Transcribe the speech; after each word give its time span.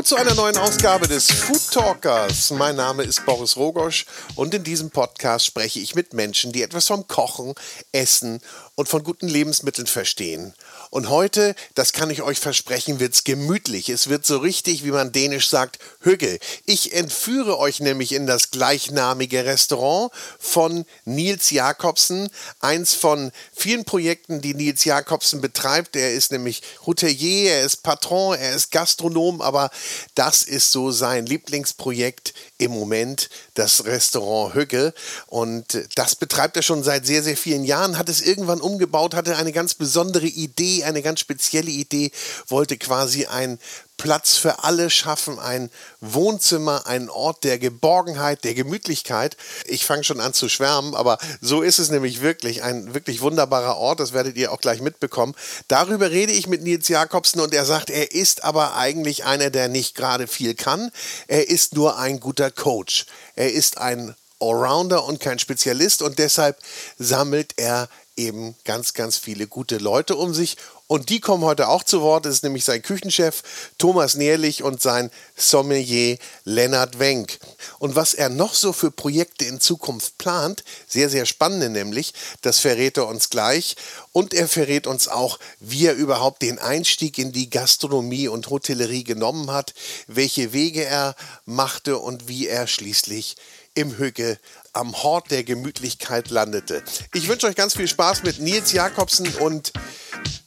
Hallo 0.00 0.06
zu 0.06 0.16
einer 0.16 0.34
neuen 0.34 0.56
Ausgabe 0.56 1.06
des 1.06 1.30
Food 1.30 1.72
Talkers. 1.72 2.52
Mein 2.52 2.76
Name 2.76 3.02
ist 3.02 3.26
Boris 3.26 3.58
Rogosch 3.58 4.06
und 4.34 4.54
in 4.54 4.64
diesem 4.64 4.88
Podcast 4.88 5.44
spreche 5.44 5.78
ich 5.78 5.94
mit 5.94 6.14
Menschen, 6.14 6.52
die 6.52 6.62
etwas 6.62 6.86
vom 6.86 7.06
Kochen, 7.06 7.52
Essen 7.92 8.40
und 8.76 8.88
von 8.88 9.04
guten 9.04 9.28
Lebensmitteln 9.28 9.86
verstehen. 9.86 10.54
Und 10.90 11.08
heute, 11.08 11.54
das 11.76 11.92
kann 11.92 12.10
ich 12.10 12.22
euch 12.22 12.40
versprechen, 12.40 12.98
wird 12.98 13.14
es 13.14 13.22
gemütlich. 13.22 13.88
Es 13.88 14.08
wird 14.08 14.26
so 14.26 14.38
richtig, 14.38 14.84
wie 14.84 14.90
man 14.90 15.12
dänisch 15.12 15.48
sagt, 15.48 15.78
Hügge. 16.00 16.40
Ich 16.66 16.92
entführe 16.92 17.58
euch 17.58 17.78
nämlich 17.78 18.10
in 18.12 18.26
das 18.26 18.50
gleichnamige 18.50 19.44
Restaurant 19.44 20.10
von 20.40 20.84
Nils 21.04 21.50
Jakobsen. 21.50 22.28
Eins 22.58 22.94
von 22.94 23.30
vielen 23.52 23.84
Projekten, 23.84 24.40
die 24.40 24.54
Nils 24.54 24.84
Jakobsen 24.84 25.40
betreibt. 25.40 25.94
Er 25.94 26.12
ist 26.12 26.32
nämlich 26.32 26.62
Hotelier, 26.84 27.52
er 27.52 27.62
ist 27.62 27.84
Patron, 27.84 28.36
er 28.36 28.56
ist 28.56 28.72
Gastronom, 28.72 29.40
aber 29.42 29.70
das 30.16 30.42
ist 30.42 30.72
so 30.72 30.90
sein 30.90 31.24
Lieblingsprojekt 31.24 32.34
im 32.58 32.72
Moment, 32.72 33.30
das 33.54 33.84
Restaurant 33.84 34.54
Hügge. 34.54 34.92
Und 35.28 35.86
das 35.94 36.16
betreibt 36.16 36.56
er 36.56 36.62
schon 36.62 36.82
seit 36.82 37.06
sehr, 37.06 37.22
sehr 37.22 37.36
vielen 37.36 37.64
Jahren, 37.64 37.96
hat 37.96 38.08
es 38.08 38.20
irgendwann 38.22 38.60
umgebaut, 38.60 39.14
hatte 39.14 39.36
eine 39.36 39.52
ganz 39.52 39.74
besondere 39.74 40.26
Idee 40.26 40.79
eine 40.84 41.02
ganz 41.02 41.20
spezielle 41.20 41.70
Idee, 41.70 42.10
wollte 42.48 42.76
quasi 42.76 43.26
ein 43.26 43.58
Platz 44.00 44.36
für 44.36 44.64
alle 44.64 44.88
schaffen, 44.88 45.38
ein 45.38 45.70
Wohnzimmer, 46.00 46.86
ein 46.86 47.10
Ort 47.10 47.44
der 47.44 47.58
Geborgenheit, 47.58 48.44
der 48.44 48.54
Gemütlichkeit. 48.54 49.36
Ich 49.66 49.84
fange 49.84 50.04
schon 50.04 50.20
an 50.20 50.32
zu 50.32 50.48
schwärmen, 50.48 50.94
aber 50.94 51.18
so 51.42 51.60
ist 51.60 51.78
es 51.78 51.90
nämlich 51.90 52.22
wirklich. 52.22 52.62
Ein 52.62 52.94
wirklich 52.94 53.20
wunderbarer 53.20 53.76
Ort, 53.76 54.00
das 54.00 54.14
werdet 54.14 54.38
ihr 54.38 54.52
auch 54.52 54.60
gleich 54.62 54.80
mitbekommen. 54.80 55.34
Darüber 55.68 56.10
rede 56.10 56.32
ich 56.32 56.46
mit 56.46 56.62
Nils 56.62 56.88
Jakobsen 56.88 57.42
und 57.42 57.52
er 57.52 57.66
sagt, 57.66 57.90
er 57.90 58.12
ist 58.12 58.42
aber 58.42 58.74
eigentlich 58.74 59.26
einer, 59.26 59.50
der 59.50 59.68
nicht 59.68 59.94
gerade 59.94 60.26
viel 60.26 60.54
kann. 60.54 60.90
Er 61.28 61.50
ist 61.50 61.74
nur 61.74 61.98
ein 61.98 62.20
guter 62.20 62.50
Coach. 62.50 63.04
Er 63.34 63.52
ist 63.52 63.76
ein 63.76 64.14
Allrounder 64.40 65.04
und 65.04 65.20
kein 65.20 65.38
Spezialist 65.38 66.00
und 66.00 66.18
deshalb 66.18 66.58
sammelt 66.98 67.52
er 67.58 67.88
eben 68.20 68.54
ganz, 68.64 68.92
ganz 68.92 69.16
viele 69.16 69.46
gute 69.46 69.78
Leute 69.78 70.14
um 70.14 70.34
sich. 70.34 70.56
Und 70.86 71.08
die 71.08 71.20
kommen 71.20 71.44
heute 71.44 71.68
auch 71.68 71.84
zu 71.84 72.02
Wort. 72.02 72.26
Das 72.26 72.34
ist 72.34 72.42
nämlich 72.42 72.64
sein 72.64 72.82
Küchenchef 72.82 73.42
Thomas 73.78 74.14
Nährlich 74.14 74.62
und 74.62 74.82
sein 74.82 75.10
Sommelier 75.36 76.18
Lennart 76.44 76.98
Wenk. 76.98 77.38
Und 77.78 77.94
was 77.94 78.12
er 78.12 78.28
noch 78.28 78.54
so 78.54 78.72
für 78.72 78.90
Projekte 78.90 79.44
in 79.44 79.60
Zukunft 79.60 80.18
plant, 80.18 80.64
sehr, 80.88 81.08
sehr 81.08 81.26
spannende 81.26 81.70
nämlich, 81.70 82.12
das 82.42 82.58
verrät 82.58 82.96
er 82.96 83.06
uns 83.06 83.30
gleich. 83.30 83.76
Und 84.12 84.34
er 84.34 84.48
verrät 84.48 84.86
uns 84.86 85.08
auch, 85.08 85.38
wie 85.60 85.86
er 85.86 85.94
überhaupt 85.94 86.42
den 86.42 86.58
Einstieg 86.58 87.18
in 87.18 87.32
die 87.32 87.50
Gastronomie 87.50 88.28
und 88.28 88.50
Hotellerie 88.50 89.04
genommen 89.04 89.50
hat, 89.50 89.74
welche 90.08 90.52
Wege 90.52 90.84
er 90.84 91.14
machte 91.46 91.98
und 91.98 92.28
wie 92.28 92.48
er 92.48 92.66
schließlich 92.66 93.36
im 93.74 93.96
Hügge 93.96 94.38
am 94.72 95.02
Hort 95.02 95.30
der 95.30 95.44
Gemütlichkeit 95.44 96.30
landete. 96.30 96.82
Ich 97.14 97.28
wünsche 97.28 97.46
euch 97.46 97.56
ganz 97.56 97.74
viel 97.74 97.88
Spaß 97.88 98.22
mit 98.22 98.38
Nils 98.40 98.72
Jakobsen 98.72 99.26
und 99.36 99.72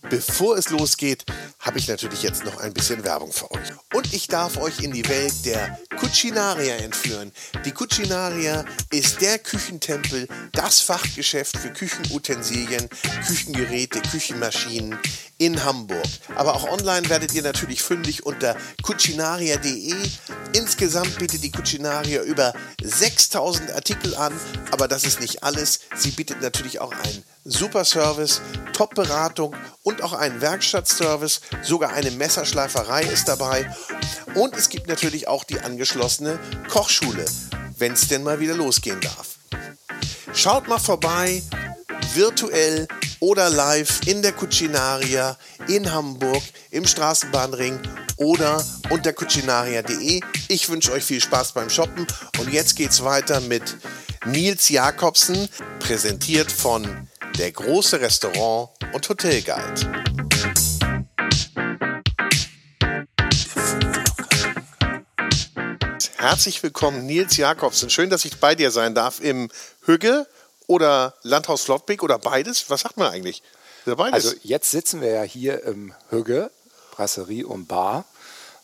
bevor 0.10 0.58
es 0.58 0.70
losgeht, 0.70 1.26
habe 1.60 1.80
ich 1.80 1.88
natürlich 1.88 2.24
jetzt 2.24 2.46
noch 2.46 2.58
ein 2.58 2.74
bisschen 2.74 3.04
Werbung 3.04 3.32
für 3.32 3.50
euch. 3.52 3.70
Und 3.94 4.14
ich 4.14 4.28
darf 4.28 4.58
euch 4.58 4.82
in 4.82 4.92
die 4.92 5.08
Welt 5.08 5.46
der 5.46 5.80
Cucinaria 5.98 6.76
entführen. 6.76 7.32
Die 7.66 7.72
Cucinaria 7.72 8.66
ist 8.92 9.22
der 9.22 9.40
Küchentempel, 9.40 10.28
das 10.52 10.82
Fachgeschäft 10.82 11.58
für 11.58 11.72
Küchenutensilien, 11.72 12.90
Küchengeräte, 13.26 14.02
Küchenmaschinen 14.02 15.00
in 15.38 15.64
Hamburg. 15.64 16.06
Aber 16.36 16.56
auch 16.56 16.70
online 16.70 17.10
werdet 17.10 17.34
ihr 17.34 17.42
natürlich 17.42 17.82
fündig 17.82 18.26
unter 18.26 18.56
cucinaria.de. 18.82 19.94
Insgesamt 20.54 21.18
bietet 21.18 21.44
die 21.44 21.52
Cucinaria 21.52 22.22
über 22.24 22.54
6000 22.82 23.72
Artikel 23.72 24.13
an, 24.16 24.34
aber 24.72 24.88
das 24.88 25.04
ist 25.04 25.20
nicht 25.20 25.44
alles. 25.44 25.82
Sie 25.96 26.12
bietet 26.12 26.42
natürlich 26.42 26.80
auch 26.82 26.92
einen 26.92 27.24
super 27.46 27.86
Service, 27.86 28.42
Top-Beratung 28.74 29.56
und 29.84 30.02
auch 30.02 30.14
einen 30.14 30.42
Werkstattservice. 30.42 31.42
Sogar 31.62 31.94
eine 31.94 32.12
Messerschleiferei 32.12 33.04
ist 33.04 33.28
dabei. 33.28 33.70
Und 34.36 34.56
es 34.56 34.70
gibt 34.70 34.88
natürlich 34.88 35.28
auch 35.28 35.44
die 35.44 35.60
angeschlossene 35.60 36.40
Kochschule, 36.70 37.26
wenn 37.78 37.94
es 37.94 38.08
denn 38.08 38.24
mal 38.24 38.40
wieder 38.40 38.56
losgehen 38.56 39.02
darf. 39.02 39.38
Schaut 40.34 40.68
mal 40.68 40.80
vorbei, 40.80 41.44
virtuell 42.14 42.88
oder 43.20 43.50
live 43.50 44.02
in 44.06 44.22
der 44.22 44.34
Cucinaria 44.34 45.38
in 45.68 45.92
Hamburg 45.92 46.44
im 46.72 46.86
Straßenbahnring 46.86 47.80
oder 48.18 48.64
unter 48.90 49.14
cucinaria.de. 49.14 50.22
Ich 50.48 50.70
wünsche 50.70 50.92
euch 50.92 51.04
viel 51.04 51.22
Spaß 51.22 51.54
beim 51.54 51.70
Shoppen 51.70 52.06
und 52.40 52.52
jetzt 52.52 52.76
geht's 52.76 53.04
weiter 53.04 53.40
mit 53.42 53.78
Nils 54.26 54.70
Jakobsen, 54.70 55.50
präsentiert 55.80 56.50
von 56.50 57.10
der 57.38 57.52
große 57.52 58.00
Restaurant- 58.00 58.70
und 58.94 59.10
Hotelguide. 59.10 59.92
Herzlich 66.16 66.64
willkommen, 66.64 67.06
Nils 67.06 67.36
Jakobsen. 67.36 67.90
Schön, 67.90 68.10
dass 68.10 68.24
ich 68.24 68.40
bei 68.40 68.56
dir 68.56 68.72
sein 68.72 68.96
darf 68.96 69.20
im 69.20 69.52
Hügge 69.82 70.26
oder 70.68 71.16
Landhaus 71.24 71.64
Flottbeck 71.64 72.02
oder 72.02 72.18
beides. 72.18 72.70
Was 72.70 72.82
sagt 72.82 72.96
man 72.96 73.12
eigentlich? 73.12 73.44
Also 73.86 74.34
jetzt 74.42 74.72
sitzen 74.72 75.02
wir 75.02 75.10
ja 75.10 75.24
hier 75.24 75.64
im 75.64 75.94
Hügge, 76.10 76.50
Brasserie 76.92 77.46
und 77.46 77.68
Bar. 77.68 78.06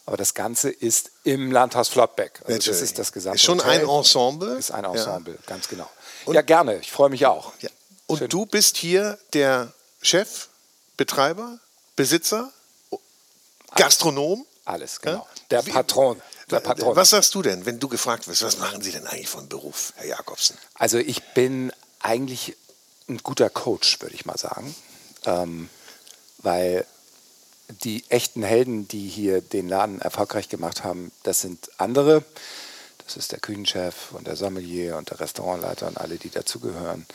Aber 0.10 0.18
das 0.18 0.34
Ganze 0.34 0.72
ist 0.72 1.12
im 1.24 1.52
Landhaus 1.52 1.88
Flottbeck. 1.88 2.42
Also 2.44 2.72
das 2.72 2.82
ist 2.82 2.98
das 2.98 3.12
gesamte 3.12 3.36
Ist 3.36 3.44
schon 3.44 3.60
Hotel. 3.60 3.82
ein 3.82 3.88
Ensemble? 3.88 4.58
Ist 4.58 4.72
ein 4.72 4.84
Ensemble, 4.84 5.36
ja. 5.36 5.40
ganz 5.46 5.68
genau. 5.68 5.88
Und 6.26 6.34
ja, 6.34 6.42
gerne. 6.42 6.80
Ich 6.80 6.92
freue 6.92 7.12
mich 7.12 7.28
auch. 7.28 7.54
Ja. 7.60 7.70
Und 8.08 8.18
Schön. 8.18 8.30
du 8.30 8.48
bist 8.48 8.78
hier 8.78 9.20
der 9.34 9.72
Chef, 10.02 10.48
Betreiber, 10.98 11.60
Besitzer, 11.96 12.52
Gastronom? 13.76 14.48
Alles, 14.66 15.00
genau. 15.00 15.28
Der 15.52 15.62
Patron. 15.62 16.20
Der 16.50 16.60
Patron. 16.60 16.96
Was 16.96 17.12
sagst 17.12 17.36
du 17.36 17.44
denn, 17.44 17.68
wenn 17.68 17.80
du 17.80 17.88
gefragt 17.88 18.28
wirst, 18.28 18.42
was 18.42 18.58
machen 18.58 18.82
Sie 18.82 18.92
denn 18.92 19.06
eigentlich 19.06 19.30
von 19.30 19.48
Beruf, 19.48 19.94
Herr 19.98 20.08
Jakobsen? 20.08 20.58
Also 20.74 20.98
ich 20.98 21.22
bin 21.36 21.72
eigentlich 22.00 22.56
ein 23.08 23.20
guter 23.20 23.52
Coach, 23.52 24.02
würde 24.02 24.16
ich 24.16 24.26
mal 24.26 24.40
sagen. 24.40 24.76
Ähm, 25.26 25.70
weil 26.40 26.88
die 27.84 28.04
echten 28.10 28.44
Helden, 28.44 28.88
die 28.88 29.08
hier 29.08 29.42
den 29.42 29.68
Laden 29.68 30.02
erfolgreich 30.02 30.50
gemacht 30.50 30.84
haben, 30.84 31.12
das 31.24 31.42
sind 31.42 31.70
andere. 31.78 32.24
Das 33.06 33.18
ist 33.18 33.32
der 33.32 33.40
Küchenchef 33.40 34.12
und 34.12 34.28
der 34.28 34.36
Sommelier 34.36 34.98
und 34.98 35.10
der 35.10 35.20
Restaurantleiter 35.20 35.88
und 35.88 35.98
alle, 35.98 36.18
die 36.18 36.30
dazugehören. 36.30 37.06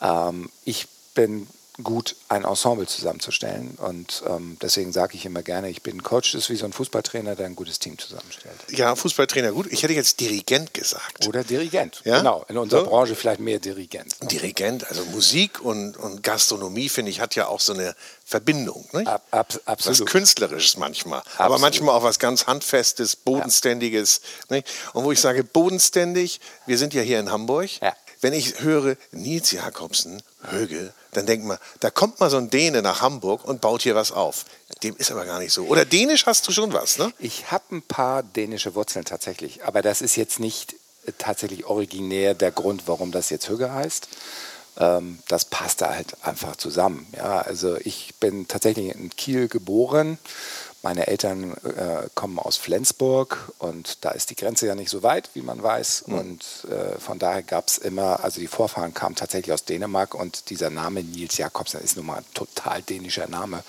Ähm, 0.00 0.50
ich 0.64 0.88
bin 1.14 1.46
gut, 1.82 2.16
ein 2.28 2.44
Ensemble 2.44 2.86
zusammenzustellen. 2.86 3.78
Und 3.78 4.22
ähm, 4.28 4.58
deswegen 4.60 4.92
sage 4.92 5.16
ich 5.16 5.24
immer 5.24 5.42
gerne, 5.42 5.70
ich 5.70 5.82
bin 5.82 6.02
Coach, 6.02 6.32
das 6.32 6.42
ist 6.42 6.50
wie 6.50 6.56
so 6.56 6.66
ein 6.66 6.72
Fußballtrainer, 6.72 7.34
der 7.34 7.46
ein 7.46 7.56
gutes 7.56 7.78
Team 7.78 7.98
zusammenstellt. 7.98 8.56
Ja, 8.68 8.94
Fußballtrainer, 8.94 9.52
gut. 9.52 9.68
Ich 9.70 9.82
hätte 9.82 9.94
jetzt 9.94 10.20
Dirigent 10.20 10.74
gesagt. 10.74 11.26
Oder 11.26 11.44
Dirigent, 11.44 12.02
ja? 12.04 12.18
genau. 12.18 12.44
In 12.48 12.58
unserer 12.58 12.84
so? 12.84 12.90
Branche 12.90 13.14
vielleicht 13.14 13.40
mehr 13.40 13.58
Dirigent. 13.58 14.16
Dirigent, 14.30 14.86
also 14.88 15.04
Musik 15.06 15.60
und, 15.62 15.96
und 15.96 16.22
Gastronomie, 16.22 16.88
finde 16.88 17.10
ich, 17.10 17.20
hat 17.20 17.34
ja 17.36 17.46
auch 17.46 17.60
so 17.60 17.72
eine 17.72 17.94
Verbindung. 18.24 18.86
Nicht? 18.92 19.06
Ab, 19.06 19.26
ab, 19.30 19.54
absolut. 19.64 20.00
Was 20.00 20.06
Künstlerisches 20.06 20.76
manchmal. 20.76 21.20
Absolut. 21.20 21.40
Aber 21.40 21.58
manchmal 21.58 21.94
auch 21.94 22.02
was 22.02 22.18
ganz 22.18 22.46
Handfestes, 22.46 23.16
Bodenständiges. 23.16 24.20
Ja. 24.50 24.60
Und 24.92 25.04
wo 25.04 25.12
ich 25.12 25.20
sage, 25.20 25.42
bodenständig, 25.42 26.40
wir 26.66 26.76
sind 26.76 26.92
ja 26.92 27.02
hier 27.02 27.18
in 27.18 27.30
Hamburg. 27.30 27.70
Ja 27.80 27.94
wenn 28.22 28.32
ich 28.32 28.60
höre 28.60 28.96
Nils 29.10 29.50
Jakobsen, 29.50 30.22
Högel, 30.48 30.94
dann 31.10 31.26
denkt 31.26 31.44
man, 31.44 31.58
da 31.80 31.90
kommt 31.90 32.20
mal 32.20 32.30
so 32.30 32.38
ein 32.38 32.48
Däne 32.48 32.80
nach 32.80 33.02
Hamburg 33.02 33.44
und 33.44 33.60
baut 33.60 33.82
hier 33.82 33.94
was 33.94 34.12
auf. 34.12 34.46
Dem 34.82 34.96
ist 34.96 35.10
aber 35.10 35.26
gar 35.26 35.40
nicht 35.40 35.52
so. 35.52 35.66
Oder 35.66 35.84
Dänisch 35.84 36.24
hast 36.26 36.48
du 36.48 36.52
schon 36.52 36.72
was, 36.72 36.98
ne? 36.98 37.12
Ich 37.18 37.50
habe 37.50 37.64
ein 37.76 37.82
paar 37.82 38.22
dänische 38.22 38.74
Wurzeln 38.74 39.04
tatsächlich, 39.04 39.64
aber 39.64 39.82
das 39.82 40.00
ist 40.00 40.16
jetzt 40.16 40.40
nicht 40.40 40.74
äh, 41.04 41.12
tatsächlich 41.18 41.66
originär 41.66 42.34
der 42.34 42.52
Grund, 42.52 42.84
warum 42.86 43.12
das 43.12 43.28
jetzt 43.28 43.48
Höge 43.48 43.72
heißt. 43.72 44.08
Ähm, 44.78 45.18
das 45.28 45.44
passt 45.44 45.82
da 45.82 45.90
halt 45.90 46.16
einfach 46.22 46.56
zusammen. 46.56 47.06
Ja, 47.16 47.40
also 47.40 47.76
ich 47.76 48.14
bin 48.20 48.48
tatsächlich 48.48 48.94
in 48.94 49.10
Kiel 49.10 49.48
geboren 49.48 50.18
meine 50.82 51.06
Eltern 51.06 51.54
äh, 51.64 52.08
kommen 52.14 52.38
aus 52.38 52.56
Flensburg 52.56 53.52
und 53.58 54.04
da 54.04 54.10
ist 54.10 54.30
die 54.30 54.36
Grenze 54.36 54.66
ja 54.66 54.74
nicht 54.74 54.90
so 54.90 55.04
weit, 55.04 55.30
wie 55.34 55.42
man 55.42 55.62
weiß. 55.62 56.04
Mhm. 56.06 56.18
Und 56.18 56.44
äh, 56.70 56.98
von 56.98 57.20
daher 57.20 57.42
gab 57.42 57.68
es 57.68 57.78
immer, 57.78 58.24
also 58.24 58.40
die 58.40 58.48
Vorfahren 58.48 58.92
kamen 58.92 59.14
tatsächlich 59.14 59.52
aus 59.52 59.64
Dänemark 59.64 60.14
und 60.14 60.50
dieser 60.50 60.70
Name 60.70 61.04
Nils 61.04 61.38
Jakobsen 61.38 61.80
ist 61.80 61.96
nun 61.96 62.06
mal 62.06 62.18
ein 62.18 62.34
total 62.34 62.82
dänischer 62.82 63.28
Name. 63.28 63.62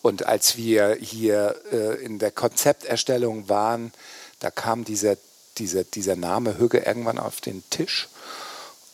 Und 0.00 0.26
als 0.26 0.56
wir 0.56 0.96
hier 1.00 1.54
äh, 1.70 2.02
in 2.02 2.18
der 2.18 2.30
Konzepterstellung 2.30 3.48
waren, 3.48 3.92
da 4.40 4.50
kam 4.50 4.84
dieser, 4.84 5.16
dieser, 5.58 5.84
dieser 5.84 6.16
Name 6.16 6.58
Hügge 6.58 6.78
irgendwann 6.78 7.18
auf 7.18 7.40
den 7.40 7.62
Tisch. 7.68 8.08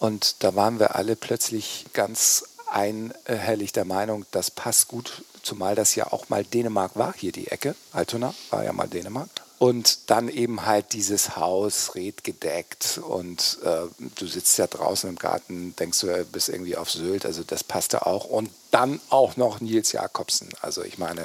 Und 0.00 0.42
da 0.42 0.54
waren 0.54 0.78
wir 0.78 0.96
alle 0.96 1.16
plötzlich 1.16 1.86
ganz 1.92 2.44
einhellig 2.70 3.72
der 3.72 3.84
Meinung, 3.84 4.26
das 4.30 4.50
passt 4.50 4.88
gut 4.88 5.24
Zumal 5.48 5.74
das 5.74 5.94
ja 5.94 6.12
auch 6.12 6.28
mal 6.28 6.44
Dänemark 6.44 6.94
war, 6.94 7.14
hier 7.16 7.32
die 7.32 7.48
Ecke. 7.48 7.74
Altona 7.92 8.34
war 8.50 8.64
ja 8.64 8.74
mal 8.74 8.86
Dänemark. 8.86 9.30
Und 9.58 10.10
dann 10.10 10.28
eben 10.28 10.66
halt 10.66 10.92
dieses 10.92 11.36
Haus 11.36 11.94
redgedeckt 11.94 13.00
und 13.02 13.56
äh, 13.64 13.86
du 14.16 14.26
sitzt 14.26 14.58
ja 14.58 14.66
draußen 14.66 15.08
im 15.08 15.16
Garten, 15.16 15.74
denkst 15.76 16.00
du, 16.00 16.24
bist 16.26 16.50
irgendwie 16.50 16.76
auf 16.76 16.90
Sylt, 16.90 17.24
also 17.24 17.42
das 17.44 17.64
passte 17.64 18.04
auch. 18.04 18.26
Und 18.26 18.50
dann 18.72 19.00
auch 19.08 19.38
noch 19.38 19.62
Nils 19.62 19.92
Jakobsen, 19.92 20.50
also 20.60 20.84
ich 20.84 20.98
meine, 20.98 21.24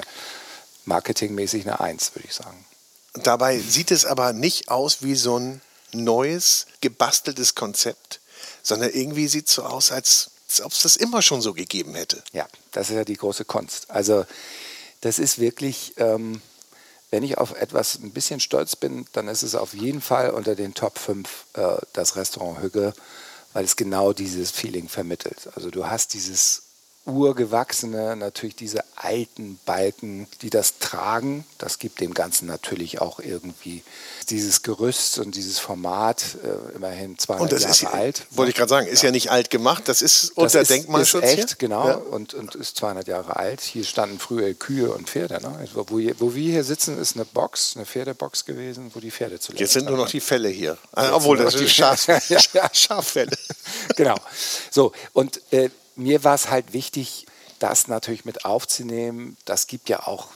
marketingmäßig 0.86 1.66
eine 1.66 1.80
Eins, 1.80 2.14
würde 2.14 2.26
ich 2.26 2.34
sagen. 2.34 2.64
Dabei 3.12 3.58
sieht 3.58 3.90
es 3.90 4.06
aber 4.06 4.32
nicht 4.32 4.70
aus 4.70 5.02
wie 5.02 5.16
so 5.16 5.38
ein 5.38 5.60
neues, 5.92 6.64
gebasteltes 6.80 7.54
Konzept, 7.54 8.20
sondern 8.62 8.88
irgendwie 8.88 9.28
sieht 9.28 9.48
es 9.48 9.54
so 9.54 9.64
aus, 9.64 9.92
als, 9.92 10.30
es 10.58 10.82
das 10.82 10.96
immer 10.96 11.22
schon 11.22 11.40
so 11.40 11.54
gegeben 11.54 11.94
hätte. 11.94 12.22
Ja, 12.32 12.46
das 12.72 12.90
ist 12.90 12.96
ja 12.96 13.04
die 13.04 13.16
große 13.16 13.44
Kunst. 13.44 13.90
Also 13.90 14.24
das 15.00 15.18
ist 15.18 15.38
wirklich, 15.38 15.94
ähm, 15.98 16.40
wenn 17.10 17.22
ich 17.22 17.38
auf 17.38 17.54
etwas 17.54 17.96
ein 17.96 18.12
bisschen 18.12 18.40
stolz 18.40 18.76
bin, 18.76 19.06
dann 19.12 19.28
ist 19.28 19.42
es 19.42 19.54
auf 19.54 19.74
jeden 19.74 20.00
Fall 20.00 20.30
unter 20.30 20.54
den 20.54 20.74
Top 20.74 20.98
5 20.98 21.28
äh, 21.54 21.76
das 21.92 22.16
Restaurant 22.16 22.60
Hügge, 22.60 22.94
weil 23.52 23.64
es 23.64 23.76
genau 23.76 24.12
dieses 24.12 24.50
Feeling 24.50 24.88
vermittelt. 24.88 25.48
Also 25.54 25.70
du 25.70 25.86
hast 25.86 26.14
dieses 26.14 26.62
urgewachsene, 27.06 28.16
natürlich 28.16 28.56
diese 28.56 28.82
alten 28.96 29.58
Balken, 29.66 30.26
die 30.40 30.48
das 30.48 30.78
tragen. 30.78 31.44
Das 31.58 31.78
gibt 31.78 32.00
dem 32.00 32.14
Ganzen 32.14 32.46
natürlich 32.46 33.00
auch 33.00 33.20
irgendwie 33.20 33.82
dieses 34.30 34.62
Gerüst 34.62 35.18
und 35.18 35.34
dieses 35.34 35.58
Format, 35.58 36.24
äh, 36.42 36.76
immerhin 36.76 37.18
200 37.18 37.52
und 37.52 37.60
Jahre 37.60 37.72
ist, 37.72 37.84
alt. 37.84 38.26
Wollte 38.30 38.50
ich 38.50 38.56
gerade 38.56 38.70
sagen, 38.70 38.86
ist 38.86 39.02
ja. 39.02 39.08
ja. 39.08 39.12
nicht 39.12 39.30
alt 39.30 39.50
gemacht, 39.50 39.82
das 39.86 40.00
ist 40.00 40.30
unter 40.30 40.58
das 40.58 40.62
ist, 40.62 40.70
Denkmalschutz. 40.70 41.24
Ist 41.24 41.30
echt, 41.30 41.48
hier? 41.48 41.56
genau, 41.58 41.88
ja. 41.88 41.94
und, 41.96 42.32
und 42.32 42.54
ist 42.54 42.76
200 42.78 43.06
Jahre 43.06 43.36
alt. 43.36 43.60
Hier 43.60 43.84
standen 43.84 44.18
früher 44.18 44.54
Kühe 44.54 44.90
und 44.90 45.10
Pferde. 45.10 45.42
Ne? 45.42 45.54
Also, 45.58 45.86
wo, 45.88 45.98
wo, 46.18 46.34
wir 46.34 46.52
hier 46.52 46.64
sitzen, 46.64 46.98
ist 46.98 47.16
eine 47.16 47.26
Box, 47.26 47.76
eine 47.76 47.84
Pferdebox 47.84 48.46
gewesen, 48.46 48.90
wo 48.94 49.00
die 49.00 49.10
Pferde 49.10 49.38
zu 49.38 49.52
Jetzt 49.52 49.74
sind 49.74 49.86
nur 49.86 49.98
noch 49.98 50.08
die 50.08 50.20
Fälle 50.20 50.48
hier. 50.48 50.78
Also, 50.92 51.16
obwohl, 51.16 51.36
das 51.36 51.52
sind 51.52 51.68
Schaf, 51.68 52.06
Schaffälle. 52.72 53.36
genau. 53.96 54.16
So, 54.70 54.92
und 55.12 55.40
äh, 55.52 55.68
mir 55.96 56.24
war 56.24 56.34
es 56.34 56.50
halt 56.50 56.72
wichtig, 56.72 57.26
das 57.58 57.88
natürlich 57.88 58.24
mit 58.24 58.44
aufzunehmen. 58.44 59.36
Das 59.44 59.66
gibt 59.66 59.88
ja 59.88 60.06
auch 60.06 60.28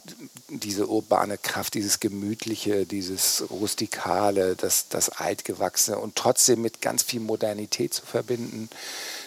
diese 0.49 0.87
urbane 0.87 1.37
Kraft, 1.37 1.75
dieses 1.75 2.01
Gemütliche, 2.01 2.87
dieses 2.87 3.45
Rustikale, 3.51 4.57
das, 4.57 4.89
das 4.89 5.11
Altgewachsene 5.11 5.99
und 5.99 6.17
trotzdem 6.17 6.63
mit 6.63 6.81
ganz 6.81 7.03
viel 7.03 7.21
Modernität 7.21 7.93
zu 7.93 8.07
verbinden, 8.07 8.71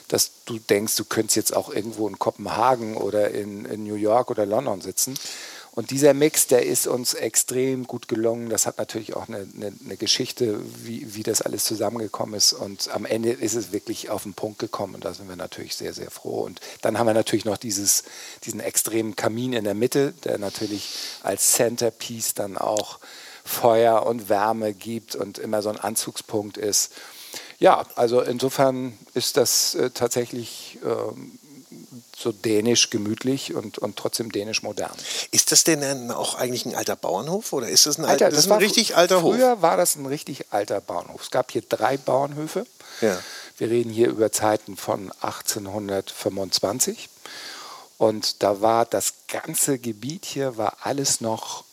dass 0.08 0.32
du 0.46 0.58
denkst, 0.58 0.96
du 0.96 1.06
könntest 1.06 1.36
jetzt 1.36 1.56
auch 1.56 1.72
irgendwo 1.72 2.08
in 2.08 2.18
Kopenhagen 2.18 2.98
oder 2.98 3.32
in, 3.32 3.66
in 3.66 3.84
New 3.84 3.96
York 3.96 4.32
oder 4.32 4.46
London 4.46 4.82
sitzen. 4.82 5.14
Und 5.74 5.92
dieser 5.92 6.14
Mix, 6.14 6.48
der 6.48 6.66
ist 6.66 6.86
uns 6.86 7.14
extrem 7.14 7.88
gut 7.88 8.10
gelungen. 8.10 8.50
Das 8.50 8.66
hat 8.66 8.78
natürlich 8.78 9.16
auch 9.16 9.30
eine, 9.30 9.48
eine, 9.56 9.72
eine, 9.86 9.96
Geschichte, 9.96 10.60
wie, 10.84 11.16
wie 11.16 11.24
das 11.24 11.42
alles 11.42 11.64
zusammengekommen 11.64 12.36
ist. 12.36 12.52
Und 12.52 12.90
am 12.94 13.06
Ende 13.06 13.32
ist 13.32 13.56
es 13.56 13.72
wirklich 13.72 14.10
auf 14.10 14.24
den 14.24 14.34
Punkt 14.34 14.60
gekommen. 14.60 14.96
Und 14.96 15.06
da 15.06 15.14
sind 15.14 15.30
wir 15.30 15.38
natürlich 15.38 15.76
sehr, 15.76 15.94
sehr 15.94 16.12
froh. 16.12 16.42
Und 16.42 16.60
dann 16.82 17.00
haben 17.00 17.08
wir 17.08 17.14
natürlich 17.14 17.46
noch 17.46 17.56
dieses, 17.56 18.04
diesen 18.44 18.60
extremen 18.60 19.16
Kamin 19.16 19.54
in 19.54 19.64
der 19.64 19.74
Mitte, 19.74 20.14
der 20.26 20.38
natürlich 20.40 20.90
als 21.24 21.54
Centerpiece 21.54 22.34
dann 22.34 22.58
auch 22.58 23.00
Feuer 23.46 24.06
und 24.06 24.28
Wärme 24.28 24.74
gibt 24.74 25.16
und 25.16 25.38
immer 25.38 25.62
so 25.62 25.70
ein 25.70 25.80
Anzugspunkt 25.80 26.58
ist. 26.58 26.92
Ja, 27.60 27.86
also 27.96 28.22
insofern 28.22 28.98
ist 29.14 29.38
das 29.38 29.76
äh, 29.76 29.92
tatsächlich 29.92 30.80
ähm, 30.84 31.40
so 32.22 32.32
dänisch 32.32 32.90
gemütlich 32.90 33.54
und, 33.54 33.78
und 33.78 33.98
trotzdem 33.98 34.32
dänisch 34.32 34.64
modern. 34.64 34.92
Ist 35.32 35.52
das 35.52 35.64
denn 35.64 36.12
auch 36.12 36.36
eigentlich 36.36 36.66
ein 36.66 36.76
alter 36.76 36.96
Bauernhof 36.96 37.54
oder 37.54 37.68
ist 37.68 37.86
das 37.86 37.98
ein, 37.98 38.06
Alter, 38.06 38.30
das 38.30 38.46
das 38.46 38.52
ein 38.52 38.60
richtig 38.60 38.96
alter 38.96 39.22
Hof? 39.22 39.36
Früher 39.36 39.62
war 39.62 39.78
das 39.78 39.96
ein 39.96 40.06
richtig 40.06 40.52
alter 40.52 40.82
Bauernhof. 40.82 41.22
Es 41.24 41.32
gab 41.32 41.52
hier 41.52 41.64
drei 41.68 41.98
Bauernhöfe. 41.98 42.66
Ja. 43.02 43.18
Wir 43.58 43.70
reden 43.70 43.92
hier 43.92 44.10
über 44.10 44.32
Zeiten 44.32 44.78
von 44.78 45.12
1825. 45.22 47.10
Und 47.98 48.42
da 48.42 48.62
war 48.62 48.86
das 48.86 49.14
ganze 49.28 49.78
Gebiet 49.78 50.26
hier, 50.26 50.58
war 50.58 50.78
alles 50.82 51.22
noch 51.22 51.64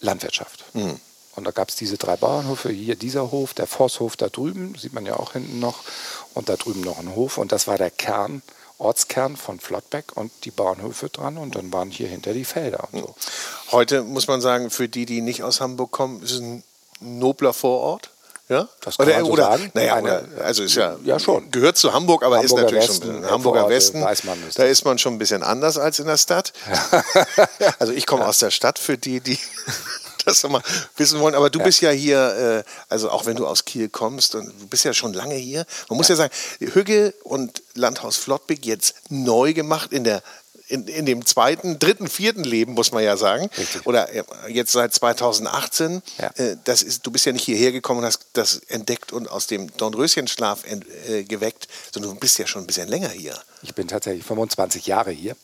Landwirtschaft. 0.00 0.64
Mhm. 0.74 0.98
Und 1.36 1.44
da 1.44 1.50
gab 1.50 1.68
es 1.68 1.76
diese 1.76 1.98
drei 1.98 2.16
Bauernhöfe, 2.16 2.70
hier 2.70 2.96
dieser 2.96 3.30
Hof, 3.30 3.54
der 3.54 3.66
Vosshof 3.66 4.16
da 4.16 4.28
drüben, 4.28 4.74
sieht 4.76 4.92
man 4.92 5.06
ja 5.06 5.16
auch 5.16 5.34
hinten 5.34 5.60
noch, 5.60 5.84
und 6.34 6.48
da 6.48 6.56
drüben 6.56 6.80
noch 6.80 6.98
ein 6.98 7.14
Hof. 7.14 7.38
Und 7.38 7.52
das 7.52 7.66
war 7.66 7.78
der 7.78 7.90
Kern 7.90 8.42
Ortskern 8.78 9.36
von 9.36 9.60
Flottbeck 9.60 10.16
und 10.16 10.30
die 10.44 10.50
Bauernhöfe 10.50 11.08
dran 11.08 11.36
und 11.36 11.56
dann 11.56 11.72
waren 11.72 11.90
hier 11.90 12.08
hinter 12.08 12.32
die 12.32 12.44
Felder 12.44 12.88
so. 12.92 13.14
Heute 13.72 14.02
muss 14.02 14.28
man 14.28 14.40
sagen, 14.40 14.70
für 14.70 14.88
die, 14.88 15.04
die 15.04 15.20
nicht 15.20 15.42
aus 15.42 15.60
Hamburg 15.60 15.90
kommen, 15.90 16.22
ist 16.22 16.32
es 16.32 16.40
ein 16.40 16.62
nobler 17.00 17.52
Vorort. 17.52 18.10
Ja? 18.48 18.66
Das 18.80 18.96
kann 18.96 19.06
oder, 19.06 19.16
man 19.16 19.24
so 19.26 19.32
oder, 19.32 19.42
sagen. 19.44 19.70
Naja, 19.74 19.94
Eine, 19.96 20.28
also 20.42 20.62
ist 20.62 20.74
ja, 20.74 20.96
ja 21.04 21.18
schon. 21.18 21.50
gehört 21.50 21.76
zu 21.76 21.92
Hamburg, 21.92 22.22
aber 22.22 22.38
Hamburger 22.38 22.56
ist 22.56 22.62
natürlich 22.62 22.88
Westen, 22.88 23.06
schon 23.06 23.24
ein 23.24 23.30
Hamburger 23.30 23.60
Vororte, 23.60 23.74
Westen. 23.74 24.00
Da 24.54 24.64
ist 24.64 24.84
man 24.84 24.98
schon 24.98 25.14
ein 25.14 25.18
bisschen 25.18 25.42
anders 25.42 25.76
als 25.76 25.98
in 25.98 26.06
der 26.06 26.16
Stadt. 26.16 26.52
Also 27.78 27.92
ich 27.92 28.06
komme 28.06 28.22
ja. 28.22 28.28
aus 28.28 28.38
der 28.38 28.50
Stadt 28.50 28.78
für 28.78 28.96
die, 28.96 29.20
die 29.20 29.38
das 30.28 30.42
mal 30.44 30.62
wissen 30.96 31.20
wollen. 31.20 31.34
Aber 31.34 31.50
du 31.50 31.58
ja. 31.58 31.64
bist 31.64 31.80
ja 31.80 31.90
hier, 31.90 32.64
äh, 32.66 32.70
also 32.88 33.10
auch 33.10 33.26
wenn 33.26 33.36
du 33.36 33.46
aus 33.46 33.64
Kiel 33.64 33.88
kommst 33.88 34.34
und 34.34 34.46
du 34.46 34.66
bist 34.68 34.84
ja 34.84 34.92
schon 34.92 35.12
lange 35.12 35.34
hier. 35.34 35.66
Man 35.88 35.96
muss 35.96 36.08
ja 36.08 36.16
sagen, 36.16 36.32
Hügge 36.60 37.14
und 37.24 37.62
Landhaus 37.74 38.16
Flottbek 38.16 38.64
jetzt 38.66 38.94
neu 39.08 39.52
gemacht 39.52 39.92
in 39.92 40.04
der 40.04 40.22
in, 40.68 40.86
in 40.86 41.06
dem 41.06 41.24
zweiten, 41.24 41.78
dritten, 41.78 42.08
vierten 42.08 42.44
Leben, 42.44 42.74
muss 42.74 42.92
man 42.92 43.02
ja 43.02 43.16
sagen. 43.16 43.48
Richtig. 43.56 43.86
Oder 43.86 44.12
äh, 44.12 44.22
jetzt 44.48 44.72
seit 44.72 44.92
2018. 44.94 46.02
Ja. 46.18 46.30
Äh, 46.36 46.56
das 46.64 46.82
ist, 46.82 47.06
du 47.06 47.10
bist 47.10 47.24
ja 47.26 47.32
nicht 47.32 47.44
hierher 47.44 47.72
gekommen 47.72 48.00
und 48.00 48.06
hast 48.06 48.26
das 48.34 48.58
entdeckt 48.68 49.12
und 49.12 49.30
aus 49.30 49.46
dem 49.46 49.74
Dornröschenschlaf 49.76 50.64
äh, 51.08 51.24
geweckt, 51.24 51.68
sondern 51.92 52.12
du 52.14 52.20
bist 52.20 52.38
ja 52.38 52.46
schon 52.46 52.62
ein 52.62 52.66
bisschen 52.66 52.88
länger 52.88 53.08
hier. 53.08 53.38
Ich 53.62 53.74
bin 53.74 53.88
tatsächlich 53.88 54.24
25 54.24 54.86
Jahre 54.86 55.10
hier. 55.10 55.36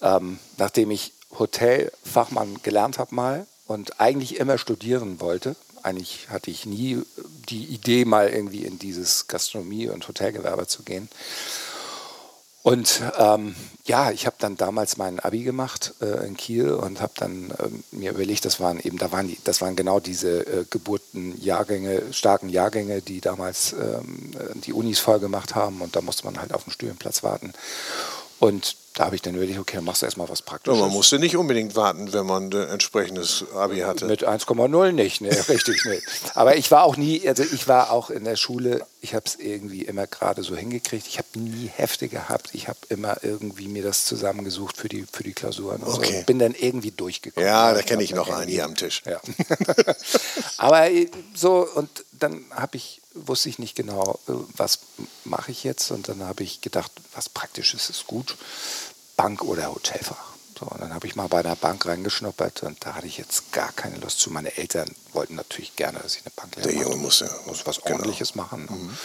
Ähm, 0.00 0.38
nachdem 0.56 0.90
ich 0.90 1.12
Hotelfachmann 1.38 2.62
gelernt 2.62 2.98
habe 2.98 3.14
mal 3.14 3.46
und 3.68 4.00
eigentlich 4.00 4.38
immer 4.38 4.58
studieren 4.58 5.20
wollte. 5.20 5.54
Eigentlich 5.82 6.28
hatte 6.30 6.50
ich 6.50 6.66
nie 6.66 7.02
die 7.48 7.66
Idee, 7.66 8.04
mal 8.04 8.28
irgendwie 8.28 8.64
in 8.64 8.80
dieses 8.80 9.28
Gastronomie- 9.28 9.88
und 9.88 10.08
Hotelgewerbe 10.08 10.66
zu 10.66 10.82
gehen. 10.82 11.08
Und 12.62 13.02
ähm, 13.16 13.54
ja, 13.84 14.10
ich 14.10 14.26
habe 14.26 14.36
dann 14.40 14.56
damals 14.56 14.96
mein 14.96 15.20
Abi 15.20 15.42
gemacht 15.42 15.94
äh, 16.00 16.26
in 16.26 16.36
Kiel 16.36 16.72
und 16.72 17.00
habe 17.00 17.12
dann 17.16 17.52
ähm, 17.62 17.84
mir 17.92 18.10
überlegt, 18.10 18.44
das 18.44 18.58
waren 18.58 18.80
eben, 18.80 18.98
da 18.98 19.12
waren 19.12 19.28
die, 19.28 19.38
das 19.44 19.60
waren 19.60 19.76
genau 19.76 20.00
diese 20.00 20.40
äh, 20.46 20.64
Geburtenjahrgänge, 20.68 22.12
starken 22.12 22.48
Jahrgänge, 22.48 23.00
die 23.00 23.20
damals 23.20 23.74
ähm, 23.74 24.32
die 24.66 24.72
Unis 24.72 24.98
voll 24.98 25.20
gemacht 25.20 25.54
haben 25.54 25.80
und 25.80 25.94
da 25.94 26.00
musste 26.00 26.24
man 26.24 26.40
halt 26.40 26.52
auf 26.52 26.64
den 26.64 26.72
Studienplatz 26.72 27.22
warten. 27.22 27.52
Und 28.40 28.76
da 28.98 29.04
habe 29.04 29.14
ich 29.14 29.22
dann 29.22 29.36
überlegt, 29.36 29.60
okay, 29.60 29.76
dann 29.76 29.84
machst 29.84 30.02
du 30.02 30.06
erstmal 30.06 30.28
was 30.28 30.42
Praktisches. 30.42 30.76
Ja, 30.76 30.84
man 30.84 30.92
musste 30.92 31.20
nicht 31.20 31.36
unbedingt 31.36 31.76
warten, 31.76 32.12
wenn 32.12 32.26
man 32.26 32.52
ein 32.52 32.68
entsprechendes 32.68 33.44
Abi 33.54 33.78
hatte. 33.78 34.06
Mit 34.06 34.26
1,0 34.26 34.90
nicht, 34.90 35.20
ne, 35.20 35.30
richtig 35.48 35.84
nicht. 35.84 36.02
Aber 36.34 36.56
ich 36.56 36.72
war 36.72 36.82
auch 36.82 36.96
nie, 36.96 37.26
also 37.28 37.44
ich 37.44 37.68
war 37.68 37.92
auch 37.92 38.10
in 38.10 38.24
der 38.24 38.34
Schule, 38.34 38.84
ich 39.00 39.14
habe 39.14 39.24
es 39.24 39.36
irgendwie 39.36 39.82
immer 39.82 40.08
gerade 40.08 40.42
so 40.42 40.56
hingekriegt. 40.56 41.06
Ich 41.06 41.18
habe 41.18 41.28
nie 41.38 41.68
Hefte 41.68 42.08
gehabt. 42.08 42.50
Ich 42.54 42.66
habe 42.66 42.78
immer 42.88 43.22
irgendwie 43.22 43.68
mir 43.68 43.84
das 43.84 44.04
zusammengesucht 44.04 44.76
für 44.76 44.88
die, 44.88 45.06
für 45.12 45.22
die 45.22 45.32
Klausuren. 45.32 45.80
Und 45.84 45.94
okay. 45.94 46.24
Bin 46.26 46.40
dann 46.40 46.54
irgendwie 46.58 46.90
durchgekommen. 46.90 47.46
Ja, 47.48 47.72
da 47.72 47.82
kenne 47.82 48.02
ich 48.02 48.12
noch 48.12 48.28
einen 48.28 48.50
hier 48.50 48.64
am 48.64 48.74
Tisch. 48.74 49.02
Ja. 49.06 49.20
Aber 50.56 50.88
so, 51.34 51.68
und 51.72 51.88
dann 52.10 52.44
habe 52.50 52.76
ich 52.76 53.00
wusste 53.26 53.48
ich 53.48 53.58
nicht 53.58 53.74
genau, 53.74 54.18
äh, 54.28 54.32
was 54.56 54.80
mache 55.24 55.50
ich 55.50 55.64
jetzt. 55.64 55.90
Und 55.90 56.08
dann 56.08 56.22
habe 56.22 56.42
ich 56.42 56.60
gedacht, 56.60 56.92
was 57.14 57.28
Praktisches 57.28 57.90
ist 57.90 58.06
gut. 58.06 58.36
Bank 59.16 59.42
oder 59.42 59.74
Hotelfach. 59.74 60.32
So, 60.58 60.66
und 60.66 60.80
dann 60.80 60.92
habe 60.92 61.06
ich 61.06 61.14
mal 61.14 61.28
bei 61.28 61.38
einer 61.38 61.54
Bank 61.54 61.86
reingeschnuppert 61.86 62.64
und 62.64 62.84
da 62.84 62.94
hatte 62.94 63.06
ich 63.06 63.16
jetzt 63.16 63.52
gar 63.52 63.70
keine 63.72 63.96
Lust 63.98 64.18
zu. 64.18 64.30
Meine 64.30 64.56
Eltern 64.56 64.90
wollten 65.12 65.36
natürlich 65.36 65.76
gerne, 65.76 66.00
dass 66.00 66.16
ich 66.16 66.22
eine 66.22 66.32
Bank 66.34 66.56
lerne. 66.56 66.72
Der 66.72 66.82
Junge 66.82 66.96
muss, 66.96 67.20
ja, 67.20 67.28
muss 67.46 67.64
was 67.64 67.76
genau. 67.76 67.96
Ordentliches 67.96 68.34
machen. 68.34 68.66
Mhm. 68.68 68.98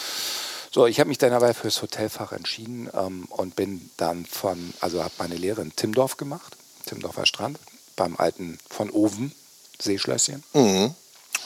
So, 0.71 0.87
ich 0.87 0.99
habe 0.99 1.09
mich 1.09 1.19
dann 1.19 1.33
aber 1.33 1.53
fürs 1.53 1.79
Hotelfach 1.83 2.31
entschieden 2.31 2.89
ähm, 2.95 3.25
und 3.29 3.55
bin 3.55 3.91
dann 3.97 4.25
von, 4.25 4.73
also 4.79 5.03
habe 5.03 5.13
meine 5.19 5.35
Lehre 5.35 5.61
in 5.61 5.75
Timdorf 5.75 6.17
gemacht, 6.17 6.57
Timdorfer 6.87 7.27
Strand, 7.27 7.59
beim 7.95 8.17
alten 8.17 8.57
von 8.69 8.89
Oven 8.89 9.31
Seeschlösschen. 9.79 10.43
Mhm. 10.53 10.95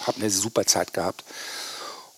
Habe 0.05 0.17
eine 0.17 0.29
super 0.29 0.65
Zeit 0.65 0.93
gehabt. 0.93 1.25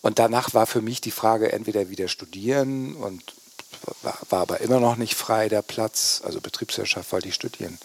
Und 0.01 0.19
danach 0.19 0.53
war 0.53 0.65
für 0.65 0.81
mich 0.81 1.01
die 1.01 1.11
Frage, 1.11 1.51
entweder 1.51 1.89
wieder 1.89 2.07
studieren 2.07 2.95
und 2.95 3.33
war, 4.01 4.41
aber 4.41 4.61
immer 4.61 4.79
noch 4.79 4.95
nicht 4.95 5.15
frei 5.15 5.49
der 5.49 5.61
Platz, 5.61 6.21
also 6.23 6.41
Betriebswirtschaft 6.41 7.11
wollte 7.11 7.29
ich 7.29 7.35
studieren. 7.35 7.77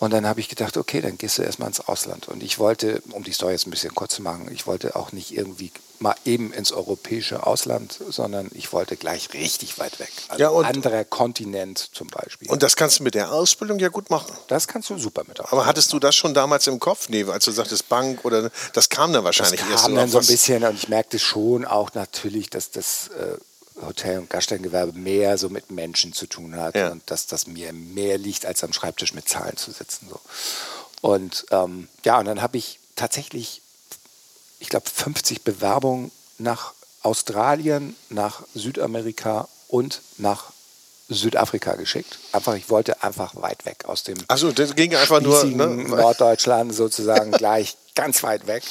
Und 0.00 0.12
dann 0.12 0.26
habe 0.26 0.38
ich 0.38 0.48
gedacht, 0.48 0.76
okay, 0.76 1.00
dann 1.00 1.18
gehst 1.18 1.38
du 1.38 1.42
erstmal 1.42 1.68
ins 1.68 1.80
Ausland. 1.80 2.28
Und 2.28 2.42
ich 2.42 2.58
wollte, 2.60 3.02
um 3.10 3.24
die 3.24 3.32
Story 3.32 3.52
jetzt 3.52 3.66
ein 3.66 3.70
bisschen 3.72 3.94
kurz 3.94 4.14
zu 4.14 4.22
machen, 4.22 4.48
ich 4.52 4.66
wollte 4.66 4.94
auch 4.94 5.10
nicht 5.10 5.32
irgendwie 5.36 5.72
mal 5.98 6.14
eben 6.24 6.52
ins 6.52 6.70
europäische 6.70 7.44
Ausland, 7.44 7.98
sondern 8.08 8.48
ich 8.54 8.72
wollte 8.72 8.96
gleich 8.96 9.32
richtig 9.34 9.80
weit 9.80 9.98
weg. 9.98 10.12
Also 10.28 10.40
Ja, 10.40 10.50
und- 10.50 10.64
anderer 10.66 11.04
Kontinent 11.04 11.90
zum 11.92 12.06
Beispiel. 12.06 12.48
Und 12.48 12.62
das 12.62 12.76
kannst 12.76 13.00
du 13.00 13.02
mit 13.02 13.16
der 13.16 13.32
Ausbildung 13.32 13.80
ja 13.80 13.88
gut 13.88 14.08
machen. 14.08 14.32
das 14.46 14.68
kannst 14.68 14.88
du 14.90 14.98
super 14.98 15.24
mit 15.26 15.40
Aber 15.40 15.66
hattest 15.66 15.92
du 15.92 15.98
das 15.98 16.14
schon 16.14 16.32
damals 16.34 16.68
im 16.68 16.78
Kopf? 16.78 17.08
Nee, 17.08 17.24
als 17.24 17.44
du 17.46 17.50
sagtest 17.50 17.88
Bank 17.88 18.24
oder 18.24 18.50
das 18.74 18.88
kam 18.88 19.12
dann 19.12 19.24
Das 19.24 19.38
wahrscheinlich 19.38 19.60
erst 19.68 19.84
kam 19.86 19.96
dann 19.96 20.08
so 20.08 20.18
ein 20.18 20.26
bisschen 20.26 20.62
und 20.62 20.74
ich 20.76 20.88
merkte 20.88 21.18
schon 21.18 21.64
auch 21.64 21.92
natürlich, 21.94 22.48
dass 22.50 22.70
das 22.70 23.08
äh, 23.08 23.36
Hotel- 23.82 24.18
und 24.18 24.30
Gaststättengewerbe 24.30 24.92
mehr 24.92 25.38
so 25.38 25.48
mit 25.48 25.70
Menschen 25.70 26.12
zu 26.12 26.26
tun 26.26 26.56
hat 26.56 26.74
Ja. 26.74 26.90
und 26.90 27.08
dass 27.10 27.26
das 27.26 27.46
mir 27.46 27.72
mehr 27.72 28.18
liegt, 28.18 28.46
als 28.46 28.64
am 28.64 28.72
Schreibtisch 28.72 29.14
mit 29.14 29.28
Zahlen 29.28 29.56
zu 29.56 29.70
sitzen. 29.72 30.08
So. 30.08 30.20
Und 31.00 31.46
ähm, 31.50 31.88
ja, 32.04 32.18
und 32.18 32.24
dann 32.24 32.42
habe 32.42 32.58
ich 32.58 32.80
tatsächlich, 32.96 33.62
ich 34.58 34.68
glaube, 34.68 34.88
50 34.90 35.42
Bewerbungen 35.42 36.10
nach 36.38 36.72
Australien, 37.02 37.94
nach 38.08 38.42
Südamerika 38.54 39.48
und 39.68 40.00
nach 40.16 40.46
Südafrika 41.08 41.76
geschickt. 41.76 42.18
Einfach, 42.32 42.54
ich 42.54 42.68
wollte 42.68 43.02
einfach 43.02 43.34
weit 43.36 43.64
weg 43.64 43.84
aus 43.86 44.02
dem 44.02 44.18
Achso, 44.28 44.52
das 44.52 44.74
ging 44.74 44.94
einfach 44.94 45.20
nur. 45.20 45.42
Ne? 45.44 45.66
Norddeutschland 45.66 46.74
sozusagen 46.74 47.30
gleich 47.32 47.76
ganz 47.94 48.22
weit 48.22 48.46
weg. 48.46 48.62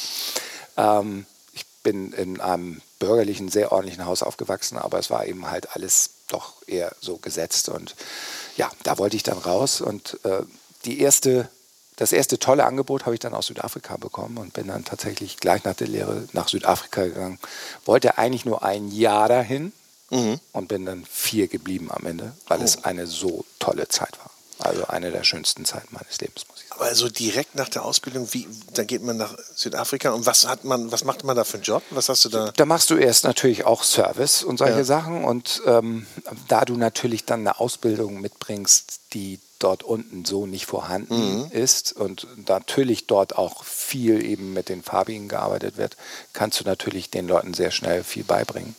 Ähm, 0.75 1.25
ich 1.53 1.65
bin 1.83 2.13
in 2.13 2.39
einem 2.39 2.81
bürgerlichen, 2.99 3.49
sehr 3.49 3.71
ordentlichen 3.71 4.05
Haus 4.05 4.23
aufgewachsen, 4.23 4.77
aber 4.77 4.99
es 4.99 5.09
war 5.09 5.25
eben 5.25 5.49
halt 5.49 5.75
alles 5.75 6.11
doch 6.27 6.53
eher 6.67 6.91
so 6.99 7.17
gesetzt. 7.17 7.69
Und 7.69 7.95
ja, 8.55 8.71
da 8.83 8.97
wollte 8.97 9.15
ich 9.15 9.23
dann 9.23 9.37
raus. 9.37 9.81
Und 9.81 10.19
äh, 10.23 10.43
die 10.85 10.99
erste, 11.01 11.49
das 11.95 12.11
erste 12.11 12.39
tolle 12.39 12.65
Angebot 12.65 13.05
habe 13.05 13.15
ich 13.15 13.19
dann 13.19 13.33
aus 13.33 13.47
Südafrika 13.47 13.97
bekommen 13.97 14.37
und 14.37 14.53
bin 14.53 14.67
dann 14.67 14.85
tatsächlich 14.85 15.37
gleich 15.37 15.63
nach 15.63 15.75
der 15.75 15.87
Lehre 15.87 16.27
nach 16.33 16.47
Südafrika 16.47 17.05
gegangen. 17.05 17.39
Wollte 17.85 18.17
eigentlich 18.17 18.45
nur 18.45 18.63
ein 18.63 18.91
Jahr 18.91 19.27
dahin 19.29 19.73
und 20.51 20.67
bin 20.67 20.85
dann 20.85 21.05
vier 21.05 21.47
geblieben 21.47 21.89
am 21.91 22.05
Ende, 22.05 22.33
weil 22.47 22.61
es 22.61 22.83
eine 22.85 23.07
so 23.07 23.45
tolle 23.59 23.87
Zeit 23.89 24.17
war. 24.19 24.31
Also 24.59 24.85
eine 24.87 25.11
der 25.11 25.23
schönsten 25.23 25.65
Zeiten 25.65 25.93
meines 25.93 26.19
Lebens, 26.19 26.45
muss 26.79 26.91
ich 26.91 26.97
sagen. 26.97 27.03
Aber 27.03 27.09
so 27.09 27.09
direkt 27.09 27.55
nach 27.55 27.69
der 27.69 27.83
Ausbildung, 27.83 28.27
wie, 28.33 28.47
dann 28.73 28.87
geht 28.87 29.03
man 29.03 29.17
nach 29.17 29.35
Südafrika 29.55 30.11
und 30.11 30.25
was 30.25 30.47
hat 30.47 30.63
man, 30.63 30.91
was 30.91 31.03
macht 31.03 31.23
man 31.23 31.35
da 31.35 31.43
für 31.43 31.55
einen 31.55 31.63
Job? 31.63 31.83
Was 31.91 32.09
hast 32.09 32.25
du 32.25 32.29
da? 32.29 32.51
Da 32.55 32.65
machst 32.65 32.89
du 32.89 32.95
erst 32.95 33.23
natürlich 33.23 33.65
auch 33.65 33.83
Service 33.83 34.43
und 34.43 34.57
solche 34.57 34.77
Ja. 34.79 34.83
Sachen. 34.83 35.23
Und 35.25 35.61
ähm, 35.65 36.05
da 36.47 36.65
du 36.65 36.75
natürlich 36.77 37.25
dann 37.25 37.41
eine 37.41 37.59
Ausbildung 37.59 38.21
mitbringst, 38.21 38.99
die 39.13 39.39
dort 39.59 39.81
unten 39.83 40.23
so 40.23 40.45
nicht 40.45 40.67
vorhanden 40.67 41.49
ist 41.49 41.91
und 41.93 42.27
natürlich 42.47 43.07
dort 43.07 43.37
auch 43.37 43.63
viel 43.63 44.23
eben 44.23 44.53
mit 44.53 44.69
den 44.69 44.83
Farbigen 44.83 45.27
gearbeitet 45.27 45.77
wird, 45.77 45.97
kannst 46.33 46.59
du 46.59 46.63
natürlich 46.63 47.09
den 47.09 47.27
Leuten 47.27 47.55
sehr 47.55 47.71
schnell 47.71 48.03
viel 48.03 48.23
beibringen 48.23 48.75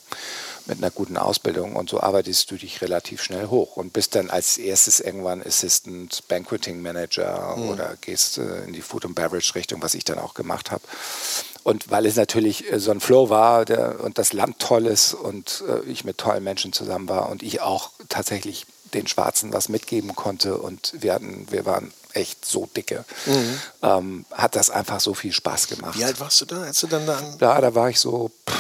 mit 0.69 0.79
einer 0.79 0.91
guten 0.91 1.17
Ausbildung 1.17 1.75
und 1.77 1.89
so 1.89 2.01
arbeitest 2.01 2.51
du 2.51 2.57
dich 2.57 2.81
relativ 2.83 3.23
schnell 3.23 3.49
hoch 3.49 3.77
und 3.77 3.93
bist 3.93 4.15
dann 4.15 4.31
als 4.31 4.59
erstes 4.59 5.01
irgendwann 5.01 5.43
Assistant 5.43 6.23
Banqueting 6.29 6.83
Manager 6.83 7.57
oder 7.57 7.97
gehst 8.01 8.39
äh, 8.39 8.65
in 8.65 8.75
die 8.75 8.83
Food 8.83 9.07
and 9.07 9.15
Beverage 9.15 9.55
Richtung, 9.55 9.83
was 9.83 9.95
ich 9.95 10.05
dann 10.05 10.19
auch 10.19 10.35
gemacht 10.35 10.71
habe. 10.71 10.83
Und 11.63 11.91
weil 11.91 12.07
es 12.07 12.17
natürlich 12.17 12.71
äh, 12.71 12.79
so 12.79 12.91
ein 12.91 13.01
Flow 13.01 13.31
war 13.31 13.65
der, 13.65 14.01
und 14.05 14.19
das 14.19 14.33
Land 14.33 14.59
toll 14.59 14.87
ist 14.87 15.15
und 15.15 15.65
äh, 15.67 15.91
ich 15.91 16.05
mit 16.05 16.19
tollen 16.19 16.45
Menschen 16.45 16.73
zusammen 16.73 17.09
war 17.09 17.31
und 17.31 17.43
ich 17.43 17.61
auch 17.61 17.91
tatsächlich 18.09 18.67
den 18.95 19.07
Schwarzen 19.07 19.53
was 19.53 19.69
mitgeben 19.69 20.15
konnte 20.15 20.57
und 20.57 20.95
wir 20.99 21.13
hatten, 21.15 21.47
wir 21.51 21.67
waren 21.67 21.93
echt 22.15 22.45
so 22.45 22.69
dicke, 22.75 23.05
ähm, 23.83 24.25
hat 24.33 24.57
das 24.57 24.71
einfach 24.71 25.01
so 25.01 25.13
viel 25.13 25.33
Spaß 25.33 25.69
gemacht. 25.69 25.99
Wie 25.99 26.05
alt 26.05 26.21
warst 26.21 26.41
du 26.41 26.47
da, 26.47 26.63
als 26.63 26.81
du 26.81 26.87
dann 26.87 27.07
da? 27.07 27.21
Ja, 27.39 27.61
da 27.61 27.75
war 27.75 27.91
ich 27.91 28.01
so 28.01 28.31
pff, 28.49 28.57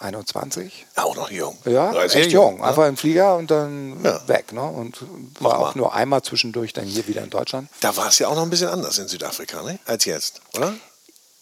21. 0.00 0.86
Auch 0.96 1.16
noch 1.16 1.30
jung. 1.30 1.56
Ja, 1.64 1.92
sehr 2.08 2.22
echt 2.22 2.32
jung. 2.32 2.62
Einfach 2.62 2.86
im 2.86 2.96
Flieger 2.96 3.36
und 3.36 3.50
dann 3.50 4.02
Ja. 4.04 4.20
weg. 4.28 4.52
Ne? 4.52 4.62
Und 4.62 4.98
Mach 5.40 5.50
war 5.52 5.60
mal. 5.60 5.66
auch 5.68 5.74
nur 5.74 5.94
einmal 5.94 6.22
zwischendurch 6.22 6.72
dann 6.72 6.84
hier 6.84 7.06
wieder 7.08 7.22
in 7.22 7.30
Deutschland. 7.30 7.68
Da 7.80 7.96
war 7.96 8.08
es 8.08 8.18
ja 8.18 8.28
auch 8.28 8.34
noch 8.34 8.42
ein 8.42 8.50
bisschen 8.50 8.68
anders 8.68 8.98
in 8.98 9.08
Südafrika, 9.08 9.62
ne? 9.62 9.78
als 9.86 10.04
jetzt, 10.04 10.40
oder? 10.56 10.74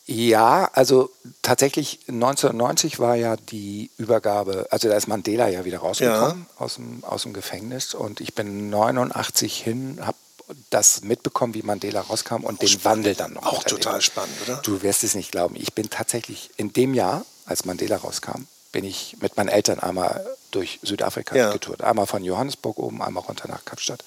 Ja, 0.06 0.68
also 0.74 1.10
tatsächlich 1.40 2.00
1990 2.08 2.98
war 2.98 3.14
ja 3.16 3.36
die 3.36 3.90
Übergabe, 3.96 4.66
also 4.70 4.88
da 4.88 4.96
ist 4.96 5.06
Mandela 5.08 5.48
ja 5.48 5.64
wieder 5.64 5.78
rausgekommen 5.78 6.44
aus, 6.58 6.74
dem, 6.74 7.02
aus 7.04 7.22
dem 7.22 7.32
Gefängnis 7.32 7.94
und 7.94 8.20
ich 8.20 8.34
bin 8.34 8.68
89 8.68 9.56
hin, 9.62 9.98
habe 10.02 10.18
das 10.68 11.00
mitbekommen, 11.04 11.54
wie 11.54 11.62
Mandela 11.62 12.02
rauskam 12.02 12.44
und 12.44 12.60
den 12.60 12.84
Wandel 12.84 13.14
dann 13.14 13.32
noch. 13.32 13.46
Auch 13.46 13.64
total 13.64 14.02
spannend, 14.02 14.34
oder? 14.46 14.56
Du 14.62 14.82
wirst 14.82 15.04
es 15.04 15.14
nicht 15.14 15.32
glauben. 15.32 15.56
Ich 15.56 15.72
bin 15.72 15.88
tatsächlich 15.88 16.50
in 16.58 16.74
dem 16.74 16.92
Jahr, 16.92 17.24
als 17.46 17.64
Mandela 17.64 17.96
rauskam, 17.96 18.46
bin 18.72 18.84
ich 18.84 19.16
mit 19.20 19.36
meinen 19.36 19.48
Eltern 19.48 19.78
einmal 19.80 20.24
durch 20.50 20.80
Südafrika 20.82 21.36
Ja. 21.36 21.52
getourt. 21.52 21.82
Einmal 21.82 22.06
von 22.06 22.24
Johannesburg 22.24 22.78
oben, 22.78 23.02
einmal 23.02 23.22
runter 23.24 23.48
nach 23.48 23.64
Kapstadt. 23.64 24.04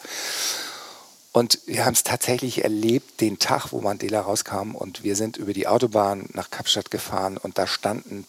Und 1.31 1.59
wir 1.65 1.85
haben 1.85 1.93
es 1.93 2.03
tatsächlich 2.03 2.63
erlebt, 2.63 3.21
den 3.21 3.37
Tag, 3.37 3.71
wo 3.71 3.79
Mandela 3.81 4.21
rauskam. 4.21 4.73
Und 4.75 5.03
wir 5.03 5.15
sind 5.15 5.37
über 5.37 5.53
die 5.53 5.67
Autobahn 5.67 6.27
nach 6.33 6.49
Kapstadt 6.49 6.89
gefahren 6.89 7.37
und 7.37 7.57
da 7.57 7.67
standen 7.67 8.25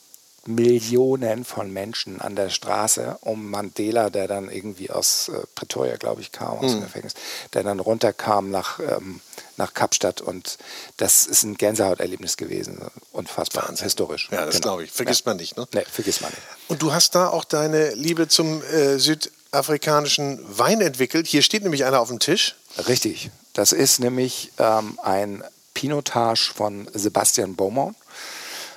Millionen 0.46 1.44
von 1.44 1.72
Menschen 1.72 2.20
an 2.20 2.34
der 2.36 2.48
Straße 2.48 3.18
um 3.22 3.50
Mandela, 3.50 4.08
der 4.10 4.28
dann 4.28 4.50
irgendwie 4.50 4.90
aus 4.90 5.28
äh, 5.28 5.40
Pretoria, 5.54 5.96
glaube 5.96 6.20
ich, 6.22 6.32
kam, 6.32 6.58
Hm. 6.60 6.64
aus 6.64 6.72
dem 6.72 6.82
Gefängnis, 6.82 7.14
der 7.54 7.62
dann 7.64 7.80
runterkam 7.80 8.50
nach, 8.50 8.78
ähm, 8.80 9.20
nach 9.58 9.74
Kapstadt. 9.74 10.20
Und 10.20 10.56
das 10.96 11.26
ist 11.26 11.42
ein 11.42 11.56
Gänsehauterlebnis 11.56 12.36
gewesen. 12.36 12.80
Unfassbar, 13.12 13.70
historisch. 13.76 14.28
Ja, 14.30 14.46
das 14.46 14.54
Genau. 14.56 14.62
glaube 14.62 14.84
ich. 14.84 14.90
Vergisst 14.92 15.26
man 15.26 15.36
nicht, 15.36 15.56
ne? 15.56 15.66
Nee, 15.74 15.84
vergisst 15.90 16.22
man 16.22 16.30
nicht. 16.30 16.42
Und 16.68 16.80
du 16.82 16.92
hast 16.92 17.14
da 17.14 17.28
auch 17.28 17.44
deine 17.44 17.94
Liebe 17.94 18.28
zum 18.28 18.62
äh, 18.62 18.98
südafrikanischen 18.98 20.40
Wein 20.58 20.80
entwickelt. 20.80 21.26
Hier 21.26 21.42
steht 21.42 21.62
nämlich 21.62 21.84
einer 21.84 22.00
auf 22.00 22.08
dem 22.08 22.18
Tisch. 22.20 22.54
Richtig. 22.86 23.30
Das 23.52 23.72
ist 23.72 23.98
nämlich 23.98 24.52
ähm, 24.58 24.98
ein 25.02 25.42
Pinotage 25.74 26.52
von 26.54 26.88
Sebastian 26.94 27.56
Beaumont. 27.56 27.96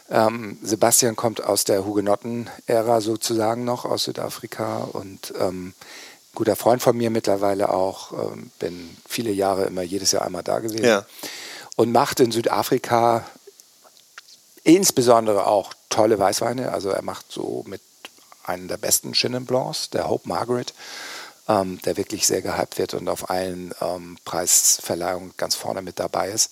Ähm, 0.09 0.57
Sebastian 0.61 1.15
kommt 1.15 1.41
aus 1.43 1.63
der 1.63 1.85
Hugenotten-Ära 1.85 2.99
sozusagen 3.01 3.63
noch 3.63 3.85
aus 3.85 4.03
Südafrika 4.03 4.79
und 4.79 5.33
ähm, 5.39 5.73
guter 6.35 6.55
Freund 6.55 6.81
von 6.81 6.95
mir 6.97 7.09
mittlerweile 7.09 7.69
auch. 7.69 8.11
Ähm, 8.13 8.51
bin 8.59 8.95
viele 9.07 9.31
Jahre 9.31 9.65
immer 9.65 9.81
jedes 9.81 10.11
Jahr 10.11 10.23
einmal 10.23 10.43
da 10.43 10.59
gewesen 10.59 10.85
Ja. 10.85 11.05
und 11.75 11.91
macht 11.91 12.19
in 12.19 12.31
Südafrika 12.31 13.25
insbesondere 14.63 15.47
auch 15.47 15.73
tolle 15.89 16.17
Weißweine. 16.19 16.71
Also 16.71 16.89
er 16.89 17.01
macht 17.01 17.31
so 17.31 17.63
mit 17.67 17.81
einem 18.43 18.67
der 18.67 18.77
besten 18.77 19.13
Chenin 19.13 19.45
Blancs, 19.45 19.89
der 19.89 20.09
Hope 20.09 20.27
Margaret, 20.27 20.73
ähm, 21.47 21.79
der 21.83 21.97
wirklich 21.97 22.27
sehr 22.27 22.41
gehypt 22.41 22.77
wird 22.77 22.93
und 22.93 23.07
auf 23.09 23.29
allen 23.29 23.73
ähm, 23.81 24.17
Preisverleihungen 24.25 25.33
ganz 25.37 25.55
vorne 25.55 25.81
mit 25.81 25.99
dabei 25.99 26.29
ist. 26.29 26.51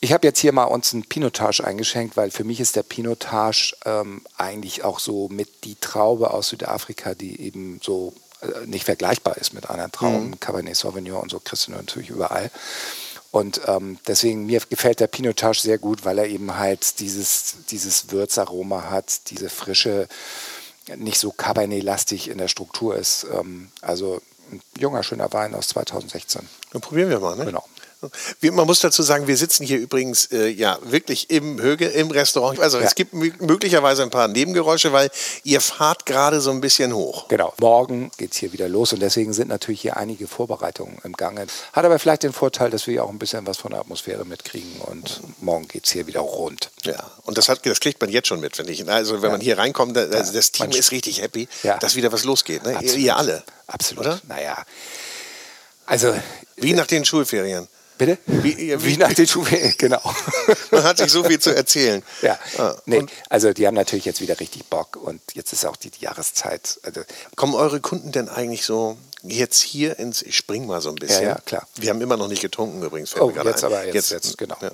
Ich 0.00 0.12
habe 0.12 0.26
jetzt 0.26 0.38
hier 0.38 0.52
mal 0.52 0.64
uns 0.64 0.92
einen 0.92 1.04
Pinotage 1.04 1.64
eingeschenkt, 1.64 2.16
weil 2.16 2.30
für 2.30 2.44
mich 2.44 2.60
ist 2.60 2.76
der 2.76 2.84
Pinotage 2.84 3.74
ähm, 3.84 4.22
eigentlich 4.36 4.84
auch 4.84 5.00
so 5.00 5.28
mit 5.28 5.64
die 5.64 5.74
Traube 5.74 6.30
aus 6.32 6.48
Südafrika, 6.48 7.14
die 7.14 7.40
eben 7.40 7.80
so 7.82 8.12
nicht 8.66 8.84
vergleichbar 8.84 9.36
ist 9.36 9.52
mit 9.52 9.68
anderen 9.68 9.92
Trauben. 9.92 10.38
Cabernet 10.40 10.76
Sauvignon 10.76 11.22
und 11.22 11.30
so 11.30 11.40
kriegst 11.40 11.66
du 11.66 11.72
natürlich 11.72 12.10
überall. 12.10 12.50
Und 13.30 13.60
ähm, 13.66 13.98
deswegen, 14.06 14.46
mir 14.46 14.60
gefällt 14.68 15.00
der 15.00 15.06
Pinotage 15.06 15.60
sehr 15.60 15.78
gut, 15.78 16.04
weil 16.04 16.18
er 16.18 16.26
eben 16.26 16.56
halt 16.56 17.00
dieses, 17.00 17.56
dieses 17.70 18.10
Würzaroma 18.10 18.84
hat, 18.90 19.30
diese 19.30 19.50
frische, 19.50 20.08
nicht 20.96 21.18
so 21.18 21.30
Cabernet-lastig 21.30 22.28
in 22.28 22.38
der 22.38 22.48
Struktur 22.48 22.96
ist. 22.96 23.26
Ähm, 23.32 23.70
also 23.82 24.22
ein 24.50 24.62
junger, 24.78 25.02
schöner 25.02 25.30
Wein 25.32 25.54
aus 25.54 25.68
2016. 25.68 26.48
Dann 26.72 26.80
probieren 26.80 27.10
wir 27.10 27.20
mal, 27.20 27.36
ne? 27.36 27.44
Genau. 27.44 27.64
Man 28.42 28.66
muss 28.66 28.80
dazu 28.80 29.02
sagen, 29.02 29.26
wir 29.26 29.36
sitzen 29.36 29.64
hier 29.66 29.78
übrigens 29.78 30.26
äh, 30.32 30.48
ja 30.48 30.78
wirklich 30.82 31.30
im 31.30 31.60
Höge, 31.60 31.86
im 31.86 32.10
Restaurant. 32.10 32.60
Also 32.60 32.78
Ja. 32.78 32.84
es 32.86 32.94
gibt 32.94 33.12
mö- 33.12 33.32
möglicherweise 33.42 34.02
ein 34.02 34.10
paar 34.10 34.28
Nebengeräusche, 34.28 34.92
weil 34.92 35.10
ihr 35.44 35.60
fahrt 35.60 36.06
gerade 36.06 36.40
so 36.40 36.50
ein 36.50 36.60
bisschen 36.60 36.94
hoch. 36.94 37.28
Genau. 37.28 37.52
Morgen 37.60 38.10
geht 38.16 38.32
es 38.32 38.38
hier 38.38 38.52
wieder 38.52 38.68
los 38.68 38.92
und 38.92 39.00
deswegen 39.00 39.32
sind 39.32 39.48
natürlich 39.48 39.80
hier 39.80 39.96
einige 39.96 40.28
Vorbereitungen 40.28 40.98
im 41.04 41.14
Gange. 41.14 41.46
Hat 41.72 41.84
aber 41.84 41.98
vielleicht 41.98 42.22
den 42.22 42.32
Vorteil, 42.32 42.70
dass 42.70 42.86
wir 42.86 42.92
hier 42.92 43.04
auch 43.04 43.10
ein 43.10 43.18
bisschen 43.18 43.46
was 43.46 43.58
von 43.58 43.72
der 43.72 43.80
Atmosphäre 43.80 44.24
mitkriegen 44.24 44.80
und 44.82 45.20
morgen 45.40 45.66
geht 45.66 45.86
es 45.86 45.90
hier 45.92 46.06
wieder 46.06 46.20
rund. 46.20 46.70
Ja, 46.84 47.10
und 47.24 47.36
das, 47.36 47.48
hat, 47.48 47.66
das 47.66 47.80
kriegt 47.80 48.00
man 48.00 48.10
jetzt 48.10 48.28
schon 48.28 48.40
mit, 48.40 48.56
finde 48.56 48.72
ich. 48.72 48.88
Also 48.88 49.22
wenn 49.22 49.32
man 49.32 49.40
hier 49.40 49.58
reinkommt, 49.58 49.96
da, 49.96 50.02
also 50.02 50.32
das 50.32 50.52
Team 50.52 50.68
man- 50.68 50.76
ist 50.78 50.92
richtig 50.92 51.20
happy, 51.20 51.48
Ja. 51.64 51.78
dass 51.78 51.96
wieder 51.96 52.12
was 52.12 52.24
losgeht. 52.24 52.62
Ne? 52.64 52.76
Absolut. 52.76 52.98
ihr 52.98 53.16
alle. 53.16 53.42
Absolut. 53.66 54.06
Oder? 54.06 54.20
Naja. 54.28 54.64
Also, 55.86 56.14
Wie 56.56 56.74
nach 56.74 56.86
den 56.86 57.04
Schulferien. 57.04 57.66
Bitte? 57.98 58.18
Wie- 58.26 58.56
Wie, 58.56 58.84
wie- 58.84 58.96
nach 58.96 59.12
den 59.12 59.26
Schuhe, 59.26 59.74
genau. 59.78 60.00
Man 60.70 60.84
hat 60.84 60.98
sich 60.98 61.10
so 61.12 61.22
viel 61.24 61.38
zu 61.38 61.54
erzählen. 61.54 62.02
Ja, 62.22 62.38
Ah, 62.56 62.74
nee, 62.86 63.04
also 63.28 63.52
die 63.52 63.66
haben 63.66 63.74
natürlich 63.74 64.04
jetzt 64.04 64.20
wieder 64.20 64.40
richtig 64.40 64.64
Bock 64.66 64.96
und 64.96 65.20
jetzt 65.34 65.52
ist 65.52 65.66
auch 65.66 65.76
die, 65.76 65.90
die 65.90 66.00
Jahreszeit. 66.04 66.80
Also, 66.82 67.02
kommen 67.36 67.54
eure 67.54 67.80
Kunden 67.80 68.10
denn 68.12 68.28
eigentlich 68.28 68.64
so 68.64 68.96
jetzt 69.22 69.60
hier 69.60 69.98
ins, 69.98 70.22
ich 70.22 70.36
spring 70.36 70.66
mal 70.66 70.80
so 70.80 70.88
ein 70.90 70.94
bisschen. 70.96 71.22
Ja, 71.24 71.28
ja, 71.30 71.40
klar. 71.44 71.66
Wir 71.76 71.90
haben 71.90 72.00
immer 72.00 72.16
noch 72.16 72.28
nicht 72.28 72.42
getrunken 72.42 72.82
übrigens. 72.82 73.14
Oh, 73.16 73.30
jetzt 73.30 73.64
ein. 73.64 73.72
aber, 73.72 73.84
jetzt, 73.86 74.10
jetzt, 74.10 74.38
genau. 74.38 74.56
Ja. 74.60 74.70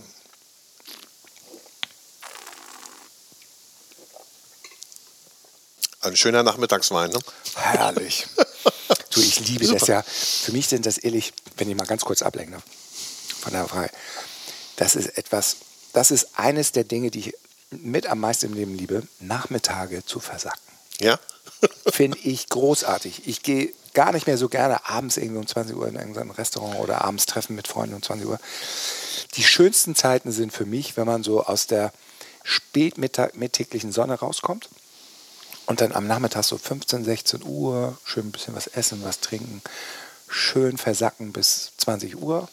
Ein 6.01 6.17
schöner 6.17 6.43
Nachmittagswein, 6.43 7.11
ne? 7.11 7.19
Herrlich. 7.55 8.27
du, 9.15 9.21
ich 9.21 9.41
liebe 9.49 9.61
das 9.67 9.81
Super. 9.81 9.93
ja. 9.93 10.03
Für 10.03 10.53
mich 10.53 10.69
sind 10.69 10.85
das 10.87 10.99
ehrlich, 10.99 11.33
wenn 11.57 11.71
ich 11.71 11.77
mal 11.77 11.87
ganz 11.87 12.05
kurz 12.05 12.21
ablenke 12.23 12.53
von 13.45 13.53
der 13.53 13.69
Frage, 13.69 13.91
das 14.77 14.97
ist 14.97 15.17
etwas, 15.19 15.57
das 15.93 16.11
ist 16.11 16.39
eines 16.39 16.73
der 16.73 16.85
Dinge, 16.85 17.11
die 17.11 17.21
ich 17.21 17.35
mit 17.71 18.07
am 18.07 18.21
meisten 18.21 18.47
im 18.47 18.55
Leben 18.55 18.77
liebe, 18.77 19.07
Nachmittage 19.21 20.05
zu 20.05 20.21
versacken. 20.21 20.61
Ja? 21.01 21.19
Finde 21.89 22.19
ich 22.23 22.49
großartig. 22.49 23.27
Ich 23.27 23.43
gehe 23.43 23.73
gar 23.93 24.13
nicht 24.13 24.27
mehr 24.27 24.39
so 24.39 24.49
gerne 24.49 24.87
abends 24.89 25.17
irgendwie 25.17 25.39
um 25.39 25.47
20 25.47 25.77
Uhr 25.77 25.87
in 25.87 25.97
irgendein 25.97 26.31
Restaurant 26.31 26.81
oder 26.81 27.05
abends 27.05 27.27
treffen 27.27 27.55
mit 27.55 27.69
Freunden 27.69 27.95
um 27.95 28.03
20 28.03 28.27
Uhr. 28.27 28.41
Die 29.37 29.45
schönsten 29.45 29.95
Zeiten 29.95 30.33
sind 30.33 30.53
für 30.53 30.67
mich, 30.67 30.97
wenn 30.97 31.07
man 31.07 31.23
so 31.23 31.45
aus 31.45 31.67
der 31.67 31.93
spätmittäglichen 32.43 33.93
Sonne 33.93 34.15
rauskommt 34.15 34.69
und 35.67 35.81
dann 35.81 35.93
am 35.93 36.07
Nachmittag 36.07 36.45
so 36.45 36.59
15, 36.59 37.05
16 37.05 37.43
Uhr 37.45 37.97
schön 38.05 38.29
ein 38.29 38.33
bisschen 38.33 38.55
was 38.55 38.67
essen, 38.67 39.03
was 39.05 39.21
trinken, 39.21 39.63
schön 40.29 40.77
versacken 40.77 41.33
bis 41.33 41.73
20 41.79 42.17
Uhr 42.17 42.49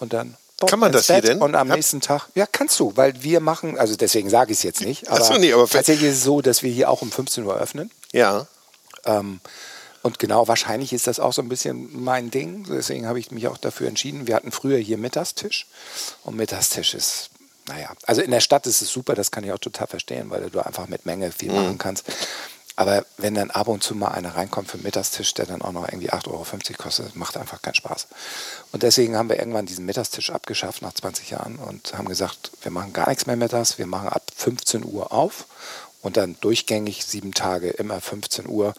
und 0.00 0.12
dann 0.12 0.36
boom, 0.58 0.68
Kann 0.68 0.78
man 0.80 0.92
das 0.92 1.06
hier 1.06 1.16
Bett 1.16 1.28
denn? 1.28 1.42
Und 1.42 1.54
am 1.54 1.68
Hab- 1.68 1.76
nächsten 1.76 2.00
Tag, 2.00 2.28
ja, 2.34 2.46
kannst 2.46 2.78
du, 2.80 2.92
weil 2.96 3.22
wir 3.22 3.40
machen, 3.40 3.78
also 3.78 3.96
deswegen 3.96 4.30
sage 4.30 4.52
ich 4.52 4.58
es 4.58 4.62
jetzt 4.62 4.80
nicht, 4.80 5.08
aber, 5.08 5.20
Ach 5.20 5.24
so, 5.24 5.34
nee, 5.38 5.52
aber 5.52 5.68
tatsächlich 5.68 6.10
ist 6.10 6.18
es 6.18 6.24
so, 6.24 6.40
dass 6.40 6.62
wir 6.62 6.70
hier 6.72 6.90
auch 6.90 7.02
um 7.02 7.10
15 7.10 7.44
Uhr 7.44 7.56
öffnen. 7.56 7.90
Ja. 8.12 8.46
Ähm, 9.04 9.40
und 10.02 10.18
genau, 10.18 10.46
wahrscheinlich 10.48 10.92
ist 10.92 11.06
das 11.06 11.18
auch 11.20 11.32
so 11.32 11.42
ein 11.42 11.48
bisschen 11.48 12.02
mein 12.02 12.30
Ding. 12.30 12.64
Deswegen 12.68 13.06
habe 13.06 13.18
ich 13.18 13.30
mich 13.30 13.48
auch 13.48 13.58
dafür 13.58 13.88
entschieden. 13.88 14.26
Wir 14.26 14.36
hatten 14.36 14.52
früher 14.52 14.78
hier 14.78 14.96
Mittagstisch. 14.96 15.66
Und 16.22 16.36
Mittagstisch 16.36 16.94
ist, 16.94 17.30
naja, 17.66 17.90
also 18.06 18.22
in 18.22 18.30
der 18.30 18.40
Stadt 18.40 18.66
ist 18.66 18.80
es 18.80 18.90
super, 18.90 19.14
das 19.14 19.30
kann 19.30 19.44
ich 19.44 19.52
auch 19.52 19.58
total 19.58 19.88
verstehen, 19.88 20.30
weil 20.30 20.48
du 20.50 20.60
einfach 20.64 20.88
mit 20.88 21.04
Menge 21.04 21.32
viel 21.32 21.52
machen 21.52 21.78
kannst. 21.78 22.04
Aber 22.78 23.04
wenn 23.16 23.34
dann 23.34 23.50
ab 23.50 23.66
und 23.66 23.82
zu 23.82 23.96
mal 23.96 24.12
einer 24.12 24.36
reinkommt 24.36 24.68
für 24.68 24.74
einen 24.74 24.84
Mittagstisch, 24.84 25.34
der 25.34 25.46
dann 25.46 25.62
auch 25.62 25.72
noch 25.72 25.88
irgendwie 25.88 26.12
8,50 26.12 26.28
Euro 26.28 26.44
kostet, 26.78 27.16
macht 27.16 27.36
einfach 27.36 27.60
keinen 27.60 27.74
Spaß. 27.74 28.06
Und 28.70 28.84
deswegen 28.84 29.16
haben 29.16 29.28
wir 29.28 29.36
irgendwann 29.36 29.66
diesen 29.66 29.84
Mittagstisch 29.84 30.30
abgeschafft 30.30 30.80
nach 30.80 30.92
20 30.92 31.30
Jahren 31.30 31.56
und 31.56 31.98
haben 31.98 32.06
gesagt, 32.06 32.52
wir 32.62 32.70
machen 32.70 32.92
gar 32.92 33.08
nichts 33.08 33.26
mehr 33.26 33.34
mittags, 33.34 33.78
wir 33.78 33.88
machen 33.88 34.08
ab 34.08 34.22
15 34.32 34.84
Uhr 34.84 35.10
auf 35.10 35.46
und 36.02 36.16
dann 36.16 36.36
durchgängig 36.40 37.04
sieben 37.04 37.34
Tage 37.34 37.70
immer 37.70 38.00
15 38.00 38.46
Uhr. 38.46 38.74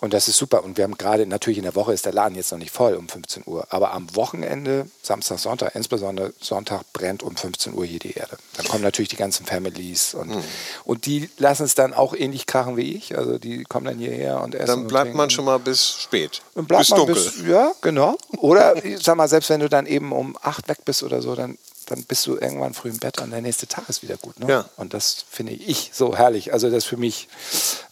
Und 0.00 0.12
das 0.12 0.28
ist 0.28 0.36
super. 0.36 0.62
Und 0.62 0.76
wir 0.76 0.84
haben 0.84 0.98
gerade, 0.98 1.26
natürlich 1.26 1.56
in 1.58 1.64
der 1.64 1.74
Woche 1.74 1.92
ist 1.92 2.04
der 2.04 2.12
Laden 2.12 2.34
jetzt 2.34 2.52
noch 2.52 2.58
nicht 2.58 2.70
voll 2.70 2.94
um 2.94 3.08
15 3.08 3.44
Uhr, 3.46 3.66
aber 3.70 3.92
am 3.92 4.14
Wochenende, 4.14 4.88
Samstag, 5.02 5.38
Sonntag, 5.38 5.74
insbesondere 5.74 6.34
Sonntag, 6.40 6.82
brennt 6.92 7.22
um 7.22 7.34
15 7.36 7.72
Uhr 7.74 7.84
hier 7.86 7.98
die 7.98 8.12
Erde. 8.12 8.36
Dann 8.56 8.66
kommen 8.68 8.82
natürlich 8.82 9.08
die 9.08 9.16
ganzen 9.16 9.46
Families 9.46 10.12
und, 10.14 10.28
Mhm. 10.28 10.44
und 10.84 11.06
die 11.06 11.30
lassen 11.38 11.64
es 11.64 11.74
dann 11.74 11.94
auch 11.94 12.14
ähnlich 12.14 12.46
krachen 12.46 12.76
wie 12.76 12.94
ich. 12.94 13.16
Also 13.16 13.38
die 13.38 13.64
kommen 13.64 13.86
dann 13.86 13.98
hierher 13.98 14.42
und 14.42 14.54
essen. 14.54 14.66
Dann 14.66 14.86
bleibt 14.86 15.14
man 15.14 15.30
schon 15.30 15.46
mal 15.46 15.58
bis 15.58 15.88
spät. 16.02 16.42
Bis 16.54 16.90
man 16.90 16.98
dunkel. 16.98 17.14
bis, 17.14 17.34
ja, 17.46 17.72
genau. 17.80 18.16
Oder 18.38 18.84
ich 18.84 18.98
sag 19.02 19.16
mal, 19.16 19.28
selbst 19.28 19.48
wenn 19.50 19.60
du 19.60 19.68
dann 19.68 19.86
eben 19.86 20.12
um 20.12 20.36
acht 20.42 20.68
weg 20.68 20.78
bist 20.84 21.02
oder 21.02 21.22
so, 21.22 21.34
dann, 21.34 21.56
dann 21.86 22.02
bist 22.04 22.26
du 22.26 22.36
irgendwann 22.36 22.74
früh 22.74 22.90
im 22.90 22.98
Bett 22.98 23.20
und 23.20 23.30
der 23.30 23.40
nächste 23.40 23.66
Tag 23.66 23.88
ist 23.88 24.02
wieder 24.02 24.16
gut. 24.16 24.38
Ne? 24.40 24.48
Ja. 24.50 24.68
Und 24.76 24.92
das 24.94 25.24
finde 25.30 25.52
ich 25.52 25.90
so 25.92 26.16
herrlich. 26.16 26.52
Also 26.52 26.68
das 26.68 26.78
ist 26.78 26.84
für 26.86 26.96
mich 26.96 27.28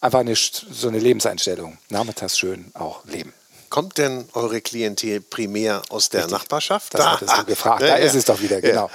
einfach 0.00 0.20
eine, 0.20 0.34
so 0.36 0.88
eine 0.88 0.98
Lebenseinstellung. 0.98 1.78
Nachmittags 1.88 2.38
schön 2.38 2.70
auch 2.74 3.04
leben. 3.06 3.32
Kommt 3.70 3.98
denn 3.98 4.28
eure 4.34 4.60
Klientel 4.60 5.20
primär 5.20 5.82
aus 5.88 6.08
der 6.08 6.26
Nachbarschaft? 6.28 6.94
Das 6.94 7.04
hattest 7.06 7.36
du 7.38 7.44
gefragt. 7.44 7.82
Ja, 7.82 7.88
Da 7.88 7.98
ja. 7.98 8.04
ist 8.04 8.14
es 8.14 8.24
doch 8.24 8.40
wieder, 8.40 8.56
Ja. 8.56 8.60
genau. 8.70 8.90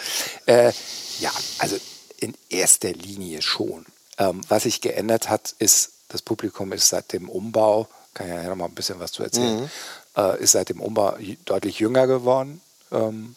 Äh, 0.46 0.72
ja, 1.20 1.32
also 1.58 1.78
in 2.20 2.34
erster 2.50 2.92
Linie 2.94 3.42
schon. 3.42 3.86
Ähm, 4.18 4.42
was 4.48 4.64
sich 4.64 4.80
geändert 4.82 5.30
hat, 5.30 5.54
ist, 5.60 5.92
das 6.10 6.22
Publikum 6.22 6.72
ist 6.72 6.88
seit 6.90 7.12
dem 7.14 7.30
Umbau, 7.30 7.88
kann 8.14 8.28
ich 8.28 8.34
ja 8.34 8.44
noch 8.50 8.56
mal 8.56 8.66
ein 8.66 8.76
bisschen 8.76 9.00
was 9.00 9.12
zu 9.12 9.24
erzählen, 9.24 9.62
Mhm. 9.64 9.70
äh, 10.16 10.42
ist 10.42 10.54
seit 10.54 10.70
dem 10.70 10.82
Umbau 10.82 11.18
deutlich 11.46 11.80
jünger 11.80 12.08
geworden. 12.08 12.62
Ähm, 12.92 13.36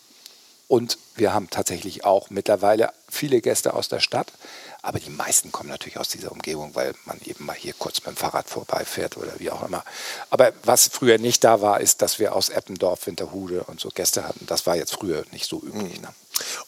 und 0.72 0.96
wir 1.16 1.34
haben 1.34 1.50
tatsächlich 1.50 2.06
auch 2.06 2.30
mittlerweile 2.30 2.94
viele 3.06 3.42
Gäste 3.42 3.74
aus 3.74 3.88
der 3.88 4.00
Stadt. 4.00 4.32
Aber 4.80 4.98
die 4.98 5.10
meisten 5.10 5.52
kommen 5.52 5.68
natürlich 5.68 5.98
aus 5.98 6.08
dieser 6.08 6.32
Umgebung, 6.32 6.74
weil 6.74 6.94
man 7.04 7.20
eben 7.26 7.44
mal 7.44 7.54
hier 7.54 7.74
kurz 7.78 7.98
mit 7.98 8.06
dem 8.06 8.16
Fahrrad 8.16 8.48
vorbeifährt 8.48 9.18
oder 9.18 9.32
wie 9.36 9.50
auch 9.50 9.62
immer. 9.68 9.84
Aber 10.30 10.54
was 10.64 10.88
früher 10.88 11.18
nicht 11.18 11.44
da 11.44 11.60
war, 11.60 11.82
ist, 11.82 12.00
dass 12.00 12.18
wir 12.18 12.34
aus 12.34 12.48
Eppendorf, 12.48 13.06
Winterhude 13.06 13.64
und 13.64 13.80
so 13.80 13.90
Gäste 13.90 14.26
hatten. 14.26 14.46
Das 14.46 14.64
war 14.64 14.74
jetzt 14.74 14.94
früher 14.94 15.26
nicht 15.30 15.46
so 15.46 15.60
üblich. 15.62 16.00
Ne? 16.00 16.08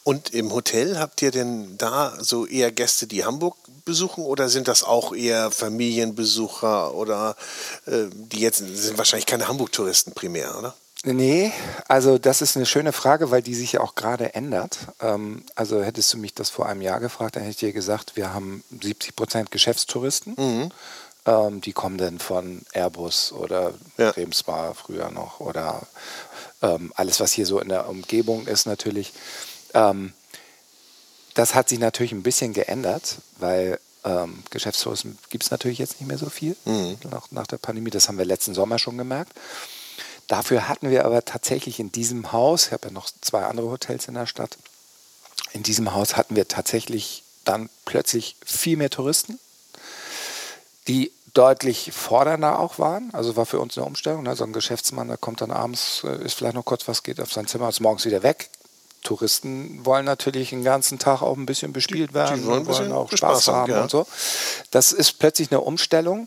Und 0.02 0.34
im 0.34 0.52
Hotel 0.52 0.98
habt 0.98 1.22
ihr 1.22 1.30
denn 1.30 1.78
da 1.78 2.14
so 2.20 2.46
eher 2.46 2.72
Gäste, 2.72 3.06
die 3.06 3.24
Hamburg 3.24 3.56
besuchen 3.86 4.22
oder 4.22 4.50
sind 4.50 4.68
das 4.68 4.82
auch 4.82 5.14
eher 5.14 5.50
Familienbesucher 5.50 6.92
oder 6.92 7.36
äh, 7.86 8.08
die 8.12 8.40
jetzt 8.40 8.58
sind 8.58 8.98
wahrscheinlich 8.98 9.24
keine 9.24 9.48
Hamburg-Touristen 9.48 10.12
primär, 10.12 10.58
oder? 10.58 10.74
Nee, 11.06 11.52
also 11.86 12.16
das 12.16 12.40
ist 12.40 12.56
eine 12.56 12.64
schöne 12.64 12.92
Frage, 12.92 13.30
weil 13.30 13.42
die 13.42 13.54
sich 13.54 13.72
ja 13.72 13.80
auch 13.80 13.94
gerade 13.94 14.34
ändert. 14.34 14.78
Ähm, 15.00 15.44
also 15.54 15.82
hättest 15.82 16.12
du 16.14 16.18
mich 16.18 16.32
das 16.32 16.48
vor 16.48 16.66
einem 16.66 16.80
Jahr 16.80 16.98
gefragt, 16.98 17.36
dann 17.36 17.42
hätte 17.42 17.50
ich 17.50 17.56
dir 17.58 17.72
gesagt, 17.74 18.16
wir 18.16 18.32
haben 18.32 18.64
70 18.70 19.14
Prozent 19.14 19.50
Geschäftstouristen. 19.50 20.34
Ähm, 21.26 21.60
die 21.60 21.74
kommen 21.74 21.98
dann 21.98 22.18
von 22.18 22.62
Airbus 22.72 23.32
oder 23.32 23.74
Ja. 23.98 24.14
Früher 24.74 25.10
noch 25.10 25.40
oder 25.40 25.82
ähm, 26.62 26.90
alles, 26.96 27.20
was 27.20 27.32
hier 27.32 27.44
so 27.44 27.60
in 27.60 27.68
der 27.68 27.88
Umgebung 27.88 28.46
ist 28.46 28.66
natürlich. 28.66 29.12
Ähm, 29.74 30.14
das 31.34 31.54
hat 31.54 31.68
sich 31.68 31.78
natürlich 31.78 32.12
ein 32.12 32.22
bisschen 32.22 32.54
geändert, 32.54 33.16
weil 33.38 33.78
ähm, 34.04 34.42
Geschäftstourismus 34.50 35.16
gibt 35.28 35.44
es 35.44 35.50
natürlich 35.50 35.78
jetzt 35.78 36.00
nicht 36.00 36.08
mehr 36.08 36.18
so 36.18 36.30
viel 36.30 36.56
nach, 37.10 37.30
nach 37.30 37.46
der 37.46 37.58
Pandemie. 37.58 37.90
Das 37.90 38.08
haben 38.08 38.18
wir 38.18 38.24
letzten 38.24 38.54
Sommer 38.54 38.78
schon 38.78 38.96
gemerkt. 38.96 39.32
Dafür 40.28 40.68
hatten 40.68 40.90
wir 40.90 41.04
aber 41.04 41.24
tatsächlich 41.24 41.80
in 41.80 41.92
diesem 41.92 42.32
Haus, 42.32 42.66
ich 42.66 42.72
habe 42.72 42.88
ja 42.88 42.92
noch 42.92 43.08
zwei 43.20 43.44
andere 43.44 43.68
Hotels 43.70 44.08
in 44.08 44.14
der 44.14 44.26
Stadt, 44.26 44.56
in 45.52 45.62
diesem 45.62 45.94
Haus 45.94 46.16
hatten 46.16 46.36
wir 46.36 46.48
tatsächlich 46.48 47.22
dann 47.44 47.68
plötzlich 47.84 48.36
viel 48.44 48.76
mehr 48.76 48.90
Touristen, 48.90 49.38
die 50.88 51.12
deutlich 51.34 51.92
fordernder 51.92 52.58
auch 52.58 52.78
waren. 52.78 53.12
Also 53.12 53.36
war 53.36 53.44
für 53.44 53.60
uns 53.60 53.76
eine 53.76 53.86
Umstellung. 53.86 54.22
Ne? 54.22 54.36
So 54.36 54.44
ein 54.44 54.52
Geschäftsmann, 54.52 55.08
der 55.08 55.16
kommt 55.16 55.40
dann 55.40 55.50
abends, 55.50 56.02
äh, 56.04 56.24
ist 56.24 56.34
vielleicht 56.34 56.54
noch 56.54 56.64
kurz 56.64 56.88
was, 56.88 57.02
geht 57.02 57.20
auf 57.20 57.32
sein 57.32 57.46
Zimmer, 57.46 57.68
ist 57.68 57.80
morgens 57.80 58.04
wieder 58.04 58.22
weg. 58.22 58.50
Touristen 59.02 59.84
wollen 59.84 60.06
natürlich 60.06 60.50
den 60.50 60.64
ganzen 60.64 60.98
Tag 60.98 61.20
auch 61.20 61.36
ein 61.36 61.44
bisschen 61.44 61.72
bespielt 61.72 62.14
werden, 62.14 62.46
wollen 62.46 62.60
ein 62.60 62.60
und 62.60 62.66
wollen 62.66 62.78
bisschen 62.78 62.92
auch 62.92 63.08
Spaß 63.08 63.18
Spaß 63.18 63.48
haben, 63.48 63.56
haben 63.56 63.70
ja. 63.70 63.82
und 63.82 63.90
so. 63.90 64.06
Das 64.70 64.92
ist 64.92 65.18
plötzlich 65.18 65.50
eine 65.50 65.60
Umstellung, 65.60 66.26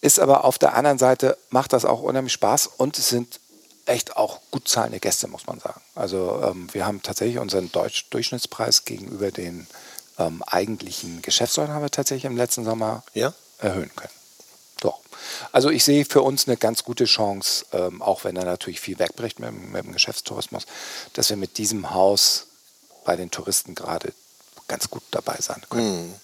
ist 0.00 0.20
aber 0.20 0.44
auf 0.44 0.58
der 0.58 0.74
anderen 0.74 0.98
Seite 0.98 1.36
macht 1.50 1.72
das 1.72 1.84
auch 1.84 2.02
unheimlich 2.02 2.32
Spaß 2.32 2.68
und 2.76 2.98
es 2.98 3.08
sind 3.08 3.40
echt 3.86 4.16
auch 4.16 4.40
gut 4.50 4.68
zahlende 4.68 5.00
Gäste, 5.00 5.28
muss 5.28 5.46
man 5.46 5.60
sagen. 5.60 5.80
Also 5.94 6.42
ähm, 6.44 6.68
wir 6.72 6.86
haben 6.86 7.02
tatsächlich 7.02 7.38
unseren 7.38 7.72
Deutsch 7.72 8.06
Durchschnittspreis 8.10 8.84
gegenüber 8.84 9.30
den 9.30 9.66
ähm, 10.18 10.42
eigentlichen 10.46 11.22
Geschäftsleuten 11.22 11.72
haben 11.72 11.82
wir 11.82 11.90
tatsächlich 11.90 12.24
im 12.26 12.36
letzten 12.36 12.64
Sommer 12.64 13.02
Ja? 13.14 13.32
erhöhen 13.58 13.90
können. 13.96 14.12
Doch. 14.80 15.00
Also 15.52 15.70
ich 15.70 15.84
sehe 15.84 16.04
für 16.04 16.22
uns 16.22 16.46
eine 16.46 16.56
ganz 16.56 16.84
gute 16.84 17.04
Chance, 17.04 17.66
ähm, 17.72 18.02
auch 18.02 18.24
wenn 18.24 18.34
da 18.34 18.44
natürlich 18.44 18.80
viel 18.80 18.98
wegbricht 18.98 19.40
mit, 19.40 19.52
mit 19.52 19.84
dem 19.84 19.92
Geschäftstourismus, 19.92 20.66
dass 21.14 21.30
wir 21.30 21.36
mit 21.36 21.58
diesem 21.58 21.90
Haus 21.94 22.46
bei 23.04 23.16
den 23.16 23.30
Touristen 23.30 23.74
gerade 23.74 24.12
ganz 24.68 24.90
gut 24.90 25.02
dabei 25.10 25.36
sein 25.40 25.62
können. 25.70 26.14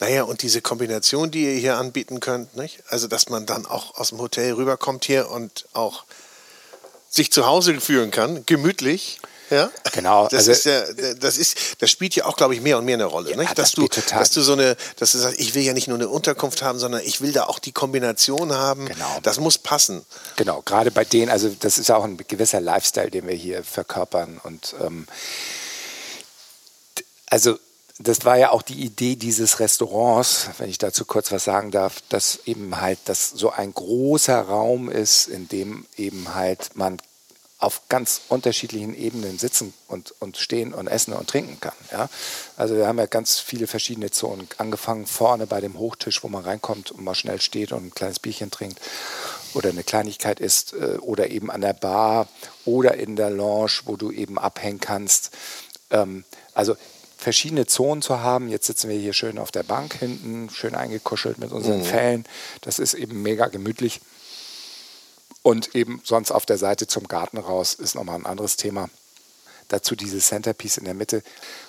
Naja, 0.00 0.24
und 0.24 0.42
diese 0.42 0.60
Kombination, 0.60 1.30
die 1.30 1.44
ihr 1.44 1.58
hier 1.60 1.76
anbieten 1.76 2.18
könnt, 2.20 2.56
nicht? 2.56 2.82
also 2.88 3.06
dass 3.06 3.28
man 3.28 3.46
dann 3.46 3.66
auch 3.66 3.94
aus 3.96 4.08
dem 4.08 4.18
Hotel 4.18 4.54
rüberkommt 4.54 5.04
hier 5.04 5.30
und 5.30 5.66
auch 5.72 6.04
sich 7.08 7.30
zu 7.30 7.46
Hause 7.46 7.80
fühlen 7.80 8.10
kann, 8.10 8.44
gemütlich. 8.46 9.20
Ja? 9.50 9.70
Genau, 9.92 10.24
Das, 10.26 10.48
also- 10.48 10.52
ist 10.52 10.64
ja, 10.64 11.14
das, 11.14 11.36
ist, 11.38 11.56
das 11.78 11.90
spielt 11.90 12.16
ja 12.16 12.24
auch, 12.24 12.36
glaube 12.36 12.54
ich, 12.54 12.60
mehr 12.62 12.78
und 12.78 12.86
mehr 12.86 12.94
eine 12.94 13.04
Rolle. 13.04 13.30
Ja, 13.30 13.36
nicht? 13.36 13.50
das 13.50 13.56
Dass, 13.56 13.72
du, 13.72 13.82
spielt 13.82 14.06
total. 14.06 14.18
dass 14.18 14.30
du 14.30 14.40
so 14.40 14.54
eine, 14.54 14.74
dass 14.96 15.12
du 15.12 15.18
sagst, 15.18 15.38
ich 15.38 15.54
will 15.54 15.62
ja 15.62 15.74
nicht 15.74 15.86
nur 15.86 15.98
eine 15.98 16.08
Unterkunft 16.08 16.62
haben, 16.62 16.78
sondern 16.80 17.02
ich 17.04 17.20
will 17.20 17.30
da 17.32 17.44
auch 17.44 17.58
die 17.60 17.70
Kombination 17.70 18.52
haben. 18.52 18.86
Genau. 18.86 19.18
Das 19.22 19.38
muss 19.38 19.58
passen. 19.58 20.04
Genau, 20.36 20.62
gerade 20.62 20.90
bei 20.90 21.04
denen, 21.04 21.30
also 21.30 21.50
das 21.60 21.78
ist 21.78 21.90
auch 21.90 22.02
ein 22.04 22.16
gewisser 22.16 22.60
Lifestyle, 22.60 23.10
den 23.10 23.28
wir 23.28 23.34
hier 23.36 23.62
verkörpern. 23.62 24.40
Und 24.42 24.74
ähm, 24.80 25.06
also 27.26 27.58
das 27.98 28.24
war 28.24 28.36
ja 28.36 28.50
auch 28.50 28.62
die 28.62 28.82
Idee 28.82 29.14
dieses 29.14 29.60
Restaurants, 29.60 30.50
wenn 30.58 30.68
ich 30.68 30.78
dazu 30.78 31.04
kurz 31.04 31.30
was 31.30 31.44
sagen 31.44 31.70
darf, 31.70 32.00
dass 32.08 32.40
eben 32.46 32.80
halt 32.80 32.98
das 33.04 33.30
so 33.30 33.50
ein 33.50 33.72
großer 33.72 34.40
Raum 34.40 34.90
ist, 34.90 35.28
in 35.28 35.48
dem 35.48 35.86
eben 35.96 36.34
halt 36.34 36.74
man 36.74 36.98
auf 37.58 37.82
ganz 37.88 38.22
unterschiedlichen 38.28 38.94
Ebenen 38.94 39.38
sitzen 39.38 39.72
und, 39.86 40.12
und 40.18 40.36
stehen 40.36 40.74
und 40.74 40.88
essen 40.88 41.14
und 41.14 41.30
trinken 41.30 41.60
kann. 41.60 41.72
Ja? 41.92 42.10
Also 42.56 42.76
wir 42.76 42.86
haben 42.86 42.98
ja 42.98 43.06
ganz 43.06 43.38
viele 43.38 43.66
verschiedene 43.66 44.10
Zonen, 44.10 44.48
angefangen 44.58 45.06
vorne 45.06 45.46
bei 45.46 45.60
dem 45.60 45.78
Hochtisch, 45.78 46.22
wo 46.22 46.28
man 46.28 46.44
reinkommt 46.44 46.90
und 46.90 47.02
mal 47.02 47.14
schnell 47.14 47.40
steht 47.40 47.72
und 47.72 47.86
ein 47.86 47.94
kleines 47.94 48.18
Bierchen 48.18 48.50
trinkt. 48.50 48.80
oder 49.54 49.70
eine 49.70 49.84
Kleinigkeit 49.84 50.40
isst 50.40 50.74
äh, 50.74 50.98
oder 51.00 51.30
eben 51.30 51.50
an 51.50 51.60
der 51.60 51.74
Bar 51.74 52.28
oder 52.64 52.94
in 52.94 53.14
der 53.14 53.30
Lounge, 53.30 53.80
wo 53.84 53.96
du 53.96 54.10
eben 54.10 54.36
abhängen 54.36 54.80
kannst. 54.80 55.30
Ähm, 55.90 56.24
also 56.54 56.76
verschiedene 57.24 57.66
Zonen 57.66 58.02
zu 58.02 58.20
haben. 58.20 58.48
Jetzt 58.48 58.66
sitzen 58.66 58.88
wir 58.88 58.98
hier 58.98 59.14
schön 59.14 59.38
auf 59.38 59.50
der 59.50 59.62
Bank 59.62 59.94
hinten, 59.94 60.50
schön 60.50 60.74
eingekuschelt 60.74 61.38
mit 61.38 61.50
unseren 61.52 61.78
mhm. 61.78 61.84
Fällen. 61.84 62.24
Das 62.60 62.78
ist 62.78 62.94
eben 62.94 63.22
mega 63.22 63.48
gemütlich. 63.48 64.00
Und 65.42 65.74
eben 65.74 66.00
sonst 66.04 66.30
auf 66.30 66.46
der 66.46 66.58
Seite 66.58 66.86
zum 66.86 67.08
Garten 67.08 67.38
raus 67.38 67.74
ist 67.74 67.94
nochmal 67.94 68.16
ein 68.16 68.26
anderes 68.26 68.56
Thema 68.56 68.88
dazu 69.68 69.96
dieses 69.96 70.28
Centerpiece 70.28 70.76
in 70.76 70.84
der 70.84 70.94
Mitte. 70.94 71.22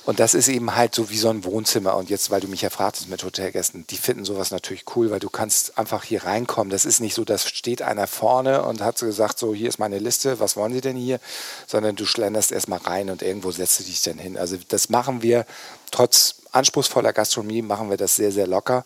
Und 0.05 0.19
das 0.19 0.33
ist 0.33 0.47
eben 0.47 0.75
halt 0.75 0.93
so 0.93 1.09
wie 1.09 1.17
so 1.17 1.29
ein 1.29 1.43
Wohnzimmer. 1.43 1.95
Und 1.95 2.09
jetzt, 2.09 2.29
weil 2.29 2.41
du 2.41 2.47
mich 2.47 2.61
ja 2.61 2.69
fragtest 2.69 3.09
mit 3.09 3.23
Hotelgästen, 3.23 3.85
die 3.87 3.97
finden 3.97 4.25
sowas 4.25 4.51
natürlich 4.51 4.85
cool, 4.95 5.11
weil 5.11 5.19
du 5.19 5.29
kannst 5.29 5.77
einfach 5.77 6.03
hier 6.03 6.23
reinkommen. 6.23 6.69
Das 6.69 6.85
ist 6.85 6.99
nicht 6.99 7.15
so, 7.15 7.25
dass 7.25 7.47
steht 7.49 7.81
einer 7.81 8.07
vorne 8.07 8.63
und 8.63 8.81
hat 8.81 8.99
gesagt, 8.99 9.39
so 9.39 9.53
hier 9.53 9.69
ist 9.69 9.79
meine 9.79 9.99
Liste, 9.99 10.39
was 10.39 10.55
wollen 10.55 10.73
Sie 10.73 10.81
denn 10.81 10.97
hier? 10.97 11.19
Sondern 11.67 11.95
du 11.95 12.05
schlenderst 12.05 12.51
erstmal 12.51 12.79
rein 12.79 13.09
und 13.09 13.21
irgendwo 13.21 13.51
setzt 13.51 13.79
du 13.79 13.83
dich 13.83 14.01
dann 14.03 14.17
hin. 14.17 14.37
Also 14.37 14.57
das 14.67 14.89
machen 14.89 15.21
wir, 15.21 15.45
trotz 15.91 16.35
anspruchsvoller 16.51 17.13
Gastronomie, 17.13 17.61
machen 17.61 17.89
wir 17.89 17.97
das 17.97 18.15
sehr, 18.15 18.31
sehr 18.31 18.47
locker. 18.47 18.83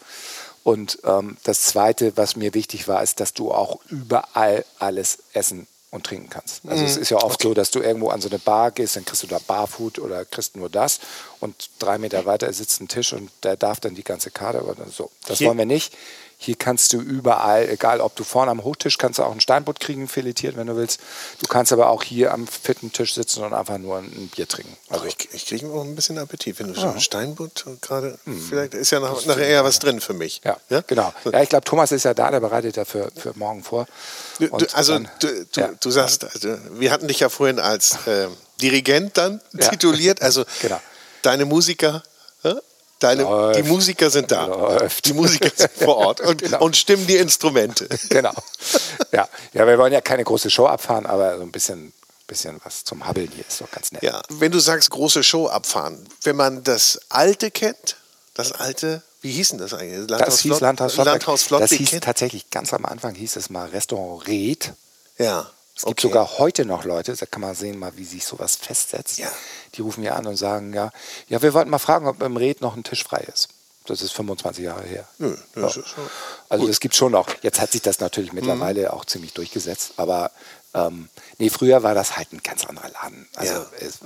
Und 0.64 1.00
ähm, 1.04 1.38
das 1.44 1.64
Zweite, 1.64 2.16
was 2.18 2.36
mir 2.36 2.54
wichtig 2.54 2.88
war, 2.88 3.02
ist, 3.02 3.20
dass 3.20 3.34
du 3.34 3.52
auch 3.52 3.80
überall 3.90 4.66
alles 4.78 5.20
essen 5.34 5.68
und 5.92 6.06
trinken 6.06 6.30
kannst. 6.30 6.62
Also 6.68 6.82
mhm. 6.82 6.88
es 6.88 6.98
ist 6.98 7.10
ja 7.10 7.18
oft 7.18 7.36
okay. 7.36 7.48
so, 7.48 7.54
dass 7.54 7.72
du 7.72 7.80
irgendwo 7.80 8.10
an 8.10 8.22
so 8.22 8.30
eine 8.30 8.40
Bar 8.40 8.72
gehst, 8.72 8.96
dann 8.96 9.06
kriegst 9.06 9.24
du 9.24 9.28
da 9.28 9.40
Barfood 9.40 10.00
oder 10.00 10.24
kriegst 10.26 10.56
nur 10.56 10.70
das 10.70 11.00
und 11.40 11.70
drei 11.80 11.98
Meter 11.98 12.26
weiter 12.26 12.52
sitzt 12.54 12.82
ein 12.82 12.88
Tisch 12.88 13.14
und 13.14 13.32
der 13.44 13.56
darf 13.58 13.80
dann 13.80 13.96
die 13.96 14.04
ganze 14.04 14.30
Karte. 14.30 14.64
Oder 14.64 14.88
so. 14.90 15.10
Das 15.26 15.40
Hier. 15.40 15.48
wollen 15.48 15.58
wir 15.58 15.66
nicht. 15.66 15.94
Hier 16.42 16.56
kannst 16.56 16.94
du 16.94 17.02
überall, 17.02 17.68
egal 17.68 18.00
ob 18.00 18.16
du 18.16 18.24
vorne 18.24 18.50
am 18.50 18.64
Hochtisch, 18.64 18.98
kannst 18.98 19.20
du 19.20 19.24
auch 19.24 19.34
ein 19.34 19.42
Steinbutt 19.42 19.82
kriegen, 19.82 20.08
filetiert, 20.08 20.56
wenn 20.56 20.68
du 20.68 20.78
willst. 20.78 21.02
Du 21.42 21.48
kannst 21.48 21.74
aber 21.74 21.90
auch 21.90 22.02
hier 22.02 22.34
am 22.34 22.48
fitten 22.48 22.94
Tisch 22.94 23.14
sitzen 23.14 23.44
und 23.44 23.54
einfach 23.54 23.78
nur 23.78 23.98
ein 23.98 24.32
Bier 24.34 24.48
trinken. 24.48 24.78
Also 24.88 25.04
ich, 25.04 25.18
ich 25.34 25.46
kriege 25.46 25.70
auch 25.70 25.84
ein 25.84 25.96
bisschen 25.98 26.18
Appetit, 26.18 26.58
wenn 26.60 26.74
du 26.74 26.80
ja. 26.80 26.94
so 26.94 27.00
Steinbutt 27.02 27.66
gerade, 27.82 28.18
hm. 28.24 28.42
vielleicht 28.42 28.74
ist 28.74 28.90
ja 28.90 29.02
nach, 29.02 29.26
nachher 29.26 29.48
eher 29.50 29.66
was 29.66 29.80
drin 29.80 30.00
für 30.00 30.14
mich. 30.14 30.40
Ja, 30.46 30.56
ja? 30.70 30.82
genau. 30.88 31.14
Ja, 31.30 31.44
ich 31.44 31.50
glaube, 31.50 31.66
Thomas 31.66 31.92
ist 31.92 32.06
ja 32.06 32.14
da, 32.14 32.32
der 32.32 32.40
bereitet 32.40 32.78
ja 32.78 32.86
für, 32.86 33.12
für 33.18 33.34
morgen 33.36 33.62
vor. 33.62 33.86
Du, 34.40 34.48
du, 34.48 34.66
also 34.76 34.94
dann, 34.94 35.10
du, 35.20 35.46
du, 35.46 35.60
ja. 35.60 35.72
du 35.78 35.92
sagst, 35.92 36.24
also, 36.24 36.58
wir 36.72 36.94
hatten 36.94 37.10
dich 37.10 37.20
ja 37.20 37.28
vorhin 37.28 37.60
als 37.60 38.08
äh, 38.08 38.30
Dirigent 38.62 39.18
dann 39.18 39.42
tituliert, 39.60 40.22
also 40.22 40.46
genau. 40.62 40.80
deine 41.22 41.44
Musiker 41.44 42.02
Deine, 43.00 43.54
die 43.56 43.64
Musiker 43.64 44.10
sind 44.10 44.30
da. 44.30 44.46
Läuft. 44.46 45.06
Die 45.06 45.14
Musiker 45.14 45.50
sind 45.56 45.72
vor 45.72 45.96
Ort 45.96 46.20
und, 46.20 46.42
genau. 46.42 46.62
und, 46.62 46.76
stimmen 46.76 47.08
die 47.08 47.16
Instrumente. 47.16 47.88
Genau. 48.10 48.34
Ja. 49.14 49.28
ja, 49.54 49.66
wir 49.66 49.78
wollen 49.78 49.94
ja 49.94 50.02
keine 50.02 50.26
große 50.26 50.50
Show 50.50 50.68
abfahren, 50.68 51.06
aber 51.06 51.38
so 51.38 51.44
ein 51.44 51.52
bisschen, 51.52 51.94
bisschen 52.28 52.60
was 52.64 52.84
zum 52.84 53.08
Habbeln 53.08 53.32
hier 53.34 53.46
ist 53.48 53.62
doch 53.62 53.72
ganz 53.72 53.94
nett. 53.94 54.04
Ja, 54.04 54.22
wenn 54.30 54.52
du 54.52 54.60
sagst 54.60 54.90
große 54.90 55.24
Show 55.24 55.48
abfahren, 55.48 56.06
wenn 56.24 56.36
man 56.36 56.64
das 56.64 57.00
Alte 57.08 57.52
kennt, 57.52 57.96
das 58.34 58.52
Alte, 58.52 59.02
wie 59.22 59.32
hieß 59.32 59.50
denn 59.50 59.60
das 59.60 59.74
eigentlich? 59.74 60.10
Landhaus 60.10 60.26
das 60.26 60.40
hieß 60.42 60.60
Landhaus 60.60 60.94
Flott. 60.94 61.06
Landhaus 61.06 61.44
Flott. 61.44 61.62
Das 61.62 61.72
hieß 61.72 62.00
tatsächlich 62.02 62.50
ganz 62.50 62.74
am 62.74 62.86
Anfang 62.86 63.16
hieß 63.16 63.38
es 63.38 63.50
mal 63.50 63.70
Restaurant 63.70 64.28
Red. 64.28 64.74
Ja. 65.18 65.50
Es 65.80 65.86
gibt 65.86 66.00
okay. 66.00 66.08
sogar 66.10 66.40
heute 66.40 66.66
noch 66.66 66.84
Leute, 66.84 67.16
da 67.16 67.26
kann 67.26 67.40
man 67.40 67.56
sehen, 67.56 67.80
mal, 67.80 67.96
wie 67.96 68.04
sich 68.04 68.26
sowas 68.26 68.58
festsetzt. 68.58 69.18
Ja. 69.18 69.32
Die 69.76 69.82
rufen 69.82 70.02
mir 70.02 70.14
an 70.14 70.28
und 70.28 70.36
sagen, 70.36 70.74
ja, 70.74 70.92
ja, 71.30 71.42
wir 71.42 71.54
wollten 71.54 71.70
mal 71.70 71.80
fragen, 71.80 72.06
ob 72.06 72.22
im 72.22 72.36
Red 72.36 72.60
noch 72.60 72.76
ein 72.76 72.84
Tisch 72.84 73.02
frei 73.02 73.26
ist. 73.34 73.48
Das 73.86 74.02
ist 74.02 74.12
25 74.12 74.66
Jahre 74.66 74.84
her. 74.84 75.08
Nö, 75.20 75.38
das 75.56 75.78
ja. 75.78 75.84
also 76.50 76.68
das 76.68 76.82
gibt 76.82 76.96
schon 76.96 77.14
noch. 77.14 77.30
Jetzt 77.44 77.62
hat 77.62 77.72
sich 77.72 77.82
das 77.82 78.02
natürlich 78.02 78.34
mittlerweile 78.34 78.82
mhm. 78.82 78.88
auch 78.90 79.06
ziemlich 79.06 79.34
durchgesetzt. 79.34 79.94
Aber 79.96 80.32
ähm, 80.74 81.08
nee, 81.38 81.50
früher 81.50 81.82
war 81.82 81.96
das 81.96 82.18
halt 82.18 82.34
ein 82.34 82.44
ganz 82.44 82.66
anderer 82.66 82.90
Laden. 82.90 83.30
Also 83.36 83.54
ja. 83.54 83.66
es, 83.80 84.00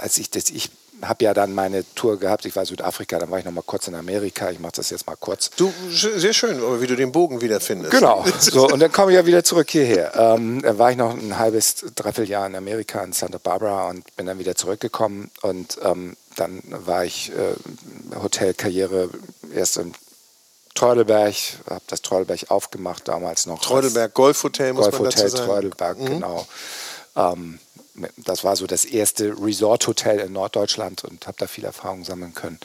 als 0.00 0.18
ich 0.18 0.30
das, 0.30 0.50
ich 0.50 0.68
habe 1.08 1.24
ja 1.24 1.34
dann 1.34 1.54
meine 1.54 1.84
Tour 1.94 2.18
gehabt. 2.18 2.44
Ich 2.46 2.56
war 2.56 2.64
Südafrika, 2.66 3.18
dann 3.18 3.30
war 3.30 3.38
ich 3.38 3.44
noch 3.44 3.52
mal 3.52 3.62
kurz 3.62 3.88
in 3.88 3.94
Amerika. 3.94 4.50
Ich 4.50 4.58
mache 4.58 4.72
das 4.76 4.90
jetzt 4.90 5.06
mal 5.06 5.16
kurz. 5.16 5.50
Du, 5.50 5.72
sehr 5.90 6.32
schön, 6.32 6.60
wie 6.80 6.86
du 6.86 6.96
den 6.96 7.12
Bogen 7.12 7.40
wiederfindest. 7.40 7.92
Genau. 7.92 8.24
So, 8.44 8.68
und 8.68 8.80
dann 8.80 8.92
komme 8.92 9.10
ich 9.10 9.16
ja 9.16 9.26
wieder 9.26 9.42
zurück 9.42 9.70
hierher. 9.70 10.12
Ähm, 10.16 10.60
dann 10.62 10.78
war 10.78 10.90
ich 10.90 10.96
noch 10.96 11.12
ein 11.14 11.38
halbes, 11.38 11.84
dreiviertel 11.94 12.28
Jahr 12.28 12.46
in 12.46 12.54
Amerika, 12.54 13.02
in 13.02 13.12
Santa 13.12 13.38
Barbara 13.38 13.88
und 13.88 14.14
bin 14.16 14.26
dann 14.26 14.38
wieder 14.38 14.54
zurückgekommen. 14.54 15.30
Und 15.40 15.78
ähm, 15.82 16.16
dann 16.36 16.62
war 16.68 17.04
ich 17.04 17.32
äh, 17.32 18.16
Hotelkarriere 18.20 19.08
erst 19.54 19.78
in 19.78 19.94
Treudelberg, 20.74 21.34
habe 21.70 21.84
das 21.86 22.02
Treudelberg 22.02 22.50
aufgemacht 22.50 23.08
damals 23.08 23.46
noch. 23.46 23.60
Treudelberg 23.60 24.12
Golfhotel, 24.12 24.72
muss 24.72 24.90
Golfhotel, 24.90 25.04
man 25.04 25.22
dazu 25.22 25.36
sagen. 25.36 25.48
Treudelberg, 25.48 25.98
mhm. 26.00 26.06
genau. 26.06 26.46
Ähm, 27.16 27.58
das 28.16 28.44
war 28.44 28.56
so 28.56 28.66
das 28.66 28.84
erste 28.84 29.36
Resort-Hotel 29.40 30.20
in 30.20 30.32
Norddeutschland 30.32 31.04
und 31.04 31.26
habe 31.26 31.36
da 31.38 31.46
viel 31.46 31.64
Erfahrung 31.64 32.04
sammeln 32.04 32.34
können. 32.34 32.58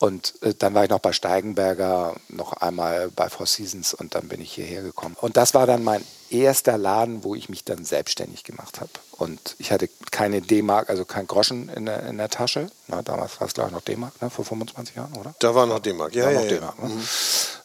Und 0.00 0.34
äh, 0.40 0.54
dann 0.54 0.72
war 0.72 0.84
ich 0.84 0.90
noch 0.90 0.98
bei 0.98 1.12
Steigenberger, 1.12 2.16
noch 2.28 2.54
einmal 2.54 3.10
bei 3.10 3.28
Four 3.28 3.46
Seasons 3.46 3.92
und 3.92 4.14
dann 4.14 4.28
bin 4.28 4.40
ich 4.40 4.54
hierher 4.54 4.82
gekommen. 4.82 5.14
Und 5.20 5.36
das 5.36 5.52
war 5.52 5.66
dann 5.66 5.84
mein 5.84 6.02
erster 6.30 6.78
Laden, 6.78 7.22
wo 7.22 7.34
ich 7.34 7.50
mich 7.50 7.64
dann 7.64 7.84
selbstständig 7.84 8.42
gemacht 8.42 8.80
habe. 8.80 8.90
Und 9.12 9.56
ich 9.58 9.72
hatte 9.72 9.90
keine 10.10 10.40
D-Mark, 10.40 10.88
also 10.88 11.04
kein 11.04 11.26
Groschen 11.26 11.68
in 11.68 11.84
der, 11.84 12.06
in 12.06 12.16
der 12.16 12.30
Tasche. 12.30 12.70
Na, 12.88 13.02
damals 13.02 13.38
war 13.40 13.46
es, 13.46 13.52
glaube 13.52 13.68
ich, 13.68 13.74
noch 13.74 13.82
D-Mark, 13.82 14.22
ne? 14.22 14.30
vor 14.30 14.46
25 14.46 14.96
Jahren, 14.96 15.12
oder? 15.12 15.34
Da 15.38 15.54
war 15.54 15.66
noch 15.66 15.80
D-Mark, 15.80 16.14
ja. 16.14 16.30
ja, 16.30 16.40
ja. 16.40 16.74
Ne? 16.78 16.88
Mhm. 16.88 17.02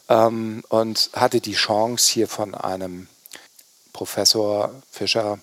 Ähm, 0.09 0.63
und 0.67 1.09
hatte 1.13 1.39
die 1.39 1.53
Chance, 1.53 2.11
hier 2.11 2.27
von 2.27 2.53
einem 2.53 3.07
Professor 3.93 4.71
Fischer 4.91 5.39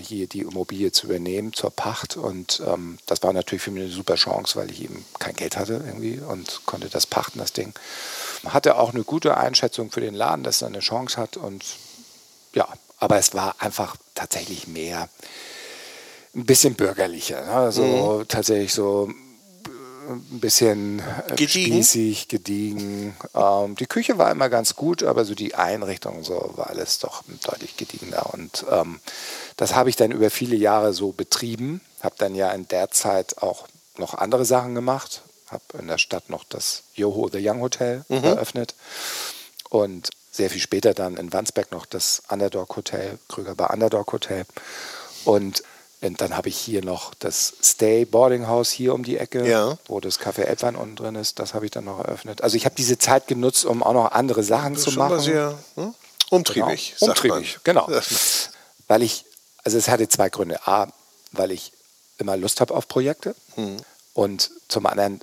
hier 0.00 0.28
die 0.28 0.40
Immobilie 0.40 0.92
zu 0.92 1.06
übernehmen 1.06 1.52
zur 1.52 1.70
Pacht. 1.70 2.16
Und 2.16 2.62
ähm, 2.66 2.98
das 3.06 3.22
war 3.22 3.32
natürlich 3.32 3.62
für 3.62 3.70
mich 3.70 3.84
eine 3.84 3.92
super 3.92 4.14
Chance, 4.14 4.56
weil 4.58 4.70
ich 4.70 4.82
eben 4.82 5.04
kein 5.18 5.34
Geld 5.34 5.56
hatte 5.56 5.82
irgendwie 5.84 6.20
und 6.20 6.62
konnte 6.66 6.88
das 6.88 7.06
pachten, 7.06 7.38
das 7.38 7.52
Ding. 7.52 7.74
Hatte 8.44 8.78
auch 8.78 8.94
eine 8.94 9.02
gute 9.02 9.36
Einschätzung 9.36 9.90
für 9.90 10.00
den 10.00 10.14
Laden, 10.14 10.44
dass 10.44 10.62
er 10.62 10.68
eine 10.68 10.78
Chance 10.78 11.16
hat. 11.16 11.36
Und 11.36 11.64
ja, 12.54 12.68
aber 12.98 13.18
es 13.18 13.34
war 13.34 13.56
einfach 13.58 13.96
tatsächlich 14.14 14.68
mehr 14.68 15.08
ein 16.34 16.44
bisschen 16.44 16.74
bürgerlicher. 16.74 17.44
Ne? 17.44 17.52
Also 17.52 17.82
mhm. 18.20 18.28
tatsächlich 18.28 18.72
so 18.72 19.10
ein 20.08 20.40
bisschen 20.40 21.00
äh, 21.00 21.34
gediegen. 21.36 21.72
spießig, 21.72 22.28
gediegen. 22.28 23.16
Ähm, 23.34 23.74
die 23.76 23.86
Küche 23.86 24.18
war 24.18 24.30
immer 24.30 24.48
ganz 24.48 24.76
gut, 24.76 25.02
aber 25.02 25.24
so 25.24 25.34
die 25.34 25.54
Einrichtung 25.54 26.18
und 26.18 26.24
so 26.24 26.52
war 26.56 26.68
alles 26.70 26.98
doch 26.98 27.22
deutlich 27.44 27.76
gediegener. 27.76 28.32
Und 28.32 28.64
ähm, 28.70 29.00
das 29.56 29.74
habe 29.74 29.90
ich 29.90 29.96
dann 29.96 30.12
über 30.12 30.30
viele 30.30 30.56
Jahre 30.56 30.92
so 30.92 31.12
betrieben. 31.12 31.80
Habe 32.00 32.14
dann 32.18 32.34
ja 32.34 32.50
in 32.52 32.68
der 32.68 32.90
Zeit 32.90 33.38
auch 33.38 33.66
noch 33.98 34.14
andere 34.14 34.44
Sachen 34.44 34.74
gemacht. 34.74 35.22
Habe 35.48 35.64
in 35.78 35.86
der 35.86 35.98
Stadt 35.98 36.30
noch 36.30 36.44
das 36.44 36.82
Yoho 36.94 37.28
The 37.32 37.46
Young 37.46 37.60
Hotel 37.60 38.04
mhm. 38.08 38.24
eröffnet. 38.24 38.74
Und 39.70 40.10
sehr 40.30 40.50
viel 40.50 40.60
später 40.60 40.94
dann 40.94 41.16
in 41.16 41.32
Wandsberg 41.32 41.72
noch 41.72 41.86
das 41.86 42.22
Underdog 42.28 42.76
Hotel, 42.76 43.18
Krüger 43.28 43.54
Bar 43.54 43.72
Underdog 43.72 44.12
Hotel. 44.12 44.44
Und 45.24 45.62
und 46.06 46.20
dann 46.20 46.36
habe 46.36 46.48
ich 46.48 46.56
hier 46.56 46.84
noch 46.84 47.14
das 47.14 47.54
Stay 47.62 48.04
Boarding 48.04 48.46
House 48.46 48.70
hier 48.70 48.94
um 48.94 49.04
die 49.04 49.18
Ecke, 49.18 49.48
ja. 49.48 49.76
wo 49.86 50.00
das 50.00 50.20
Café 50.20 50.42
Elbwein 50.42 50.76
unten 50.76 50.96
drin 50.96 51.14
ist. 51.14 51.38
Das 51.38 51.54
habe 51.54 51.64
ich 51.64 51.70
dann 51.70 51.84
noch 51.84 51.98
eröffnet. 51.98 52.42
Also 52.42 52.56
ich 52.56 52.64
habe 52.64 52.74
diese 52.74 52.98
Zeit 52.98 53.26
genutzt, 53.26 53.64
um 53.64 53.82
auch 53.82 53.92
noch 53.92 54.12
andere 54.12 54.42
Sachen 54.42 54.76
zu 54.76 54.92
machen. 54.92 55.20
Sehr 55.20 55.58
hm? 55.74 55.94
umtriebig. 56.30 56.94
Genau. 56.98 57.10
Umtriebig, 57.10 57.58
genau. 57.64 57.88
Weil 58.88 59.02
ich, 59.02 59.24
also 59.64 59.78
es 59.78 59.88
hatte 59.88 60.08
zwei 60.08 60.28
Gründe. 60.28 60.66
A, 60.66 60.88
weil 61.32 61.50
ich 61.50 61.72
immer 62.18 62.36
Lust 62.36 62.60
habe 62.60 62.74
auf 62.74 62.88
Projekte. 62.88 63.34
Hm. 63.56 63.76
Und 64.14 64.50
zum 64.68 64.86
anderen 64.86 65.20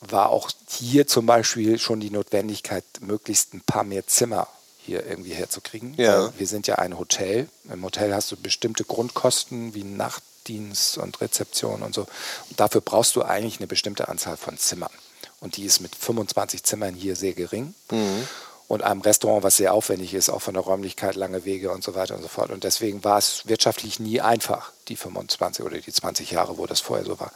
war 0.00 0.30
auch 0.30 0.50
hier 0.68 1.06
zum 1.06 1.26
Beispiel 1.26 1.78
schon 1.78 2.00
die 2.00 2.10
Notwendigkeit, 2.10 2.84
möglichst 3.00 3.54
ein 3.54 3.60
paar 3.60 3.84
mehr 3.84 4.06
Zimmer 4.06 4.48
hier 4.84 5.06
irgendwie 5.06 5.32
herzukriegen. 5.32 5.94
Ja. 5.96 6.32
Wir 6.36 6.46
sind 6.46 6.66
ja 6.66 6.76
ein 6.76 6.98
Hotel. 6.98 7.48
Im 7.72 7.82
Hotel 7.82 8.14
hast 8.14 8.30
du 8.30 8.36
bestimmte 8.36 8.84
Grundkosten 8.84 9.74
wie 9.74 9.84
Nachtdienst 9.84 10.98
und 10.98 11.20
Rezeption 11.20 11.82
und 11.82 11.94
so. 11.94 12.02
Und 12.50 12.60
dafür 12.60 12.80
brauchst 12.80 13.16
du 13.16 13.22
eigentlich 13.22 13.60
eine 13.60 13.66
bestimmte 13.66 14.08
Anzahl 14.08 14.36
von 14.36 14.58
Zimmern. 14.58 14.92
Und 15.40 15.56
die 15.56 15.64
ist 15.64 15.80
mit 15.80 15.94
25 15.94 16.62
Zimmern 16.62 16.94
hier 16.94 17.16
sehr 17.16 17.32
gering. 17.32 17.74
Mhm. 17.90 18.28
Und 18.66 18.82
einem 18.82 19.02
Restaurant, 19.02 19.42
was 19.42 19.58
sehr 19.58 19.74
aufwendig 19.74 20.14
ist, 20.14 20.30
auch 20.30 20.40
von 20.40 20.54
der 20.54 20.62
Räumlichkeit, 20.62 21.16
lange 21.16 21.44
Wege 21.44 21.70
und 21.70 21.84
so 21.84 21.94
weiter 21.94 22.14
und 22.14 22.22
so 22.22 22.28
fort. 22.28 22.50
Und 22.50 22.64
deswegen 22.64 23.04
war 23.04 23.18
es 23.18 23.46
wirtschaftlich 23.46 24.00
nie 24.00 24.20
einfach, 24.20 24.72
die 24.88 24.96
25 24.96 25.64
oder 25.64 25.78
die 25.78 25.92
20 25.92 26.30
Jahre, 26.30 26.56
wo 26.56 26.66
das 26.66 26.80
vorher 26.80 27.04
so 27.04 27.20
war. 27.20 27.30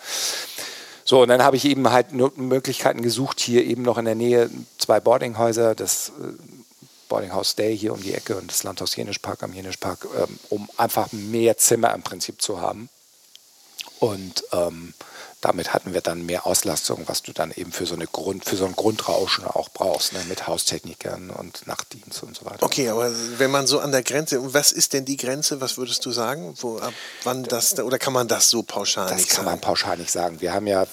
So, 1.04 1.22
und 1.22 1.28
dann 1.28 1.42
habe 1.42 1.56
ich 1.56 1.64
eben 1.64 1.90
halt 1.90 2.12
Möglichkeiten 2.12 3.00
gesucht, 3.02 3.40
hier 3.40 3.64
eben 3.64 3.82
noch 3.82 3.96
in 3.96 4.04
der 4.04 4.14
Nähe 4.14 4.50
zwei 4.78 5.00
Boardinghäuser, 5.00 5.74
das 5.74 6.12
Boarding 7.08 7.32
House 7.32 7.54
Day 7.54 7.76
hier 7.76 7.92
um 7.92 8.02
die 8.02 8.14
Ecke 8.14 8.36
und 8.36 8.50
das 8.50 8.62
Landhaus 8.62 8.94
Jenischpark 8.96 9.42
am 9.42 9.52
Jenischpark, 9.52 10.06
ähm, 10.16 10.38
um 10.48 10.68
einfach 10.76 11.12
mehr 11.12 11.56
Zimmer 11.56 11.94
im 11.94 12.02
Prinzip 12.02 12.40
zu 12.40 12.60
haben. 12.60 12.88
Und 14.00 14.44
ähm, 14.52 14.94
damit 15.40 15.72
hatten 15.72 15.94
wir 15.94 16.00
dann 16.00 16.26
mehr 16.26 16.46
Auslastung, 16.46 17.04
was 17.06 17.22
du 17.22 17.32
dann 17.32 17.52
eben 17.52 17.70
für 17.70 17.86
so, 17.86 17.94
eine 17.94 18.06
Grund, 18.06 18.44
für 18.44 18.56
so 18.56 18.64
ein 18.64 18.74
Grundrauschen 18.74 19.44
auch 19.44 19.68
brauchst, 19.68 20.12
ne? 20.12 20.20
mit 20.28 20.46
Haustechnikern 20.48 21.30
und 21.30 21.66
Nachtdienst 21.66 22.22
und 22.24 22.36
so 22.36 22.44
weiter. 22.44 22.64
Okay, 22.64 22.88
aber 22.88 23.12
wenn 23.38 23.50
man 23.50 23.66
so 23.66 23.78
an 23.78 23.92
der 23.92 24.02
Grenze, 24.02 24.52
was 24.52 24.72
ist 24.72 24.92
denn 24.94 25.04
die 25.04 25.16
Grenze, 25.16 25.60
was 25.60 25.78
würdest 25.78 26.04
du 26.06 26.10
sagen? 26.10 26.54
Wo, 26.60 26.78
ab 26.78 26.92
wann 27.22 27.44
das, 27.44 27.78
oder 27.78 27.98
kann 27.98 28.12
man 28.12 28.26
das 28.26 28.50
so 28.50 28.62
pauschal 28.62 29.08
das 29.08 29.16
nicht 29.16 29.30
sagen? 29.30 29.30
Das 29.30 29.36
kann 29.36 29.44
man 29.44 29.60
pauschal 29.60 29.96
nicht 29.96 30.10
sagen. 30.10 30.40
Wir 30.40 30.52
haben 30.52 30.66
ja 30.66 30.86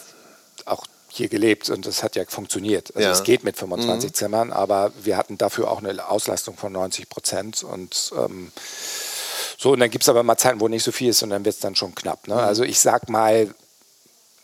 hier 1.15 1.29
gelebt 1.29 1.69
und 1.69 1.85
das 1.85 2.03
hat 2.03 2.15
ja 2.15 2.23
funktioniert. 2.27 2.95
Also 2.95 3.07
ja. 3.07 3.11
es 3.11 3.23
geht 3.23 3.43
mit 3.43 3.57
25 3.57 4.09
mhm. 4.09 4.13
Zimmern, 4.13 4.53
aber 4.53 4.91
wir 5.01 5.17
hatten 5.17 5.37
dafür 5.37 5.71
auch 5.71 5.83
eine 5.83 6.07
Auslastung 6.07 6.57
von 6.57 6.71
90 6.71 7.09
Prozent 7.09 7.63
und 7.63 8.11
ähm, 8.17 8.51
so, 9.57 9.71
und 9.71 9.79
dann 9.79 9.89
gibt 9.89 10.03
es 10.03 10.09
aber 10.09 10.23
mal 10.23 10.37
Zeiten, 10.37 10.59
wo 10.59 10.67
nicht 10.67 10.83
so 10.83 10.91
viel 10.91 11.09
ist 11.09 11.23
und 11.23 11.29
dann 11.29 11.45
wird 11.45 11.55
es 11.55 11.61
dann 11.61 11.75
schon 11.75 11.95
knapp. 11.95 12.27
Ne? 12.27 12.35
Mhm. 12.35 12.39
Also 12.39 12.63
ich 12.63 12.79
sag 12.79 13.09
mal, 13.09 13.53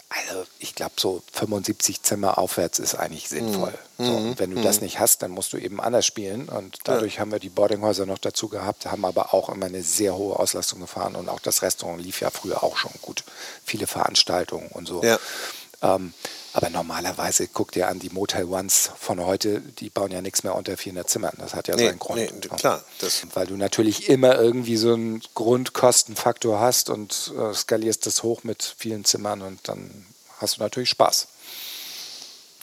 also 0.09 0.43
ich 0.59 0.75
glaube, 0.75 0.93
so 0.97 1.21
75 1.31 2.03
Zimmer 2.03 2.37
aufwärts 2.37 2.79
ist 2.79 2.95
eigentlich 2.95 3.29
sinnvoll. 3.29 3.73
Mhm. 3.97 4.05
So, 4.05 4.11
und 4.13 4.39
wenn 4.39 4.51
du 4.51 4.59
mhm. 4.59 4.63
das 4.63 4.81
nicht 4.81 4.99
hast, 4.99 5.21
dann 5.21 5.31
musst 5.31 5.53
du 5.53 5.57
eben 5.57 5.79
anders 5.79 6.05
spielen. 6.05 6.49
Und 6.49 6.79
dadurch 6.83 7.15
ja. 7.15 7.21
haben 7.21 7.31
wir 7.31 7.39
die 7.39 7.49
Boardinghäuser 7.49 8.05
noch 8.05 8.17
dazu 8.17 8.49
gehabt, 8.49 8.85
haben 8.85 9.05
aber 9.05 9.33
auch 9.33 9.47
immer 9.47 9.67
eine 9.67 9.83
sehr 9.83 10.15
hohe 10.15 10.37
Auslastung 10.37 10.81
gefahren. 10.81 11.15
Und 11.15 11.29
auch 11.29 11.39
das 11.39 11.61
Restaurant 11.61 12.03
lief 12.03 12.19
ja 12.19 12.29
früher 12.29 12.61
auch 12.63 12.75
schon 12.75 12.91
gut. 13.01 13.23
Viele 13.63 13.87
Veranstaltungen 13.87 14.67
und 14.67 14.85
so. 14.87 15.01
Ja. 15.01 15.17
Ähm, 15.81 16.13
aber 16.53 16.69
normalerweise 16.69 17.47
guck 17.47 17.71
dir 17.71 17.87
an, 17.87 17.99
die 17.99 18.09
Motel 18.09 18.45
Ones 18.45 18.91
von 18.99 19.25
heute, 19.25 19.61
die 19.61 19.89
bauen 19.89 20.11
ja 20.11 20.21
nichts 20.21 20.43
mehr 20.43 20.55
unter 20.55 20.75
400 20.75 21.09
Zimmern. 21.09 21.33
Das 21.37 21.55
hat 21.55 21.67
ja 21.67 21.75
nee, 21.75 21.87
seinen 21.87 21.99
Grund. 21.99 22.17
Nee, 22.19 22.57
klar. 22.57 22.83
Weil 23.33 23.47
du 23.47 23.55
natürlich 23.55 24.09
immer 24.09 24.35
irgendwie 24.35 24.75
so 24.75 24.93
einen 24.93 25.21
Grundkostenfaktor 25.33 26.59
hast 26.59 26.89
und 26.89 27.33
äh, 27.37 27.53
skalierst 27.53 28.05
das 28.05 28.23
hoch 28.23 28.43
mit 28.43 28.75
vielen 28.77 29.05
Zimmern 29.05 29.41
und 29.41 29.67
dann 29.67 30.05
hast 30.39 30.57
du 30.57 30.61
natürlich 30.61 30.89
Spaß. 30.89 31.27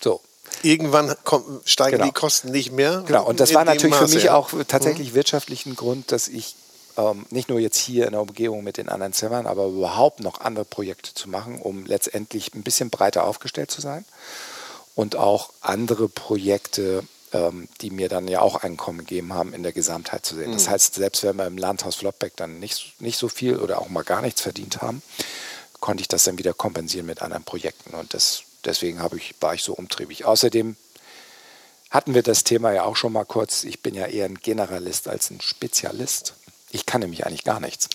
So. 0.02 0.20
Irgendwann 0.62 1.14
kommt, 1.24 1.68
steigen 1.68 1.98
genau. 1.98 2.06
die 2.06 2.12
Kosten 2.12 2.50
nicht 2.50 2.72
mehr. 2.72 3.04
Genau, 3.06 3.26
und 3.26 3.38
das 3.38 3.54
war 3.54 3.64
natürlich 3.64 3.94
Maße, 3.94 4.08
für 4.08 4.14
mich 4.14 4.24
ja. 4.24 4.34
auch 4.34 4.50
tatsächlich 4.66 5.10
mhm. 5.10 5.14
wirtschaftlich 5.14 5.66
ein 5.66 5.76
Grund, 5.76 6.10
dass 6.10 6.26
ich 6.28 6.56
ähm, 6.98 7.24
nicht 7.30 7.48
nur 7.48 7.60
jetzt 7.60 7.78
hier 7.78 8.06
in 8.06 8.12
der 8.12 8.20
Umgebung 8.20 8.64
mit 8.64 8.76
den 8.76 8.88
anderen 8.88 9.12
Zimmern, 9.12 9.46
aber 9.46 9.66
überhaupt 9.66 10.20
noch 10.20 10.40
andere 10.40 10.64
Projekte 10.64 11.14
zu 11.14 11.30
machen, 11.30 11.60
um 11.60 11.86
letztendlich 11.86 12.54
ein 12.54 12.62
bisschen 12.62 12.90
breiter 12.90 13.24
aufgestellt 13.24 13.70
zu 13.70 13.80
sein 13.80 14.04
und 14.94 15.14
auch 15.14 15.50
andere 15.60 16.08
Projekte, 16.08 17.04
ähm, 17.32 17.68
die 17.80 17.90
mir 17.90 18.08
dann 18.08 18.26
ja 18.26 18.40
auch 18.40 18.56
Einkommen 18.56 18.98
gegeben 18.98 19.32
haben, 19.32 19.54
in 19.54 19.62
der 19.62 19.72
Gesamtheit 19.72 20.26
zu 20.26 20.34
sehen. 20.34 20.50
Mhm. 20.50 20.54
Das 20.54 20.68
heißt, 20.68 20.94
selbst 20.96 21.22
wenn 21.22 21.36
wir 21.36 21.46
im 21.46 21.56
Landhaus 21.56 21.94
Flottbeck 21.94 22.36
dann 22.36 22.58
nicht, 22.58 23.00
nicht 23.00 23.16
so 23.16 23.28
viel 23.28 23.58
oder 23.58 23.80
auch 23.80 23.88
mal 23.88 24.04
gar 24.04 24.20
nichts 24.20 24.40
verdient 24.40 24.82
haben, 24.82 25.00
konnte 25.78 26.00
ich 26.00 26.08
das 26.08 26.24
dann 26.24 26.38
wieder 26.38 26.52
kompensieren 26.52 27.06
mit 27.06 27.22
anderen 27.22 27.44
Projekten 27.44 27.94
und 27.94 28.12
das, 28.12 28.42
deswegen 28.64 29.00
ich, 29.16 29.34
war 29.40 29.54
ich 29.54 29.62
so 29.62 29.72
umtriebig. 29.72 30.24
Außerdem 30.24 30.74
hatten 31.90 32.14
wir 32.14 32.22
das 32.22 32.42
Thema 32.42 32.72
ja 32.72 32.82
auch 32.82 32.96
schon 32.96 33.12
mal 33.12 33.24
kurz. 33.24 33.62
Ich 33.62 33.80
bin 33.82 33.94
ja 33.94 34.06
eher 34.06 34.24
ein 34.24 34.40
Generalist 34.40 35.06
als 35.06 35.30
ein 35.30 35.40
Spezialist. 35.40 36.34
Ich 36.70 36.86
kann 36.86 37.00
nämlich 37.00 37.26
eigentlich 37.26 37.44
gar 37.44 37.60
nichts. 37.60 37.88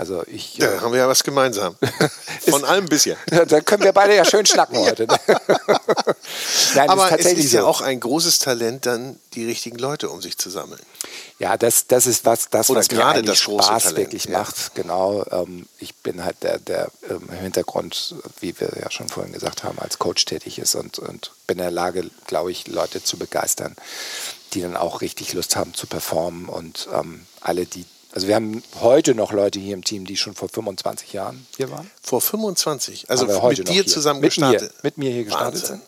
Also 0.00 0.22
ich, 0.28 0.56
ja, 0.56 0.72
äh, 0.72 0.78
haben 0.78 0.92
wir 0.92 1.00
ja 1.00 1.08
was 1.08 1.24
gemeinsam. 1.24 1.76
Von 2.48 2.64
allem 2.64 2.86
ein 2.86 2.88
bisschen. 2.88 3.18
Dann 3.26 3.62
können 3.66 3.84
wir 3.84 3.92
beide 3.92 4.16
ja 4.16 4.24
schön 4.24 4.46
schnacken 4.46 4.78
heute. 4.78 5.06
Ne? 5.06 5.18
Nein, 6.74 6.88
Aber 6.88 7.18
ist 7.18 7.26
es 7.26 7.32
ist 7.32 7.50
so. 7.50 7.58
ja 7.58 7.64
auch 7.64 7.82
ein 7.82 8.00
großes 8.00 8.38
Talent, 8.38 8.86
dann 8.86 9.20
die 9.34 9.44
richtigen 9.44 9.76
Leute 9.76 10.08
um 10.08 10.22
sich 10.22 10.38
zu 10.38 10.48
sammeln. 10.48 10.80
Ja, 11.38 11.58
das, 11.58 11.86
das 11.86 12.06
ist 12.06 12.24
was, 12.24 12.48
das, 12.48 12.70
was 12.70 12.90
mir 12.90 13.04
eigentlich 13.04 13.40
Spaß 13.40 13.82
Talent, 13.82 13.96
wirklich 13.98 14.24
ja. 14.24 14.38
macht. 14.38 14.74
Genau. 14.74 15.22
Ähm, 15.32 15.66
ich 15.78 15.94
bin 15.96 16.24
halt 16.24 16.42
der, 16.44 16.58
der 16.60 16.90
ähm, 17.10 17.28
im 17.28 17.38
Hintergrund, 17.38 18.14
wie 18.40 18.58
wir 18.58 18.70
ja 18.80 18.90
schon 18.90 19.10
vorhin 19.10 19.34
gesagt 19.34 19.64
haben, 19.64 19.78
als 19.80 19.98
Coach 19.98 20.24
tätig 20.24 20.58
ist 20.58 20.76
und, 20.76 20.98
und 20.98 21.32
bin 21.46 21.58
in 21.58 21.64
der 21.64 21.70
Lage, 21.70 22.10
glaube 22.26 22.52
ich, 22.52 22.68
Leute 22.68 23.04
zu 23.04 23.18
begeistern, 23.18 23.76
die 24.54 24.62
dann 24.62 24.78
auch 24.78 25.02
richtig 25.02 25.34
Lust 25.34 25.56
haben 25.56 25.74
zu 25.74 25.86
performen 25.86 26.48
und 26.48 26.88
ähm, 26.94 27.26
alle, 27.42 27.66
die 27.66 27.84
also 28.12 28.26
wir 28.26 28.34
haben 28.34 28.62
heute 28.80 29.14
noch 29.14 29.32
Leute 29.32 29.60
hier 29.60 29.74
im 29.74 29.84
Team, 29.84 30.04
die 30.04 30.16
schon 30.16 30.34
vor 30.34 30.48
25 30.48 31.12
Jahren 31.12 31.46
hier 31.56 31.70
waren. 31.70 31.90
Vor 32.02 32.20
25? 32.20 33.08
Also 33.08 33.26
mit 33.26 33.68
dir 33.68 33.86
zusammen 33.86 34.20
mit 34.20 34.30
gestartet? 34.30 34.72
Mir, 34.72 34.80
mit 34.82 34.98
mir 34.98 35.10
hier 35.10 35.24
gestartet 35.24 35.66
sind. 35.66 35.82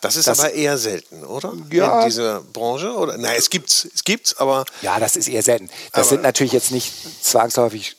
Das 0.00 0.16
ist 0.16 0.28
das, 0.28 0.40
aber 0.40 0.52
eher 0.54 0.78
selten, 0.78 1.24
oder? 1.24 1.52
Ja. 1.70 2.00
In 2.00 2.06
dieser 2.06 2.40
Branche? 2.40 2.94
Oder? 2.94 3.18
Nein, 3.18 3.34
es 3.36 3.50
gibt's, 3.50 3.86
es 3.94 4.04
gibt's, 4.04 4.34
aber. 4.38 4.64
Ja, 4.80 4.98
das 4.98 5.14
ist 5.14 5.28
eher 5.28 5.42
selten. 5.42 5.68
Das 5.92 6.08
sind 6.08 6.22
natürlich 6.22 6.52
jetzt 6.52 6.70
nicht 6.70 6.90
zwangsläufig 7.22 7.96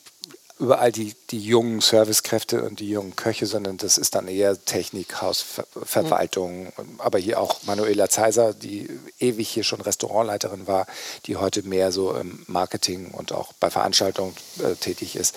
überall 0.62 0.92
die, 0.92 1.16
die 1.32 1.40
jungen 1.40 1.82
Servicekräfte 1.82 2.64
und 2.64 2.80
die 2.80 2.90
jungen 2.90 3.16
Köche, 3.16 3.48
sondern 3.48 3.78
das 3.78 3.98
ist 3.98 4.14
dann 4.14 4.28
eher 4.28 4.64
Technik, 4.64 5.22
Hausverwaltung. 5.22 6.66
Mhm. 6.66 6.72
Aber 7.00 7.18
hier 7.18 7.40
auch 7.40 7.64
Manuela 7.64 8.10
Zeiser, 8.10 8.54
die 8.54 8.88
ewig 9.20 9.50
hier 9.50 9.64
schon 9.64 9.82
Restaurantleiterin 9.82 10.68
war, 10.68 10.86
die 11.26 11.38
heute 11.38 11.64
mehr 11.64 11.92
so 11.92 12.16
im 12.16 12.44
Marketing 12.46 13.10
und 13.12 13.32
auch 13.32 13.54
bei 13.54 13.72
Veranstaltungen 13.72 14.36
äh, 14.60 14.76
tätig 14.76 15.16
ist 15.16 15.36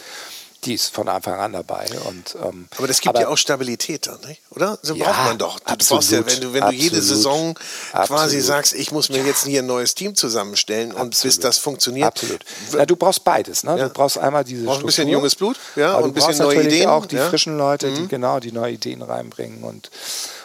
die 0.65 0.75
ist 0.75 0.95
von 0.95 1.09
Anfang 1.09 1.39
an 1.39 1.53
dabei. 1.53 1.87
Und, 2.07 2.37
ähm, 2.43 2.69
aber 2.77 2.87
das 2.87 3.01
gibt 3.01 3.15
aber, 3.15 3.21
ja 3.23 3.29
auch 3.29 3.37
Stabilität 3.37 4.07
dann, 4.07 4.21
nicht? 4.27 4.43
oder? 4.51 4.79
So 4.83 4.95
ja, 4.95 5.07
braucht 5.07 5.25
man 5.25 5.39
doch. 5.39 5.61
Du 5.61 5.67
absolut, 5.67 6.11
ja, 6.11 6.27
wenn 6.27 6.41
du, 6.41 6.53
wenn 6.53 6.65
du 6.65 6.73
jede 6.73 7.01
Saison 7.01 7.59
absolut. 7.93 8.21
quasi 8.21 8.41
sagst, 8.41 8.75
ich 8.75 8.91
muss 8.91 9.09
mir 9.09 9.23
jetzt 9.25 9.45
hier 9.45 9.63
ein 9.63 9.67
neues 9.67 9.95
Team 9.95 10.15
zusammenstellen 10.15 10.91
absolut. 10.91 11.05
und 11.15 11.23
bis 11.23 11.39
das 11.39 11.59
funktioniert. 11.59 12.07
Absolut. 12.07 12.45
Ja, 12.73 12.87
du 12.87 12.97
brauchst 12.97 13.25
beides. 13.25 13.65
Ne? 13.65 13.79
Ja. 13.79 13.89
Du 13.89 13.95
brauchst 13.95 14.19
einmal 14.19 14.45
diese 14.45 14.65
brauchst 14.65 14.81
ein 14.81 14.87
bisschen 14.87 15.09
junges 15.09 15.35
Blut 15.35 15.57
ja, 15.77 15.97
und 15.97 16.05
ein 16.05 16.15
bisschen 16.15 16.39
neue 16.39 16.63
Ideen. 16.63 16.89
auch 16.89 17.07
die 17.07 17.17
frischen 17.17 17.57
Leute, 17.59 17.89
mhm. 17.89 17.95
die 17.97 18.09
genau 18.09 18.41
die 18.41 18.53
neue 18.53 18.73
Ideen 18.73 19.03
reinbringen 19.03 19.63
und 19.63 19.91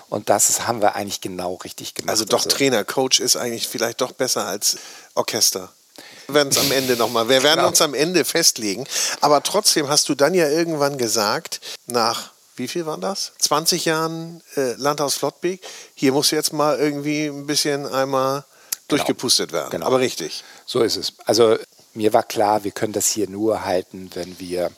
und 0.09 0.29
das 0.29 0.49
ist, 0.49 0.67
haben 0.67 0.81
wir 0.81 0.95
eigentlich 0.95 1.21
genau 1.21 1.53
richtig 1.63 1.93
gemacht. 1.93 2.09
Also 2.09 2.25
doch 2.25 2.39
also, 2.39 2.49
Trainer, 2.49 2.83
Coach 2.83 3.19
ist 3.19 3.35
eigentlich 3.35 3.67
vielleicht 3.67 4.01
doch 4.01 4.11
besser 4.11 4.47
als 4.47 4.77
Orchester 5.13 5.71
werden 6.33 6.49
es 6.49 6.57
am 6.57 6.71
Ende 6.71 6.95
nochmal. 6.95 7.29
Wir 7.29 7.43
werden 7.43 7.57
genau. 7.57 7.69
uns 7.69 7.81
am 7.81 7.93
Ende 7.93 8.25
festlegen. 8.25 8.85
Aber 9.21 9.43
trotzdem 9.43 9.89
hast 9.89 10.09
du 10.09 10.15
dann 10.15 10.33
ja 10.33 10.49
irgendwann 10.49 10.97
gesagt, 10.97 11.61
nach 11.87 12.31
wie 12.55 12.67
viel 12.67 12.85
waren 12.85 13.01
das? 13.01 13.31
20 13.39 13.85
Jahren 13.85 14.43
äh, 14.57 14.73
Landhaus 14.73 15.15
Flottbeek. 15.15 15.61
Hier 15.95 16.11
muss 16.11 16.31
jetzt 16.31 16.51
mal 16.51 16.77
irgendwie 16.77 17.27
ein 17.27 17.47
bisschen 17.47 17.87
einmal 17.87 18.41
genau. 18.41 18.45
durchgepustet 18.89 19.51
werden. 19.53 19.69
Genau. 19.69 19.85
Aber 19.85 19.99
richtig. 19.99 20.43
So 20.65 20.81
ist 20.81 20.97
es. 20.97 21.13
Also 21.25 21.57
mir 21.93 22.11
war 22.13 22.23
klar, 22.23 22.63
wir 22.63 22.71
können 22.71 22.93
das 22.93 23.07
hier 23.07 23.29
nur 23.29 23.63
halten, 23.63 24.09
wenn 24.13 24.39
wir 24.39 24.71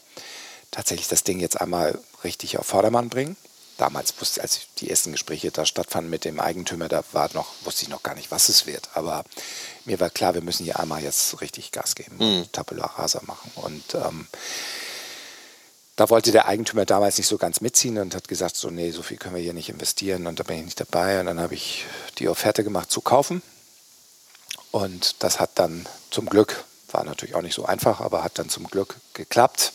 tatsächlich 0.69 1.07
das 1.07 1.23
Ding 1.23 1.39
jetzt 1.39 1.59
einmal 1.59 1.99
richtig 2.23 2.59
auf 2.59 2.67
Vordermann 2.67 3.09
bringen 3.09 3.35
damals 3.81 4.13
wusste, 4.21 4.41
als 4.41 4.61
die 4.77 4.89
ersten 4.91 5.11
Gespräche 5.11 5.49
da 5.49 5.65
stattfanden 5.65 6.11
mit 6.11 6.23
dem 6.23 6.39
Eigentümer, 6.39 6.87
da 6.87 7.03
war 7.13 7.29
noch, 7.33 7.47
wusste 7.63 7.83
ich 7.83 7.89
noch 7.89 8.03
gar 8.03 8.13
nicht, 8.13 8.29
was 8.29 8.47
es 8.47 8.67
wird. 8.67 8.89
Aber 8.93 9.23
mir 9.85 9.99
war 9.99 10.09
klar, 10.09 10.33
wir 10.33 10.41
müssen 10.41 10.63
hier 10.63 10.79
einmal 10.79 11.03
jetzt 11.03 11.41
richtig 11.41 11.71
Gas 11.71 11.95
geben 11.95 12.15
mhm. 12.17 12.41
und 12.41 12.53
Tabula 12.53 12.85
Rasa 12.85 13.21
machen. 13.25 13.51
Und 13.55 13.95
ähm, 13.95 14.27
da 15.95 16.09
wollte 16.09 16.31
der 16.31 16.47
Eigentümer 16.47 16.85
damals 16.85 17.17
nicht 17.17 17.27
so 17.27 17.37
ganz 17.37 17.61
mitziehen 17.61 17.97
und 17.97 18.15
hat 18.15 18.27
gesagt, 18.27 18.55
so 18.55 18.69
nee, 18.69 18.91
so 18.91 19.01
viel 19.01 19.17
können 19.17 19.35
wir 19.35 19.41
hier 19.41 19.53
nicht 19.53 19.69
investieren 19.69 20.27
und 20.27 20.39
da 20.39 20.43
bin 20.43 20.57
ich 20.57 20.65
nicht 20.65 20.79
dabei. 20.79 21.19
Und 21.19 21.27
dann 21.27 21.39
habe 21.39 21.53
ich 21.53 21.85
die 22.17 22.29
Offerte 22.29 22.63
gemacht 22.63 22.91
zu 22.91 23.01
kaufen. 23.01 23.41
Und 24.71 25.21
das 25.23 25.39
hat 25.39 25.51
dann 25.55 25.85
zum 26.09 26.27
Glück, 26.27 26.63
war 26.91 27.03
natürlich 27.03 27.35
auch 27.35 27.41
nicht 27.41 27.55
so 27.55 27.65
einfach, 27.65 27.99
aber 27.99 28.23
hat 28.23 28.39
dann 28.39 28.49
zum 28.49 28.67
Glück 28.67 28.95
geklappt, 29.13 29.73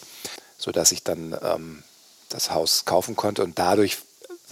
sodass 0.57 0.91
ich 0.91 1.03
dann 1.03 1.37
ähm, 1.43 1.83
das 2.31 2.51
Haus 2.51 2.87
kaufen 2.87 3.15
konnte. 3.15 3.45
Und 3.45 3.59
dadurch 3.59 3.99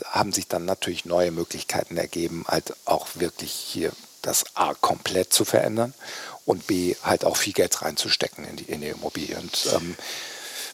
haben 0.05 0.33
sich 0.33 0.49
dann 0.49 0.65
natürlich 0.65 1.05
neue 1.05 1.31
Möglichkeiten 1.31 1.97
ergeben, 1.97 2.45
halt 2.47 2.75
auch 2.85 3.09
wirklich 3.15 3.53
hier 3.53 3.93
das 4.27 4.45
A 4.55 4.75
komplett 4.75 5.33
zu 5.33 5.45
verändern 5.45 5.95
und 6.45 6.67
B 6.67 6.97
halt 7.03 7.25
auch 7.25 7.37
viel 7.37 7.53
Geld 7.53 7.83
reinzustecken 7.83 8.45
in 8.45 8.57
die, 8.57 8.65
in 8.65 8.81
die 8.81 8.89
Immobilie. 8.89 9.39
Und 9.39 9.69
ähm, 9.75 9.97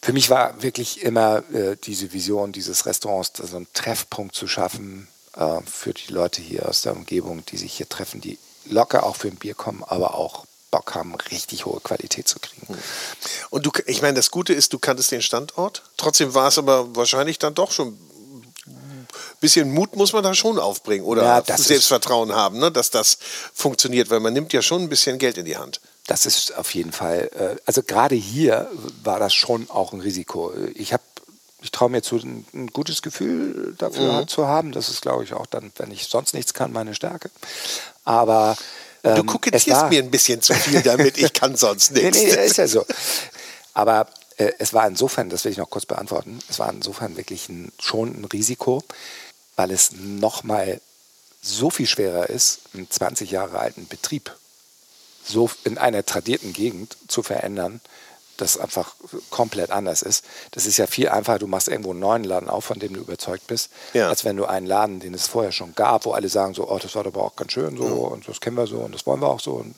für 0.03 0.13
mich 0.13 0.31
war 0.31 0.63
wirklich 0.63 1.03
immer 1.03 1.43
äh, 1.53 1.77
diese 1.77 2.13
Vision 2.13 2.53
dieses 2.53 2.87
Restaurants, 2.87 3.33
so 3.37 3.57
einen 3.57 3.67
Treffpunkt 3.75 4.35
zu 4.35 4.49
schaffen 4.49 5.09
äh, 5.37 5.61
für 5.67 5.93
die 5.93 6.13
Leute 6.13 6.41
hier 6.43 6.69
aus 6.69 6.83
der 6.83 6.93
Umgebung, 6.93 7.45
die 7.47 7.57
sich 7.57 7.75
hier 7.75 7.89
treffen, 7.89 8.21
die 8.21 8.39
locker 8.67 9.05
auch 9.05 9.17
für 9.17 9.29
ein 9.29 9.37
Bier 9.37 9.55
kommen, 9.55 9.85
aber 9.85 10.15
auch 10.15 10.47
Bock 10.71 10.95
haben, 10.95 11.15
richtig 11.15 11.67
hohe 11.67 11.81
Qualität 11.81 12.29
zu 12.29 12.39
kriegen. 12.39 12.69
Hm. 12.69 12.79
Und 13.51 13.67
du, 13.67 13.73
ich 13.87 14.03
meine, 14.03 14.15
das 14.15 14.31
Gute 14.31 14.53
ist, 14.53 14.73
du 14.73 14.79
kanntest 14.79 15.11
den 15.11 15.23
Standort. 15.23 15.83
Trotzdem 15.97 16.35
war 16.35 16.49
es 16.49 16.59
aber 16.59 16.95
wahrscheinlich 16.95 17.39
dann 17.39 17.55
doch 17.55 17.73
schon 17.73 17.99
bisschen 19.41 19.73
Mut 19.73 19.97
muss 19.97 20.13
man 20.13 20.23
da 20.23 20.35
schon 20.35 20.59
aufbringen 20.59 21.05
oder 21.05 21.43
ja, 21.47 21.57
Selbstvertrauen 21.57 22.35
haben, 22.35 22.59
ne, 22.59 22.71
dass 22.71 22.91
das 22.91 23.19
funktioniert, 23.55 24.11
weil 24.11 24.21
man 24.21 24.33
nimmt 24.33 24.53
ja 24.53 24.63
schon 24.63 24.83
ein 24.83 24.89
bisschen 24.89 25.19
Geld 25.19 25.39
in 25.39 25.47
die 25.47 25.57
Hand. 25.57 25.81
Das 26.07 26.27
ist 26.27 26.57
auf 26.57 26.75
jeden 26.75 26.93
Fall, 26.93 27.31
äh, 27.39 27.61
also 27.67 27.83
gerade 27.83 28.15
hier 28.15 28.69
war 29.03 29.19
das 29.19 29.35
schon 29.35 29.71
auch 29.71 29.93
ein 29.93 30.01
Risiko. 30.01 30.53
Ich 30.75 30.93
habe 30.93 31.03
ich 31.63 31.71
traue 31.71 31.91
mir 31.91 32.03
zu, 32.03 32.17
ein, 32.17 32.69
gutes 32.73 33.03
Gefühl 33.03 33.75
dafür 33.77 34.23
mhm. 34.23 34.29
zu 34.29 34.47
haben. 34.47 34.73
Das 34.73 34.89
ist, 34.89 35.03
glaube 35.03 35.25
ich, 35.25 35.35
auch 35.35 35.47
dann, 35.47 35.73
wenn 35.77 35.91
ich 35.91 36.07
sonst 36.07 36.33
nichts 36.33 36.55
kann, 36.55 36.73
meine 36.73 36.95
Stärke. 36.95 37.31
Aber 38.05 38.57
ähm, 39.05 39.17
du 39.17 39.25
kokettierst 39.25 39.91
mir 39.91 40.03
ein 40.03 40.11
bisschen 40.11 40.43
zu 40.43 40.55
viel 40.55 40.81
damit, 40.83 41.19
ich 41.19 41.33
kann 41.33 41.57
sonst 41.57 41.93
nichts. 41.93 42.19
nee, 42.23 42.33
nee, 42.35 42.47
ist 42.47 42.57
ja 42.57 42.67
so. 42.67 42.85
Aber 43.75 44.09
äh, 44.37 44.53
es 44.59 44.73
war 44.73 44.87
insofern, 44.87 45.29
das 45.29 45.45
will 45.45 45.53
ich 45.53 45.59
noch 45.59 45.71
kurz 45.71 45.87
beantworten, 45.87 46.39
es 46.49 46.59
war 46.59 46.73
insofern 46.73 47.17
wirklich 47.17 47.49
ein, 47.49 47.73
schon 47.79 48.09
ein 48.21 48.25
Risiko, 48.25 48.83
weil 49.61 49.73
es 49.73 49.93
nochmal 49.93 50.81
so 51.43 51.69
viel 51.69 51.87
schwerer 51.87 52.31
ist, 52.31 52.61
einen 52.73 52.91
20 52.91 53.31
Jahre 53.31 53.59
alten 53.59 53.87
Betrieb 53.87 54.35
so 55.23 55.51
in 55.65 55.77
einer 55.77 56.07
tradierten 56.07 56.55
Gegend 56.55 56.97
zu 57.09 57.23
verändern, 57.23 57.83
das 58.39 58.57
einfach 58.57 58.95
komplett 59.29 59.71
anders 59.71 60.01
ist. 60.01 60.25
Das 60.53 60.65
ist 60.65 60.79
ja 60.79 60.87
viel 60.87 61.11
einfacher, 61.11 61.39
du 61.39 61.47
machst 61.47 61.69
irgendwo 61.69 61.91
einen 61.91 62.01
neuen 62.01 62.25
Laden 62.25 62.49
auf, 62.49 62.65
von 62.65 62.79
dem 62.79 62.95
du 62.95 63.01
überzeugt 63.01 63.49
bist, 63.49 63.69
ja. 63.93 64.09
als 64.09 64.25
wenn 64.25 64.39
du 64.39 64.47
einen 64.47 64.65
Laden, 64.67 64.99
den 64.99 65.13
es 65.13 65.27
vorher 65.27 65.53
schon 65.53 65.75
gab, 65.75 66.07
wo 66.07 66.13
alle 66.13 66.31
sagen 66.31 66.55
so, 66.55 66.67
oh, 66.67 66.79
das 66.79 66.95
war 66.95 67.05
aber 67.05 67.23
auch 67.23 67.37
ganz 67.37 67.53
schön 67.53 67.77
so 67.77 67.85
mhm. 67.85 67.99
und 67.99 68.29
das 68.29 68.41
kennen 68.41 68.57
wir 68.57 68.67
so 68.67 68.79
und 68.79 68.95
das 68.95 69.05
wollen 69.05 69.21
wir 69.21 69.29
auch 69.29 69.41
so. 69.41 69.53
Und 69.53 69.75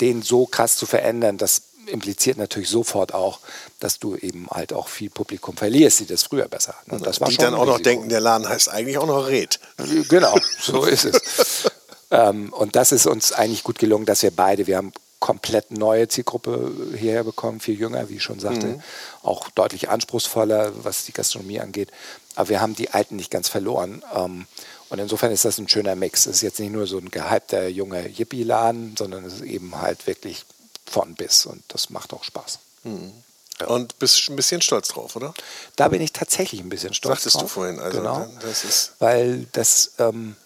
den 0.00 0.22
so 0.22 0.46
krass 0.46 0.76
zu 0.76 0.86
verändern, 0.86 1.36
das 1.36 1.60
impliziert 1.90 2.38
natürlich 2.38 2.68
sofort 2.68 3.14
auch, 3.14 3.40
dass 3.78 3.98
du 3.98 4.16
eben 4.16 4.48
halt 4.50 4.72
auch 4.72 4.88
viel 4.88 5.10
Publikum 5.10 5.56
verlierst, 5.56 6.00
die 6.00 6.06
das 6.06 6.22
früher 6.22 6.48
besser 6.48 6.74
hatten. 6.74 6.92
Und 6.92 7.06
das 7.06 7.20
war 7.20 7.28
die 7.28 7.36
dann 7.36 7.54
auch 7.54 7.66
noch 7.66 7.80
denken, 7.80 8.08
der 8.08 8.20
Laden 8.20 8.48
heißt 8.48 8.68
eigentlich 8.68 8.98
auch 8.98 9.06
noch 9.06 9.26
Red. 9.26 9.60
Genau, 10.08 10.36
so 10.60 10.84
ist 10.84 11.04
es. 11.04 11.70
ähm, 12.10 12.52
und 12.52 12.76
das 12.76 12.92
ist 12.92 13.06
uns 13.06 13.32
eigentlich 13.32 13.64
gut 13.64 13.78
gelungen, 13.78 14.06
dass 14.06 14.22
wir 14.22 14.30
beide, 14.30 14.66
wir 14.66 14.76
haben 14.76 14.92
komplett 15.20 15.70
neue 15.70 16.08
Zielgruppe 16.08 16.72
hierher 16.96 17.24
bekommen, 17.24 17.60
viel 17.60 17.78
jünger, 17.78 18.08
wie 18.08 18.16
ich 18.16 18.22
schon 18.22 18.40
sagte, 18.40 18.66
mhm. 18.66 18.82
auch 19.22 19.50
deutlich 19.50 19.90
anspruchsvoller, 19.90 20.72
was 20.82 21.04
die 21.04 21.12
Gastronomie 21.12 21.60
angeht. 21.60 21.90
Aber 22.34 22.48
wir 22.48 22.60
haben 22.60 22.74
die 22.74 22.90
Alten 22.90 23.16
nicht 23.16 23.30
ganz 23.30 23.48
verloren. 23.48 24.02
Ähm, 24.14 24.46
und 24.88 24.98
insofern 24.98 25.30
ist 25.30 25.44
das 25.44 25.58
ein 25.58 25.68
schöner 25.68 25.94
Mix. 25.94 26.26
Es 26.26 26.36
ist 26.36 26.42
jetzt 26.42 26.58
nicht 26.58 26.72
nur 26.72 26.86
so 26.86 26.98
ein 26.98 27.10
gehypter 27.10 27.68
junger 27.68 28.06
Yippie-Laden, 28.06 28.96
sondern 28.98 29.24
es 29.24 29.34
ist 29.34 29.42
eben 29.42 29.80
halt 29.80 30.06
wirklich 30.06 30.44
von 30.90 31.14
bis 31.14 31.46
und 31.46 31.62
das 31.68 31.90
macht 31.90 32.12
auch 32.12 32.24
Spaß. 32.24 32.58
Mhm. 32.84 33.12
Ja. 33.60 33.66
Und 33.66 33.98
bist 33.98 34.28
ein 34.28 34.36
bisschen 34.36 34.62
stolz 34.62 34.88
drauf, 34.88 35.16
oder? 35.16 35.34
Da 35.76 35.88
bin 35.88 36.00
ich 36.00 36.12
tatsächlich 36.12 36.60
ein 36.60 36.70
bisschen 36.70 36.94
stolz 36.94 37.22
Sagtest 37.22 37.36
drauf. 37.36 37.42
du 37.42 37.48
vorhin, 37.48 37.78
also 37.78 37.98
genau, 37.98 38.26
das 38.40 38.64
ist 38.64 38.92
weil 38.98 39.46
das 39.52 39.92
ähm, 39.98 40.36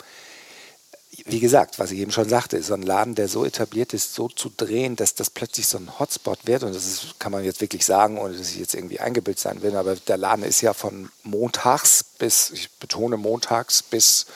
wie 1.27 1.41
gesagt, 1.41 1.79
was 1.79 1.91
ich 1.91 2.01
eben 2.01 2.11
schon 2.11 2.29
sagte, 2.29 2.63
so 2.63 2.75
ein 2.75 2.83
Laden, 2.83 3.15
der 3.15 3.29
so 3.29 3.45
etabliert 3.45 3.95
ist, 3.95 4.15
so 4.15 4.29
zu 4.29 4.51
drehen, 4.55 4.97
dass 4.97 5.15
das 5.15 5.31
plötzlich 5.31 5.67
so 5.67 5.79
ein 5.79 5.99
Hotspot 5.99 6.47
wird. 6.47 6.65
Und 6.65 6.75
das 6.75 6.87
ist, 6.87 7.19
kann 7.19 7.33
man 7.33 7.45
jetzt 7.45 7.61
wirklich 7.61 7.85
sagen, 7.85 8.19
ohne 8.19 8.37
dass 8.37 8.51
ich 8.51 8.57
jetzt 8.57 8.75
irgendwie 8.75 9.01
eingebildet 9.01 9.41
sein 9.41 9.63
will. 9.63 9.77
Aber 9.77 9.97
der 9.97 10.17
Laden 10.17 10.45
ist 10.45 10.61
ja 10.61 10.75
von 10.75 11.11
montags 11.23 12.05
bis, 12.19 12.51
ich 12.51 12.71
betone 12.73 13.17
montags 13.17 13.83
bis 13.83 14.27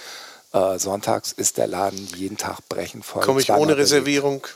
äh, 0.52 0.78
sonntags, 0.78 1.32
ist 1.32 1.58
der 1.58 1.66
Laden 1.66 2.06
jeden 2.16 2.36
Tag 2.36 2.66
brechen 2.68 3.02
voll. 3.02 3.22
Komme 3.22 3.40
ich 3.40 3.50
ohne 3.50 3.76
Reservierung? 3.76 4.46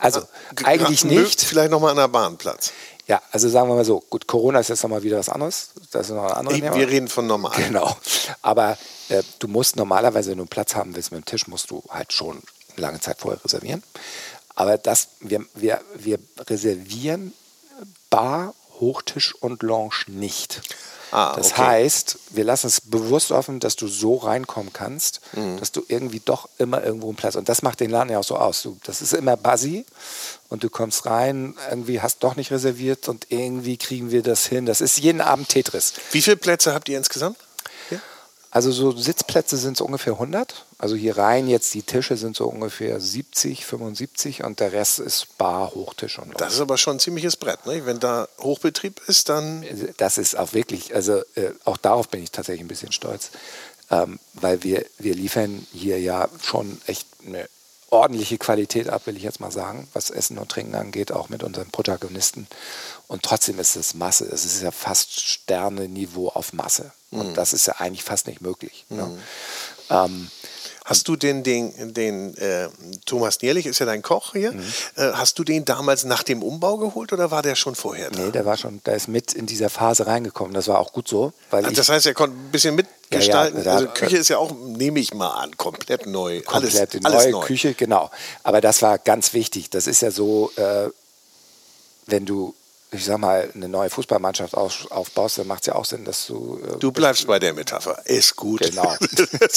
Also 0.00 0.22
eigentlich 0.64 1.04
nicht. 1.04 1.42
Vielleicht 1.42 1.70
nochmal 1.70 1.90
an 1.90 1.96
der 1.98 2.08
Bahnplatz. 2.08 2.72
Ja, 3.06 3.20
also 3.32 3.48
sagen 3.48 3.68
wir 3.68 3.74
mal 3.74 3.84
so, 3.84 4.00
gut, 4.08 4.26
Corona 4.26 4.60
ist 4.60 4.68
jetzt 4.68 4.82
nochmal 4.82 5.02
wieder 5.02 5.18
was 5.18 5.28
anderes. 5.28 5.70
Das 5.90 6.08
ist 6.08 6.14
noch 6.14 6.24
ein 6.24 6.32
anderes 6.32 6.60
Wir 6.60 6.88
reden 6.88 7.08
von 7.08 7.26
normal. 7.26 7.52
Genau. 7.56 7.96
Aber 8.40 8.78
äh, 9.08 9.22
du 9.40 9.48
musst 9.48 9.76
normalerweise, 9.76 10.30
wenn 10.30 10.38
du 10.38 10.44
einen 10.44 10.48
Platz 10.48 10.74
haben 10.74 10.94
willst 10.94 11.10
mit 11.12 11.22
dem 11.22 11.24
Tisch, 11.24 11.48
musst 11.48 11.70
du 11.70 11.82
halt 11.90 12.12
schon 12.12 12.40
lange 12.76 13.00
Zeit 13.00 13.18
vorher 13.18 13.44
reservieren. 13.44 13.82
Aber 14.54 14.78
das, 14.78 15.08
wir, 15.20 15.44
wir, 15.54 15.80
wir 15.96 16.18
reservieren 16.38 17.32
Bar, 18.10 18.54
Hochtisch 18.78 19.34
und 19.34 19.62
Lounge 19.62 20.04
nicht. 20.06 20.62
Ah, 21.12 21.34
das 21.36 21.52
okay. 21.52 21.62
heißt, 21.62 22.18
wir 22.30 22.44
lassen 22.44 22.68
es 22.68 22.80
bewusst 22.80 23.32
offen, 23.32 23.60
dass 23.60 23.76
du 23.76 23.88
so 23.88 24.16
reinkommen 24.16 24.72
kannst, 24.72 25.20
mhm. 25.32 25.58
dass 25.58 25.72
du 25.72 25.82
irgendwie 25.88 26.20
doch 26.24 26.48
immer 26.58 26.82
irgendwo 26.84 27.08
einen 27.08 27.16
Platz. 27.16 27.34
Und 27.34 27.48
das 27.48 27.62
macht 27.62 27.80
den 27.80 27.90
Laden 27.90 28.10
ja 28.10 28.18
auch 28.18 28.24
so 28.24 28.36
aus. 28.36 28.62
Du, 28.62 28.76
das 28.84 29.02
ist 29.02 29.12
immer 29.12 29.36
buzzy 29.36 29.84
und 30.48 30.62
du 30.62 30.70
kommst 30.70 31.06
rein, 31.06 31.54
irgendwie 31.68 32.00
hast 32.00 32.22
doch 32.22 32.36
nicht 32.36 32.50
reserviert 32.50 33.08
und 33.08 33.26
irgendwie 33.30 33.76
kriegen 33.76 34.10
wir 34.10 34.22
das 34.22 34.46
hin. 34.46 34.66
Das 34.66 34.80
ist 34.80 34.98
jeden 34.98 35.20
Abend 35.20 35.48
Tetris. 35.48 35.94
Wie 36.12 36.22
viele 36.22 36.36
Plätze 36.36 36.74
habt 36.74 36.88
ihr 36.88 36.98
insgesamt? 36.98 37.36
Also 38.52 38.72
so 38.72 38.90
Sitzplätze 38.90 39.56
sind 39.56 39.76
so 39.76 39.84
ungefähr 39.84 40.14
100. 40.14 40.66
Also 40.78 40.96
hier 40.96 41.16
rein 41.16 41.46
jetzt 41.46 41.72
die 41.72 41.84
Tische 41.84 42.16
sind 42.16 42.34
so 42.34 42.48
ungefähr 42.48 42.98
70, 43.00 43.64
75 43.64 44.42
und 44.42 44.58
der 44.58 44.72
Rest 44.72 44.98
ist 44.98 45.38
Bar, 45.38 45.72
Hochtisch 45.72 46.18
und 46.18 46.40
Das 46.40 46.54
ist 46.54 46.60
aber 46.60 46.76
schon 46.76 46.96
ein 46.96 47.00
ziemliches 47.00 47.36
Brett, 47.36 47.64
ne? 47.66 47.86
Wenn 47.86 48.00
da 48.00 48.28
Hochbetrieb 48.40 49.00
ist, 49.06 49.28
dann. 49.28 49.64
Das 49.98 50.18
ist 50.18 50.36
auch 50.36 50.52
wirklich, 50.52 50.94
also 50.94 51.18
äh, 51.36 51.52
auch 51.64 51.76
darauf 51.76 52.08
bin 52.08 52.22
ich 52.24 52.32
tatsächlich 52.32 52.64
ein 52.64 52.68
bisschen 52.68 52.90
stolz, 52.90 53.30
ähm, 53.90 54.18
weil 54.34 54.64
wir, 54.64 54.84
wir 54.98 55.14
liefern 55.14 55.64
hier 55.72 56.00
ja 56.00 56.28
schon 56.42 56.80
echt 56.86 57.06
eine 57.24 57.48
ordentliche 57.90 58.38
Qualität 58.38 58.88
ab, 58.88 59.02
will 59.06 59.16
ich 59.16 59.22
jetzt 59.22 59.40
mal 59.40 59.50
sagen, 59.50 59.88
was 59.92 60.10
Essen 60.10 60.38
und 60.38 60.50
Trinken 60.50 60.74
angeht, 60.74 61.12
auch 61.12 61.28
mit 61.28 61.42
unseren 61.42 61.70
Protagonisten. 61.70 62.46
Und 63.08 63.22
trotzdem 63.22 63.58
ist 63.58 63.76
es 63.76 63.94
Masse. 63.94 64.26
Es 64.26 64.44
ist 64.44 64.62
ja 64.62 64.70
fast 64.70 65.20
Sterne-Niveau 65.20 66.28
auf 66.28 66.52
Masse. 66.52 66.92
Und 67.10 67.30
mhm. 67.30 67.34
das 67.34 67.52
ist 67.52 67.66
ja 67.66 67.74
eigentlich 67.78 68.04
fast 68.04 68.28
nicht 68.28 68.40
möglich. 68.40 68.86
Ne? 68.88 69.04
Mhm. 69.04 69.12
Ne? 69.12 69.18
Ähm, 69.90 70.30
Hast 70.90 71.06
du 71.06 71.14
den, 71.14 71.44
den, 71.44 71.94
den 71.94 72.36
äh, 72.36 72.68
Thomas 73.06 73.40
Nierlich 73.40 73.66
ist 73.66 73.78
ja 73.78 73.86
dein 73.86 74.02
Koch 74.02 74.32
hier, 74.32 74.50
mhm. 74.50 74.60
äh, 74.96 75.12
hast 75.12 75.38
du 75.38 75.44
den 75.44 75.64
damals 75.64 76.02
nach 76.02 76.24
dem 76.24 76.42
Umbau 76.42 76.78
geholt 76.78 77.12
oder 77.12 77.30
war 77.30 77.42
der 77.42 77.54
schon 77.54 77.76
vorher 77.76 78.10
da? 78.10 78.18
Nee, 78.18 78.32
der 78.32 78.44
war 78.44 78.56
schon, 78.56 78.82
der 78.84 78.96
ist 78.96 79.06
mit 79.06 79.32
in 79.32 79.46
dieser 79.46 79.70
Phase 79.70 80.08
reingekommen. 80.08 80.52
Das 80.52 80.66
war 80.66 80.80
auch 80.80 80.92
gut 80.92 81.06
so. 81.06 81.32
Weil 81.50 81.64
Ach, 81.64 81.72
das 81.72 81.88
heißt, 81.88 82.06
er 82.06 82.14
konnte 82.14 82.36
ein 82.36 82.50
bisschen 82.50 82.74
mitgestalten. 82.74 83.60
Ja, 83.60 83.66
ja, 83.66 83.72
also 83.72 83.86
Küche 83.86 84.16
ist 84.16 84.30
ja 84.30 84.38
auch, 84.38 84.50
nehme 84.50 84.98
ich 84.98 85.14
mal 85.14 85.30
an, 85.30 85.56
komplett 85.56 86.06
neu. 86.06 86.40
Komplett 86.40 86.74
alles, 86.74 87.02
neue 87.02 87.04
alles 87.04 87.30
neu. 87.30 87.40
Küche, 87.46 87.74
genau. 87.74 88.10
Aber 88.42 88.60
das 88.60 88.82
war 88.82 88.98
ganz 88.98 89.32
wichtig. 89.32 89.70
Das 89.70 89.86
ist 89.86 90.02
ja 90.02 90.10
so, 90.10 90.50
äh, 90.56 90.88
wenn 92.06 92.26
du 92.26 92.52
ich 92.92 93.04
sag 93.04 93.18
mal, 93.18 93.50
eine 93.54 93.68
neue 93.68 93.90
Fußballmannschaft 93.90 94.54
aufbaust, 94.54 95.38
dann 95.38 95.46
macht 95.46 95.62
es 95.62 95.66
ja 95.66 95.74
auch 95.74 95.84
Sinn, 95.84 96.04
dass 96.04 96.26
du. 96.26 96.60
Äh, 96.62 96.78
du 96.78 96.90
bleibst 96.90 97.26
bei 97.26 97.38
der 97.38 97.54
Metapher. 97.54 98.02
Ist 98.06 98.36
gut. 98.36 98.60
Genau. 98.60 98.96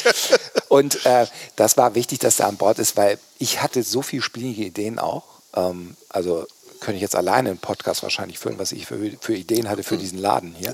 und 0.69 1.05
äh, 1.05 1.25
das 1.55 1.77
war 1.77 1.95
wichtig, 1.95 2.19
dass 2.19 2.39
er 2.39 2.47
an 2.47 2.57
Bord 2.57 2.79
ist, 2.79 2.95
weil 2.95 3.17
ich 3.39 3.61
hatte 3.61 3.83
so 3.83 4.01
viele 4.01 4.21
spielige 4.21 4.63
Ideen 4.63 4.99
auch. 4.99 5.23
Ähm, 5.55 5.95
also 6.09 6.45
könnte 6.79 6.97
ich 6.97 7.01
jetzt 7.01 7.15
alleine 7.15 7.49
einen 7.49 7.59
Podcast 7.59 8.03
wahrscheinlich 8.03 8.37
führen, 8.37 8.59
was 8.59 8.71
ich 8.71 8.85
für, 8.85 8.99
für 9.19 9.33
Ideen 9.33 9.69
hatte 9.69 9.83
für 9.83 9.95
hm. 9.95 10.01
diesen 10.01 10.19
Laden 10.19 10.53
hier. 10.53 10.73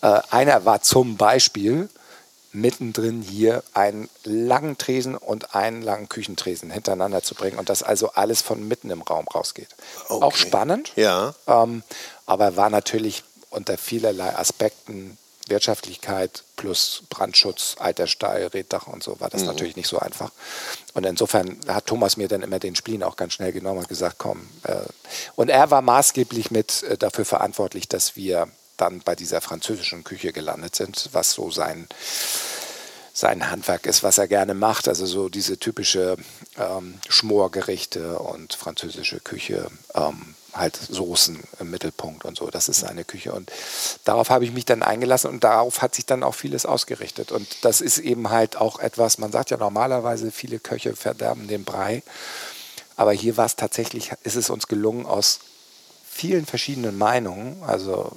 Äh, 0.00 0.20
einer 0.30 0.64
war 0.64 0.80
zum 0.80 1.16
Beispiel, 1.16 1.88
mittendrin 2.52 3.22
hier 3.22 3.62
einen 3.74 4.08
langen 4.24 4.76
Tresen 4.78 5.16
und 5.16 5.54
einen 5.54 5.82
langen 5.82 6.08
Küchentresen 6.08 6.70
hintereinander 6.70 7.22
zu 7.22 7.34
bringen 7.34 7.58
und 7.58 7.68
das 7.68 7.82
also 7.82 8.10
alles 8.12 8.42
von 8.42 8.66
mitten 8.66 8.90
im 8.90 9.02
Raum 9.02 9.26
rausgeht. 9.28 9.68
Okay. 10.08 10.24
Auch 10.24 10.36
spannend, 10.36 10.92
ja. 10.96 11.34
Ähm, 11.46 11.82
aber 12.26 12.56
war 12.56 12.70
natürlich 12.70 13.24
unter 13.50 13.78
vielerlei 13.78 14.36
Aspekten 14.36 15.16
Wirtschaftlichkeit 15.50 16.44
plus 16.56 17.02
Brandschutz, 17.10 17.76
alter 17.78 18.06
Stall, 18.06 18.46
Reddach 18.46 18.86
und 18.86 19.02
so 19.02 19.20
war 19.20 19.28
das 19.28 19.42
mhm. 19.42 19.48
natürlich 19.48 19.76
nicht 19.76 19.88
so 19.88 19.98
einfach. 19.98 20.30
Und 20.94 21.04
insofern 21.04 21.58
hat 21.66 21.86
Thomas 21.86 22.16
mir 22.16 22.28
dann 22.28 22.42
immer 22.42 22.58
den 22.58 22.76
Spleen 22.76 23.02
auch 23.02 23.16
ganz 23.16 23.34
schnell 23.34 23.52
genommen 23.52 23.80
und 23.80 23.88
gesagt, 23.88 24.16
komm. 24.18 24.48
Äh, 24.62 24.76
und 25.36 25.50
er 25.50 25.70
war 25.70 25.82
maßgeblich 25.82 26.50
mit 26.50 26.82
äh, 26.84 26.96
dafür 26.96 27.24
verantwortlich, 27.24 27.88
dass 27.88 28.16
wir 28.16 28.48
dann 28.80 29.00
bei 29.00 29.14
dieser 29.14 29.40
französischen 29.40 30.04
Küche 30.04 30.32
gelandet 30.32 30.76
sind, 30.76 31.08
was 31.12 31.32
so 31.32 31.50
sein, 31.50 31.86
sein 33.12 33.50
Handwerk 33.50 33.86
ist, 33.86 34.02
was 34.02 34.18
er 34.18 34.28
gerne 34.28 34.54
macht. 34.54 34.88
Also 34.88 35.06
so 35.06 35.28
diese 35.28 35.58
typische 35.58 36.16
ähm, 36.58 36.98
Schmorgerichte 37.08 38.18
und 38.18 38.54
französische 38.54 39.20
Küche, 39.20 39.70
ähm, 39.94 40.34
halt 40.52 40.76
Soßen 40.76 41.38
im 41.60 41.70
Mittelpunkt 41.70 42.24
und 42.24 42.36
so. 42.36 42.48
Das 42.48 42.68
ist 42.68 42.80
seine 42.80 43.04
Küche. 43.04 43.32
Und 43.32 43.50
darauf 44.04 44.30
habe 44.30 44.44
ich 44.44 44.52
mich 44.52 44.64
dann 44.64 44.82
eingelassen 44.82 45.30
und 45.30 45.44
darauf 45.44 45.82
hat 45.82 45.94
sich 45.94 46.06
dann 46.06 46.22
auch 46.22 46.34
vieles 46.34 46.66
ausgerichtet. 46.66 47.32
Und 47.32 47.64
das 47.64 47.80
ist 47.80 47.98
eben 47.98 48.30
halt 48.30 48.56
auch 48.56 48.78
etwas, 48.78 49.18
man 49.18 49.32
sagt 49.32 49.50
ja 49.50 49.56
normalerweise, 49.56 50.30
viele 50.30 50.58
Köche 50.58 50.96
verderben 50.96 51.48
den 51.48 51.64
Brei. 51.64 52.02
Aber 52.96 53.12
hier 53.12 53.36
war 53.36 53.46
es 53.46 53.56
tatsächlich, 53.56 54.12
ist 54.24 54.36
es 54.36 54.50
uns 54.50 54.66
gelungen, 54.66 55.06
aus 55.06 55.40
vielen 56.10 56.44
verschiedenen 56.44 56.98
Meinungen, 56.98 57.62
also 57.62 58.12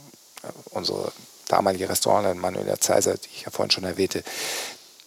unsere 0.71 1.11
damalige 1.47 1.89
Restaurantlerin 1.89 2.39
Manuela 2.39 2.79
Zeiser, 2.79 3.15
die 3.15 3.29
ich 3.33 3.41
ja 3.43 3.51
vorhin 3.51 3.71
schon 3.71 3.83
erwähnte, 3.83 4.23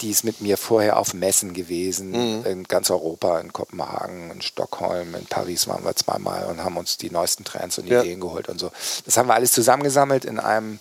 die 0.00 0.10
ist 0.10 0.24
mit 0.24 0.40
mir 0.40 0.58
vorher 0.58 0.98
auf 0.98 1.14
Messen 1.14 1.54
gewesen, 1.54 2.10
mhm. 2.10 2.44
in 2.44 2.64
ganz 2.64 2.90
Europa, 2.90 3.40
in 3.40 3.52
Kopenhagen, 3.52 4.30
in 4.30 4.42
Stockholm, 4.42 5.14
in 5.14 5.26
Paris 5.26 5.68
waren 5.68 5.84
wir 5.84 5.96
zweimal 5.96 6.46
und 6.46 6.62
haben 6.62 6.76
uns 6.76 6.98
die 6.98 7.10
neuesten 7.10 7.44
Trends 7.44 7.78
und 7.78 7.86
ja. 7.86 8.02
Ideen 8.02 8.20
geholt 8.20 8.48
und 8.48 8.58
so. 8.58 8.70
Das 9.06 9.16
haben 9.16 9.28
wir 9.28 9.34
alles 9.34 9.52
zusammengesammelt 9.52 10.24
in 10.24 10.38
einem 10.38 10.78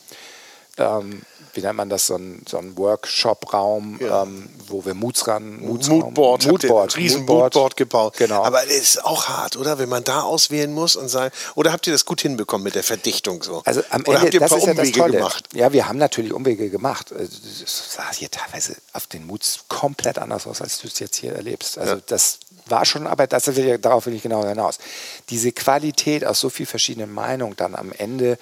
ähm, 0.78 1.22
wie 1.56 1.62
nennt 1.62 1.78
man 1.78 1.90
das, 1.90 2.08
so 2.08 2.16
ein, 2.16 2.44
so 2.48 2.58
ein 2.58 2.78
Workshop-Raum, 2.78 3.98
Ja. 4.02 4.24
ähm, 4.24 4.50
wo 4.68 4.86
wir 4.86 4.94
Moods 4.94 5.28
ran, 5.28 5.60
Moods 5.60 5.88
Moodboard, 5.88 6.46
ein 6.46 6.52
riesen 6.96 7.20
Moodboard. 7.22 7.54
Moodboard 7.56 7.78
gebaut. 7.78 8.18
Genau. 8.18 8.44
Aber 8.44 8.62
das 8.62 8.72
ist 8.76 9.06
auch 9.06 9.28
hart, 9.28 9.56
oder? 9.58 9.78
Wenn 9.80 9.90
man 9.90 10.04
da 10.04 10.22
auswählen 10.22 10.74
muss 10.74 10.96
und 10.96 11.10
sagen, 11.10 11.34
oder 11.56 11.72
habt 11.72 11.88
ihr 11.88 11.94
das 11.94 12.06
gut 12.06 12.22
hinbekommen 12.22 12.64
mit 12.64 12.76
der 12.76 12.84
Verdichtung 12.84 13.42
so? 13.44 13.62
Also 13.66 13.82
am 13.90 14.02
oder 14.02 14.20
Ende, 14.20 14.22
habt 14.22 14.34
ihr 14.34 14.42
ein 14.42 14.50
paar 14.50 14.58
ist 14.58 14.66
ja 14.68 14.74
das 14.74 14.80
Umwege 14.88 15.00
Tolle. 15.00 15.18
gemacht? 15.18 15.50
Ja, 15.54 15.72
wir 15.74 15.88
haben 15.88 15.98
natürlich 15.98 16.34
Umwege 16.34 16.70
gemacht. 16.70 17.12
Also, 17.12 17.32
Das 17.62 17.94
sah 17.96 18.12
hier 18.14 18.30
teilweise 18.30 18.76
auf 18.94 19.08
den 19.08 19.26
Moods 19.26 19.62
komplett 19.68 20.18
anders 20.20 20.48
aus, 20.48 20.62
als 20.62 20.80
du 20.80 20.88
es 20.88 21.00
jetzt 21.00 21.16
hier 21.18 21.34
erlebst. 21.34 21.78
Also 21.78 21.96
Ja. 21.96 22.02
das 22.08 22.40
war 22.68 22.84
schon, 22.86 23.06
aber 23.08 23.28
das 23.28 23.48
will 23.56 23.70
ich, 23.70 23.82
darauf 23.82 24.06
will 24.08 24.14
ich 24.16 24.24
genau 24.24 24.44
hinaus. 24.46 24.80
Diese 25.30 25.52
Qualität 25.52 26.26
aus 26.26 26.40
so 26.40 26.50
vielen 26.50 26.68
verschiedenen 26.68 27.14
Meinungen 27.14 27.56
dann 27.56 27.76
am 27.76 27.92
Ende 27.92 28.38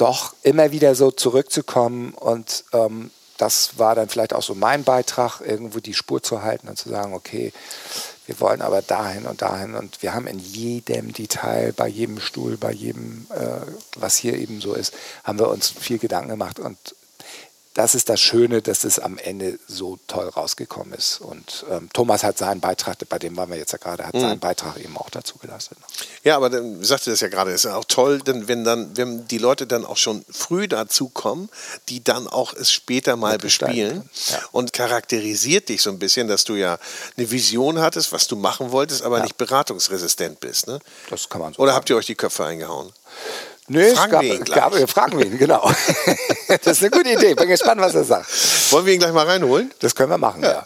doch 0.00 0.34
immer 0.42 0.72
wieder 0.72 0.94
so 0.94 1.10
zurückzukommen 1.10 2.14
und 2.14 2.64
ähm, 2.72 3.10
das 3.36 3.78
war 3.78 3.94
dann 3.94 4.08
vielleicht 4.08 4.34
auch 4.34 4.42
so 4.42 4.54
mein 4.54 4.84
Beitrag, 4.84 5.40
irgendwo 5.40 5.80
die 5.80 5.94
Spur 5.94 6.22
zu 6.22 6.42
halten 6.42 6.68
und 6.68 6.76
zu 6.76 6.90
sagen, 6.90 7.14
okay, 7.14 7.52
wir 8.26 8.38
wollen 8.38 8.60
aber 8.60 8.82
dahin 8.82 9.26
und 9.26 9.42
dahin 9.42 9.74
und 9.74 10.02
wir 10.02 10.14
haben 10.14 10.26
in 10.26 10.38
jedem 10.38 11.12
Detail, 11.12 11.72
bei 11.72 11.88
jedem 11.88 12.20
Stuhl, 12.20 12.56
bei 12.56 12.70
jedem, 12.70 13.26
äh, 13.30 13.66
was 13.96 14.16
hier 14.16 14.34
eben 14.34 14.60
so 14.60 14.74
ist, 14.74 14.94
haben 15.24 15.38
wir 15.38 15.48
uns 15.48 15.70
viel 15.70 15.98
Gedanken 15.98 16.28
gemacht 16.28 16.58
und 16.60 16.76
das 17.80 17.94
ist 17.94 18.10
das 18.10 18.20
Schöne, 18.20 18.60
dass 18.60 18.84
es 18.84 18.98
am 18.98 19.16
Ende 19.16 19.58
so 19.66 19.98
toll 20.06 20.28
rausgekommen 20.28 20.92
ist. 20.92 21.18
Und 21.22 21.64
ähm, 21.70 21.88
Thomas 21.94 22.22
hat 22.22 22.36
seinen 22.36 22.60
Beitrag, 22.60 22.98
bei 23.08 23.18
dem 23.18 23.38
waren 23.38 23.48
wir 23.48 23.56
jetzt 23.56 23.72
ja 23.72 23.78
gerade, 23.78 24.06
hat 24.06 24.14
seinen 24.14 24.38
Beitrag 24.38 24.76
eben 24.76 24.98
auch 24.98 25.08
dazu 25.08 25.38
geleistet. 25.38 25.78
Ja, 26.22 26.36
aber 26.36 26.50
dann 26.50 26.84
sagte 26.84 27.08
das 27.08 27.20
ja 27.20 27.28
gerade, 27.28 27.52
ist 27.52 27.64
ja 27.64 27.76
auch 27.76 27.86
toll, 27.86 28.18
denn 28.18 28.48
wenn 28.48 28.64
dann, 28.64 28.94
wenn 28.98 29.26
die 29.28 29.38
Leute 29.38 29.66
dann 29.66 29.86
auch 29.86 29.96
schon 29.96 30.26
früh 30.28 30.68
dazu 30.68 31.08
kommen, 31.08 31.48
die 31.88 32.04
dann 32.04 32.28
auch 32.28 32.52
es 32.52 32.70
später 32.70 33.16
mal 33.16 33.32
Mitgestalten 33.32 34.00
bespielen 34.02 34.10
ja. 34.28 34.40
und 34.52 34.74
charakterisiert 34.74 35.70
dich 35.70 35.80
so 35.80 35.88
ein 35.88 35.98
bisschen, 35.98 36.28
dass 36.28 36.44
du 36.44 36.56
ja 36.56 36.78
eine 37.16 37.30
Vision 37.30 37.78
hattest, 37.78 38.12
was 38.12 38.26
du 38.26 38.36
machen 38.36 38.72
wolltest, 38.72 39.02
aber 39.02 39.16
Ja. 39.16 39.22
nicht 39.22 39.38
beratungsresistent 39.38 40.38
bist. 40.38 40.66
Ne? 40.66 40.80
Das 41.08 41.30
kann 41.30 41.40
man 41.40 41.54
so 41.54 41.62
Oder 41.62 41.70
sagen. 41.70 41.76
habt 41.78 41.88
ihr 41.88 41.96
euch 41.96 42.04
die 42.04 42.14
Köpfe 42.14 42.44
eingehauen? 42.44 42.92
Nö, 43.72 43.94
Fragen 43.94 43.94
es 43.94 44.10
gab, 44.10 44.22
wir 44.22 44.34
ihn 44.34 44.44
gab, 44.44 44.90
fragen 44.90 45.18
wir 45.18 45.26
ihn, 45.26 45.38
genau. 45.38 45.70
das 46.48 46.66
ist 46.66 46.82
eine 46.82 46.90
gute 46.90 47.10
Idee. 47.10 47.34
Bin 47.34 47.48
gespannt, 47.48 47.80
was 47.80 47.94
er 47.94 48.02
sagt. 48.02 48.26
Wollen 48.72 48.84
wir 48.84 48.94
ihn 48.94 48.98
gleich 48.98 49.12
mal 49.12 49.24
reinholen? 49.24 49.72
Das 49.78 49.94
können 49.94 50.10
wir 50.10 50.18
machen, 50.18 50.42
ja. 50.42 50.64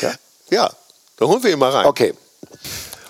ja. 0.00 0.12
Ja, 0.50 0.70
dann 1.16 1.28
holen 1.28 1.44
wir 1.44 1.52
ihn 1.52 1.58
mal 1.60 1.70
rein. 1.70 1.86
Okay. 1.86 2.14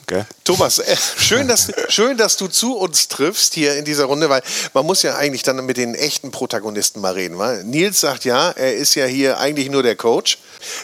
Okay. 0.02 0.24
Thomas, 0.44 0.78
äh, 0.78 0.96
schön, 1.18 1.48
dass, 1.48 1.70
schön, 1.88 2.16
dass 2.18 2.36
du 2.36 2.48
zu 2.48 2.76
uns 2.76 3.08
triffst 3.08 3.54
hier 3.54 3.76
in 3.76 3.84
dieser 3.84 4.04
Runde, 4.04 4.28
weil 4.28 4.42
man 4.72 4.86
muss 4.86 5.02
ja 5.02 5.16
eigentlich 5.16 5.42
dann 5.42 5.64
mit 5.64 5.76
den 5.78 5.94
echten 5.94 6.30
Protagonisten 6.30 7.00
mal 7.00 7.12
reden. 7.12 7.38
Weil 7.38 7.64
Nils 7.64 8.00
sagt 8.00 8.24
ja, 8.24 8.50
er 8.50 8.74
ist 8.74 8.94
ja 8.94 9.06
hier 9.06 9.38
eigentlich 9.38 9.70
nur 9.70 9.82
der 9.82 9.96
Coach. 9.96 10.38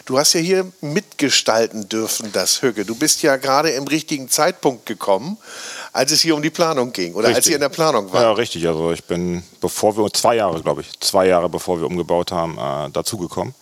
Du 0.05 0.19
hast 0.19 0.35
ja 0.35 0.41
hier 0.41 0.71
mitgestalten 0.83 1.89
dürfen, 1.89 2.33
das 2.33 2.61
Hügge. 2.61 2.85
Du 2.85 2.95
bist 2.95 3.23
ja 3.23 3.37
gerade 3.37 3.71
im 3.71 3.85
richtigen 3.85 4.29
Zeitpunkt 4.29 4.85
gekommen, 4.85 5.39
als 5.95 6.11
es 6.11 6.21
hier 6.21 6.35
um 6.35 6.43
die 6.43 6.51
Planung 6.51 6.93
ging 6.93 7.15
oder 7.15 7.29
als 7.29 7.39
Richtig. 7.39 7.53
ihr 7.53 7.57
in 7.57 7.61
der 7.61 7.69
Planung 7.69 8.13
war. 8.13 8.21
Ja, 8.21 8.33
richtig. 8.33 8.67
Also 8.67 8.91
ich 8.91 9.05
bin, 9.05 9.45
bevor 9.61 9.97
wir, 9.97 10.13
zwei 10.13 10.35
Jahre, 10.35 10.61
glaube 10.61 10.81
ich, 10.81 10.89
zwei 11.01 11.29
Jahre 11.29 11.49
bevor 11.49 11.79
wir 11.81 11.87
umgebaut 11.87 12.33
haben, 12.33 12.59
äh, 12.59 12.91
dazugekommen 12.91 13.55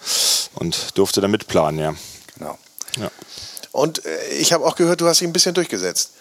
und 0.54 0.96
durfte 0.96 1.20
dann 1.20 1.30
mitplanen, 1.30 1.78
ja. 1.78 1.94
Genau. 2.38 2.58
ja. 2.96 3.10
Und 3.70 4.04
äh, 4.06 4.28
ich 4.40 4.54
habe 4.54 4.64
auch 4.64 4.76
gehört, 4.76 5.02
du 5.02 5.06
hast 5.06 5.20
ihn 5.20 5.28
ein 5.28 5.34
bisschen 5.34 5.54
durchgesetzt 5.54 6.12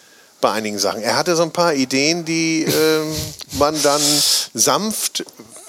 bei 0.42 0.52
einigen 0.52 0.80
Sachen. 0.80 1.02
Er 1.02 1.16
hatte 1.16 1.36
so 1.38 1.44
ein 1.44 1.52
paar 1.52 1.74
Ideen, 1.74 2.26
die 2.26 2.64
ähm, 2.64 3.16
man 3.54 3.82
dann 3.82 4.02
sanft, 4.54 5.24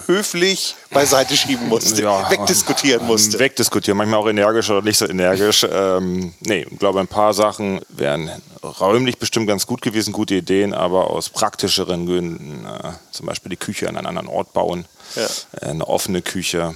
höflich 0.07 0.77
beiseite 0.91 1.37
schieben 1.37 1.69
musste, 1.69 2.03
wegdiskutieren 2.03 3.07
musste. 3.07 3.39
Wegdiskutieren, 3.39 3.97
manchmal 3.99 4.21
auch 4.21 4.29
energisch 4.29 4.71
oder 4.71 4.83
nicht 4.83 4.99
so 4.99 5.07
energisch. 5.09 5.67
ähm, 5.71 6.35
nee, 6.41 6.67
ich 6.71 6.79
glaube, 6.79 7.01
ein 7.01 7.09
paar 7.09 7.35
Sachen 7.35 7.81
wären 7.89 8.31
räumlich 8.63 9.19
bestimmt 9.19 9.47
ganz 9.49 9.67
gut 9.67 9.83
gewesen, 9.83 10.13
gute 10.13 10.35
Ideen, 10.35 10.73
aber 10.75 11.11
aus 11.11 11.29
praktischeren 11.31 12.07
Gründen, 12.07 12.65
äh, 12.67 12.93
zum 13.11 13.27
Beispiel 13.27 13.51
die 13.51 13.57
Küche 13.57 13.89
an 13.89 13.97
einen 13.97 14.07
anderen 14.07 14.29
Ort 14.29 14.53
bauen, 14.53 14.85
Ja. 15.17 15.27
äh, 15.61 15.71
eine 15.71 15.87
offene 15.87 16.23
Küche 16.23 16.75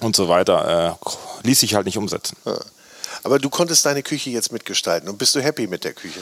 und 0.00 0.16
so 0.16 0.28
weiter, 0.28 0.98
äh, 1.42 1.46
ließ 1.46 1.60
sich 1.60 1.74
halt 1.74 1.86
nicht 1.86 1.98
umsetzen. 1.98 2.36
Aber 3.22 3.38
du 3.38 3.48
konntest 3.48 3.86
deine 3.86 4.02
Küche 4.02 4.30
jetzt 4.30 4.52
mitgestalten 4.52 5.08
und 5.08 5.18
bist 5.18 5.34
du 5.34 5.40
happy 5.42 5.66
mit 5.66 5.84
der 5.84 5.92
Küche? 5.94 6.20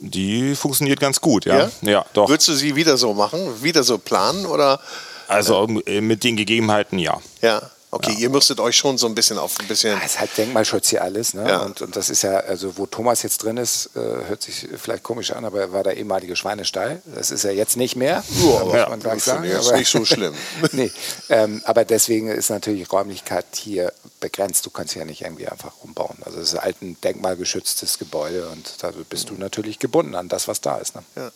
Die 0.00 0.54
funktioniert 0.54 1.00
ganz 1.00 1.20
gut, 1.20 1.44
ja. 1.44 1.68
Ja, 1.82 2.06
doch. 2.12 2.28
Würdest 2.28 2.46
du 2.48 2.54
sie 2.54 2.76
wieder 2.76 2.96
so 2.96 3.14
machen, 3.14 3.62
wieder 3.62 3.82
so 3.82 3.98
planen 3.98 4.46
oder? 4.46 4.80
Also 5.28 5.66
äh, 5.86 6.00
mit 6.00 6.24
den 6.24 6.36
Gegebenheiten, 6.36 6.98
ja. 6.98 7.20
Ja, 7.42 7.70
okay, 7.90 8.14
ihr 8.18 8.30
müsstet 8.30 8.60
euch 8.60 8.76
schon 8.76 8.96
so 8.96 9.06
ein 9.06 9.14
bisschen 9.14 9.38
auf 9.38 9.60
ein 9.60 9.68
bisschen. 9.68 9.92
Ja, 9.92 9.98
es 10.04 10.12
ist 10.12 10.20
halt 10.20 10.36
Denkmalschutz 10.38 10.88
hier 10.88 11.02
alles. 11.02 11.34
Ne? 11.34 11.46
Ja. 11.48 11.58
Und, 11.60 11.82
und 11.82 11.94
das 11.96 12.08
ist 12.08 12.22
ja, 12.22 12.38
also 12.38 12.78
wo 12.78 12.86
Thomas 12.86 13.22
jetzt 13.22 13.42
drin 13.42 13.58
ist, 13.58 13.90
äh, 13.94 13.98
hört 14.00 14.42
sich 14.42 14.66
vielleicht 14.78 15.02
komisch 15.02 15.30
an, 15.32 15.44
aber 15.44 15.60
er 15.60 15.72
war 15.72 15.84
der 15.84 15.98
ehemalige 15.98 16.34
Schweinestall. 16.34 17.02
Das 17.14 17.30
ist 17.30 17.44
er 17.44 17.52
jetzt 17.52 17.76
nicht 17.76 17.94
mehr. 17.94 18.24
Ja, 18.30 18.64
muss 18.64 18.74
ja, 18.74 18.88
man 18.88 19.00
gleich 19.00 19.14
das 19.16 19.24
sagen. 19.26 19.54
aber- 19.54 19.76
nicht 19.76 19.90
so 19.90 20.04
schlimm. 20.04 20.34
nee, 20.72 20.90
ähm, 21.28 21.62
aber 21.66 21.84
deswegen 21.84 22.28
ist 22.28 22.48
natürlich 22.48 22.90
Räumlichkeit 22.90 23.46
hier 23.54 23.92
begrenzt. 24.20 24.64
Du 24.64 24.70
kannst 24.70 24.94
ja 24.94 25.04
nicht 25.04 25.20
irgendwie 25.20 25.46
einfach 25.46 25.72
umbauen. 25.82 26.16
Also 26.24 26.40
es 26.40 26.54
ist 26.54 26.60
halt 26.62 26.80
ein 26.82 26.98
denkmalgeschütztes 27.02 27.98
Gebäude 27.98 28.48
und 28.48 28.82
da 28.82 28.92
bist 29.08 29.28
du 29.28 29.34
natürlich 29.34 29.78
gebunden 29.78 30.14
an 30.14 30.28
das, 30.28 30.48
was 30.48 30.62
da 30.62 30.78
ist. 30.78 30.94
Ne? 30.94 31.02
Ja. 31.16 31.30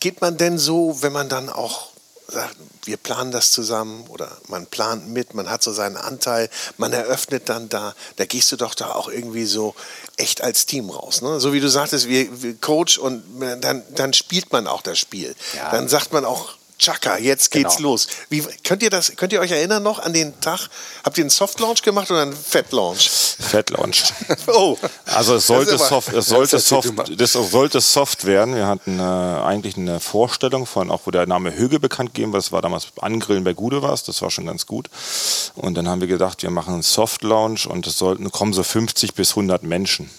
Geht 0.00 0.20
man 0.20 0.36
denn 0.36 0.58
so, 0.58 1.00
wenn 1.02 1.12
man 1.12 1.28
dann 1.28 1.48
auch 1.48 1.93
sagt, 2.28 2.56
wir 2.84 2.96
planen 2.96 3.30
das 3.30 3.50
zusammen 3.52 4.06
oder 4.08 4.30
man 4.48 4.66
plant 4.66 5.08
mit, 5.08 5.34
man 5.34 5.50
hat 5.50 5.62
so 5.62 5.72
seinen 5.72 5.96
Anteil, 5.96 6.48
man 6.76 6.92
eröffnet 6.92 7.48
dann 7.48 7.68
da, 7.68 7.94
da 8.16 8.24
gehst 8.24 8.50
du 8.52 8.56
doch 8.56 8.74
da 8.74 8.92
auch 8.92 9.08
irgendwie 9.08 9.44
so 9.44 9.74
echt 10.16 10.42
als 10.42 10.66
Team 10.66 10.90
raus. 10.90 11.22
Ne? 11.22 11.40
So 11.40 11.52
wie 11.52 11.60
du 11.60 11.68
sagtest, 11.68 12.08
wir, 12.08 12.42
wir 12.42 12.54
Coach 12.56 12.98
und 12.98 13.22
dann, 13.60 13.82
dann 13.94 14.12
spielt 14.12 14.52
man 14.52 14.66
auch 14.66 14.82
das 14.82 14.98
Spiel. 14.98 15.34
Ja. 15.56 15.70
Dann 15.70 15.88
sagt 15.88 16.12
man 16.12 16.24
auch, 16.24 16.56
Chaka, 16.78 17.18
jetzt 17.18 17.50
geht's 17.52 17.76
Genau. 17.76 17.90
los. 17.90 18.08
Wie, 18.30 18.42
könnt, 18.64 18.82
ihr 18.82 18.90
das, 18.90 19.12
könnt 19.16 19.32
ihr 19.32 19.40
euch 19.40 19.52
erinnern 19.52 19.82
noch 19.82 20.00
an 20.00 20.12
den 20.12 20.38
Tag? 20.40 20.68
Habt 21.04 21.16
ihr 21.16 21.22
einen 21.22 21.30
Soft 21.30 21.60
Launch 21.60 21.82
gemacht 21.82 22.10
oder 22.10 22.22
einen 22.22 22.36
Fett 22.36 22.72
Launch? 22.72 23.08
Fettlaunch. 23.38 24.04
Oh, 24.48 24.76
Also 25.06 25.36
es 25.36 25.46
sollte, 25.46 25.78
soft, 25.78 26.12
es 26.12 26.26
sollte, 26.34 26.58
soft, 26.58 26.90
das 27.20 27.32
sollte 27.32 27.80
soft 27.80 28.24
werden. 28.24 28.56
Wir 28.56 28.66
hatten 28.66 28.98
äh, 28.98 29.02
eigentlich 29.02 29.76
eine 29.76 30.00
Vorstellung 30.00 30.66
von, 30.66 30.90
auch 30.90 31.02
wo 31.04 31.10
der 31.10 31.26
Name 31.26 31.54
Hüge 31.56 31.78
bekannt 31.78 32.12
gegeben 32.14 32.32
war. 32.32 32.38
Das 32.40 32.50
war 32.52 32.60
damals 32.62 32.88
Angrillen 33.00 33.44
bei 33.44 33.52
Gude 33.54 33.82
was. 33.82 34.02
Das 34.04 34.20
war 34.22 34.30
schon 34.30 34.46
ganz 34.46 34.66
gut. 34.66 34.90
Und 35.54 35.74
dann 35.76 35.88
haben 35.88 36.00
wir 36.00 36.08
gedacht, 36.08 36.42
wir 36.42 36.50
machen 36.50 36.74
einen 36.74 36.82
Soft 36.82 37.22
Lounge 37.22 37.60
und 37.68 37.86
es 37.86 37.98
sollten 37.98 38.30
kommen 38.32 38.52
so 38.52 38.62
50 38.62 39.14
bis 39.14 39.30
100 39.30 39.62
Menschen. 39.62 40.10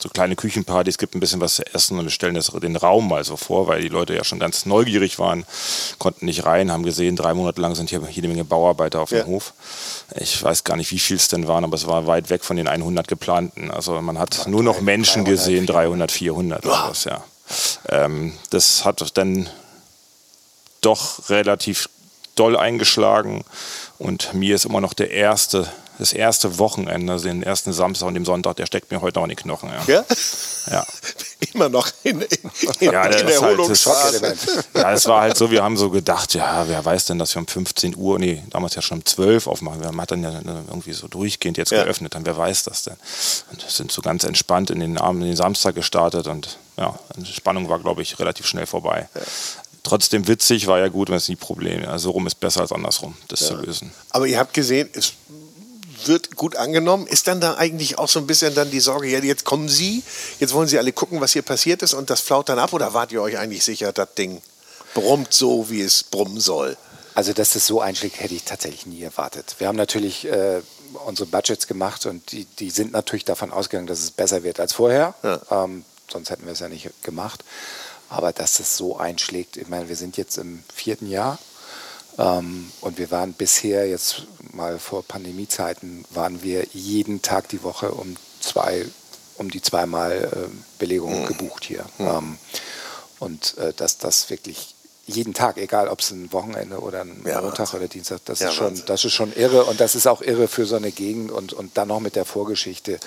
So 0.00 0.08
kleine 0.08 0.36
Küchenpartys, 0.36 0.96
gibt 0.96 1.16
ein 1.16 1.20
bisschen 1.20 1.40
was 1.40 1.56
zu 1.56 1.66
essen 1.74 1.98
und 1.98 2.04
wir 2.04 2.10
stellen 2.12 2.36
das, 2.36 2.52
den 2.52 2.76
Raum 2.76 3.08
mal 3.08 3.24
so 3.24 3.36
vor, 3.36 3.66
weil 3.66 3.80
die 3.82 3.88
Leute 3.88 4.14
ja 4.14 4.22
schon 4.22 4.38
ganz 4.38 4.64
neugierig 4.64 5.18
waren, 5.18 5.44
konnten 5.98 6.26
nicht 6.26 6.46
rein, 6.46 6.70
haben 6.70 6.84
gesehen, 6.84 7.16
drei 7.16 7.34
Monate 7.34 7.60
lang 7.60 7.74
sind 7.74 7.90
hier 7.90 8.00
jede 8.08 8.28
Menge 8.28 8.44
Bauarbeiter 8.44 9.00
auf 9.00 9.10
Ja. 9.10 9.22
dem 9.24 9.26
Hof. 9.26 9.54
Ich 10.14 10.40
weiß 10.40 10.62
gar 10.62 10.76
nicht, 10.76 10.92
wie 10.92 11.00
viel 11.00 11.16
es 11.16 11.26
denn 11.26 11.48
waren, 11.48 11.64
aber 11.64 11.74
es 11.74 11.88
war 11.88 12.06
weit 12.06 12.30
weg 12.30 12.44
von 12.44 12.56
den 12.56 12.68
100 12.68 13.08
geplanten. 13.08 13.72
Also 13.72 14.00
man 14.00 14.18
hat 14.20 14.46
nur 14.46 14.62
noch 14.62 14.80
Menschen 14.80 15.24
300, 15.24 15.26
gesehen, 15.36 15.66
300, 15.66 16.12
400 16.12 16.64
oder 16.64 16.86
was, 16.90 17.02
ja. 17.04 17.24
Ähm, 17.88 18.34
das 18.50 18.84
hat 18.84 19.16
dann 19.18 19.48
doch 20.80 21.28
relativ 21.28 21.88
doll 22.36 22.56
eingeschlagen 22.56 23.44
und 23.98 24.32
mir 24.32 24.54
ist 24.54 24.64
immer 24.64 24.80
noch 24.80 24.92
der 24.94 25.10
erste, 25.10 25.66
das 25.98 26.12
erste 26.12 26.58
Wochenende, 26.58 27.12
also 27.12 27.26
den 27.26 27.42
ersten 27.42 27.72
Samstag 27.72 28.06
und 28.06 28.14
den 28.14 28.24
Sonntag, 28.24 28.56
der 28.56 28.66
steckt 28.66 28.90
mir 28.90 29.00
heute 29.00 29.18
noch 29.18 29.24
in 29.24 29.30
die 29.30 29.36
Knochen. 29.36 29.70
Ja, 29.70 29.82
ja? 29.86 30.04
ja. 30.70 30.86
Immer 31.54 31.68
noch 31.68 31.88
in, 32.02 32.20
in, 32.20 32.50
in, 32.80 32.92
Ja, 32.92 33.06
in 33.06 33.28
ist 33.28 33.40
halt 33.42 33.58
das. 33.68 33.84
Ja, 34.74 34.92
es 34.92 35.06
war 35.06 35.22
halt 35.22 35.36
so, 35.36 35.50
wir 35.50 35.62
haben 35.62 35.76
so 35.76 35.90
gedacht, 35.90 36.34
ja, 36.34 36.66
wer 36.68 36.84
weiß 36.84 37.06
denn, 37.06 37.18
dass 37.18 37.34
wir 37.34 37.40
um 37.40 37.46
15 37.46 37.96
Uhr, 37.96 38.18
nee, 38.18 38.42
damals 38.50 38.74
ja 38.74 38.82
schon 38.82 38.98
um 38.98 39.04
12 39.04 39.46
aufmachen. 39.46 39.80
Wir 39.80 39.88
haben 39.88 40.02
dann 40.06 40.22
ja 40.22 40.40
irgendwie 40.68 40.92
so 40.92 41.08
durchgehend 41.08 41.56
jetzt 41.58 41.70
Ja. 41.70 41.84
geöffnet, 41.84 42.14
dann 42.14 42.26
wer 42.26 42.36
weiß 42.36 42.64
das 42.64 42.82
denn. 42.82 42.96
Und 43.50 43.60
sind 43.68 43.92
so 43.92 44.02
ganz 44.02 44.24
entspannt 44.24 44.70
in 44.70 44.80
den 44.80 44.98
Abend, 44.98 45.22
in 45.22 45.28
den 45.28 45.36
Samstag 45.36 45.74
gestartet 45.74 46.26
und 46.26 46.58
ja, 46.76 46.98
die 47.16 47.32
Spannung 47.32 47.68
war, 47.68 47.78
glaube 47.80 48.02
ich, 48.02 48.18
relativ 48.18 48.46
schnell 48.46 48.66
vorbei. 48.66 49.08
Trotzdem 49.82 50.28
witzig, 50.28 50.66
war 50.66 50.78
ja 50.78 50.88
gut, 50.88 51.08
wenn 51.08 51.16
es 51.16 51.28
nie 51.28 51.36
Probleme. 51.36 51.88
Also 51.88 52.10
rum 52.10 52.26
ist 52.26 52.40
besser 52.40 52.60
als 52.60 52.72
andersrum, 52.72 53.16
das 53.28 53.40
zu 53.40 53.54
lösen. 53.56 53.92
Aber 54.10 54.26
ihr 54.26 54.38
habt 54.38 54.52
gesehen, 54.52 54.88
es 54.92 55.14
wird 56.06 56.36
gut 56.36 56.56
angenommen. 56.56 57.06
Ist 57.06 57.28
dann 57.28 57.40
da 57.40 57.56
eigentlich 57.56 57.98
auch 57.98 58.08
so 58.08 58.18
ein 58.18 58.26
bisschen 58.26 58.54
dann 58.54 58.70
die 58.70 58.80
Sorge, 58.80 59.08
ja, 59.08 59.18
jetzt 59.18 59.44
kommen 59.44 59.68
Sie, 59.68 60.02
jetzt 60.38 60.54
wollen 60.54 60.68
Sie 60.68 60.78
alle 60.78 60.92
gucken, 60.92 61.20
was 61.20 61.32
hier 61.32 61.42
passiert 61.42 61.82
ist 61.82 61.94
und 61.94 62.10
das 62.10 62.20
flaut 62.20 62.48
dann 62.48 62.58
ab 62.58 62.72
oder 62.72 62.94
wart 62.94 63.12
ihr 63.12 63.22
euch 63.22 63.38
eigentlich 63.38 63.64
sicher, 63.64 63.92
das 63.92 64.14
Ding 64.14 64.42
brummt 64.94 65.32
so, 65.32 65.70
wie 65.70 65.82
es 65.82 66.02
brummen 66.02 66.40
soll? 66.40 66.76
Also, 67.14 67.32
dass 67.32 67.50
das 67.52 67.66
so 67.66 67.80
einschlägt, 67.80 68.20
hätte 68.20 68.34
ich 68.34 68.44
tatsächlich 68.44 68.86
nie 68.86 69.02
erwartet. 69.02 69.56
Wir 69.58 69.66
haben 69.66 69.76
natürlich 69.76 70.24
äh, 70.26 70.60
unsere 71.06 71.28
Budgets 71.28 71.66
gemacht 71.66 72.06
und 72.06 72.30
die, 72.32 72.44
die 72.44 72.70
sind 72.70 72.92
natürlich 72.92 73.24
davon 73.24 73.52
ausgegangen, 73.52 73.88
dass 73.88 73.98
es 73.98 74.10
besser 74.10 74.44
wird 74.44 74.60
als 74.60 74.72
vorher. 74.72 75.14
Ja. 75.22 75.40
Ähm, 75.50 75.84
sonst 76.10 76.30
hätten 76.30 76.44
wir 76.46 76.52
es 76.52 76.60
ja 76.60 76.68
nicht 76.68 76.90
gemacht. 77.02 77.44
Aber 78.08 78.32
dass 78.32 78.54
das 78.54 78.76
so 78.76 78.96
einschlägt, 78.96 79.56
ich 79.56 79.68
meine, 79.68 79.88
wir 79.88 79.96
sind 79.96 80.16
jetzt 80.16 80.38
im 80.38 80.62
vierten 80.72 81.08
Jahr. 81.08 81.38
Ähm, 82.18 82.70
und 82.80 82.98
wir 82.98 83.10
waren 83.10 83.32
bisher, 83.32 83.88
jetzt 83.88 84.24
mal 84.52 84.78
vor 84.78 85.04
Pandemiezeiten, 85.04 86.04
waren 86.10 86.42
wir 86.42 86.66
jeden 86.72 87.22
Tag 87.22 87.48
die 87.48 87.62
Woche 87.62 87.92
um 87.92 88.16
zwei, 88.40 88.84
um 89.36 89.50
die 89.50 89.62
zweimal 89.62 90.12
äh, 90.12 90.48
Belegung 90.78 91.22
mhm. 91.22 91.26
gebucht 91.26 91.64
hier. 91.64 91.84
Mhm. 91.98 92.06
Ähm, 92.06 92.38
und 93.20 93.56
äh, 93.58 93.72
dass 93.72 93.98
das 93.98 94.30
wirklich 94.30 94.74
jeden 95.06 95.32
Tag, 95.32 95.56
egal 95.56 95.88
ob 95.88 96.00
es 96.00 96.10
ein 96.10 96.32
Wochenende 96.32 96.80
oder 96.80 97.00
ein 97.00 97.22
ja, 97.24 97.40
Montag 97.40 97.72
oder 97.72 97.88
Dienstag, 97.88 98.20
das, 98.26 98.40
ja, 98.40 98.48
ist 98.48 98.54
schon, 98.54 98.82
das 98.86 99.04
ist 99.04 99.14
schon 99.14 99.32
irre 99.34 99.64
und 99.64 99.80
das 99.80 99.94
ist 99.94 100.06
auch 100.06 100.20
irre 100.20 100.48
für 100.48 100.66
so 100.66 100.76
eine 100.76 100.92
Gegend 100.92 101.30
und, 101.30 101.54
und 101.54 101.78
dann 101.78 101.88
noch 101.88 102.00
mit 102.00 102.14
der 102.14 102.26
Vorgeschichte, 102.26 103.00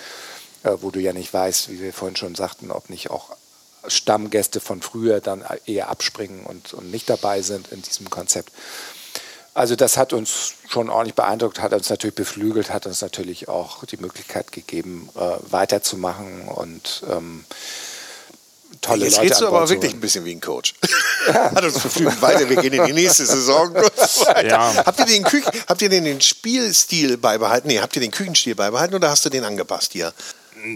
äh, 0.63 0.71
wo 0.81 0.89
du 0.89 0.99
ja 0.99 1.13
nicht 1.13 1.31
weißt, 1.31 1.69
wie 1.69 1.79
wir 1.79 1.93
vorhin 1.93 2.15
schon 2.15 2.33
sagten, 2.33 2.71
ob 2.71 2.89
nicht 2.89 3.11
auch 3.11 3.35
Stammgäste 3.87 4.59
von 4.59 4.81
früher 4.81 5.21
dann 5.21 5.43
eher 5.65 5.89
abspringen 5.89 6.45
und, 6.45 6.73
und 6.73 6.91
nicht 6.91 7.09
dabei 7.09 7.41
sind 7.41 7.71
in 7.71 7.81
diesem 7.81 8.09
Konzept. 8.09 8.51
Also 9.53 9.75
das 9.75 9.97
hat 9.97 10.13
uns 10.13 10.53
schon 10.69 10.89
ordentlich 10.89 11.15
beeindruckt, 11.15 11.61
hat 11.61 11.73
uns 11.73 11.89
natürlich 11.89 12.15
beflügelt, 12.15 12.71
hat 12.71 12.85
uns 12.85 13.01
natürlich 13.01 13.49
auch 13.49 13.83
die 13.85 13.97
Möglichkeit 13.97 14.51
gegeben, 14.53 15.09
äh, 15.15 15.51
weiterzumachen 15.51 16.47
und 16.47 17.03
ähm, 17.11 17.43
tolle 18.79 19.05
Jetzt 19.05 19.17
Leute 19.17 19.25
redest 19.25 19.41
du 19.41 19.47
aber 19.47 19.67
wirklich 19.67 19.93
ein 19.93 19.99
bisschen 19.99 20.23
wie 20.23 20.31
ein 20.31 20.39
Coach. 20.39 20.73
Ja. 21.27 21.51
Hat 21.55 21.63
uns 21.63 21.79
beflügelt 21.79 22.21
weiter, 22.21 22.49
wir 22.49 22.57
gehen 22.57 22.73
in 22.73 22.85
die 22.85 22.93
nächste 22.93 23.25
Saison. 23.25 23.75
ja. 24.43 24.73
Habt 24.85 24.99
ihr 24.99 25.05
den 25.05 25.23
Küchen, 25.23 25.51
habt 25.67 25.81
ihr 25.81 25.89
den, 25.89 26.05
den 26.05 26.21
Spielstil 26.21 27.17
beibehalten? 27.17 27.67
Nee, 27.67 27.79
habt 27.79 27.95
ihr 27.95 28.01
den 28.01 28.11
Küchenstil 28.11 28.55
beibehalten 28.55 28.95
oder 28.95 29.09
hast 29.09 29.25
du 29.25 29.29
den 29.29 29.43
angepasst 29.43 29.91
hier? 29.91 30.13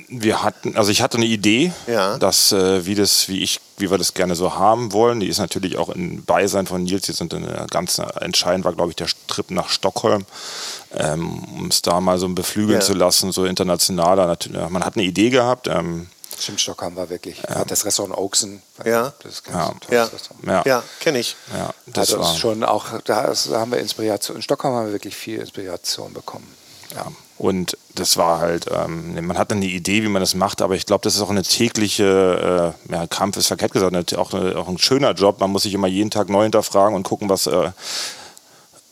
Wir 0.08 0.44
hatten, 0.44 0.76
also 0.78 0.92
ich 0.92 1.02
hatte 1.02 1.18
eine 1.18 1.26
Idee, 1.26 1.72
ja. 1.88 2.18
dass 2.18 2.52
äh, 2.52 2.86
wie 2.86 2.96
das, 2.96 3.30
wie 3.30 3.44
ich, 3.44 3.60
wie 3.78 3.90
wir 3.90 3.98
das 3.98 4.14
gerne 4.14 4.36
so 4.36 4.56
haben 4.56 4.94
wollen. 4.94 5.20
Die 5.20 5.28
ist 5.28 5.40
natürlich 5.40 5.78
auch 5.78 5.90
im 5.90 6.24
Beisein 6.24 6.68
von 6.68 6.84
Nils 6.84 7.08
jetzt 7.08 7.22
eine 7.22 7.68
ganz 7.70 8.00
entscheidend 8.20 8.66
war, 8.66 8.74
glaube 8.74 8.92
ich, 8.92 8.96
der 8.96 9.08
Trip 9.28 9.52
nach 9.52 9.70
Stockholm, 9.70 10.26
ähm, 10.94 11.44
um 11.58 11.68
es 11.68 11.82
da 11.82 12.00
mal 12.02 12.18
so 12.18 12.28
beflügeln 12.30 12.80
ja. 12.80 12.86
zu 12.86 12.94
lassen, 12.94 13.32
so 13.32 13.46
internationaler. 13.46 14.38
Man 14.70 14.84
hat 14.84 14.96
eine 14.96 15.06
Idee 15.06 15.30
gehabt. 15.30 15.68
Ähm, 15.68 16.08
Stimmt, 16.38 16.60
Stockholm 16.60 16.96
war 16.96 17.10
wirklich. 17.10 17.42
Ja. 17.48 17.64
Das 17.64 17.86
Restaurant 17.86 18.18
Oaksen. 18.18 18.62
Ja, 18.84 19.14
das 19.24 19.42
ja. 19.48 19.74
ja. 19.90 20.10
ja. 20.46 20.64
ja 20.66 20.84
kenne 21.00 21.20
ich. 21.20 21.36
Ja, 21.56 21.74
das 21.88 22.14
also 22.14 22.20
war 22.20 22.36
schon 22.36 22.64
auch. 22.64 23.00
Da 23.06 23.34
haben 23.52 23.72
wir 23.72 23.80
Inspiration. 23.80 24.36
In 24.36 24.44
Stockholm 24.44 24.74
haben 24.74 24.88
wir 24.88 24.94
wirklich 24.94 25.16
viel 25.16 25.40
Inspiration 25.40 26.14
bekommen. 26.14 26.48
Ja. 26.94 27.08
Und 27.38 27.78
das 27.96 28.16
war 28.16 28.40
halt, 28.40 28.68
ähm, 28.72 29.26
man 29.26 29.38
hat 29.38 29.52
dann 29.52 29.60
die 29.60 29.76
Idee, 29.76 30.04
wie 30.04 30.08
man 30.08 30.22
das 30.22 30.36
macht, 30.36 30.62
aber 30.62 30.76
ich 30.76 30.86
glaube, 30.86 31.02
das 31.04 31.16
ist 31.16 31.22
auch 31.22 31.30
eine 31.30 31.44
tägliche, 31.44 32.74
äh, 32.90 32.94
ja, 32.94 33.08
Kampf 33.08 33.36
ist 33.36 33.48
verkehrt 33.48 33.74
gesagt, 33.74 34.18
auch, 34.18 34.34
eine, 34.34 34.58
auch 34.58 34.70
ein 34.70 34.78
schöner 34.78 35.12
Job. 35.12 35.42
Man 35.42 35.52
muss 35.52 35.64
sich 35.64 35.74
immer 35.74 35.88
jeden 35.88 36.12
Tag 36.12 36.30
neu 36.30 36.44
hinterfragen 36.44 36.96
und 36.96 37.04
gucken, 37.04 37.28
was 37.28 37.48
äh, 37.48 37.72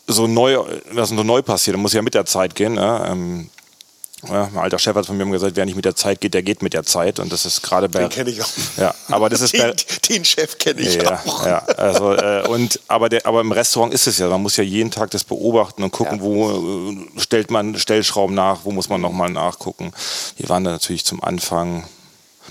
so 0.08 0.28
neu, 0.28 0.60
was 0.92 1.10
so 1.10 1.24
neu 1.24 1.42
passiert. 1.42 1.76
Da 1.76 1.80
muss 1.80 1.94
ja 1.94 2.02
mit 2.02 2.16
der 2.16 2.26
Zeit 2.26 2.56
gehen. 2.56 2.74
Ne? 2.74 3.06
Ähm, 3.08 3.50
ja, 4.30 4.50
mein 4.54 4.64
alter 4.64 4.80
Chef 4.80 4.96
hat 4.96 5.06
von 5.06 5.18
mir 5.18 5.26
gesagt, 5.26 5.56
wer 5.56 5.66
nicht 5.66 5.76
mit 5.76 5.86
der 5.86 5.96
Zeit 5.96 6.22
geht, 6.22 6.34
der 6.34 6.44
geht 6.44 6.62
mit 6.62 6.74
der 6.74 6.84
Zeit. 6.84 7.20
Und 7.20 7.32
das 7.32 7.46
ist 7.46 7.62
gerade 7.62 7.90
bei. 7.90 8.00
Den 8.00 8.10
kenne 8.10 8.30
ich 8.30 8.42
auch. 8.42 8.50
Ja, 8.78 8.94
aber 9.10 9.30
das 9.30 9.42
ist 9.42 9.54
den, 9.54 9.62
bei, 9.62 9.76
den 10.10 10.26
Chef 10.26 10.58
kenne 10.58 10.82
ich 10.82 10.96
ja, 10.96 11.22
auch. 11.26 11.46
Ja, 11.46 11.60
also, 11.78 12.14
äh, 12.14 12.48
und, 12.48 12.80
aber, 12.88 13.10
der, 13.10 13.26
aber 13.26 13.42
im 13.42 13.52
Restaurant 13.52 13.94
ist 13.94 14.08
es 14.08 14.18
ja. 14.18 14.28
Man 14.30 14.42
muss 14.42 14.58
ja 14.58 14.64
jeden 14.64 14.92
Tag 14.92 15.12
das 15.12 15.24
beobachten 15.24 15.84
und 15.84 15.92
gucken, 15.92 16.18
ja. 16.18 16.24
wo 16.24 16.92
äh, 16.92 17.20
stellt 17.20 17.52
man 17.52 17.78
Stellschrauben 17.78 18.36
nach, 18.36 18.60
wo 18.64 18.72
muss 18.72 18.90
man 18.90 19.02
nochmal 19.02 19.30
nachgucken. 19.30 19.92
Wir 20.38 20.50
waren 20.50 20.64
da 20.64 20.72
natürlich 20.72 21.06
zum 21.06 21.24
Anfang 21.24 21.84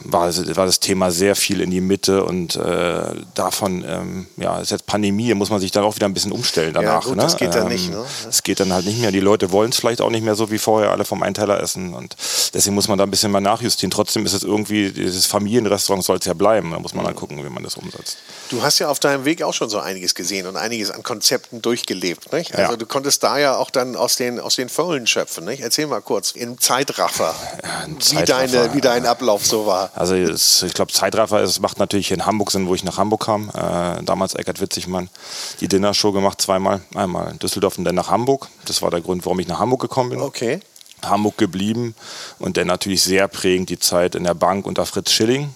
war, 0.04 0.34
war 0.34 0.66
das 0.66 0.80
Thema 0.80 1.10
sehr 1.10 1.36
viel 1.36 1.60
in 1.60 1.70
die 1.70 1.80
Mitte 1.80 2.24
und 2.24 2.56
äh, 2.56 3.02
davon, 3.34 3.84
ähm, 3.86 4.26
ja, 4.36 4.60
ist 4.60 4.70
jetzt 4.70 4.86
Pandemie, 4.86 5.28
da 5.28 5.34
muss 5.34 5.50
man 5.50 5.60
sich 5.60 5.70
dann 5.70 5.84
auch 5.84 5.96
wieder 5.96 6.06
ein 6.06 6.14
bisschen 6.14 6.32
umstellen 6.32 6.74
danach. 6.74 7.02
Ja, 7.02 7.08
gut, 7.08 7.16
ne? 7.16 7.22
das 7.22 7.36
geht 7.36 7.54
dann 7.54 7.66
ähm, 7.66 7.72
nicht. 7.72 7.90
Ne? 7.90 8.04
Es 8.28 8.42
geht 8.42 8.60
dann 8.60 8.72
halt 8.72 8.86
nicht 8.86 9.00
mehr. 9.00 9.12
Die 9.12 9.20
Leute 9.20 9.52
wollen 9.52 9.70
es 9.70 9.76
vielleicht 9.76 10.00
auch 10.00 10.10
nicht 10.10 10.24
mehr 10.24 10.34
so 10.34 10.50
wie 10.50 10.58
vorher 10.58 10.90
alle 10.90 11.04
vom 11.04 11.22
Einteiler 11.22 11.60
essen 11.60 11.94
und 11.94 12.16
deswegen 12.54 12.74
muss 12.74 12.88
man 12.88 12.98
da 12.98 13.04
ein 13.04 13.10
bisschen 13.10 13.30
mal 13.30 13.40
nachjustieren. 13.40 13.90
Trotzdem 13.90 14.24
ist 14.24 14.32
es 14.32 14.42
irgendwie, 14.42 14.90
dieses 14.92 15.26
Familienrestaurant 15.26 16.04
soll 16.04 16.18
es 16.18 16.24
ja 16.24 16.34
bleiben. 16.34 16.70
Da 16.70 16.78
muss 16.78 16.94
man 16.94 17.04
dann 17.04 17.14
gucken, 17.14 17.44
wie 17.44 17.50
man 17.50 17.62
das 17.62 17.76
umsetzt. 17.76 18.18
Du 18.50 18.62
hast 18.62 18.78
ja 18.78 18.88
auf 18.88 18.98
deinem 18.98 19.24
Weg 19.24 19.42
auch 19.42 19.54
schon 19.54 19.68
so 19.68 19.78
einiges 19.78 20.14
gesehen 20.14 20.46
und 20.46 20.56
einiges 20.56 20.90
an 20.90 21.02
Konzepten 21.02 21.62
durchgelebt. 21.62 22.32
Nicht? 22.32 22.54
Also 22.54 22.72
ja. 22.72 22.76
du 22.76 22.86
konntest 22.86 23.22
da 23.22 23.38
ja 23.38 23.56
auch 23.56 23.70
dann 23.70 23.96
aus 23.96 24.16
den, 24.16 24.40
aus 24.40 24.56
den 24.56 24.68
Vollen 24.68 25.06
schöpfen. 25.06 25.44
Nicht? 25.44 25.62
Erzähl 25.62 25.86
mal 25.86 26.02
kurz 26.02 26.32
im 26.32 26.58
Zeitraffer, 26.60 27.34
ja, 27.62 27.86
wie, 27.86 27.98
Zeitraffer, 27.98 28.46
deine, 28.46 28.74
wie 28.74 28.80
dein 28.80 29.06
Ablauf 29.06 29.44
so 29.46 29.66
war. 29.66 29.81
Also 29.94 30.14
es, 30.14 30.62
ich 30.62 30.74
glaube, 30.74 30.92
Zeitraffer 30.92 31.40
es 31.40 31.60
macht 31.60 31.78
natürlich 31.78 32.10
in 32.10 32.26
Hamburg 32.26 32.50
Sinn, 32.50 32.66
wo 32.66 32.74
ich 32.74 32.84
nach 32.84 32.98
Hamburg 32.98 33.24
kam. 33.24 33.50
Äh, 33.50 34.02
damals 34.02 34.34
Eckert 34.34 34.60
Witzigmann 34.60 35.08
die 35.60 35.68
Dinnershow 35.68 36.12
gemacht, 36.12 36.40
zweimal. 36.40 36.82
Einmal 36.94 37.32
in 37.32 37.38
Düsseldorf 37.38 37.78
und 37.78 37.84
dann 37.84 37.94
nach 37.94 38.10
Hamburg. 38.10 38.48
Das 38.66 38.82
war 38.82 38.90
der 38.90 39.00
Grund, 39.00 39.24
warum 39.24 39.40
ich 39.40 39.48
nach 39.48 39.58
Hamburg 39.58 39.80
gekommen 39.80 40.10
bin. 40.10 40.20
Okay. 40.20 40.60
Hamburg 41.04 41.36
geblieben 41.36 41.94
und 42.38 42.56
dann 42.56 42.68
natürlich 42.68 43.02
sehr 43.02 43.26
prägend 43.28 43.70
die 43.70 43.78
Zeit 43.78 44.14
in 44.14 44.24
der 44.24 44.34
Bank 44.34 44.66
unter 44.66 44.86
Fritz 44.86 45.10
Schilling. 45.10 45.54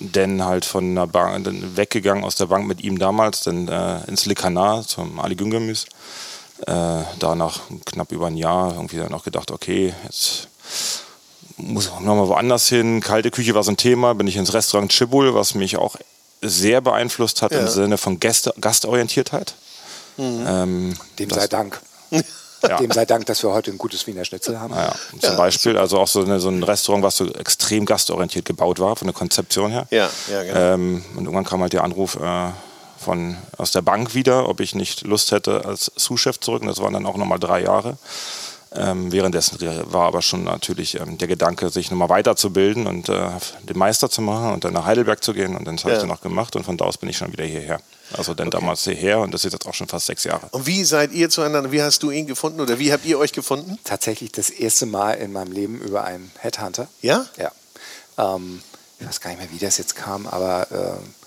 Denn 0.00 0.44
halt 0.44 0.64
von 0.64 0.94
der 0.94 1.06
Bank, 1.06 1.46
weggegangen 1.76 2.24
aus 2.24 2.34
der 2.34 2.46
Bank 2.46 2.66
mit 2.66 2.82
ihm 2.82 2.98
damals, 2.98 3.42
dann 3.42 3.68
äh, 3.68 4.04
ins 4.06 4.26
Likanar 4.26 4.86
zum 4.86 5.20
Ali 5.20 5.36
Güngemüs. 5.36 5.86
Äh, 6.66 7.02
da 7.18 7.34
nach 7.34 7.60
knapp 7.84 8.10
über 8.12 8.26
ein 8.26 8.36
Jahr 8.36 8.74
irgendwie 8.74 8.96
dann 8.96 9.14
auch 9.14 9.24
gedacht, 9.24 9.50
okay, 9.50 9.94
jetzt 10.04 10.48
muss 11.56 11.86
ich 11.86 11.92
nochmal 12.00 12.28
woanders 12.28 12.68
hin. 12.68 13.00
Kalte 13.00 13.30
Küche 13.30 13.54
war 13.54 13.62
so 13.62 13.70
ein 13.70 13.76
Thema. 13.76 14.14
Bin 14.14 14.26
ich 14.26 14.36
ins 14.36 14.52
Restaurant 14.54 14.90
Chibul, 14.90 15.34
was 15.34 15.54
mich 15.54 15.76
auch 15.76 15.96
sehr 16.42 16.80
beeinflusst 16.80 17.42
hat 17.42 17.52
ja. 17.52 17.60
im 17.60 17.68
Sinne 17.68 17.98
von 17.98 18.20
Gäste, 18.20 18.52
Gastorientiertheit. 18.60 19.54
Mhm. 20.16 20.44
Ähm, 20.46 20.96
Dem 21.18 21.30
sei 21.30 21.46
Dank. 21.46 21.80
Ja. 22.66 22.78
Dem 22.78 22.90
sei 22.90 23.04
Dank, 23.04 23.26
dass 23.26 23.42
wir 23.42 23.50
heute 23.50 23.70
ein 23.70 23.76
gutes 23.76 24.06
Wiener 24.06 24.24
Schnitzel 24.24 24.58
haben. 24.58 24.72
Ja, 24.74 24.94
zum 25.10 25.20
ja, 25.20 25.34
Beispiel, 25.34 25.76
also 25.76 25.98
auch 25.98 26.08
so, 26.08 26.22
eine, 26.22 26.40
so, 26.40 26.48
ein 26.48 26.62
Restaurant, 26.62 27.04
was 27.04 27.18
so 27.18 27.26
extrem 27.34 27.84
gastorientiert 27.84 28.46
gebaut 28.46 28.80
war, 28.80 28.96
von 28.96 29.06
der 29.06 29.14
Konzeption 29.14 29.70
her. 29.70 29.86
Ja, 29.90 30.08
ja, 30.30 30.42
genau. 30.42 30.58
Ähm, 30.58 31.04
und 31.14 31.24
irgendwann 31.24 31.44
kam 31.44 31.60
halt 31.60 31.74
der 31.74 31.84
Anruf 31.84 32.16
äh, 32.16 32.50
von, 32.98 33.36
aus 33.58 33.72
der 33.72 33.82
Bank 33.82 34.14
wieder, 34.14 34.48
ob 34.48 34.60
ich 34.60 34.74
nicht 34.74 35.02
Lust 35.02 35.30
hätte 35.30 35.66
als 35.66 35.92
Sous-Chef 35.96 36.40
zurück. 36.40 36.62
Und 36.62 36.68
das 36.68 36.80
waren 36.80 36.94
dann 36.94 37.04
auch 37.04 37.18
nochmal 37.18 37.38
drei 37.38 37.62
Jahre. 37.62 37.98
Ähm, 38.76 39.12
währenddessen 39.12 39.58
war 39.92 40.06
aber 40.06 40.20
schon 40.20 40.44
natürlich 40.44 40.98
ähm, 40.98 41.16
der 41.16 41.28
Gedanke, 41.28 41.70
sich 41.70 41.90
nochmal 41.90 42.08
weiterzubilden 42.08 42.86
und 42.86 43.08
äh, 43.08 43.28
den 43.62 43.78
Meister 43.78 44.10
zu 44.10 44.20
machen 44.20 44.52
und 44.52 44.64
dann 44.64 44.72
nach 44.72 44.84
Heidelberg 44.84 45.22
zu 45.22 45.32
gehen. 45.32 45.56
Und 45.56 45.64
dann 45.66 45.76
habe 45.78 45.90
ja. 45.90 45.94
ich 45.94 46.00
dann 46.00 46.08
noch 46.08 46.20
gemacht 46.20 46.56
und 46.56 46.64
von 46.64 46.76
da 46.76 46.84
aus 46.84 46.98
bin 46.98 47.08
ich 47.08 47.16
schon 47.16 47.32
wieder 47.32 47.44
hierher. 47.44 47.80
Also 48.16 48.34
dann 48.34 48.48
okay. 48.48 48.58
damals 48.58 48.82
hierher 48.82 49.20
und 49.20 49.32
das 49.32 49.44
ist 49.44 49.52
jetzt 49.52 49.66
auch 49.66 49.74
schon 49.74 49.86
fast 49.86 50.06
sechs 50.06 50.24
Jahre. 50.24 50.48
Und 50.50 50.66
wie 50.66 50.82
seid 50.84 51.12
ihr 51.12 51.30
zueinander, 51.30 51.70
wie 51.70 51.82
hast 51.82 52.02
du 52.02 52.10
ihn 52.10 52.26
gefunden 52.26 52.60
oder 52.60 52.78
wie 52.78 52.92
habt 52.92 53.04
ihr 53.06 53.18
euch 53.18 53.32
gefunden? 53.32 53.78
Tatsächlich 53.84 54.32
das 54.32 54.50
erste 54.50 54.86
Mal 54.86 55.14
in 55.14 55.32
meinem 55.32 55.52
Leben 55.52 55.80
über 55.80 56.04
einen 56.04 56.32
Headhunter. 56.40 56.88
Ja? 57.00 57.26
Ja. 57.36 57.52
Ähm, 58.18 58.60
ich 58.98 59.06
weiß 59.06 59.20
gar 59.20 59.30
nicht 59.30 59.40
mehr, 59.40 59.52
wie 59.52 59.64
das 59.64 59.78
jetzt 59.78 59.94
kam, 59.94 60.26
aber 60.26 60.66
äh, 60.70 61.23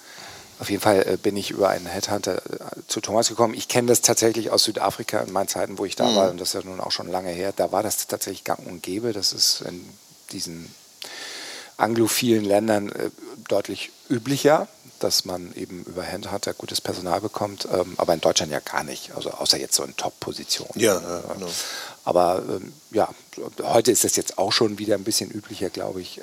auf 0.60 0.70
jeden 0.70 0.82
Fall 0.82 1.08
äh, 1.08 1.18
bin 1.18 1.38
ich 1.38 1.52
über 1.52 1.70
einen 1.70 1.86
Headhunter 1.86 2.38
äh, 2.38 2.82
zu 2.88 3.02
Thomas 3.02 3.30
gekommen. 3.30 3.54
Ich 3.54 3.68
kenne 3.68 3.88
das 3.88 4.02
tatsächlich 4.02 4.50
aus 4.50 4.64
Südafrika 4.64 5.20
in 5.20 5.32
meinen 5.32 5.48
Zeiten, 5.48 5.78
wo 5.78 5.86
ich 5.86 5.96
da 5.96 6.08
mhm. 6.08 6.16
war, 6.16 6.32
und 6.32 6.42
das 6.42 6.50
ist 6.50 6.64
ja 6.64 6.70
nun 6.70 6.80
auch 6.80 6.92
schon 6.92 7.08
lange 7.08 7.30
her. 7.30 7.54
Da 7.56 7.72
war 7.72 7.84
das 7.84 8.08
tatsächlich 8.08 8.44
gang 8.44 8.66
und 8.66 8.82
gäbe. 8.82 9.14
Das 9.14 9.34
ist 9.34 9.62
in 9.62 9.88
diesen 10.32 10.74
anglophilen 11.78 12.44
Ländern 12.44 12.90
äh, 12.90 13.12
deutlich 13.48 13.92
üblicher, 14.10 14.68
dass 15.00 15.26
man 15.26 15.54
eben 15.54 15.84
über 15.84 16.02
Headhunter 16.02 16.54
gutes 16.54 16.82
Personal 16.82 17.22
bekommt, 17.22 17.68
ähm, 17.72 17.94
aber 17.98 18.16
in 18.16 18.22
Deutschland 18.22 18.52
ja 18.52 18.60
gar 18.60 18.84
nicht, 18.84 19.12
also 19.16 19.30
außer 19.30 19.60
jetzt 19.60 19.76
so 19.76 19.84
in 19.84 19.96
Top-Positionen. 19.96 20.72
Ja, 20.76 20.96
ja, 21.00 21.34
genau. 21.34 21.50
Aber 22.04 22.42
ähm, 22.50 22.74
ja, 22.92 23.10
heute 23.62 23.92
ist 23.92 24.04
das 24.04 24.16
jetzt 24.16 24.40
auch 24.40 24.52
schon 24.52 24.80
wieder 24.80 24.96
ein 24.96 25.04
bisschen 25.04 25.30
üblicher, 25.30 25.70
glaube 25.70 26.02
ich. 26.02 26.20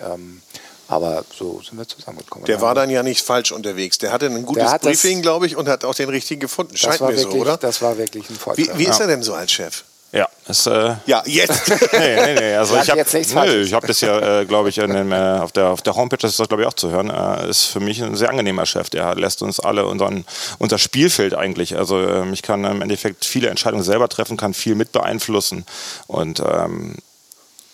Aber 0.88 1.24
so 1.36 1.62
sind 1.62 1.78
wir 1.78 1.88
zusammengekommen. 1.88 2.46
Der 2.46 2.60
war 2.60 2.74
dann 2.74 2.90
ja 2.90 3.02
nicht 3.02 3.24
falsch 3.24 3.52
unterwegs. 3.52 3.98
Der 3.98 4.12
hatte 4.12 4.26
ein 4.26 4.44
gutes 4.44 4.70
Briefing, 4.80 5.22
glaube 5.22 5.46
ich, 5.46 5.56
und 5.56 5.68
hat 5.68 5.84
auch 5.84 5.94
den 5.94 6.08
richtigen 6.08 6.40
gefunden. 6.40 6.76
Scheint 6.76 7.00
mir 7.00 7.08
wirklich, 7.08 7.24
so, 7.24 7.38
oder? 7.38 7.56
Das 7.56 7.80
war 7.80 7.96
wirklich 7.96 8.28
ein 8.28 8.36
Vorteil. 8.36 8.66
Wie, 8.66 8.78
wie 8.78 8.84
ist 8.84 9.00
er 9.00 9.06
denn 9.06 9.22
so 9.22 9.34
als 9.34 9.52
Chef? 9.52 9.84
Ja, 10.14 10.28
ist, 10.46 10.68
äh, 10.68 10.94
ja, 11.06 11.24
jetzt. 11.26 11.68
nee, 11.92 12.16
nee, 12.24 12.34
nee. 12.34 12.54
Also 12.54 12.76
ich 12.76 12.88
habe 12.88 13.00
hab 13.02 13.86
das 13.86 14.00
ja, 14.00 14.42
äh, 14.42 14.44
glaube 14.44 14.68
ich, 14.68 14.76
dem, 14.76 15.10
äh, 15.10 15.38
auf, 15.40 15.50
der, 15.50 15.70
auf 15.70 15.82
der 15.82 15.96
Homepage, 15.96 16.18
das 16.18 16.30
ist 16.30 16.38
das, 16.38 16.46
glaube 16.46 16.62
ich, 16.62 16.68
auch 16.68 16.74
zu 16.74 16.92
hören, 16.92 17.10
äh, 17.10 17.50
ist 17.50 17.64
für 17.64 17.80
mich 17.80 18.00
ein 18.00 18.14
sehr 18.14 18.30
angenehmer 18.30 18.64
Chef. 18.64 18.90
Der 18.90 19.16
lässt 19.16 19.42
uns 19.42 19.58
alle 19.58 19.86
unseren, 19.86 20.24
unser 20.60 20.78
Spielfeld 20.78 21.34
eigentlich. 21.34 21.76
Also 21.76 21.98
ähm, 21.98 22.32
ich 22.32 22.42
kann 22.42 22.62
im 22.62 22.80
Endeffekt 22.80 23.24
viele 23.24 23.48
Entscheidungen 23.48 23.82
selber 23.82 24.08
treffen, 24.08 24.36
kann 24.36 24.54
viel 24.54 24.76
mit 24.76 24.92
beeinflussen 24.92 25.66
und 26.06 26.38
ähm, 26.38 26.94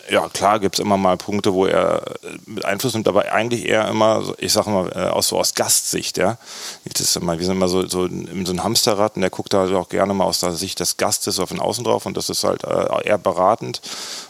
ja, 0.09 0.27
klar 0.29 0.59
gibt 0.59 0.75
es 0.75 0.79
immer 0.79 0.97
mal 0.97 1.17
Punkte, 1.17 1.53
wo 1.53 1.65
er 1.65 2.03
äh, 2.23 2.37
mit 2.45 2.65
Einfluss 2.65 2.93
nimmt, 2.93 3.07
aber 3.07 3.31
eigentlich 3.31 3.65
eher 3.65 3.87
immer, 3.87 4.33
ich 4.37 4.51
sage 4.53 4.69
mal, 4.69 4.91
äh, 4.95 5.09
aus, 5.09 5.27
so 5.27 5.39
aus 5.39 5.53
Gastsicht. 5.53 6.17
Ja? 6.17 6.37
Das 6.85 7.01
ist 7.01 7.15
immer, 7.15 7.37
wir 7.37 7.45
sind 7.45 7.57
immer 7.57 7.67
so, 7.67 7.87
so, 7.87 8.05
in 8.05 8.45
so 8.45 8.53
ein 8.53 8.63
Hamsterrad 8.63 9.15
und 9.15 9.21
der 9.21 9.29
guckt 9.29 9.53
da 9.53 9.67
auch 9.77 9.89
gerne 9.89 10.13
mal 10.13 10.25
aus 10.25 10.39
der 10.39 10.53
Sicht 10.53 10.79
des 10.79 10.97
Gastes 10.97 11.39
auf 11.39 11.49
den 11.49 11.59
Außen 11.59 11.83
drauf 11.83 12.05
und 12.05 12.17
das 12.17 12.29
ist 12.29 12.43
halt 12.43 12.63
äh, 12.63 13.07
eher 13.07 13.17
beratend 13.17 13.81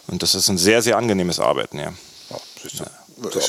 und 0.08 0.22
das 0.24 0.36
ist 0.36 0.50
ein 0.50 0.58
sehr, 0.58 0.82
sehr 0.82 0.98
angenehmes 0.98 1.40
Arbeiten. 1.40 1.80
Ja. 1.80 1.94
Ja. 2.74 2.86
So. 3.30 3.40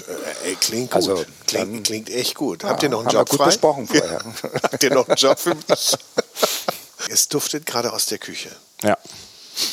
Ey, 0.44 0.56
klingt 0.56 0.90
gut. 0.90 0.96
Also, 0.96 1.24
klingt, 1.46 1.86
klingt 1.86 2.10
echt 2.10 2.34
gut. 2.34 2.62
Ja, 2.62 2.70
Habt 2.70 2.82
ihr 2.82 2.90
noch 2.90 3.00
einen 3.00 3.08
Job 3.08 3.28
gut 3.28 3.38
frei? 3.38 3.46
besprochen 3.46 3.86
vorher. 3.88 4.22
Habt 4.62 4.82
ihr 4.82 4.92
noch 4.92 5.08
einen 5.08 5.16
Job 5.16 5.38
für 5.38 5.54
mich? 5.54 5.96
es 7.08 7.28
duftet 7.28 7.64
gerade 7.64 7.92
aus 7.92 8.06
der 8.06 8.18
Küche. 8.18 8.50
Ja. 8.82 8.98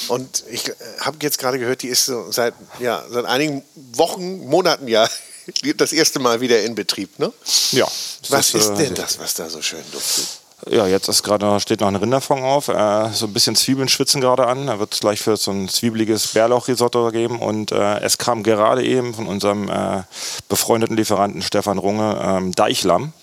Und 0.08 0.44
ich 0.50 0.68
äh, 0.68 0.74
habe 1.02 1.18
jetzt 1.22 1.38
gerade 1.40 1.60
gehört, 1.60 1.82
die 1.82 1.88
ist 1.88 2.06
so 2.06 2.32
seit, 2.32 2.54
ja, 2.80 3.04
seit 3.10 3.26
einigen 3.26 3.64
Wochen, 3.94 4.40
Monaten 4.48 4.88
ja 4.88 5.08
das 5.78 5.94
erste 5.94 6.20
Mal 6.20 6.42
wieder 6.42 6.62
in 6.64 6.76
Betrieb. 6.76 7.20
Ne? 7.20 7.32
Ja. 7.72 7.88
Was 8.30 8.52
das, 8.52 8.54
ist 8.54 8.70
äh, 8.70 8.76
denn 8.76 8.96
das, 8.96 9.20
was 9.20 9.34
da 9.34 9.50
so 9.50 9.62
schön 9.62 9.84
duftet? 9.92 10.28
Ja, 10.68 10.88
jetzt 10.88 11.08
ist 11.08 11.24
gerade 11.24 11.60
steht 11.62 11.80
noch 11.80 11.88
ein 11.88 11.96
Rinderfond 11.96 12.44
auf. 12.44 12.68
Äh, 12.68 13.10
so 13.14 13.28
ein 13.28 13.34
bisschen 13.34 13.56
Zwiebeln 13.56 13.88
schwitzen 13.88 14.20
gerade 14.20 14.46
an. 14.48 14.68
Da 14.68 14.80
wird 14.80 14.94
es 14.94 15.00
gleich 15.00 15.22
für 15.22 15.38
so 15.38 15.52
ein 15.52 15.70
zwiebeliges 15.70 16.28
Bärlauchrisotto 16.28 17.12
geben. 17.12 17.40
Und 17.40 17.72
äh, 17.72 18.00
es 18.00 18.18
kam 18.18 18.44
gerade 18.44 18.84
eben 18.84 19.14
von 19.14 19.28
unserem 19.28 19.70
äh, 19.70 20.04
befreundeten 20.50 20.98
Lieferanten 20.98 21.42
Stefan 21.42 21.78
Runge 21.78 22.20
ähm, 22.22 22.52
Deichlamm. 22.52 23.14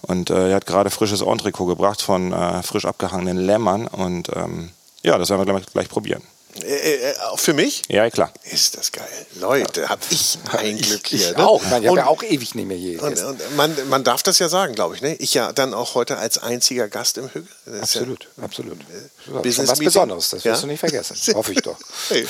Und 0.00 0.30
äh, 0.30 0.50
er 0.50 0.56
hat 0.56 0.66
gerade 0.66 0.90
frisches 0.90 1.20
Entrecot 1.20 1.68
gebracht 1.68 2.00
von 2.00 2.32
äh, 2.32 2.62
frisch 2.62 2.86
abgehangenen 2.86 3.36
Lämmern. 3.36 3.86
Und 3.86 4.30
ähm, 4.34 4.70
ja, 5.02 5.18
das 5.18 5.28
werden 5.30 5.46
wir 5.46 5.52
gleich, 5.52 5.66
gleich 5.66 5.88
probieren. 5.88 6.22
Äh, 6.62 7.10
äh, 7.12 7.16
auch 7.30 7.38
für 7.38 7.54
mich? 7.54 7.82
Ja, 7.88 8.10
klar. 8.10 8.30
Ist 8.44 8.76
das 8.76 8.92
geil. 8.92 9.08
Leute, 9.40 9.88
hab 9.88 10.00
ich 10.10 10.38
ein 10.50 10.76
Glück 10.76 11.06
hier. 11.06 11.30
Ich 11.30 11.36
ne? 11.38 11.46
auch. 11.48 11.62
Man, 11.70 11.82
ich 11.82 11.88
habe 11.88 11.98
ja 11.98 12.06
auch 12.06 12.22
ewig 12.22 12.54
nicht 12.54 12.66
mehr 12.68 12.76
hier. 12.76 13.02
Und, 13.02 13.18
und 13.18 13.56
man, 13.56 13.74
man 13.88 14.04
darf 14.04 14.22
das 14.22 14.38
ja 14.38 14.50
sagen, 14.50 14.74
glaube 14.74 14.94
ich. 14.94 15.00
Ne? 15.00 15.14
Ich 15.14 15.32
ja 15.32 15.52
dann 15.54 15.72
auch 15.72 15.94
heute 15.94 16.18
als 16.18 16.36
einziger 16.36 16.88
Gast 16.88 17.16
im 17.16 17.28
Hügel. 17.28 17.48
Das 17.64 17.74
ist 17.76 17.82
absolut, 17.96 18.28
absolut. 18.42 18.78
Ja, 18.80 19.32
schon 19.32 19.42
Business 19.42 19.70
was. 19.70 19.78
Besonderes, 19.78 20.28
das 20.28 20.44
wirst 20.44 20.56
Ja? 20.56 20.60
du 20.60 20.66
nicht 20.66 20.80
vergessen. 20.80 21.16
Hoffe 21.34 21.52
ich 21.52 21.62
doch. 21.62 21.78
Hey, 22.10 22.26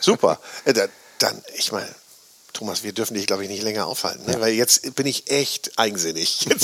Super. 0.00 0.38
Äh, 0.64 0.72
da- 0.72 0.86
Dann, 1.18 1.42
ich 1.56 1.72
meine, 1.72 1.88
Thomas, 2.54 2.82
wir 2.84 2.92
dürfen 2.92 3.14
dich, 3.14 3.26
glaube 3.26 3.42
ich, 3.42 3.50
nicht 3.50 3.62
länger 3.62 3.86
aufhalten, 3.86 4.24
ne? 4.24 4.40
weil 4.40 4.54
jetzt 4.54 4.94
bin 4.94 5.06
ich 5.06 5.30
echt 5.30 5.72
eigensinnig. 5.76 6.46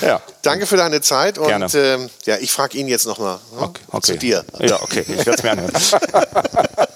Ja. 0.00 0.20
Danke 0.40 0.66
für 0.66 0.76
deine 0.76 1.00
Zeit 1.02 1.38
und 1.38 1.46
Gerne. 1.46 1.68
ähm, 1.74 2.10
ja, 2.24 2.36
ich 2.38 2.50
frage 2.50 2.76
ihn 2.78 2.88
jetzt 2.88 3.06
nochmal 3.06 3.38
ne? 3.54 3.62
Okay, 3.62 3.82
okay. 3.88 4.12
zu 4.12 4.18
dir. 4.18 4.44
Ja, 4.58 4.82
okay. 4.82 5.04
Ich 5.06 5.24
werde 5.26 5.32
es 5.32 5.42
mir 5.42 5.50
anhören. 5.52 5.72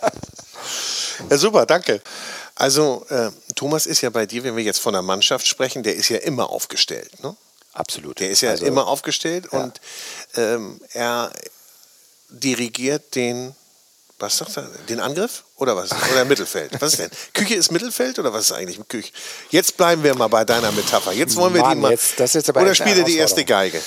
Ja, 1.30 1.38
super, 1.38 1.66
danke. 1.66 2.00
Also, 2.54 3.04
äh, 3.08 3.30
Thomas 3.54 3.86
ist 3.86 4.00
ja 4.00 4.10
bei 4.10 4.26
dir, 4.26 4.44
wenn 4.44 4.54
wir 4.56 4.62
jetzt 4.62 4.78
von 4.80 4.92
der 4.92 5.02
Mannschaft 5.02 5.46
sprechen, 5.46 5.82
der 5.82 5.94
ist 5.96 6.08
ja 6.08 6.18
immer 6.18 6.50
aufgestellt. 6.50 7.22
Ne? 7.22 7.34
Absolut. 7.72 8.20
Der 8.20 8.30
ist 8.30 8.42
ja 8.42 8.50
Also, 8.50 8.64
immer 8.66 8.86
aufgestellt 8.86 9.48
ja. 9.52 9.58
und 9.60 9.80
ähm, 10.36 10.80
er 10.92 11.32
dirigiert 12.28 13.14
den, 13.14 13.54
was 14.18 14.38
sagt 14.38 14.56
er, 14.56 14.62
den 14.88 15.00
Angriff 15.00 15.44
oder 15.56 15.76
was? 15.76 15.90
Oder 16.12 16.24
Mittelfeld? 16.24 16.72
Was 16.80 16.92
ist 16.94 16.98
denn? 17.00 17.10
Küche 17.34 17.54
ist 17.54 17.70
Mittelfeld 17.70 18.18
oder 18.18 18.32
was 18.32 18.46
ist 18.46 18.52
eigentlich 18.52 18.78
Küche? 18.88 19.12
Jetzt 19.50 19.76
bleiben 19.76 20.02
wir 20.02 20.14
mal 20.14 20.28
bei 20.28 20.44
deiner 20.44 20.72
Metapher. 20.72 21.12
Jetzt 21.12 21.36
wollen 21.36 21.52
wir 21.54 21.62
die 21.62 21.68
Mann, 21.68 21.80
mal. 21.80 21.90
jetzt- 21.92 22.18
das 22.18 22.34
ist 22.34 22.48
aber 22.48 22.62
oder 22.62 22.74
spiele 22.74 23.04
die 23.04 23.16
erste. 23.16 23.44
Geige. 23.44 23.80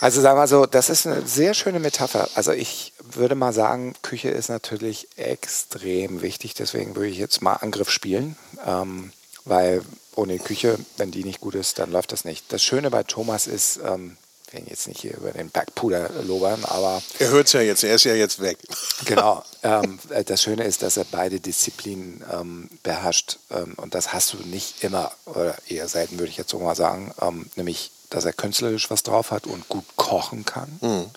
Also 0.00 0.20
sagen 0.20 0.38
wir 0.38 0.46
so, 0.48 0.66
das 0.66 0.90
ist 0.90 1.06
eine 1.06 1.26
sehr 1.26 1.54
schöne 1.54 1.80
Metapher. 1.80 2.28
Also 2.34 2.52
ich 2.52 2.92
würde 3.02 3.34
mal 3.34 3.52
sagen, 3.54 3.94
Küche 4.02 4.28
ist 4.28 4.50
natürlich 4.50 5.08
extrem 5.16 6.20
wichtig. 6.20 6.52
Deswegen 6.54 6.94
würde 6.94 7.08
ich 7.08 7.16
jetzt 7.18 7.40
mal 7.40 7.54
Angriff 7.54 7.90
spielen, 7.90 8.36
ähm, 8.66 9.12
weil 9.46 9.82
ohne 10.14 10.38
Küche, 10.38 10.78
wenn 10.98 11.10
die 11.10 11.24
nicht 11.24 11.40
gut 11.40 11.54
ist, 11.54 11.78
dann 11.78 11.90
läuft 11.90 12.12
das 12.12 12.24
nicht. 12.26 12.52
Das 12.52 12.62
Schöne 12.62 12.90
bei 12.90 13.02
Thomas 13.02 13.46
ist, 13.46 13.80
ähm, 13.84 14.16
werden 14.54 14.66
jetzt 14.68 14.88
nicht 14.88 15.00
hier 15.00 15.16
über 15.16 15.32
den 15.32 15.50
Backpuder 15.50 16.08
lobern, 16.22 16.64
aber 16.64 17.02
Er 17.18 17.28
hört 17.30 17.48
es 17.48 17.52
ja 17.52 17.60
jetzt, 17.60 17.84
er 17.84 17.96
ist 17.96 18.04
ja 18.04 18.14
jetzt 18.14 18.40
weg. 18.40 18.58
Genau. 19.04 19.44
ähm, 19.62 19.98
äh, 20.10 20.24
das 20.24 20.42
Schöne 20.42 20.64
ist, 20.64 20.82
dass 20.82 20.96
er 20.96 21.04
beide 21.04 21.40
Disziplinen 21.40 22.24
ähm, 22.32 22.70
beherrscht. 22.82 23.38
Ähm, 23.50 23.74
und 23.76 23.94
das 23.94 24.12
hast 24.12 24.32
du 24.32 24.38
nicht 24.38 24.82
immer, 24.82 25.12
oder 25.26 25.56
eher 25.68 25.88
selten, 25.88 26.18
würde 26.18 26.30
ich 26.30 26.38
jetzt 26.38 26.50
so 26.50 26.58
mal 26.58 26.76
sagen. 26.76 27.12
Ähm, 27.20 27.50
nämlich, 27.56 27.90
dass 28.08 28.24
er 28.24 28.32
künstlerisch 28.32 28.90
was 28.90 29.02
drauf 29.02 29.30
hat 29.30 29.46
und 29.46 29.68
gut 29.68 29.84
kochen 29.96 30.44
kann. 30.44 31.10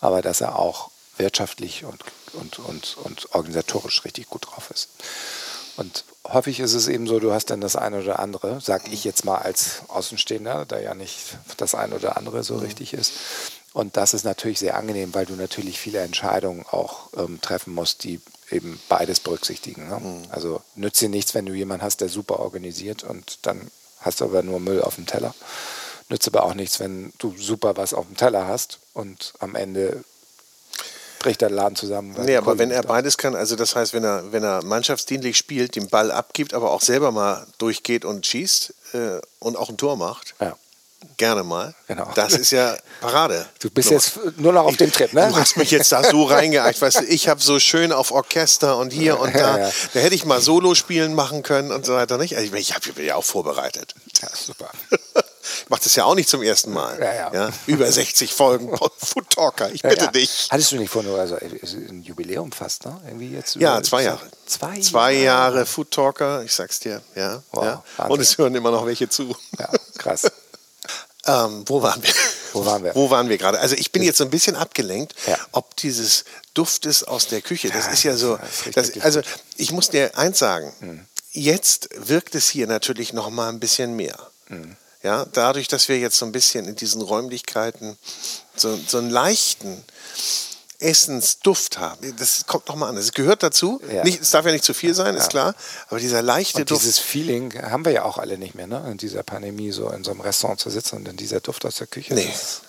Aber 0.00 0.22
dass 0.22 0.40
er 0.40 0.58
auch 0.58 0.90
wirtschaftlich 1.16 1.84
und, 1.84 2.04
und, 2.34 2.58
und, 2.60 2.96
und 2.98 3.34
organisatorisch 3.34 4.04
richtig 4.04 4.28
gut 4.28 4.46
drauf 4.46 4.70
ist. 4.70 4.88
Und 5.76 6.04
häufig 6.26 6.60
ist 6.60 6.74
es 6.74 6.88
eben 6.88 7.06
so, 7.06 7.20
du 7.20 7.32
hast 7.32 7.50
dann 7.50 7.60
das 7.60 7.76
eine 7.76 8.02
oder 8.02 8.18
andere, 8.18 8.60
sag 8.60 8.90
ich 8.92 9.04
jetzt 9.04 9.24
mal 9.24 9.38
als 9.38 9.82
Außenstehender, 9.88 10.64
da 10.66 10.80
ja 10.80 10.94
nicht 10.94 11.36
das 11.58 11.74
eine 11.74 11.94
oder 11.94 12.16
andere 12.16 12.42
so 12.42 12.56
richtig 12.56 12.94
ist. 12.94 13.12
Und 13.74 13.98
das 13.98 14.14
ist 14.14 14.24
natürlich 14.24 14.58
sehr 14.58 14.76
angenehm, 14.78 15.14
weil 15.14 15.26
du 15.26 15.34
natürlich 15.34 15.78
viele 15.78 15.98
Entscheidungen 15.98 16.64
auch 16.70 17.10
ähm, 17.14 17.40
treffen 17.42 17.74
musst, 17.74 18.04
die 18.04 18.22
eben 18.50 18.80
beides 18.88 19.20
berücksichtigen. 19.20 19.88
Ne? 19.88 20.22
Also 20.30 20.62
nützt 20.76 21.00
dir 21.02 21.10
nichts, 21.10 21.34
wenn 21.34 21.44
du 21.44 21.52
jemanden 21.52 21.84
hast, 21.84 22.00
der 22.00 22.08
super 22.08 22.38
organisiert 22.38 23.04
und 23.04 23.40
dann 23.42 23.70
hast 24.00 24.22
du 24.22 24.24
aber 24.24 24.42
nur 24.42 24.60
Müll 24.60 24.80
auf 24.80 24.94
dem 24.94 25.04
Teller. 25.04 25.34
Nützt 26.08 26.26
aber 26.28 26.44
auch 26.44 26.54
nichts, 26.54 26.80
wenn 26.80 27.12
du 27.18 27.36
super 27.36 27.76
was 27.76 27.92
auf 27.92 28.06
dem 28.06 28.16
Teller 28.16 28.46
hast 28.46 28.78
und 28.94 29.34
am 29.40 29.54
Ende 29.54 30.04
bricht 31.26 31.40
der 31.40 31.50
Laden 31.50 31.74
zusammen. 31.74 32.14
Nee, 32.24 32.36
aber 32.36 32.56
wenn 32.58 32.70
er 32.70 32.82
beides 32.82 33.18
kann, 33.18 33.34
also 33.34 33.56
das 33.56 33.74
heißt, 33.74 33.92
wenn 33.94 34.04
er, 34.04 34.30
wenn 34.30 34.44
er 34.44 34.62
mannschaftsdienlich 34.64 35.36
spielt, 35.36 35.74
den 35.74 35.88
Ball 35.88 36.12
abgibt, 36.12 36.54
aber 36.54 36.70
auch 36.70 36.80
selber 36.82 37.10
mal 37.10 37.44
durchgeht 37.58 38.04
und 38.04 38.24
schießt 38.24 38.72
äh, 38.94 39.20
und 39.40 39.56
auch 39.56 39.68
ein 39.68 39.76
Tor 39.76 39.96
macht, 39.96 40.34
Ja. 40.40 40.56
gerne 41.16 41.42
mal, 41.42 41.74
Genau. 41.88 42.08
das 42.14 42.34
ist 42.34 42.52
ja 42.52 42.76
Parade. 43.00 43.44
Du 43.58 43.70
bist 43.70 43.88
So. 43.88 43.94
jetzt 43.94 44.38
nur 44.38 44.52
noch 44.52 44.66
auf 44.66 44.76
dem 44.76 44.92
Trip, 44.92 45.12
ne? 45.12 45.28
Du 45.30 45.36
hast 45.36 45.56
mich 45.56 45.72
jetzt 45.72 45.90
da 45.90 46.04
so 46.04 46.22
reingeeicht, 46.24 46.80
weißt 46.80 47.00
du, 47.00 47.04
ich 47.04 47.28
habe 47.28 47.42
so 47.42 47.58
schön 47.58 47.90
auf 47.92 48.12
Orchester 48.12 48.78
und 48.78 48.92
hier 48.92 49.18
und 49.18 49.34
da, 49.34 49.58
Ja, 49.58 49.66
ja. 49.66 49.72
da 49.94 50.00
hätte 50.00 50.14
ich 50.14 50.24
mal 50.26 50.40
Solo-Spielen 50.40 51.12
machen 51.14 51.42
können 51.42 51.72
und 51.72 51.84
so 51.84 51.94
weiter, 51.94 52.18
nicht? 52.18 52.36
Also 52.36 52.54
ich, 52.54 52.70
ich 52.70 52.74
habe 52.74 53.02
ja 53.02 53.16
auch 53.16 53.24
vorbereitet. 53.24 53.94
Ja, 54.22 54.28
super. 54.32 54.70
Ich 55.64 55.68
mache 55.70 55.82
das 55.84 55.94
ja 55.96 56.04
auch 56.04 56.14
nicht 56.14 56.28
zum 56.28 56.42
ersten 56.42 56.72
Mal. 56.72 56.98
Ja, 57.00 57.32
ja. 57.32 57.50
Über 57.66 57.90
60 57.90 58.32
Folgen 58.32 58.76
Food 58.98 59.30
Talker, 59.30 59.70
ich 59.72 59.82
bitte 59.82 60.06
ja. 60.06 60.10
dich. 60.10 60.48
Hattest 60.50 60.72
du 60.72 60.76
nicht 60.76 60.90
vor, 60.90 61.02
nur 61.02 61.18
also 61.18 61.36
ist 61.36 61.74
ein 61.74 62.02
Jubiläum 62.02 62.52
fast, 62.52 62.84
ne? 62.84 63.00
Irgendwie 63.06 63.30
jetzt 63.30 63.56
Ja, 63.56 63.82
zwei 63.82 64.02
Jahre. 64.04 64.20
Zwei, 64.46 64.80
Zwei 64.80 65.12
Jahre 65.14 65.66
Food 65.66 65.90
Talker, 65.90 66.42
ich 66.42 66.52
sag's 66.52 66.80
dir, 66.80 67.02
ja. 67.14 67.42
Wow, 67.52 67.64
ja. 67.64 68.04
Und 68.06 68.20
es 68.20 68.36
hören 68.38 68.54
immer 68.54 68.70
noch 68.70 68.86
welche 68.86 69.08
zu. 69.08 69.36
Ja, 69.58 69.70
krass. 69.98 70.22
Ähm, 71.28 71.64
wo 71.66 71.82
waren 71.82 72.00
wir? 72.04 72.12
Wo 72.52 72.64
waren 72.64 72.84
wir? 72.84 72.94
Wo 72.94 73.10
waren 73.10 73.28
wir 73.28 73.36
gerade? 73.36 73.58
Also 73.58 73.74
ich 73.74 73.90
bin 73.90 74.04
jetzt 74.04 74.18
so 74.18 74.22
ein 74.24 74.30
bisschen 74.30 74.54
abgelenkt, 74.54 75.12
Ja. 75.26 75.36
ob 75.50 75.74
dieses 75.76 76.24
Duftes 76.54 77.02
aus 77.02 77.26
der 77.26 77.42
Küche, 77.42 77.68
das 77.68 77.86
Ja, 77.86 77.90
ist 77.92 78.02
ja 78.04 78.16
so, 78.16 78.36
das 78.36 78.90
ist 78.90 78.96
das, 78.96 79.02
also 79.04 79.20
ich 79.56 79.72
muss 79.72 79.90
dir 79.90 80.16
eins 80.16 80.38
sagen, 80.38 81.08
jetzt 81.32 81.88
wirkt 81.96 82.36
es 82.36 82.48
hier 82.48 82.68
natürlich 82.68 83.12
noch 83.12 83.28
mal 83.30 83.48
ein 83.48 83.58
bisschen 83.58 83.96
mehr. 83.96 84.16
Hm. 84.46 84.76
Ja, 85.06 85.24
dadurch, 85.32 85.68
dass 85.68 85.88
wir 85.88 86.00
jetzt 86.00 86.18
so 86.18 86.26
ein 86.26 86.32
bisschen 86.32 86.66
in 86.66 86.74
diesen 86.74 87.00
Räumlichkeiten 87.00 87.96
so, 88.56 88.76
so 88.88 88.98
einen 88.98 89.08
leichten 89.10 89.84
Essensduft 90.80 91.78
haben. 91.78 92.16
Das 92.18 92.44
kommt 92.46 92.66
noch 92.66 92.74
mal 92.74 92.88
an. 92.88 92.96
Das 92.96 93.12
gehört 93.12 93.44
dazu. 93.44 93.80
Ja. 93.88 94.02
Nicht, 94.02 94.20
es 94.20 94.32
darf 94.32 94.44
ja 94.44 94.50
nicht 94.50 94.64
zu 94.64 94.74
viel 94.74 94.94
sein, 94.94 95.14
ist 95.14 95.30
klar. 95.30 95.54
Aber 95.88 96.00
dieser 96.00 96.22
leichte 96.22 96.58
Und 96.62 96.70
Duft. 96.72 96.82
dieses 96.82 96.98
Feeling 96.98 97.54
haben 97.70 97.84
wir 97.84 97.92
ja 97.92 98.02
auch 98.02 98.18
alle 98.18 98.36
nicht 98.36 98.56
mehr, 98.56 98.66
ne? 98.66 98.84
In 98.90 98.98
dieser 98.98 99.22
Pandemie 99.22 99.70
so 99.70 99.90
in 99.90 100.02
so 100.02 100.10
einem 100.10 100.22
Restaurant 100.22 100.58
zu 100.58 100.70
sitzen 100.70 100.96
und 100.96 101.06
in 101.08 101.16
dieser 101.16 101.38
Duft 101.38 101.64
aus 101.64 101.76
der 101.76 101.86
Küche. 101.86 102.12
Nee. 102.12 102.28
Das 102.28 102.62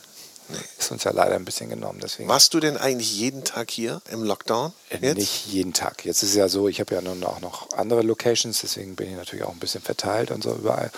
ist 0.77 0.91
uns 0.91 1.03
ja 1.05 1.11
leider 1.11 1.35
ein 1.35 1.43
bisschen 1.43 1.69
genommen. 1.69 1.99
Deswegen 2.03 2.29
Warst 2.29 2.53
du 2.53 2.59
denn 2.59 2.77
eigentlich 2.77 3.11
jeden 3.17 3.45
Tag 3.45 3.71
hier 3.71 3.99
im 4.11 4.21
Lockdown? 4.23 4.73
Äh, 4.89 4.99
Jetzt? 5.01 5.17
Nicht 5.17 5.47
jeden 5.47 5.73
Tag. 5.73 6.05
Jetzt 6.05 6.21
ist 6.21 6.29
es 6.29 6.35
ja 6.35 6.49
so, 6.49 6.67
ich 6.69 6.79
habe 6.79 6.93
ja 6.93 7.01
nun 7.01 7.23
auch 7.23 7.41
noch 7.41 7.71
andere 7.71 8.03
Locations, 8.03 8.61
deswegen 8.61 8.95
bin 8.95 9.09
ich 9.09 9.15
natürlich 9.17 9.43
auch 9.43 9.51
ein 9.53 9.59
bisschen 9.59 9.81
verteilt 9.81 10.29
und 10.29 10.43
so 10.43 10.53
überall. 10.53 10.91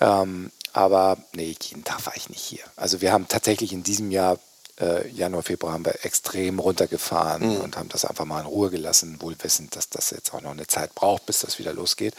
Ähm, 0.00 0.52
aber 0.72 1.18
nee, 1.32 1.54
jeden 1.60 1.84
Tag 1.84 2.04
war 2.06 2.16
ich 2.16 2.28
nicht 2.28 2.42
hier. 2.42 2.64
Also 2.76 3.00
wir 3.00 3.12
haben 3.12 3.28
tatsächlich 3.28 3.72
in 3.72 3.82
diesem 3.82 4.10
Jahr, 4.10 4.38
äh, 4.80 5.08
Januar, 5.08 5.42
Februar, 5.42 5.72
haben 5.72 5.84
wir 5.84 6.04
extrem 6.04 6.58
runtergefahren 6.58 7.58
und 7.58 7.76
haben 7.76 7.88
das 7.88 8.04
einfach 8.04 8.24
mal 8.24 8.40
in 8.40 8.46
Ruhe 8.46 8.70
gelassen, 8.70 9.20
wohl 9.20 9.36
wissend, 9.42 9.76
dass 9.76 9.88
das 9.88 10.10
jetzt 10.10 10.32
auch 10.34 10.40
noch 10.40 10.52
eine 10.52 10.66
Zeit 10.66 10.94
braucht, 10.94 11.26
bis 11.26 11.40
das 11.40 11.58
wieder 11.58 11.72
losgeht. 11.72 12.14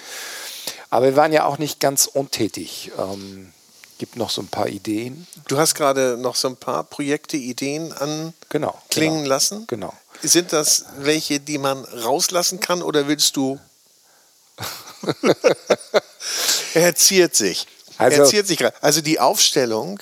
Aber 0.90 1.08
wir 1.08 1.16
waren 1.16 1.34
ja 1.34 1.46
auch 1.46 1.58
nicht 1.58 1.80
ganz 1.80 2.08
untätig. 2.08 2.92
Ähm, 2.98 3.54
gibt 4.00 4.16
noch 4.16 4.30
so 4.30 4.42
ein 4.42 4.48
paar 4.48 4.68
Ideen. 4.68 5.28
Du 5.48 5.58
hast 5.58 5.76
gerade 5.76 6.18
noch 6.18 6.36
so 6.36 6.48
ein 6.48 6.56
paar 6.56 6.86
Projekte, 6.86 7.38
Ideen 7.38 7.92
anklingen 7.92 8.34
Genau. 8.50 8.82
genau. 8.90 9.26
lassen. 9.26 9.68
Genau. 9.68 9.94
Sind 10.24 10.54
das 10.54 10.86
welche, 10.98 11.40
die 11.40 11.58
man 11.58 11.84
rauslassen 11.86 12.60
kann 12.60 12.82
oder 12.82 13.08
willst 13.08 13.36
du? 13.36 13.60
er 16.74 16.96
ziert 16.96 17.36
sich. 17.36 17.68
Er 18.00 18.06
Also- 18.20 18.26
ziert 18.32 18.48
sich 18.48 18.58
gerade. 18.58 18.76
Also 18.82 19.02
die 19.02 19.20
Aufstellung 19.20 20.00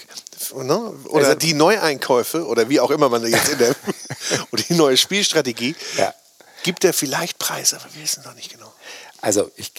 ne, 0.56 0.78
oder 1.10 1.28
Also- 1.30 1.36
die 1.40 1.54
Neueinkäufe 1.54 2.46
oder 2.46 2.70
wie 2.70 2.80
auch 2.80 2.92
immer 2.92 3.10
man 3.10 3.26
jetzt 3.28 3.50
in 3.50 3.58
der 3.58 3.76
oder 4.52 4.64
die 4.64 4.74
neue 4.76 4.98
Spielstrategie 4.98 5.76
Ja. 5.98 6.14
gibt 6.64 6.84
er 6.84 6.94
vielleicht 6.94 7.40
Preis, 7.40 7.74
aber 7.74 7.86
wir 7.94 8.04
wissen 8.04 8.24
noch 8.24 8.36
nicht 8.36 8.52
genau. 8.52 8.72
Also, 9.22 9.50
ich, 9.56 9.72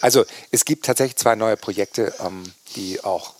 also 0.00 0.24
es 0.50 0.64
gibt 0.64 0.84
tatsächlich 0.84 1.16
zwei 1.16 1.34
neue 1.36 1.56
Projekte, 1.56 2.12
ähm, 2.20 2.52
die 2.74 3.02
auch 3.04 3.34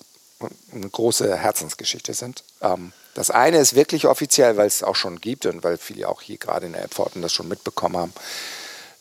eine 0.72 0.88
große 0.88 1.36
Herzensgeschichte 1.36 2.14
sind. 2.14 2.44
Ähm, 2.60 2.92
das 3.14 3.30
eine 3.30 3.58
ist 3.58 3.74
wirklich 3.74 4.06
offiziell, 4.06 4.56
weil 4.56 4.66
es 4.66 4.82
auch 4.82 4.96
schon 4.96 5.20
gibt 5.20 5.44
und 5.46 5.62
weil 5.62 5.76
viele 5.78 6.08
auch 6.08 6.22
hier 6.22 6.38
gerade 6.38 6.66
in 6.66 6.72
der 6.72 6.88
Pforten 6.88 7.20
das 7.22 7.32
schon 7.32 7.46
mitbekommen 7.48 7.96
haben. 7.96 8.12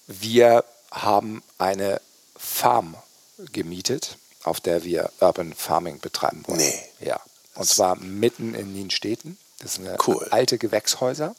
Wir 0.08 0.66
haben 0.92 1.42
eine 1.58 2.02
Farm 2.36 2.96
gemietet, 3.54 4.18
auf 4.44 4.60
der 4.60 4.84
wir 4.84 5.12
Urban 5.20 5.54
Farming 5.54 6.00
betreiben 6.00 6.44
wollen. 6.48 6.60
Nee. 6.60 6.84
Ja. 7.08 7.20
Und 7.56 7.68
zwar 7.68 7.96
mitten 7.98 8.54
in 8.56 8.74
Nienstädten. 8.74 9.38
Das 9.60 9.76
sind 9.76 9.88
Cool. 10.08 10.28
alte 10.32 10.58
Gewächshäuser. 10.58 11.36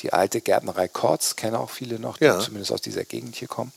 Die 0.00 0.12
alte 0.12 0.40
Gärtnerei 0.40 0.88
Kortz, 0.88 1.36
kennen 1.36 1.56
auch 1.56 1.70
viele 1.70 1.98
noch, 1.98 2.18
die 2.18 2.24
Ja. 2.24 2.38
zumindest 2.40 2.72
aus 2.72 2.80
dieser 2.80 3.04
Gegend 3.04 3.36
hier 3.36 3.48
kommen. 3.48 3.72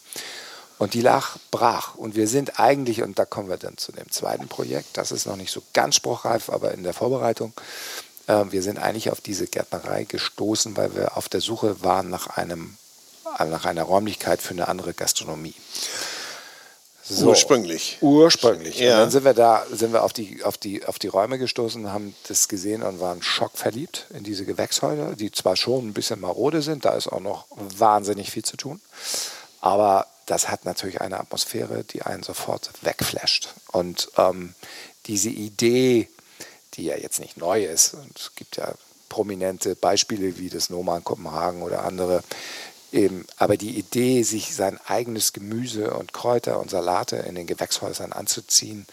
Und 0.77 0.93
die 0.93 1.01
lag 1.01 1.37
brach. 1.51 1.95
Und 1.95 2.15
wir 2.15 2.27
sind 2.27 2.59
eigentlich, 2.59 3.01
und 3.03 3.19
da 3.19 3.25
kommen 3.25 3.49
wir 3.49 3.57
dann 3.57 3.77
zu 3.77 3.91
dem 3.91 4.09
zweiten 4.11 4.47
Projekt, 4.47 4.97
das 4.97 5.11
ist 5.11 5.25
noch 5.25 5.35
nicht 5.35 5.51
so 5.51 5.61
ganz 5.73 5.95
spruchreif, 5.95 6.49
aber 6.49 6.71
in 6.73 6.83
der 6.83 6.93
Vorbereitung, 6.93 7.53
äh, 8.27 8.45
wir 8.49 8.61
sind 8.63 8.79
eigentlich 8.79 9.09
auf 9.11 9.21
diese 9.21 9.47
Gärtnerei 9.47 10.03
gestoßen, 10.05 10.75
weil 10.77 10.95
wir 10.95 11.17
auf 11.17 11.29
der 11.29 11.41
Suche 11.41 11.83
waren 11.83 12.09
nach, 12.09 12.27
einem, 12.37 12.77
nach 13.39 13.65
einer 13.65 13.83
Räumlichkeit 13.83 14.41
für 14.41 14.51
eine 14.51 14.67
andere 14.67 14.93
Gastronomie. 14.93 15.55
So. 17.05 17.27
Ursprünglich. 17.27 17.97
Ursprünglich. 17.99 18.79
Ja. 18.79 18.93
Und 18.93 18.99
dann 19.01 19.11
sind 19.11 19.25
wir 19.25 19.33
da, 19.33 19.65
sind 19.69 19.91
wir 19.91 20.03
auf 20.03 20.13
die, 20.13 20.41
auf 20.43 20.57
die, 20.57 20.85
auf 20.85 20.99
die 20.99 21.07
Räume 21.07 21.37
gestoßen, 21.37 21.91
haben 21.91 22.15
das 22.29 22.47
gesehen 22.47 22.81
und 22.81 23.01
waren 23.01 23.21
schockverliebt 23.21 24.07
in 24.13 24.23
diese 24.23 24.45
Gewächshäuser, 24.45 25.15
die 25.17 25.31
zwar 25.31 25.57
schon 25.57 25.89
ein 25.89 25.93
bisschen 25.93 26.21
marode 26.21 26.61
sind, 26.61 26.85
da 26.85 26.91
ist 26.93 27.07
auch 27.07 27.19
noch 27.19 27.45
wahnsinnig 27.57 28.31
viel 28.31 28.45
zu 28.45 28.55
tun, 28.55 28.79
aber 29.59 30.07
das 30.25 30.49
hat 30.49 30.63
natürlich 30.63 31.01
eine 31.01 31.19
Atmosphäre, 31.19 31.83
die 31.83 32.03
einen 32.03 32.23
sofort 32.23 32.69
wegflasht. 32.81 33.49
Und 33.73 34.09
ähm, 34.17 34.55
diese 35.05 35.29
Idee, 35.29 36.07
die 36.75 36.85
ja 36.85 36.95
jetzt 36.95 37.19
nicht 37.19 37.35
neu 37.35 37.65
ist, 37.65 37.95
und 37.95 38.17
es 38.17 38.31
gibt 38.35 38.55
ja 38.55 38.73
prominente 39.09 39.75
Beispiele 39.75 40.37
wie 40.37 40.49
das 40.49 40.69
Noma 40.69 40.97
in 40.97 41.03
Kopenhagen 41.03 41.61
oder 41.61 41.83
andere, 41.83 42.23
Eben, 42.93 43.25
aber 43.37 43.57
die 43.57 43.77
Idee, 43.77 44.21
sich 44.23 44.55
sein 44.55 44.79
eigenes 44.85 45.33
Gemüse 45.33 45.95
und 45.95 46.13
Kräuter 46.13 46.59
und 46.59 46.69
Salate 46.69 47.15
in 47.17 47.33
den 47.35 47.47
Gewächshäusern 47.47 48.13
anzuziehen, 48.13 48.85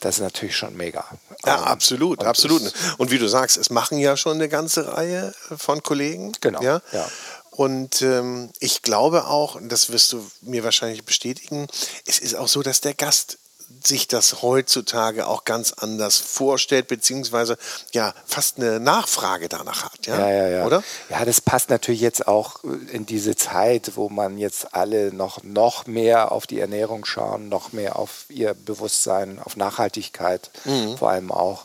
das 0.00 0.16
ist 0.16 0.20
natürlich 0.22 0.56
schon 0.56 0.76
mega. 0.76 1.04
Ja, 1.44 1.56
Ähm, 1.58 1.64
absolut, 1.64 2.20
und 2.20 2.26
absolut. 2.26 2.72
Und 2.98 3.10
wie 3.10 3.18
du 3.18 3.26
sagst, 3.26 3.56
es 3.56 3.70
machen 3.70 3.98
ja 3.98 4.16
schon 4.16 4.34
eine 4.34 4.48
ganze 4.48 4.92
Reihe 4.92 5.34
von 5.56 5.82
Kollegen. 5.82 6.32
Genau, 6.40 6.62
Ja. 6.62 6.82
ja. 6.92 7.08
Und 7.50 8.02
ähm, 8.02 8.50
ich 8.60 8.82
glaube 8.82 9.26
auch, 9.26 9.56
und 9.56 9.72
das 9.72 9.90
wirst 9.90 10.12
du 10.12 10.24
mir 10.42 10.62
wahrscheinlich 10.62 11.04
bestätigen, 11.04 11.66
es 12.06 12.20
ist 12.20 12.36
auch 12.36 12.46
so, 12.46 12.62
dass 12.62 12.80
der 12.80 12.94
Gast 12.94 13.38
sich 13.84 14.08
das 14.08 14.42
heutzutage 14.42 15.26
auch 15.26 15.44
ganz 15.44 15.72
anders 15.72 16.16
vorstellt, 16.16 16.88
beziehungsweise 16.88 17.58
ja 17.92 18.14
fast 18.26 18.58
eine 18.58 18.80
Nachfrage 18.80 19.48
danach 19.48 19.84
hat. 19.84 20.06
Ja, 20.06 20.18
Ja, 20.18 20.30
ja, 20.30 20.48
ja. 20.48 20.66
Oder? 20.66 20.82
Ja, 21.10 21.24
das 21.24 21.40
passt 21.40 21.70
natürlich 21.70 22.00
jetzt 22.00 22.26
auch 22.26 22.64
in 22.92 23.06
diese 23.06 23.36
Zeit, 23.36 23.92
wo 23.94 24.08
man 24.08 24.38
jetzt 24.38 24.74
alle 24.74 25.12
noch, 25.12 25.42
noch 25.42 25.86
mehr 25.86 26.32
auf 26.32 26.46
die 26.46 26.60
Ernährung 26.60 27.04
schauen, 27.04 27.48
noch 27.48 27.72
mehr 27.72 27.96
auf 27.96 28.24
ihr 28.28 28.54
Bewusstsein, 28.54 29.38
auf 29.38 29.56
Nachhaltigkeit 29.56 30.50
vor 30.96 31.10
allem 31.10 31.30
auch. 31.30 31.64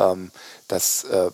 Ähm, 0.00 0.30
das 0.68 1.04
äh, 1.04 1.30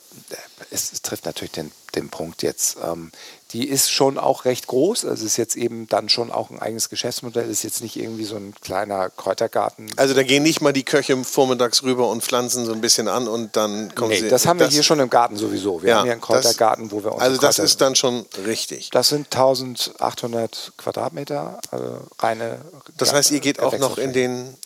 es, 0.70 0.92
es 0.92 1.00
trifft 1.02 1.24
natürlich 1.26 1.52
den, 1.52 1.70
den 1.94 2.08
Punkt 2.08 2.42
jetzt. 2.42 2.76
Ähm, 2.82 3.12
die 3.52 3.68
ist 3.68 3.90
schon 3.92 4.18
auch 4.18 4.44
recht 4.44 4.66
groß. 4.66 5.04
Also 5.04 5.24
es 5.24 5.32
ist 5.32 5.36
jetzt 5.36 5.56
eben 5.56 5.86
dann 5.88 6.08
schon 6.08 6.32
auch 6.32 6.50
ein 6.50 6.58
eigenes 6.58 6.88
Geschäftsmodell. 6.88 7.48
Ist 7.48 7.62
jetzt 7.62 7.80
nicht 7.80 7.96
irgendwie 7.96 8.24
so 8.24 8.34
ein 8.36 8.54
kleiner 8.60 9.08
Kräutergarten. 9.10 9.86
Also 9.96 10.14
da 10.14 10.22
gehen 10.24 10.42
nicht 10.42 10.60
mal 10.62 10.72
die 10.72 10.82
Köche 10.84 11.22
vormittags 11.22 11.82
rüber 11.84 12.08
und 12.10 12.22
pflanzen 12.24 12.64
so 12.66 12.72
ein 12.72 12.80
bisschen 12.80 13.06
an 13.08 13.28
und 13.28 13.56
dann 13.56 13.94
kommen 13.94 14.10
Nee, 14.10 14.20
sie. 14.22 14.28
das 14.28 14.46
haben 14.46 14.58
wir 14.58 14.66
hier 14.68 14.82
schon 14.82 14.98
im 15.00 15.10
Garten 15.10 15.36
sowieso. 15.36 15.82
Wir 15.82 15.90
ja, 15.90 15.96
haben 15.98 16.04
hier 16.04 16.12
einen 16.12 16.20
das- 16.20 16.26
Kräutergarten, 16.28 16.90
wo 16.90 17.04
wir 17.04 17.12
unsere 17.12 17.22
Also 17.22 17.40
das 17.40 17.56
Kräuter- 17.56 17.64
ist 17.64 17.80
dann 17.80 17.94
schon 17.94 18.26
richtig. 18.46 18.90
Das 18.90 19.08
sind 19.08 19.26
1800 19.34 20.72
Quadratmeter 20.76 21.60
also 21.70 22.00
reine. 22.18 22.58
Das 22.96 23.12
heißt, 23.12 23.30
ihr 23.30 23.40
geht 23.40 23.60
auch 23.60 23.78
noch 23.78 23.98
in 23.98 24.12
den 24.12 24.56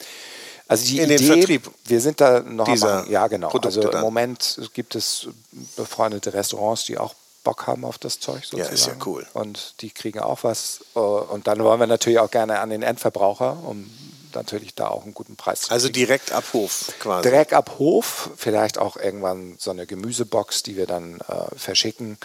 also 0.71 0.87
die 0.87 1.01
in 1.01 1.09
den 1.09 1.19
Idee, 1.19 1.27
Vertrieb 1.35 1.71
Wir 1.85 2.01
sind 2.01 2.21
da 2.21 2.41
noch 2.41 2.67
am 2.67 2.73
dieser 2.75 2.97
Machen. 3.01 3.11
Ja, 3.13 3.27
genau. 3.29 3.49
Produkte 3.49 3.69
also 3.69 3.83
im 3.83 3.91
dann. 3.91 4.01
Moment 4.03 4.61
gibt 4.75 4.95
es 4.95 5.29
befreundete 5.77 6.33
Restaurants, 6.33 6.85
die 6.85 6.97
auch 6.99 7.15
Bock 7.45 7.67
haben 7.67 7.85
auf 7.85 7.99
das 7.99 8.21
Zeug 8.21 8.43
Ja, 8.43 8.65
sozusagen. 8.65 8.75
ist 8.75 8.87
ja 8.87 8.93
cool. 9.07 9.27
Und 9.33 9.75
die 9.81 9.91
kriegen 9.91 10.21
auch 10.21 10.45
was. 10.45 10.81
äh, 10.95 10.99
Und 10.99 11.47
dann 11.47 11.63
wollen 11.65 11.81
wir 11.81 11.87
natürlich 11.87 12.19
auch 12.19 12.31
gerne 12.31 12.61
an 12.61 12.71
den 12.71 12.83
Endverbraucher, 12.83 13.59
um 13.65 13.91
natürlich 14.35 14.75
da 14.77 14.89
auch 14.89 15.03
einen 15.05 15.15
guten 15.15 15.37
Preis 15.37 15.63
zu 15.63 15.71
Also 15.73 15.87
kriegen. 15.89 15.95
direkt 15.95 16.33
ab 16.33 16.45
Hof 16.53 16.93
quasi. 17.01 17.29
Direkt 17.29 17.53
ab 17.53 17.79
Hof, 17.79 18.31
vielleicht 18.37 18.79
auch 18.79 18.97
irgendwann 18.97 19.57
so 19.59 19.71
eine 19.73 19.87
Gemüsebox, 19.87 20.63
die 20.63 20.77
wir 20.77 20.87
dann 20.87 21.19
äh, 21.21 21.57
verschicken. 21.57 22.17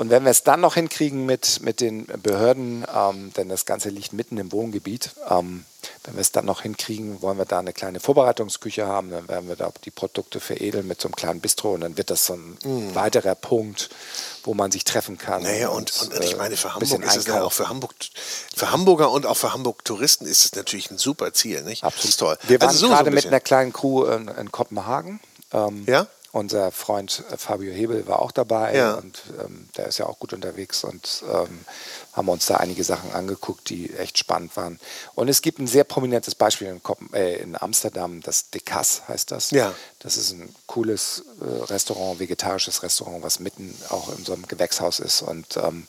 Und 0.00 0.08
wenn 0.08 0.24
wir 0.24 0.30
es 0.30 0.42
dann 0.44 0.62
noch 0.62 0.74
hinkriegen 0.76 1.26
mit, 1.26 1.60
mit 1.60 1.82
den 1.82 2.06
Behörden, 2.06 2.86
ähm, 2.94 3.34
denn 3.36 3.50
das 3.50 3.66
Ganze 3.66 3.90
liegt 3.90 4.14
mitten 4.14 4.38
im 4.38 4.50
Wohngebiet, 4.50 5.10
ähm, 5.28 5.66
wenn 6.04 6.14
wir 6.14 6.22
es 6.22 6.32
dann 6.32 6.46
noch 6.46 6.62
hinkriegen, 6.62 7.20
wollen 7.20 7.36
wir 7.36 7.44
da 7.44 7.58
eine 7.58 7.74
kleine 7.74 8.00
Vorbereitungsküche 8.00 8.86
haben, 8.86 9.10
dann 9.10 9.28
werden 9.28 9.46
wir 9.48 9.56
da 9.56 9.70
die 9.84 9.90
Produkte 9.90 10.40
veredeln 10.40 10.86
mit 10.86 11.02
so 11.02 11.08
einem 11.08 11.16
kleinen 11.16 11.40
Bistro 11.40 11.74
und 11.74 11.82
dann 11.82 11.98
wird 11.98 12.08
das 12.08 12.24
so 12.24 12.32
ein 12.32 12.56
weiterer 12.94 13.34
Punkt, 13.34 13.90
wo 14.44 14.54
man 14.54 14.72
sich 14.72 14.84
treffen 14.84 15.18
kann. 15.18 15.42
Mm. 15.42 15.44
Naja, 15.44 15.68
und, 15.68 15.92
und, 16.00 16.18
ich 16.24 16.32
äh, 16.32 16.36
meine, 16.36 16.56
für 16.56 16.74
Hamburg 16.74 17.04
ist 17.04 17.16
es 17.16 17.26
ja 17.26 17.42
auch 17.42 17.52
für 17.52 17.68
Hamburg, 17.68 17.94
für 18.56 18.70
Hamburger 18.70 19.10
und 19.10 19.26
auch 19.26 19.36
für 19.36 19.52
Hamburg-Touristen 19.52 20.24
ist 20.24 20.46
es 20.46 20.54
natürlich 20.54 20.90
ein 20.90 20.96
super 20.96 21.34
Ziel, 21.34 21.62
nicht? 21.62 21.84
Absolut 21.84 22.04
Das 22.04 22.10
ist 22.10 22.16
toll. 22.16 22.38
Wir 22.48 22.58
waren 22.62 22.68
Also 22.68 22.80
so- 22.80 22.86
so 22.86 22.92
ein 22.92 22.96
gerade 22.96 23.10
mit 23.10 23.26
einer 23.26 23.40
kleinen 23.40 23.74
Crew 23.74 24.06
in, 24.06 24.28
in 24.28 24.50
Kopenhagen. 24.50 25.20
Ähm, 25.52 25.84
Ja? 25.86 26.06
Unser 26.32 26.70
Freund 26.70 27.24
äh, 27.30 27.36
Fabio 27.36 27.72
Hebel 27.72 28.06
war 28.06 28.20
auch 28.20 28.30
dabei 28.30 28.74
Ja. 28.76 28.94
und 28.94 29.20
ähm, 29.44 29.68
der 29.76 29.86
ist 29.88 29.98
ja 29.98 30.06
auch 30.06 30.18
gut 30.18 30.32
unterwegs 30.32 30.84
und 30.84 31.24
ähm, 31.32 31.64
haben 32.12 32.28
uns 32.28 32.46
da 32.46 32.56
einige 32.58 32.84
Sachen 32.84 33.12
angeguckt, 33.12 33.68
die 33.68 33.92
echt 33.94 34.16
spannend 34.18 34.56
waren. 34.56 34.78
Und 35.14 35.28
es 35.28 35.42
gibt 35.42 35.58
ein 35.58 35.66
sehr 35.66 35.84
prominentes 35.84 36.34
Beispiel 36.34 36.68
in, 36.68 36.82
Kopen 36.82 37.12
äh, 37.14 37.36
in 37.36 37.60
Amsterdam, 37.60 38.20
das 38.20 38.50
De 38.50 38.60
Cas 38.60 39.02
heißt 39.08 39.30
das. 39.32 39.50
Ja. 39.50 39.74
Das 39.98 40.16
ist 40.16 40.30
ein 40.32 40.54
cooles 40.66 41.24
äh, 41.40 41.64
Restaurant, 41.64 42.20
vegetarisches 42.20 42.82
Restaurant, 42.82 43.22
was 43.22 43.40
mitten 43.40 43.76
auch 43.88 44.16
in 44.16 44.24
so 44.24 44.32
einem 44.32 44.46
Gewächshaus 44.46 45.00
ist 45.00 45.22
und 45.22 45.56
ähm, 45.56 45.86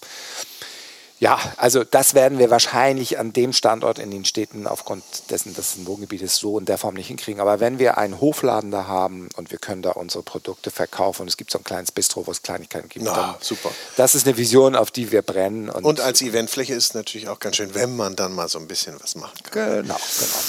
ja, 1.22 1.39
also 1.57 1.84
das 1.84 2.15
werden 2.15 2.39
wir 2.39 2.49
wahrscheinlich 2.49 3.19
an 3.19 3.32
dem 3.32 3.53
Standort 3.53 3.99
in 3.99 4.09
den 4.09 4.26
Städten 4.26 4.65
aufgrund 4.65 5.03
dessen, 5.30 5.53
dass 5.53 5.74
es 5.74 5.78
ein 5.78 5.86
Wohngebiet 5.86 6.24
ist, 6.24 6.38
so 6.38 6.57
in 6.57 6.65
der 6.65 6.80
Form 6.80 6.95
nicht 6.95 7.09
hinkriegen. 7.09 7.39
Aber 7.39 7.59
wenn 7.59 7.78
wir 7.78 7.99
einen 7.99 8.19
Hofladen 8.19 8.72
da 8.72 8.88
haben 8.88 9.30
und 9.36 9.51
wir 9.51 9.59
können 9.59 9.84
da 9.84 9.91
unsere 9.91 10.24
Produkte 10.24 10.72
verkaufen 10.72 11.22
und 11.22 11.28
es 11.28 11.38
gibt 11.38 11.51
so 11.51 11.59
ein 11.59 11.63
kleines 11.63 11.91
Bistro, 11.91 12.26
wo 12.26 12.32
es 12.32 12.41
Kleinigkeiten 12.41 12.89
gibt, 12.89 13.05
Na, 13.05 13.13
dann 13.13 13.36
super. 13.39 13.69
Das 13.97 14.15
ist 14.15 14.26
eine 14.26 14.36
Vision, 14.36 14.76
auf 14.76 14.89
die 14.89 15.11
wir 15.11 15.22
brennen. 15.22 15.69
Und, 15.69 15.84
Und 15.84 15.99
als 15.99 16.24
Eventfläche 16.24 16.74
ist 16.74 16.88
es 16.88 16.93
natürlich 16.95 17.30
auch 17.30 17.38
ganz 17.38 17.57
schön, 17.57 17.76
wenn 17.76 17.95
man 17.95 18.15
dann 18.15 18.34
mal 18.34 18.49
so 18.49 18.57
ein 18.57 18.67
bisschen 18.67 18.99
was 18.99 19.13
machen 19.13 19.38
kann. 19.43 19.84
genau, 19.84 19.93
genau. 19.93 19.99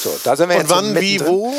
So, 0.03 0.19
da 0.25 0.37
sind 0.37 0.49
wir 0.49 0.57
Und 0.57 0.63
jetzt 0.63 0.71
wann, 0.71 0.99
wie, 0.99 1.21
wo? 1.21 1.53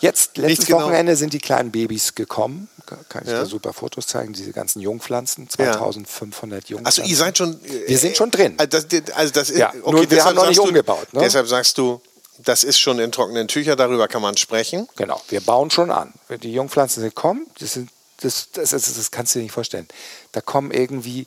Jetzt, 0.00 0.36
letztes 0.36 0.66
genau. 0.66 0.82
Wochenende 0.82 1.16
sind 1.16 1.32
die 1.32 1.38
kleinen 1.38 1.70
Babys 1.72 2.14
gekommen. 2.14 2.68
Ka- 2.86 2.98
Kann 3.08 3.24
ich 3.24 3.30
Ja. 3.30 3.40
dir 3.40 3.46
super 3.46 3.72
Fotos 3.72 4.06
zeigen, 4.06 4.32
diese 4.32 4.52
ganzen 4.52 4.80
Jungpflanzen, 4.80 5.44
Ja. 5.58 5.72
2500 5.72 6.68
Jungpflanzen. 6.68 7.02
Also 7.02 7.10
ihr 7.10 7.16
seid 7.16 7.36
schon. 7.38 7.54
äh, 7.64 7.88
Wir 7.88 7.98
sind 7.98 8.16
schon 8.16 8.30
drin. 8.30 8.54
Also 8.58 8.78
das, 8.80 8.86
also 9.14 9.32
das 9.32 9.50
ist, 9.50 9.58
Ja, 9.58 9.70
okay, 9.82 9.90
nur 9.90 10.10
wir 10.10 10.24
haben 10.24 10.36
noch 10.36 10.46
nicht 10.48 10.58
du- 10.58 10.62
umgebaut, 10.64 11.12
ne? 11.12 11.20
Deshalb 11.20 11.46
sagst 11.48 11.76
du, 11.78 12.00
das 12.38 12.62
ist 12.64 12.78
schon 12.78 12.98
in 13.00 13.10
trockenen 13.12 13.48
Tüchern, 13.48 13.76
darüber 13.76 14.06
kann 14.08 14.22
man 14.22 14.36
sprechen. 14.36 14.88
Genau, 14.96 15.20
wir 15.28 15.40
bauen 15.40 15.70
schon 15.70 15.90
an. 15.90 16.12
Die 16.42 16.52
Jungpflanzen 16.52 17.02
sind 17.02 17.14
kommen, 17.14 17.46
das, 17.58 17.72
sind, 17.72 17.90
das, 18.20 18.48
das, 18.52 18.70
das, 18.70 18.94
das 18.94 19.10
kannst 19.10 19.34
du 19.34 19.40
dir 19.40 19.42
nicht 19.44 19.52
vorstellen. 19.52 19.88
Da 20.32 20.40
kommen 20.40 20.70
irgendwie 20.70 21.26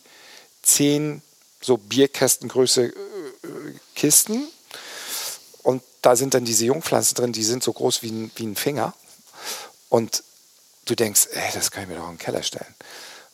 zehn 0.63 1.21
so 1.61 1.77
Bierkästengröße 1.77 2.85
äh, 2.85 2.93
Kisten 3.95 4.47
und 5.63 5.83
da 6.01 6.15
sind 6.15 6.33
dann 6.33 6.45
diese 6.45 6.65
Jungpflanzen 6.65 7.15
drin, 7.15 7.33
die 7.33 7.43
sind 7.43 7.63
so 7.63 7.73
groß 7.73 8.01
wie 8.01 8.11
ein, 8.11 8.31
wie 8.35 8.45
ein 8.45 8.55
Finger. 8.55 8.93
Und 9.89 10.23
du 10.85 10.95
denkst, 10.95 11.27
ey, 11.33 11.51
das 11.53 11.71
kann 11.71 11.83
ich 11.83 11.89
mir 11.89 11.95
doch 11.95 12.05
in 12.05 12.13
den 12.13 12.19
Keller 12.19 12.43
stellen. 12.43 12.73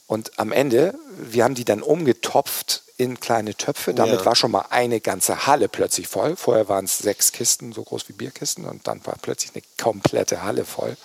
Und 0.08 0.40
am 0.40 0.52
Ende, 0.52 0.98
wir 1.18 1.44
haben 1.44 1.56
die 1.56 1.66
dann 1.66 1.82
umgetopft 1.82 2.84
in 2.98 3.20
kleine 3.20 3.56
Töpfe. 3.56 3.94
Damit 3.94 4.20
Ja. 4.22 4.26
war 4.26 4.36
schon 4.36 4.52
mal 4.52 4.66
eine 4.70 5.02
ganze 5.02 5.46
Halle 5.46 5.68
plötzlich 5.70 6.08
voll. 6.08 6.36
Vorher 6.36 6.68
waren 6.70 6.86
es 6.86 6.98
sechs 6.98 7.32
Kisten, 7.32 7.74
so 7.74 7.84
groß 7.84 8.08
wie 8.08 8.14
Bierkisten. 8.14 8.66
Und 8.66 8.88
dann 8.88 9.06
war 9.06 9.16
plötzlich 9.22 9.52
eine 9.54 9.64
komplette 9.82 10.44
Halle 10.44 10.66
voll. 10.66 10.98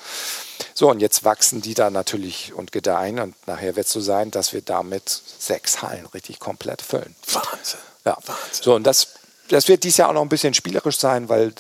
So, 0.75 0.89
und 0.89 1.01
jetzt 1.01 1.25
wachsen 1.25 1.61
die 1.61 1.75
da 1.75 1.91
natürlich 1.91 2.53
und 2.55 2.73
gedeihen. 2.73 3.19
Und 3.19 3.35
nachher 3.47 3.77
wird 3.77 3.87
es 3.87 3.93
so 3.93 4.01
sein, 4.01 4.31
dass 4.31 4.53
wir 4.53 4.63
damit 4.63 5.09
sechs 5.39 5.83
Hallen 5.83 6.07
richtig 6.07 6.39
komplett 6.39 6.81
füllen. 6.81 7.15
Wahnsinn. 7.27 7.81
Ja. 8.05 8.17
Wahnsinn. 8.25 8.63
So, 8.63 8.75
und 8.75 8.85
das, 8.85 9.09
das 9.49 9.69
wird 9.69 9.85
dieses 9.85 9.99
Jahr 9.99 10.09
auch 10.09 10.15
noch 10.15 10.23
ein 10.23 10.29
bisschen 10.29 10.55
spielerisch 10.55 10.99
sein, 10.99 11.29
weil 11.29 11.53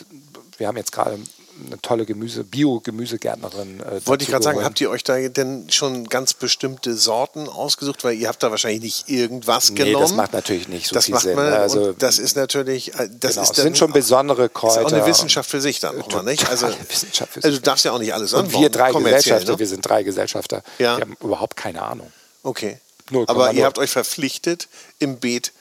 wir 0.59 0.69
haben 0.69 0.77
jetzt 0.77 0.93
gerade 0.93 1.19
eine 1.67 1.81
tolle 1.83 2.07
Gemüse, 2.07 2.45
Bio-Gemüsegärtnerin. 2.45 3.81
Äh, 3.81 4.07
Wollte 4.07 4.25
ich 4.25 4.31
gerade 4.31 4.43
sagen, 4.43 4.65
habt 4.65 4.81
ihr 4.81 4.91
euch 4.91 5.05
da 5.05 5.17
denn 5.29 5.69
schon 5.71 6.09
ganz 6.09 6.35
bestimmte 6.35 6.95
Sorten 6.95 7.49
ausgesucht? 7.49 8.05
Weil 8.05 8.15
ihr 8.17 8.29
habt 8.29 8.43
da 8.43 8.51
wahrscheinlich 8.51 8.83
nicht 8.83 9.09
irgendwas 9.09 9.71
Nee, 9.71 9.77
genommen. 9.85 10.03
das 10.03 10.13
macht 10.15 10.33
natürlich 10.33 10.69
nicht 10.69 10.89
so 10.89 10.95
das 10.95 11.05
viel 11.07 11.15
macht 11.15 11.25
Sinn. 11.25 11.37
Man, 11.37 11.53
Also, 11.53 11.83
und 11.91 12.03
das 12.03 12.19
ist 12.19 12.37
natürlich, 12.37 12.95
äh, 12.95 13.09
das 13.21 13.33
genau, 13.35 13.43
ist 13.43 13.59
dann 13.59 13.65
sind 13.65 13.79
schon 13.79 13.93
besondere 13.93 14.47
ist 14.47 14.55
Kräuter. 14.55 14.87
auch 14.87 14.93
eine 14.93 15.07
Wissenschaft 15.07 15.49
für 15.51 15.61
sich 15.61 15.79
dann 15.81 15.99
nochmal, 15.99 16.25
nicht? 16.25 16.49
Also, 16.49 16.69
Wissenschaft 16.89 17.33
für 17.35 17.39
also 17.41 17.49
du 17.51 17.55
sich. 17.57 17.63
darfst 17.63 17.85
ja 17.85 17.93
auch 17.93 17.99
nicht 17.99 18.15
alles 18.15 18.33
Und 18.33 18.47
anbauen. 18.47 18.63
wir 18.63 18.71
drei 18.71 18.91
kommerziell, 18.91 19.19
Gesellschafter, 19.21 19.53
ne? 19.53 19.59
wir 19.59 19.67
sind 19.67 19.87
drei 19.89 20.03
Gesellschafter, 20.03 20.63
Ja. 20.79 20.97
wir 20.97 21.03
haben 21.03 21.17
überhaupt 21.21 21.57
keine 21.57 21.83
Ahnung. 21.83 22.11
Okay. 22.43 22.79
0,0. 23.11 23.29
Aber 23.29 23.53
ihr 23.53 23.65
habt 23.67 23.79
euch 23.79 23.91
verpflichtet, 23.91 24.69
im 24.99 25.19
Beet 25.19 25.53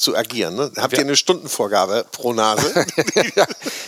zu 0.00 0.16
agieren. 0.16 0.56
Ne? 0.56 0.72
Habt 0.76 0.94
ihr 0.94 1.00
eine 1.00 1.16
Stundenvorgabe 1.16 2.06
pro 2.10 2.32
Nase? 2.32 2.72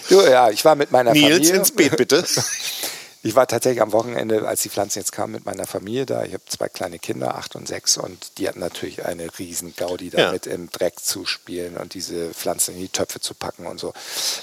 du, 0.08 0.20
ja, 0.20 0.50
ich 0.50 0.64
war 0.64 0.74
mit 0.74 0.92
meiner 0.92 1.12
Nils, 1.12 1.32
Familie. 1.32 1.54
ins 1.54 1.70
Beet 1.72 1.96
bitte. 1.96 2.24
ich 3.22 3.34
war 3.34 3.46
tatsächlich 3.46 3.80
am 3.80 3.92
Wochenende, 3.92 4.46
als 4.46 4.60
die 4.60 4.68
Pflanzen 4.68 4.98
jetzt 4.98 5.12
kamen, 5.12 5.32
mit 5.32 5.46
meiner 5.46 5.66
Familie 5.66 6.04
da. 6.04 6.24
Ich 6.24 6.34
habe 6.34 6.42
zwei 6.46 6.68
kleine 6.68 6.98
Kinder, 6.98 7.36
acht 7.36 7.56
und 7.56 7.66
sechs, 7.66 7.96
und 7.96 8.36
die 8.36 8.46
hatten 8.46 8.60
natürlich 8.60 9.06
eine 9.06 9.26
riesen 9.38 9.74
Gaudi 9.74 10.10
damit 10.10 10.44
ja. 10.44 10.52
im 10.52 10.70
Dreck 10.70 11.00
zu 11.00 11.24
spielen 11.24 11.78
und 11.78 11.94
diese 11.94 12.34
Pflanzen 12.34 12.74
in 12.74 12.82
die 12.82 12.88
Töpfe 12.90 13.20
zu 13.20 13.32
packen 13.32 13.66
und 13.66 13.80
so. 13.80 13.94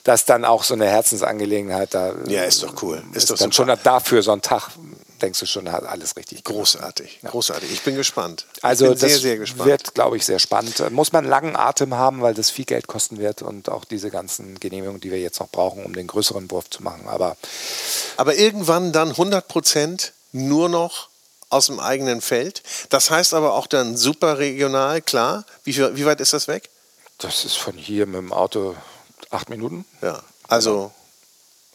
Das 0.03 0.21
ist 0.21 0.29
dann 0.29 0.45
auch 0.45 0.63
so 0.63 0.73
eine 0.73 0.87
Herzensangelegenheit. 0.87 1.93
Da 1.93 2.15
ja, 2.27 2.45
ist 2.45 2.63
doch 2.63 2.81
cool. 2.81 3.03
Ist, 3.11 3.17
ist 3.17 3.29
doch 3.29 3.37
dann 3.37 3.51
super. 3.51 3.71
schon 3.71 3.79
dafür 3.83 4.23
so 4.23 4.31
ein 4.31 4.41
Tag 4.41 4.71
denkst 5.21 5.39
du 5.39 5.45
schon, 5.45 5.67
alles 5.67 6.15
richtig. 6.15 6.43
Großartig, 6.43 7.19
ja. 7.21 7.29
großartig. 7.29 7.71
Ich 7.71 7.81
bin 7.83 7.95
gespannt. 7.95 8.45
Also 8.61 8.85
bin 8.85 8.93
das 8.93 9.01
sehr, 9.01 9.19
sehr 9.19 9.37
gespannt. 9.37 9.69
wird, 9.69 9.93
glaube 9.93 10.17
ich, 10.17 10.25
sehr 10.25 10.39
spannend. 10.39 10.91
Muss 10.91 11.11
man 11.11 11.25
langen 11.25 11.55
Atem 11.55 11.95
haben, 11.95 12.21
weil 12.21 12.33
das 12.33 12.49
viel 12.49 12.65
Geld 12.65 12.87
kosten 12.87 13.19
wird 13.19 13.41
und 13.41 13.69
auch 13.69 13.85
diese 13.85 14.09
ganzen 14.09 14.59
Genehmigungen, 14.59 15.01
die 15.01 15.11
wir 15.11 15.19
jetzt 15.19 15.39
noch 15.39 15.49
brauchen, 15.49 15.83
um 15.83 15.93
den 15.93 16.07
größeren 16.07 16.49
Wurf 16.51 16.69
zu 16.69 16.83
machen. 16.83 17.07
Aber, 17.07 17.37
Aber 18.17 18.35
irgendwann 18.35 18.91
dann 18.91 19.09
100 19.09 19.47
Prozent 19.47 20.13
nur 20.31 20.69
noch 20.69 21.09
aus 21.49 21.65
dem 21.65 21.79
eigenen 21.79 22.21
Feld. 22.21 22.63
Das 22.89 23.09
heißt 23.09 23.33
aber 23.33 23.53
auch 23.53 23.67
dann 23.67 23.97
super 23.97 24.37
regional, 24.37 25.01
klar. 25.01 25.45
Wie, 25.63 25.77
wie 25.77 26.05
weit 26.05 26.21
ist 26.21 26.33
das 26.33 26.47
weg? 26.47 26.69
Das 27.17 27.43
ist 27.43 27.57
von 27.57 27.75
hier 27.75 28.05
mit 28.05 28.17
dem 28.17 28.31
Auto 28.31 28.75
acht 29.29 29.49
Minuten. 29.49 29.85
Ja, 30.01 30.21
also 30.47 30.91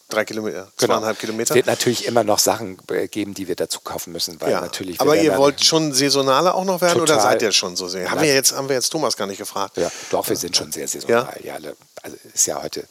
Drei 0.09 0.25
Kilometer, 0.25 0.71
genau. 0.77 0.95
zweieinhalb 0.95 1.19
Kilometer. 1.19 1.53
Es 1.53 1.57
wird 1.57 1.67
natürlich 1.67 2.07
immer 2.07 2.25
noch 2.25 2.39
Sachen 2.39 2.79
äh, 2.91 3.09
geben, 3.09 3.33
die 3.33 3.49
wir 3.49 3.57
dazu 3.57 3.81
kaufen 3.81 4.13
müssen, 4.13 4.39
weil 4.41 4.51
ja. 4.51 4.61
natürlich. 4.61 5.01
Aber 5.01 5.17
ihr 5.17 5.37
wollt 5.39 5.65
schon 5.65 5.93
saisonaler 5.93 6.55
auch 6.55 6.65
noch 6.65 6.81
werden 6.81 7.01
oder 7.01 7.19
seid 7.21 7.41
ihr 7.41 7.53
schon 7.53 7.75
so 7.75 7.89
sehr? 7.89 8.11
Haben 8.11 8.21
wir 8.21 8.35
jetzt, 8.35 8.53
haben 8.53 8.69
wir 8.69 8.77
jetzt 8.77 8.91
Thomas 8.91 9.17
gar 9.17 9.27
nicht 9.27 9.39
gefragt. 9.39 9.77
Ja, 9.79 9.91
doch, 10.11 10.29
wir 10.29 10.37
sind 10.37 10.57
schon 10.57 10.71
sehr 10.73 10.87
saisonal. 10.87 11.41
Ja, 11.43 11.59
ja 11.59 11.71
also 12.03 12.17
ist 12.33 12.47
ja 12.47 12.63
heute 12.63 12.85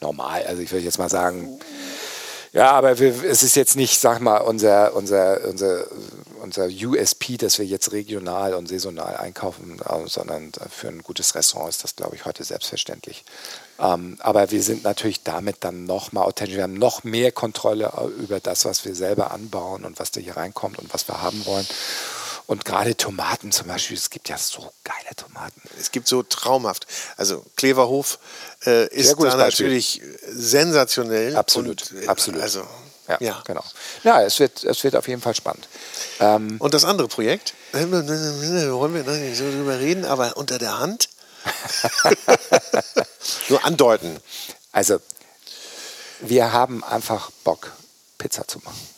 normal. 0.00 0.44
Also 0.46 0.60
ich 0.60 0.70
würde 0.72 0.84
jetzt 0.84 0.98
mal 0.98 1.08
sagen, 1.08 1.60
ja, 2.52 2.72
aber 2.72 2.98
wir, 2.98 3.24
es 3.24 3.42
ist 3.42 3.56
jetzt 3.56 3.76
nicht, 3.76 4.00
sag 4.00 4.20
mal, 4.20 4.38
unser, 4.38 4.94
unser, 4.94 5.44
unser, 5.44 5.84
unser 6.38 6.66
USP, 6.66 7.36
dass 7.36 7.58
wir 7.58 7.66
jetzt 7.66 7.92
regional 7.92 8.54
und 8.54 8.68
saisonal 8.68 9.16
einkaufen, 9.16 9.80
äh, 9.80 10.06
sondern 10.06 10.52
für 10.70 10.88
ein 10.88 11.02
gutes 11.02 11.34
Restaurant 11.34 11.70
ist 11.70 11.84
das, 11.84 11.96
glaube 11.96 12.16
ich, 12.16 12.24
heute 12.24 12.44
selbstverständlich. 12.44 13.24
Ähm, 13.78 14.16
aber 14.20 14.50
wir 14.50 14.62
sind 14.62 14.84
natürlich 14.84 15.22
damit 15.22 15.56
dann 15.60 15.84
noch 15.84 16.12
mal 16.12 16.22
authentisch. 16.22 16.56
Wir 16.56 16.64
haben 16.64 16.74
noch 16.74 17.04
mehr 17.04 17.32
Kontrolle 17.32 17.92
äh, 17.96 18.22
über 18.22 18.40
das, 18.40 18.64
was 18.64 18.84
wir 18.84 18.94
selber 18.94 19.30
anbauen 19.30 19.84
und 19.84 19.98
was 19.98 20.10
da 20.10 20.20
hier 20.20 20.36
reinkommt 20.36 20.78
und 20.78 20.92
was 20.92 21.08
wir 21.08 21.20
haben 21.22 21.44
wollen. 21.46 21.66
Und 22.48 22.64
gerade 22.64 22.96
Tomaten 22.96 23.52
zum 23.52 23.66
Beispiel, 23.66 23.94
es 23.94 24.08
gibt 24.08 24.30
ja 24.30 24.38
so 24.38 24.72
geile 24.82 25.14
Tomaten. 25.14 25.60
Es 25.78 25.90
gibt 25.90 26.08
so 26.08 26.22
traumhaft. 26.22 26.86
Also 27.18 27.44
Kleverhof 27.56 28.18
äh, 28.64 28.88
ist 28.88 29.20
da 29.20 29.36
natürlich 29.36 30.00
sensationell. 30.26 31.36
Absolut, 31.36 31.92
und, 31.92 32.04
äh, 32.04 32.06
absolut. 32.06 32.40
Also, 32.40 32.66
ja, 33.08 33.16
ja, 33.20 33.42
genau. 33.46 33.64
Ja, 34.04 34.22
es 34.22 34.38
wird, 34.38 34.64
es 34.64 34.84
wird 34.84 34.94
auf 34.94 35.08
jeden 35.08 35.22
Fall 35.22 35.34
spannend. 35.34 35.66
Ähm, 36.20 36.56
und 36.58 36.74
das 36.74 36.84
andere 36.84 37.08
Projekt, 37.08 37.54
wollen 37.72 38.94
wir 38.94 39.02
nicht 39.02 39.38
so 39.38 39.50
drüber 39.50 39.78
reden, 39.78 40.04
aber 40.04 40.36
unter 40.36 40.58
der 40.58 40.78
Hand? 40.78 41.08
Nur 43.48 43.64
andeuten. 43.64 44.18
Also, 44.72 45.00
wir 46.20 46.52
haben 46.52 46.84
einfach 46.84 47.30
Bock, 47.44 47.72
Pizza 48.18 48.46
zu 48.46 48.58
machen. 48.58 48.88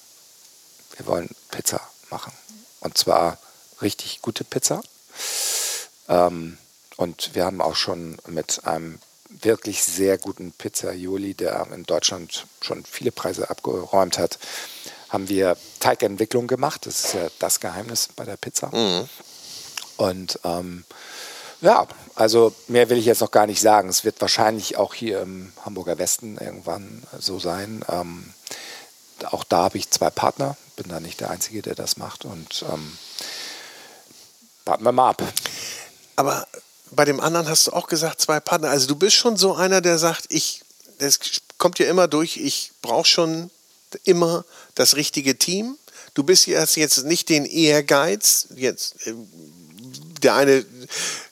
Wir 0.97 1.07
wollen 1.07 1.29
Pizza 1.51 1.81
machen. 2.11 2.33
Und 2.81 2.99
zwar 2.99 3.39
richtig 3.81 4.23
gute 4.23 4.45
Pizza. 4.45 4.83
Ähm, 6.09 6.59
und 6.97 7.35
wir 7.35 7.45
haben 7.45 7.61
auch 7.61 7.77
schon 7.77 8.19
mit 8.27 8.65
einem 8.65 8.99
wirklich 9.31 9.83
sehr 9.83 10.19
guten 10.19 10.53
Pizzaioli, 10.53 11.35
der 11.35 11.67
in 11.73 11.85
Deutschland 11.85 12.47
schon 12.61 12.85
viele 12.85 13.13
Preise 13.13 13.49
abgeräumt 13.49 14.19
hat, 14.19 14.39
haben 15.09 15.29
wir 15.29 15.57
Teigentwicklung 15.81 16.47
gemacht. 16.47 16.87
Das 16.87 17.05
ist 17.05 17.15
ja 17.15 17.29
das 17.39 17.61
Geheimnis 17.61 18.09
bei 18.15 18.25
der 18.25 18.37
Pizza. 18.37 18.69
Mhm. 18.75 19.09
Und 19.97 20.41
ähm, 20.45 20.85
ja, 21.61 21.87
also 22.15 22.55
mehr 22.69 22.89
will 22.89 22.99
ich 22.99 23.05
jetzt 23.05 23.21
noch 23.21 23.31
gar 23.31 23.47
nicht 23.47 23.61
sagen. 23.61 23.89
Es 23.89 24.05
wird 24.05 24.21
wahrscheinlich 24.21 24.77
auch 24.77 24.95
hier 24.95 25.21
im 25.21 25.53
Hamburger 25.65 25.99
Westen 25.99 26.39
irgendwann 26.39 27.03
so 27.19 27.39
sein. 27.39 27.85
Ähm, 27.89 28.33
auch 29.31 29.45
da 29.45 29.65
habe 29.65 29.79
ich 29.79 29.91
zwei 29.91 30.11
Partner, 30.11 30.57
bin 30.77 30.89
da 30.89 31.01
nicht 31.01 31.21
der 31.21 31.31
Einzige, 31.31 31.61
der 31.61 31.75
das 31.75 31.99
macht 31.99 32.25
und 32.25 32.65
ähm, 32.73 32.97
warten 34.65 34.85
wir 34.85 34.93
mal 34.93 35.11
ab. 35.11 35.23
Aber 36.17 36.47
bei 36.93 37.05
dem 37.05 37.21
anderen 37.21 37.49
hast 37.49 37.67
du 37.67 37.73
auch 37.73 37.87
gesagt, 37.87 38.21
zwei 38.21 38.41
Partner. 38.41 38.71
Also 38.71 38.87
du 38.87 38.97
bist 38.97 39.17
schon 39.17 39.37
so 39.37 39.55
einer, 39.55 39.81
der 39.81 39.99
sagt, 39.99 40.27
ich, 40.29 40.63
das 40.99 41.19
kommt 41.59 41.79
ja 41.79 41.87
immer 41.87 42.09
durch, 42.09 42.37
ich 42.37 42.73
brauche 42.83 43.07
schon 43.07 43.51
immer 44.05 44.45
das 44.75 44.97
richtige 44.97 45.39
Team. 45.39 45.77
Du 46.15 46.23
bist 46.23 46.47
jetzt 46.47 47.05
nicht 47.05 47.29
den 47.29 47.45
Ehrgeiz, 47.45 48.49
jetzt 48.57 49.07
äh, 49.07 49.15
der 50.23 50.35
eine 50.35 50.67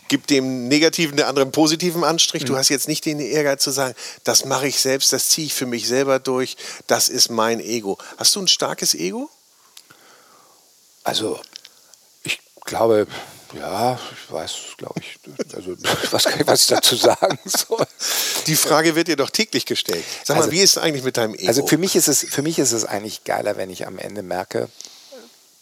gibt 0.08 0.30
dem 0.30 0.68
negativen, 0.68 1.16
der 1.16 1.28
andere 1.28 1.44
einen 1.44 1.52
positiven 1.52 2.02
Anstrich. 2.02 2.42
Mhm. 2.44 2.46
Du 2.46 2.56
hast 2.56 2.70
jetzt 2.70 2.88
nicht 2.88 3.04
den 3.04 3.20
Ehrgeiz 3.20 3.62
zu 3.62 3.70
sagen, 3.70 3.94
das 4.24 4.44
mache 4.44 4.66
ich 4.66 4.80
selbst, 4.80 5.12
das 5.12 5.28
ziehe 5.28 5.46
ich 5.46 5.54
für 5.54 5.66
mich 5.66 5.86
selber 5.86 6.18
durch, 6.18 6.56
das 6.86 7.08
ist 7.08 7.30
mein 7.30 7.60
Ego. 7.60 7.98
Hast 8.16 8.34
du 8.34 8.40
ein 8.40 8.48
starkes 8.48 8.94
Ego? 8.94 9.28
Also, 11.04 11.40
ich 12.22 12.40
glaube, 12.64 13.06
ja, 13.54 13.98
ich 14.12 14.32
weiß, 14.32 14.54
glaube 14.76 15.00
ich, 15.00 15.18
also 15.54 15.76
was 16.10 16.24
kann 16.24 16.40
ich, 16.40 16.46
was 16.46 16.62
ich 16.62 16.66
dazu 16.68 16.96
sagen 16.96 17.38
soll. 17.44 17.86
Die 18.46 18.56
Frage 18.56 18.94
wird 18.94 19.08
dir 19.08 19.16
doch 19.16 19.30
täglich 19.30 19.66
gestellt. 19.66 20.04
Sag 20.24 20.36
mal, 20.36 20.42
also, 20.42 20.52
wie 20.52 20.60
ist 20.60 20.76
es 20.76 20.78
eigentlich 20.78 21.04
mit 21.04 21.16
deinem 21.16 21.34
Ego? 21.34 21.48
Also 21.48 21.66
für 21.66 21.78
mich 21.78 21.96
ist 21.96 22.08
es, 22.08 22.24
für 22.28 22.42
mich 22.42 22.58
ist 22.58 22.72
es 22.72 22.84
eigentlich 22.84 23.24
geiler, 23.24 23.56
wenn 23.56 23.70
ich 23.70 23.86
am 23.86 23.98
Ende 23.98 24.22
merke, 24.22 24.68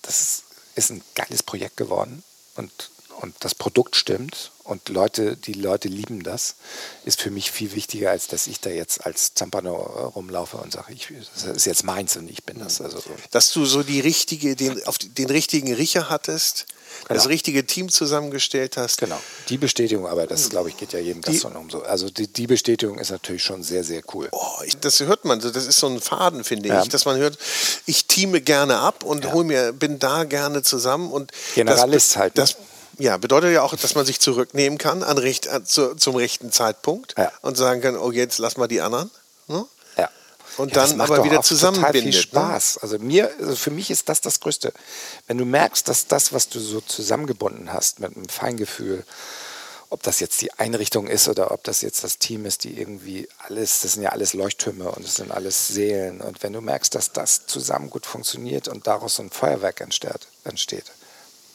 das 0.03 0.43
ist 0.75 0.91
ein 0.91 1.03
geiles 1.15 1.43
Projekt 1.43 1.77
geworden 1.77 2.23
und 2.57 2.91
und 3.21 3.35
das 3.41 3.55
Produkt 3.55 3.97
stimmt 3.97 4.51
und 4.67 4.89
Leute, 4.89 5.37
die 5.37 5.53
Leute 5.53 5.89
lieben 5.89 6.23
das, 6.23 6.57
ist 7.05 7.21
für 7.21 7.31
mich 7.31 7.51
viel 7.51 7.73
wichtiger, 7.75 8.11
als 8.11 8.27
dass 8.27 8.47
ich 8.49 8.61
da 8.61 8.71
jetzt 8.71 9.07
als 9.07 9.33
Zampano 9.35 9.75
rumlaufe 10.15 10.57
und 10.57 10.73
sage, 10.73 10.93
ich, 10.93 11.09
das 11.35 11.45
ist 11.45 11.67
jetzt 11.67 11.85
meins 11.85 12.17
und 12.17 12.29
ich 12.29 12.43
bin 12.45 12.59
das. 12.59 12.81
Also 12.81 12.99
so. 12.99 13.11
Dass 13.31 13.53
du 13.53 13.65
so 13.65 13.83
die 13.83 14.01
richtige, 14.01 14.57
den, 14.57 14.85
auf 14.87 14.99
den 14.99 15.31
richtigen 15.31 15.73
Riecher 15.73 16.09
hattest, 16.09 16.67
genau. 17.03 17.15
das 17.15 17.29
richtige 17.29 17.65
Team 17.65 17.89
zusammengestellt 17.91 18.77
hast. 18.77 18.99
Genau, 18.99 19.21
die 19.49 19.59
Bestätigung, 19.59 20.07
aber 20.07 20.27
das, 20.27 20.51
glaube 20.51 20.71
ich, 20.71 20.77
geht 20.77 20.93
ja 20.93 20.99
jedem 20.99 21.23
Gastronom 21.23 21.71
so. 21.71 21.83
Also 21.83 22.11
die, 22.11 22.27
die, 22.27 22.47
Bestätigung 22.47 22.99
ist 22.99 23.11
natürlich 23.11 23.45
schon 23.45 23.63
sehr, 23.63 23.85
sehr 23.85 24.03
cool. 24.15 24.29
Oh, 24.33 24.63
ich, 24.65 24.77
das 24.79 24.99
hört 25.01 25.25
man, 25.25 25.41
das 25.41 25.67
ist 25.67 25.79
so 25.79 25.87
ein 25.87 26.01
Faden, 26.01 26.43
finde 26.43 26.69
ja. 26.71 26.83
ich, 26.83 26.89
dass 26.89 27.05
man 27.05 27.17
hört, 27.19 27.39
ich 27.87 28.07
teame 28.07 28.41
gerne 28.41 28.79
ab 28.79 29.05
und 29.05 29.25
ja. 29.25 29.33
hol 29.33 29.45
mir, 29.45 29.73
bin 29.73 29.99
da 29.99 30.25
gerne 30.25 30.63
zusammen. 30.63 31.11
Und 31.13 31.31
Generalist 31.55 32.11
das, 32.11 32.17
halt. 32.17 32.37
Ne? 32.37 32.43
Das, 32.43 32.57
ja, 32.99 33.17
bedeutet 33.17 33.53
ja 33.53 33.63
auch, 33.63 33.75
dass 33.75 33.95
man 33.95 34.07
sich 34.07 34.21
zurücknehmen 34.21 34.79
kann 34.79 35.03
an 35.03 35.19
recht, 35.19 35.49
an, 35.49 35.67
zu, 35.67 35.95
zum 35.97 36.17
rechten 36.17 36.53
Zeitpunkt 36.53 37.15
ja. 37.17 37.33
und 37.43 37.57
sagen 37.57 37.81
kann, 37.81 37.97
oh 37.97 38.11
jetzt 38.11 38.39
lass 38.39 38.57
mal 38.57 38.69
die 38.69 38.81
anderen. 38.81 39.11
Ne? 39.49 39.67
Ja. 39.97 40.11
Und 40.57 40.75
ja, 40.75 40.87
dann 40.87 41.01
aber 41.01 41.25
wieder 41.25 41.43
zusammenbindet. 41.43 41.93
Total 41.93 42.13
viel 42.13 42.13
Spaß. 42.13 42.77
Ne? 42.77 42.83
Also 42.83 42.99
mir, 42.99 43.31
also 43.41 43.57
für 43.57 43.71
mich 43.71 43.91
ist 43.91 44.09
das 44.09 44.21
das 44.21 44.41
Größte. 44.41 44.73
Wenn 45.27 45.39
du 45.39 45.45
merkst, 45.45 45.87
dass 45.89 46.07
das, 46.07 46.33
was 46.33 46.49
du 46.49 46.59
so 46.59 46.81
zusammengebunden 46.81 47.73
hast 47.73 48.01
mit 48.01 48.17
einem 48.17 48.29
Feingefühl, 48.29 49.05
ob 49.89 50.03
das 50.03 50.19
jetzt 50.19 50.41
die 50.41 50.53
Einrichtung 50.55 51.07
ist 51.07 51.29
oder 51.29 51.53
ob 51.53 51.63
das 51.63 51.81
jetzt 51.81 52.03
das 52.03 52.19
Team 52.19 52.45
ist, 52.45 52.65
die 52.65 52.79
irgendwie 52.79 53.29
alles, 53.39 53.83
das 53.83 53.93
sind 53.93 54.03
ja 54.03 54.11
alles 54.11 54.35
Leuchttürme 54.35 54.91
und 54.91 55.07
das 55.07 55.15
sind 55.15 55.31
alles 55.31 55.69
Seelen. 55.69 56.21
Und 56.21 56.43
wenn 56.43 56.53
du 56.53 56.61
merkst, 56.61 56.95
dass 56.95 57.13
das 57.13 57.47
zusammen 57.47 57.89
gut 57.89 58.05
funktioniert 58.05 58.67
und 58.67 58.87
daraus 58.87 59.17
so 59.17 59.23
ein 59.23 59.31
Feuerwerk 59.31 59.81
entsteht, 59.81 60.27
entsteht 60.45 60.87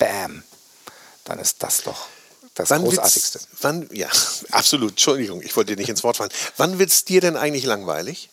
bam, 0.01 0.43
dann 1.25 1.39
ist 1.39 1.63
das 1.63 1.83
doch 1.83 2.07
das 2.53 2.69
wann 2.69 2.83
Großartigste. 2.83 3.39
Wann, 3.61 3.89
ja, 3.91 4.09
absolut. 4.51 4.91
Entschuldigung, 4.91 5.41
ich 5.41 5.55
wollte 5.55 5.75
dir 5.75 5.79
nicht 5.79 5.89
ins 5.89 6.03
Wort 6.03 6.17
fallen. 6.17 6.31
Wann 6.57 6.79
wird 6.79 6.89
es 6.89 7.05
dir 7.05 7.21
denn 7.21 7.37
eigentlich 7.37 7.65
langweilig? 7.65 8.29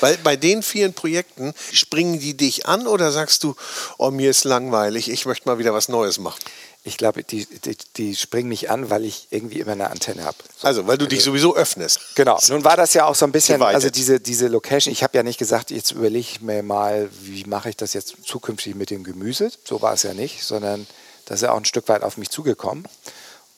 Weil 0.00 0.16
bei 0.18 0.36
den 0.36 0.62
vielen 0.62 0.94
Projekten 0.94 1.54
springen 1.72 2.18
die 2.18 2.36
dich 2.36 2.66
an 2.66 2.86
oder 2.88 3.12
sagst 3.12 3.44
du, 3.44 3.54
oh, 3.98 4.10
mir 4.10 4.30
ist 4.30 4.44
langweilig, 4.44 5.08
ich 5.08 5.26
möchte 5.26 5.48
mal 5.48 5.58
wieder 5.58 5.72
was 5.74 5.88
Neues 5.88 6.18
machen? 6.18 6.40
Ich 6.82 6.96
glaube, 6.96 7.24
die, 7.24 7.46
die, 7.46 7.76
die, 7.96 8.14
springen 8.14 8.48
mich 8.48 8.70
an, 8.70 8.90
weil 8.90 9.04
ich 9.04 9.26
irgendwie 9.30 9.58
immer 9.58 9.72
eine 9.72 9.90
Antenne 9.90 10.24
habe. 10.24 10.36
So. 10.56 10.66
Also, 10.68 10.86
weil 10.86 10.98
du 10.98 11.06
dich 11.08 11.22
sowieso 11.22 11.56
öffnest. 11.56 12.00
Genau. 12.14 12.38
Nun 12.48 12.62
war 12.62 12.76
das 12.76 12.94
ja 12.94 13.06
auch 13.06 13.16
so 13.16 13.26
ein 13.26 13.32
bisschen, 13.32 13.60
also 13.60 13.90
diese, 13.90 14.20
diese 14.20 14.46
Location, 14.46 14.92
ich 14.92 15.02
habe 15.02 15.16
ja 15.16 15.24
nicht 15.24 15.38
gesagt, 15.38 15.72
jetzt 15.72 15.90
überlege 15.90 16.20
ich 16.20 16.40
mir 16.40 16.62
mal, 16.62 17.10
wie 17.22 17.44
mache 17.44 17.70
ich 17.70 17.76
das 17.76 17.92
jetzt 17.92 18.14
zukünftig 18.24 18.76
mit 18.76 18.90
dem 18.90 19.02
Gemüse. 19.02 19.50
So 19.64 19.82
war 19.82 19.94
es 19.94 20.04
ja 20.04 20.14
nicht, 20.14 20.44
sondern 20.44 20.86
das 21.26 21.36
ist 21.36 21.42
ja 21.42 21.52
auch 21.52 21.58
ein 21.58 21.64
Stück 21.64 21.88
weit 21.88 22.02
auf 22.02 22.16
mich 22.16 22.30
zugekommen. 22.30 22.86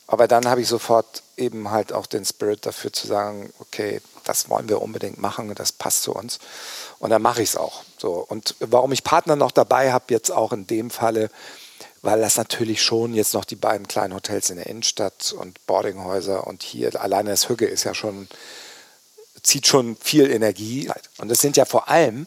Aber 0.06 0.26
dann 0.26 0.48
habe 0.48 0.62
ich 0.62 0.68
sofort 0.68 1.22
eben 1.36 1.70
halt 1.70 1.92
auch 1.92 2.06
den 2.06 2.24
Spirit 2.24 2.64
dafür 2.64 2.92
zu 2.92 3.06
sagen, 3.06 3.52
okay, 3.58 4.00
das 4.24 4.48
wollen 4.48 4.68
wir 4.68 4.80
unbedingt 4.80 5.18
machen, 5.18 5.54
das 5.54 5.70
passt 5.70 6.02
zu 6.02 6.14
uns. 6.14 6.38
Und 6.98 7.10
dann 7.10 7.22
mache 7.22 7.42
ich 7.42 7.50
es 7.50 7.56
auch. 7.56 7.82
So. 7.98 8.24
Und 8.26 8.56
warum 8.60 8.90
ich 8.92 9.04
Partner 9.04 9.36
noch 9.36 9.52
dabei 9.52 9.92
habe, 9.92 10.06
jetzt 10.08 10.30
auch 10.30 10.52
in 10.52 10.66
dem 10.66 10.90
Falle, 10.90 11.30
weil 12.00 12.20
das 12.20 12.38
natürlich 12.38 12.82
schon 12.82 13.12
jetzt 13.12 13.34
noch 13.34 13.44
die 13.44 13.56
beiden 13.56 13.86
kleinen 13.86 14.14
Hotels 14.14 14.48
in 14.48 14.56
der 14.56 14.66
Innenstadt 14.66 15.34
und 15.38 15.64
Boardinghäuser 15.66 16.46
und 16.46 16.62
hier 16.62 16.98
alleine 17.00 17.30
das 17.30 17.48
Hügge 17.48 17.66
ist 17.66 17.84
ja 17.84 17.92
schon 17.92 18.28
zieht 19.42 19.66
schon 19.66 19.96
viel 19.96 20.30
Energie. 20.30 20.90
Und 21.18 21.30
das 21.30 21.40
sind 21.40 21.56
ja 21.56 21.64
vor 21.64 21.88
allem, 21.88 22.26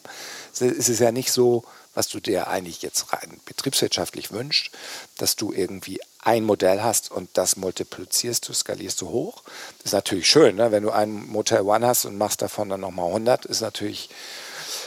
es 0.52 0.60
ist 0.60 1.00
ja 1.00 1.12
nicht 1.12 1.32
so, 1.32 1.64
was 1.94 2.08
du 2.08 2.20
dir 2.20 2.48
eigentlich 2.48 2.82
jetzt 2.82 3.12
rein 3.12 3.40
betriebswirtschaftlich 3.46 4.32
wünschst, 4.32 4.70
dass 5.18 5.36
du 5.36 5.52
irgendwie 5.52 6.00
ein 6.20 6.44
Modell 6.44 6.82
hast 6.82 7.10
und 7.10 7.28
das 7.34 7.56
multiplizierst 7.56 8.48
du, 8.48 8.54
skalierst 8.54 9.00
du 9.00 9.08
hoch. 9.08 9.42
Das 9.78 9.86
ist 9.86 9.92
natürlich 9.92 10.28
schön, 10.28 10.56
ne? 10.56 10.70
wenn 10.72 10.82
du 10.82 10.90
ein 10.90 11.26
Motel 11.26 11.62
One 11.62 11.86
hast 11.86 12.04
und 12.04 12.16
machst 12.16 12.42
davon 12.42 12.68
dann 12.68 12.80
nochmal 12.80 13.06
100, 13.06 13.44
ist 13.46 13.60
natürlich, 13.60 14.08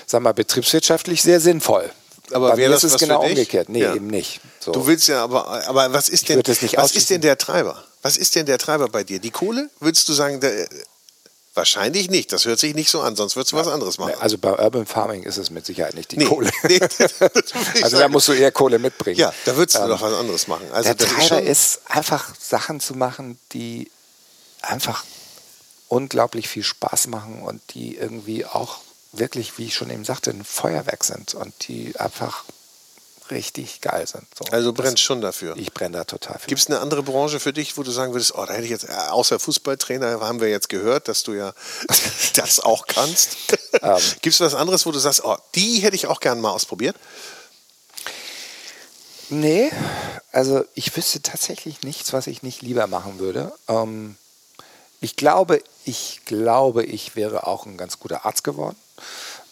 sag 0.05 0.21
mal, 0.21 0.33
betriebswirtschaftlich 0.33 1.21
sehr 1.21 1.39
sinnvoll. 1.39 1.91
Aber 2.31 2.57
wäre 2.57 2.71
das 2.71 2.83
ist 2.83 2.93
was 2.93 3.01
genau 3.01 3.21
umgekehrt. 3.23 3.69
Nee, 3.69 3.83
Ja. 3.83 3.93
eben 3.93 4.07
nicht. 4.07 4.41
So. 4.59 4.71
Du 4.71 4.87
willst 4.87 5.07
ja 5.07 5.23
aber, 5.23 5.67
aber 5.67 5.93
was 5.93 6.09
ist 6.09 6.27
denn, 6.29 6.41
was 6.43 6.95
ist 6.95 7.09
denn 7.11 7.21
der 7.21 7.37
Treiber? 7.37 7.83
Was 8.01 8.17
ist 8.17 8.35
denn 8.35 8.47
der 8.47 8.57
Treiber 8.57 8.87
bei 8.87 9.03
dir? 9.03 9.19
Die 9.19 9.29
Kohle? 9.29 9.69
Würdest 9.79 10.09
du 10.09 10.13
sagen, 10.13 10.39
der, 10.39 10.67
wahrscheinlich 11.55 12.09
nicht. 12.09 12.31
Das 12.31 12.45
hört 12.45 12.59
sich 12.59 12.75
nicht 12.75 12.89
so 12.89 13.01
an, 13.01 13.15
sonst 13.15 13.35
würdest 13.35 13.53
du 13.53 13.57
was 13.57 13.67
anderes 13.67 13.97
machen. 13.97 14.13
also 14.19 14.37
bei 14.37 14.51
Urban 14.57 14.85
Farming 14.85 15.23
ist 15.23 15.37
es 15.37 15.49
mit 15.49 15.65
Sicherheit 15.65 15.93
nicht 15.95 16.11
die 16.11 16.17
Nee. 16.17 16.25
Kohle. 16.25 16.51
Nee, 16.67 16.79
also 17.83 17.97
da 17.97 18.07
musst 18.09 18.27
du 18.27 18.33
eher 18.33 18.51
Kohle 18.51 18.79
mitbringen. 18.79 19.19
ja, 19.19 19.33
da 19.45 19.55
würdest 19.55 19.77
du 19.77 19.81
Ähm, 19.83 19.89
doch 19.89 20.01
was 20.01 20.13
anderes 20.13 20.47
machen. 20.47 20.67
Also 20.71 20.93
der 20.93 20.95
das 20.95 21.09
Treiber 21.09 21.41
ist 21.41 21.75
ist 21.75 21.81
einfach 21.89 22.33
Sachen 22.39 22.79
zu 22.79 22.93
machen, 22.95 23.39
die 23.53 23.89
einfach 24.61 25.03
unglaublich 25.87 26.47
viel 26.47 26.63
Spaß 26.63 27.07
machen 27.07 27.41
und 27.43 27.61
die 27.73 27.95
irgendwie 27.95 28.45
auch 28.45 28.79
wirklich, 29.11 29.57
wie 29.57 29.65
ich 29.65 29.75
schon 29.75 29.89
eben 29.89 30.03
sagte, 30.03 30.31
ein 30.31 30.43
Feuerwerk 30.43 31.03
sind 31.03 31.35
und 31.35 31.53
die 31.67 31.97
einfach 31.99 32.43
richtig 33.31 33.81
geil 33.81 34.05
sind. 34.07 34.25
So, 34.37 34.45
also 34.51 34.71
du 34.71 34.75
das- 34.77 34.85
brennst 34.85 35.03
schon 35.03 35.21
dafür. 35.21 35.55
Ich 35.57 35.73
brenne 35.73 35.97
da 35.97 36.03
total 36.03 36.37
viel. 36.39 36.47
Gibt 36.47 36.61
es 36.61 36.67
eine 36.67 36.79
andere 36.79 37.03
Branche 37.03 37.39
für 37.39 37.53
dich, 37.53 37.77
wo 37.77 37.83
du 37.83 37.91
sagen 37.91 38.13
würdest, 38.13 38.35
oh, 38.35 38.45
da 38.45 38.53
hätte 38.53 38.63
ich 38.65 38.69
jetzt, 38.69 38.87
äh, 38.89 38.93
außer 39.09 39.39
Fußballtrainer 39.39 40.19
haben 40.21 40.39
wir 40.41 40.49
jetzt 40.49 40.69
gehört, 40.69 41.07
dass 41.07 41.23
du 41.23 41.33
ja 41.33 41.53
das 42.35 42.59
auch 42.59 42.87
kannst. 42.87 43.37
Ähm. 43.81 43.97
Gibt 44.21 44.33
es 44.33 44.39
was 44.39 44.55
anderes, 44.55 44.85
wo 44.85 44.91
du 44.93 44.99
sagst, 44.99 45.25
oh, 45.25 45.35
die 45.53 45.79
hätte 45.79 45.97
ich 45.97 46.07
auch 46.07 46.21
gern 46.21 46.39
mal 46.39 46.51
ausprobiert? 46.51 46.95
Nee, 49.29 49.71
also 50.31 50.63
ich 50.75 50.95
wüsste 50.95 51.21
tatsächlich 51.21 51.81
nichts, 51.81 52.13
was 52.13 52.27
ich 52.27 52.41
nicht 52.43 52.61
lieber 52.61 52.87
machen 52.87 53.19
würde. 53.19 53.51
Ähm, 53.67 54.15
ich 55.01 55.15
glaube, 55.15 55.61
ich 55.83 56.21
glaube, 56.25 56.83
ich 56.85 57.15
wäre 57.15 57.47
auch 57.47 57.65
ein 57.65 57.75
ganz 57.77 57.99
guter 57.99 58.25
Arzt 58.25 58.43
geworden. 58.43 58.77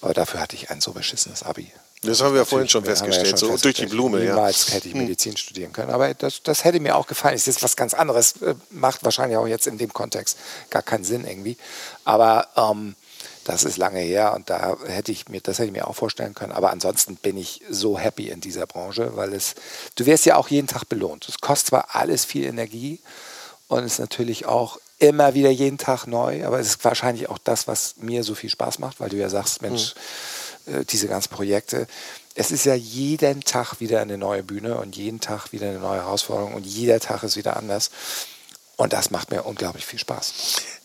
Aber 0.01 0.13
dafür 0.13 0.39
hatte 0.39 0.55
ich 0.55 0.69
ein 0.69 0.79
so 0.79 0.91
beschissenes 0.93 1.43
Abi. 1.43 1.71
Das 2.03 2.21
haben 2.21 2.33
wir 2.33 2.41
ja 2.41 2.45
vorhin 2.45 2.69
schon 2.69 2.83
festgestellt, 2.83 3.31
ja 3.31 3.37
schon 3.37 3.57
so 3.57 3.57
durch 3.57 3.75
die 3.75 3.85
Blume. 3.85 4.19
Ja. 4.19 4.25
Hm. 4.25 4.35
Niemals 4.35 4.73
hätte 4.73 4.87
ich 4.87 4.93
Medizin 4.93 5.37
studieren 5.37 5.73
können. 5.73 5.91
Aber 5.91 6.13
das, 6.13 6.43
das 6.43 6.63
hätte 6.63 6.79
mir 6.79 6.95
auch 6.95 7.07
gefallen. 7.07 7.35
Es 7.35 7.47
ist 7.47 7.63
was 7.63 7.75
ganz 7.75 7.93
anderes. 7.93 8.41
Äh, 8.41 8.55
Macht 8.69 9.03
wahrscheinlich 9.03 9.37
auch 9.37 9.47
jetzt 9.47 9.67
in 9.67 9.77
dem 9.77 9.93
Kontext 9.93 10.37
gar 10.69 10.81
keinen 10.81 11.03
Sinn 11.03 11.25
irgendwie. 11.25 11.57
Aber 12.03 12.47
ähm, 12.55 12.95
das 13.43 13.63
ist 13.63 13.77
lange 13.77 13.99
her 13.99 14.33
und 14.33 14.49
da 14.49 14.77
hätte 14.87 15.11
ich 15.11 15.27
mir, 15.27 15.41
das 15.41 15.59
hätte 15.59 15.67
ich 15.67 15.73
mir 15.73 15.87
auch 15.87 15.95
vorstellen 15.95 16.33
können. 16.33 16.51
Aber 16.51 16.71
ansonsten 16.71 17.15
bin 17.15 17.37
ich 17.37 17.61
so 17.69 17.97
happy 17.97 18.29
in 18.29 18.41
dieser 18.41 18.65
Branche, 18.65 19.15
weil 19.15 19.33
es, 19.33 19.55
du 19.95 20.05
wirst 20.05 20.25
ja 20.25 20.37
auch 20.37 20.47
jeden 20.47 20.67
Tag 20.67 20.87
belohnt. 20.87 21.27
Es 21.27 21.39
kostet 21.39 21.67
zwar 21.67 21.95
alles 21.95 22.25
viel 22.25 22.45
Energie 22.45 22.99
und 23.67 23.83
ist 23.83 23.99
natürlich 23.99 24.45
auch 24.45 24.79
immer 24.99 25.33
wieder 25.33 25.49
jeden 25.49 25.77
Tag 25.77 26.07
neu, 26.07 26.45
aber 26.45 26.59
es 26.59 26.67
ist 26.67 26.85
wahrscheinlich 26.85 27.29
auch 27.29 27.37
das, 27.37 27.67
was 27.67 27.95
mir 27.97 28.23
so 28.23 28.35
viel 28.35 28.49
Spaß 28.49 28.79
macht, 28.79 28.99
weil 28.99 29.09
du 29.09 29.17
ja 29.17 29.29
sagst, 29.29 29.61
Mensch, 29.61 29.91
äh, 29.91 29.99
diese 30.91 31.07
ganzen 31.07 31.29
Projekte. 31.29 31.87
Es 32.35 32.51
ist 32.51 32.65
ja 32.65 32.73
jeden 32.73 33.41
Tag 33.41 33.79
wieder 33.79 34.01
eine 34.01 34.17
neue 34.17 34.43
Bühne 34.43 34.77
und 34.77 34.95
jeden 34.95 35.19
Tag 35.19 35.51
wieder 35.51 35.69
eine 35.69 35.79
neue 35.79 35.99
Herausforderung 36.01 36.53
und 36.55 36.65
jeder 36.65 36.99
Tag 36.99 37.23
ist 37.23 37.35
wieder 37.35 37.57
anders. 37.57 37.91
Und 38.75 38.91
das 38.91 39.11
macht 39.11 39.29
mir 39.29 39.43
unglaublich 39.43 39.85
viel 39.85 39.99
Spaß. 39.99 40.33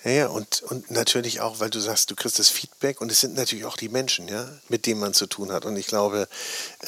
Ja, 0.04 0.10
ja, 0.10 0.26
und, 0.28 0.62
und 0.64 0.90
natürlich 0.90 1.40
auch, 1.40 1.58
weil 1.58 1.70
du 1.70 1.80
sagst, 1.80 2.10
du 2.10 2.14
kriegst 2.16 2.38
das 2.38 2.50
Feedback 2.50 3.00
und 3.00 3.10
es 3.10 3.20
sind 3.22 3.34
natürlich 3.34 3.64
auch 3.64 3.78
die 3.78 3.88
Menschen, 3.88 4.28
ja, 4.28 4.46
mit 4.68 4.84
denen 4.84 5.00
man 5.00 5.14
zu 5.14 5.26
tun 5.26 5.50
hat. 5.52 5.64
Und 5.64 5.74
ich 5.76 5.86
glaube, 5.86 6.28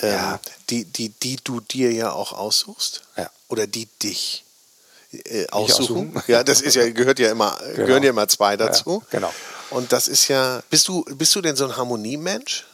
ähm, 0.02 0.10
Ja. 0.12 0.40
die, 0.68 0.84
die, 0.84 1.08
die 1.08 1.36
du 1.42 1.60
dir 1.60 1.90
ja 1.92 2.12
auch 2.12 2.32
aussuchst 2.34 3.00
Ja. 3.16 3.30
oder 3.48 3.66
die 3.66 3.86
dich 4.02 4.44
äh, 5.12 5.46
aussuchen. 5.48 6.14
aussuchen. 6.14 6.22
Ja, 6.26 6.44
das 6.44 6.60
ist 6.60 6.74
ja, 6.76 6.88
gehört 6.90 7.18
ja 7.18 7.30
immer, 7.30 7.58
gehören 7.76 8.02
ja 8.02 8.10
immer 8.10 8.28
zwei 8.28 8.58
dazu. 8.58 9.02
Ja, 9.10 9.18
genau. 9.18 9.34
Und 9.70 9.92
das 9.92 10.06
ist 10.06 10.28
ja, 10.28 10.62
bist 10.68 10.86
du, 10.86 11.02
bist 11.16 11.34
du 11.34 11.40
denn 11.40 11.56
so 11.56 11.64
ein 11.64 11.76
Harmoniemensch? 11.78 12.66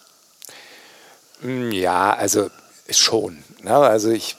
Mm, 1.41 1.71
Ja, 1.73 2.13
also 2.15 2.51
schon. 2.91 3.43
Ne? 3.63 3.77
Also 3.77 4.11
ich, 4.11 4.37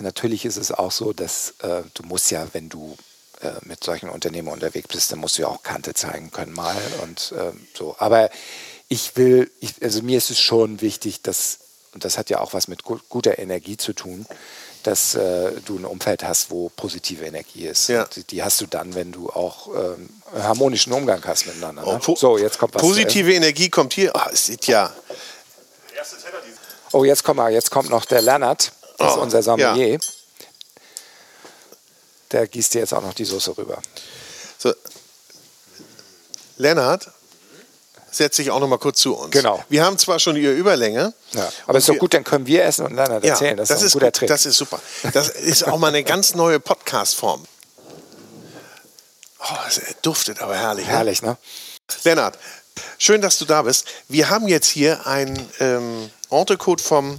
natürlich 0.00 0.44
ist 0.44 0.56
es 0.56 0.72
auch 0.72 0.92
so, 0.92 1.12
dass 1.12 1.54
äh, 1.62 1.82
du 1.94 2.02
musst 2.04 2.30
ja, 2.30 2.46
wenn 2.52 2.68
du 2.68 2.96
äh, 3.40 3.50
mit 3.62 3.82
solchen 3.84 4.08
Unternehmen 4.08 4.48
unterwegs 4.48 4.88
bist, 4.88 5.12
dann 5.12 5.18
musst 5.20 5.38
du 5.38 5.42
ja 5.42 5.48
auch 5.48 5.62
Kante 5.62 5.94
zeigen 5.94 6.30
können 6.30 6.52
mal 6.52 6.76
und 7.02 7.34
ähm, 7.38 7.66
so. 7.76 7.96
Aber 7.98 8.30
ich 8.88 9.16
will, 9.16 9.50
ich, 9.60 9.74
also 9.82 10.02
mir 10.02 10.18
ist 10.18 10.30
es 10.30 10.38
schon 10.38 10.80
wichtig, 10.80 11.22
dass, 11.22 11.58
und 11.94 12.04
das 12.04 12.18
hat 12.18 12.30
ja 12.30 12.40
auch 12.40 12.52
was 12.52 12.68
mit 12.68 12.82
gu 12.84 12.98
guter 13.08 13.38
Energie 13.38 13.76
zu 13.76 13.92
tun, 13.92 14.26
dass 14.82 15.14
äh, 15.14 15.52
du 15.64 15.78
ein 15.78 15.84
Umfeld 15.84 16.24
hast, 16.24 16.50
wo 16.50 16.68
positive 16.70 17.24
Energie 17.24 17.66
ist. 17.66 17.88
Ja. 17.88 18.04
Die, 18.04 18.24
die 18.24 18.42
hast 18.42 18.60
du 18.60 18.66
dann, 18.66 18.94
wenn 18.94 19.12
du 19.12 19.30
auch 19.30 19.68
ähm, 19.68 20.08
harmonischen 20.34 20.92
Umgang 20.92 21.22
hast 21.24 21.46
miteinander. 21.46 21.82
Ne? 21.82 22.00
Oh, 22.06 22.16
so, 22.16 22.36
jetzt 22.36 22.58
kommt 22.58 22.74
was. 22.74 22.82
Positive 22.82 23.32
Energie 23.32 23.70
kommt 23.70 23.92
hier. 23.94 24.14
Ah, 24.16 24.28
es 24.32 24.46
sieht 24.46 24.66
ja. 24.66 24.92
Oh, 26.92 27.04
jetzt 27.04 27.24
kommt 27.24 27.38
mal, 27.38 27.52
jetzt 27.52 27.70
kommt 27.70 27.90
noch 27.90 28.04
der 28.04 28.22
Lennart, 28.22 28.72
das 28.98 29.12
ist 29.12 29.18
Oh, 29.18 29.22
unser 29.22 29.42
Sommelier. 29.42 29.98
Der 32.30 32.46
gießt 32.46 32.74
dir 32.74 32.80
jetzt 32.80 32.94
auch 32.94 33.02
noch 33.02 33.14
die 33.14 33.24
Soße 33.24 33.56
rüber. 33.56 33.80
So. 34.58 34.72
Lennart, 36.56 37.10
setz 38.10 38.36
dich 38.36 38.50
auch 38.50 38.60
noch 38.60 38.68
mal 38.68 38.78
kurz 38.78 39.00
zu 39.00 39.14
uns. 39.16 39.30
Genau. 39.30 39.62
Wir 39.68 39.84
haben 39.84 39.98
zwar 39.98 40.18
schon 40.18 40.36
ihre 40.36 40.52
Überlänge. 40.52 41.12
Ja. 41.32 41.50
Aber 41.66 41.78
ist 41.78 41.88
doch 41.88 41.98
gut, 41.98 42.14
dann 42.14 42.24
können 42.24 42.46
wir 42.46 42.64
essen 42.64 42.86
und 42.86 42.94
Lennart 42.94 43.24
erzählen. 43.24 43.56
das, 43.56 43.70
ist 43.70 43.80
doch 43.80 43.86
ein 43.86 43.92
guter 43.92 44.06
gut, 44.06 44.14
Trick. 44.16 44.28
Das 44.28 44.46
ist 44.46 44.56
super. 44.56 44.80
Das 45.12 45.28
ist 45.28 45.66
auch 45.66 45.78
mal 45.78 45.88
eine 45.88 46.04
ganz 46.04 46.34
neue 46.34 46.60
Podcast-Form. 46.60 47.44
Oh, 49.44 49.56
es 49.66 49.80
duftet 50.02 50.40
aber 50.40 50.54
herrlich. 50.56 50.86
Ne? 50.86 50.92
Herrlich, 50.92 51.22
ne? 51.22 51.36
Lennart, 52.04 52.38
schön, 53.02 53.20
dass 53.20 53.38
du 53.38 53.44
da 53.44 53.62
bist. 53.62 53.84
Wir 54.08 54.30
haben 54.30 54.46
jetzt 54.48 54.68
hier 54.68 55.06
ein 55.06 55.48
ähm, 55.60 56.10
Entrecote 56.30 56.82
vom 56.84 57.18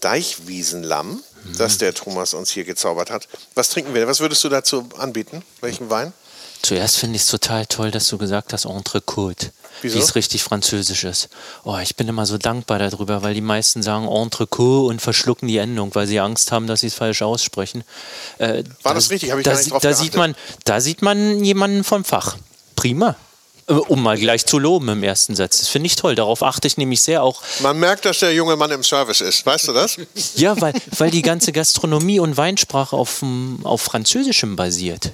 Deichwiesenlamm, 0.00 1.22
das 1.56 1.78
der 1.78 1.94
Thomas 1.94 2.34
uns 2.34 2.50
hier 2.50 2.64
gezaubert 2.64 3.10
hat. 3.10 3.28
Was 3.54 3.68
trinken 3.70 3.94
wir? 3.94 4.06
Was 4.06 4.20
würdest 4.20 4.42
du 4.44 4.48
dazu 4.48 4.88
anbieten? 4.98 5.42
Welchen 5.60 5.88
Wein? 5.90 6.12
Zuerst 6.62 6.98
finde 6.98 7.16
ich 7.16 7.22
es 7.22 7.28
total 7.28 7.64
toll, 7.66 7.90
dass 7.90 8.08
du 8.08 8.18
gesagt 8.18 8.52
hast 8.52 8.66
Entrecote. 8.66 9.50
Wieso? 9.82 9.96
Wie 9.96 10.02
es 10.02 10.14
richtig 10.14 10.42
französisch 10.42 11.04
ist. 11.04 11.28
Oh, 11.64 11.78
ich 11.78 11.96
bin 11.96 12.06
immer 12.08 12.26
so 12.26 12.36
dankbar 12.36 12.78
darüber, 12.78 13.22
weil 13.22 13.32
die 13.32 13.40
meisten 13.40 13.82
sagen 13.82 14.06
Entrecote 14.08 14.86
und 14.88 15.00
verschlucken 15.00 15.48
die 15.48 15.56
Endung, 15.56 15.94
weil 15.94 16.06
sie 16.06 16.20
Angst 16.20 16.52
haben, 16.52 16.66
dass 16.66 16.80
sie 16.80 16.88
es 16.88 16.94
falsch 16.94 17.22
aussprechen. 17.22 17.82
Äh, 18.38 18.64
War 18.82 18.92
da- 18.92 18.94
das 18.94 19.08
richtig? 19.10 19.30
Hab 19.30 19.38
ich 19.38 19.44
da, 19.44 19.52
gar 19.52 19.58
nicht 19.58 19.70
drauf 19.70 19.80
da 19.82 19.88
geachtet. 19.90 20.04
sieht 20.04 20.16
man, 20.16 20.34
Da 20.64 20.80
sieht 20.82 21.00
man 21.02 21.42
jemanden 21.44 21.82
vom 21.84 22.04
Fach. 22.04 22.36
Prima. 22.76 23.16
Äh, 23.70 23.74
Um 23.74 24.02
mal 24.02 24.18
gleich 24.18 24.44
zu 24.44 24.58
loben 24.58 24.88
im 24.88 25.02
ersten 25.02 25.34
Satz. 25.36 25.60
Das 25.60 25.68
finde 25.68 25.86
ich 25.86 25.96
toll. 25.96 26.14
Darauf 26.14 26.42
achte 26.42 26.66
ich 26.66 26.76
nämlich 26.76 27.00
sehr 27.00 27.22
auch. 27.22 27.42
Man 27.60 27.78
merkt, 27.78 28.04
dass 28.04 28.18
der 28.18 28.34
junge 28.34 28.56
Mann 28.56 28.70
im 28.72 28.82
Service 28.82 29.20
ist. 29.20 29.46
Weißt 29.46 29.68
du 29.68 29.72
das? 29.72 29.96
Ja, 30.36 30.60
weil, 30.60 30.74
weil 30.96 31.10
die 31.10 31.22
ganze 31.22 31.52
Gastronomie 31.52 32.18
und 32.20 32.36
Weinsprache 32.36 32.96
auf, 32.96 33.22
auf 33.62 33.82
Französischem 33.82 34.56
basiert. 34.56 35.12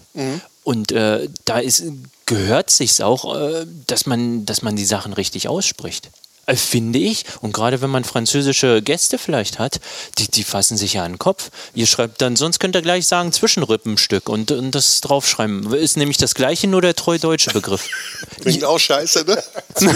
Und 0.63 0.93
äh, 0.93 1.29
da 1.45 1.59
ist, 1.59 1.85
gehört 2.27 2.71
sich 2.71 3.03
auch, 3.03 3.37
äh, 3.37 3.67
dass, 3.87 4.07
man, 4.07 4.47
dass 4.47 4.63
man 4.63 4.77
die 4.77 4.85
Sachen 4.85 5.13
richtig 5.13 5.49
ausspricht. 5.49 6.11
Äh, 6.47 6.57
Finde 6.57 6.99
ich. 6.99 7.25
Und 7.41 7.53
gerade 7.53 7.81
wenn 7.83 7.91
man 7.91 8.05
französische 8.05 8.81
Gäste 8.81 9.19
vielleicht 9.19 9.59
hat, 9.59 9.81
die, 10.19 10.29
die 10.29 10.45
fassen 10.45 10.77
sich 10.77 10.95
ja 10.95 11.05
an 11.05 11.13
den 11.13 11.19
Kopf. 11.19 11.51
Ihr 11.75 11.87
schreibt 11.87 12.23
dann, 12.23 12.37
sonst 12.37 12.61
könnt 12.61 12.77
ihr 12.77 12.83
gleich 12.83 13.07
sagen 13.07 13.33
Zwischenrippenstück 13.33 14.29
und, 14.29 14.53
und 14.53 14.71
das 14.71 15.01
draufschreiben. 15.01 15.73
Ist 15.75 15.97
nämlich 15.97 16.19
das 16.19 16.35
gleiche, 16.35 16.69
nur 16.69 16.83
der 16.83 16.95
treu 16.95 17.19
deutsche 17.19 17.51
Begriff. 17.51 17.89
Klingt 18.41 18.65
auch 18.65 18.79
scheiße, 18.79 19.25
ne? 19.25 19.43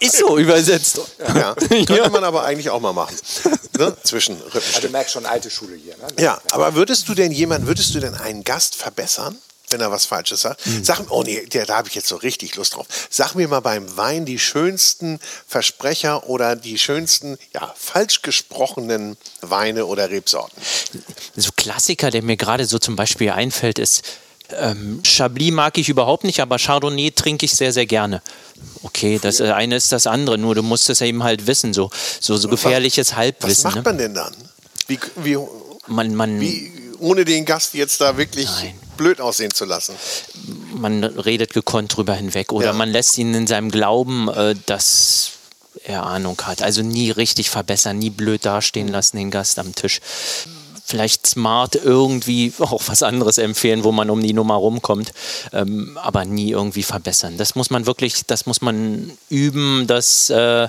Ist 0.00 0.16
so 0.16 0.38
übersetzt. 0.38 1.00
Ja. 1.34 1.54
Könnte 1.68 2.10
man 2.10 2.24
aber 2.24 2.44
eigentlich 2.44 2.70
auch 2.70 2.80
mal 2.80 2.92
machen. 2.92 3.16
Ne? 3.78 3.94
Zwischen 4.02 4.36
Also, 4.52 4.80
du 4.80 4.88
merkst 4.88 5.12
schon 5.12 5.26
alte 5.26 5.50
Schule 5.50 5.76
hier. 5.76 5.96
Ne? 5.96 6.22
Ja, 6.22 6.40
aber 6.50 6.74
würdest 6.74 7.08
du 7.08 7.14
denn 7.14 7.30
jemand, 7.30 7.66
würdest 7.66 7.94
du 7.94 8.00
denn 8.00 8.14
einen 8.14 8.42
Gast 8.42 8.74
verbessern? 8.74 9.36
Wenn 9.70 9.80
er 9.80 9.90
was 9.90 10.06
Falsches 10.06 10.42
sagt. 10.42 10.60
Sag, 10.82 11.10
oh 11.10 11.22
nee, 11.22 11.46
der, 11.46 11.66
da 11.66 11.76
habe 11.76 11.88
ich 11.88 11.94
jetzt 11.94 12.08
so 12.08 12.16
richtig 12.16 12.56
Lust 12.56 12.76
drauf. 12.76 12.86
Sag 13.10 13.34
mir 13.34 13.48
mal 13.48 13.60
beim 13.60 13.96
Wein 13.96 14.24
die 14.24 14.38
schönsten 14.38 15.20
Versprecher 15.46 16.28
oder 16.28 16.56
die 16.56 16.78
schönsten, 16.78 17.38
ja, 17.54 17.74
falsch 17.76 18.22
gesprochenen 18.22 19.16
Weine 19.40 19.86
oder 19.86 20.10
Rebsorten. 20.10 20.60
so 21.36 21.50
Klassiker, 21.56 22.10
der 22.10 22.22
mir 22.22 22.36
gerade 22.36 22.66
so 22.66 22.78
zum 22.78 22.96
Beispiel 22.96 23.30
einfällt, 23.30 23.78
ist 23.78 24.02
ähm, 24.56 25.02
Chablis 25.04 25.52
mag 25.52 25.76
ich 25.78 25.88
überhaupt 25.88 26.24
nicht, 26.24 26.40
aber 26.40 26.58
Chardonnay 26.58 27.10
trinke 27.10 27.44
ich 27.44 27.52
sehr, 27.52 27.72
sehr 27.72 27.86
gerne. 27.86 28.22
Okay, 28.82 29.18
das 29.20 29.40
eine 29.40 29.76
ist 29.76 29.92
das 29.92 30.06
andere, 30.06 30.38
nur 30.38 30.54
du 30.54 30.62
musst 30.62 30.88
es 30.90 31.00
eben 31.00 31.22
halt 31.22 31.46
wissen, 31.46 31.74
so, 31.74 31.90
so, 32.20 32.36
so 32.36 32.48
gefährliches 32.48 33.10
Was 33.10 33.16
Halbwissen. 33.16 33.64
macht 33.64 33.76
ne? 33.76 33.82
man 33.82 33.98
denn 33.98 34.14
dann? 34.14 34.34
Wie, 34.86 34.98
wie, 35.16 35.38
man, 35.86 36.14
man, 36.14 36.40
wie, 36.40 36.72
ohne 36.98 37.24
den 37.24 37.44
Gast 37.44 37.74
jetzt 37.74 38.00
da 38.00 38.16
wirklich. 38.16 38.46
Nein. 38.46 38.74
Blöd 38.98 39.20
aussehen 39.22 39.54
zu 39.54 39.64
lassen. 39.64 39.94
Man 40.74 41.02
redet 41.02 41.54
gekonnt 41.54 41.96
drüber 41.96 42.12
hinweg 42.14 42.52
oder 42.52 42.66
Ja. 42.66 42.72
man 42.74 42.90
lässt 42.90 43.16
ihn 43.16 43.32
in 43.32 43.46
seinem 43.46 43.70
Glauben, 43.70 44.28
äh, 44.28 44.54
dass 44.66 45.30
er 45.84 46.04
Ahnung 46.04 46.38
hat. 46.42 46.60
Also 46.62 46.82
nie 46.82 47.10
richtig 47.10 47.48
verbessern, 47.48 47.98
nie 47.98 48.10
blöd 48.10 48.44
dastehen 48.44 48.88
lassen, 48.88 49.16
den 49.16 49.30
Gast 49.30 49.58
am 49.58 49.74
Tisch. 49.74 50.00
Vielleicht 50.84 51.26
smart 51.26 51.74
irgendwie 51.76 52.52
auch 52.60 52.82
was 52.86 53.02
anderes 53.02 53.36
empfehlen, 53.38 53.84
wo 53.84 53.92
man 53.92 54.08
um 54.08 54.22
die 54.22 54.32
Nummer 54.32 54.54
rumkommt, 54.54 55.12
ähm, 55.52 55.98
aber 56.02 56.24
nie 56.24 56.50
irgendwie 56.50 56.82
verbessern. 56.82 57.36
Das 57.36 57.54
muss 57.54 57.68
man 57.70 57.84
wirklich, 57.86 58.24
das 58.26 58.46
muss 58.46 58.62
man 58.62 59.12
üben, 59.28 59.86
dass 59.86 60.30
äh, 60.30 60.68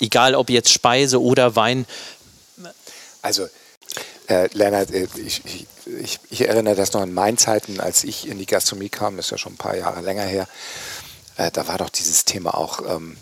egal 0.00 0.34
ob 0.34 0.48
jetzt 0.50 0.70
Speise 0.72 1.20
oder 1.22 1.56
Wein, 1.56 1.84
Also, 3.22 3.48
äh, 4.30 4.48
Lennart, 4.52 4.90
äh, 4.92 5.08
ich, 5.16 5.44
ich, 5.44 5.66
ich, 5.86 6.20
ich 6.30 6.48
erinnere 6.48 6.76
das 6.76 6.92
noch 6.92 7.00
an 7.00 7.12
meinen 7.12 7.36
Zeiten, 7.36 7.80
als 7.80 8.04
ich 8.04 8.28
in 8.28 8.38
die 8.38 8.46
Gastronomie 8.46 8.88
kam, 8.88 9.16
das 9.16 9.26
ist 9.26 9.30
ja 9.32 9.38
schon 9.38 9.54
ein 9.54 9.58
paar 9.58 9.76
Jahre 9.76 10.00
länger 10.00 10.22
her. 10.22 10.46
Äh, 11.36 11.50
da 11.50 11.66
war 11.66 11.78
doch 11.78 11.90
dieses 11.90 12.24
Thema 12.24 12.56
auch, 12.56 12.80
ähm, 12.88 13.16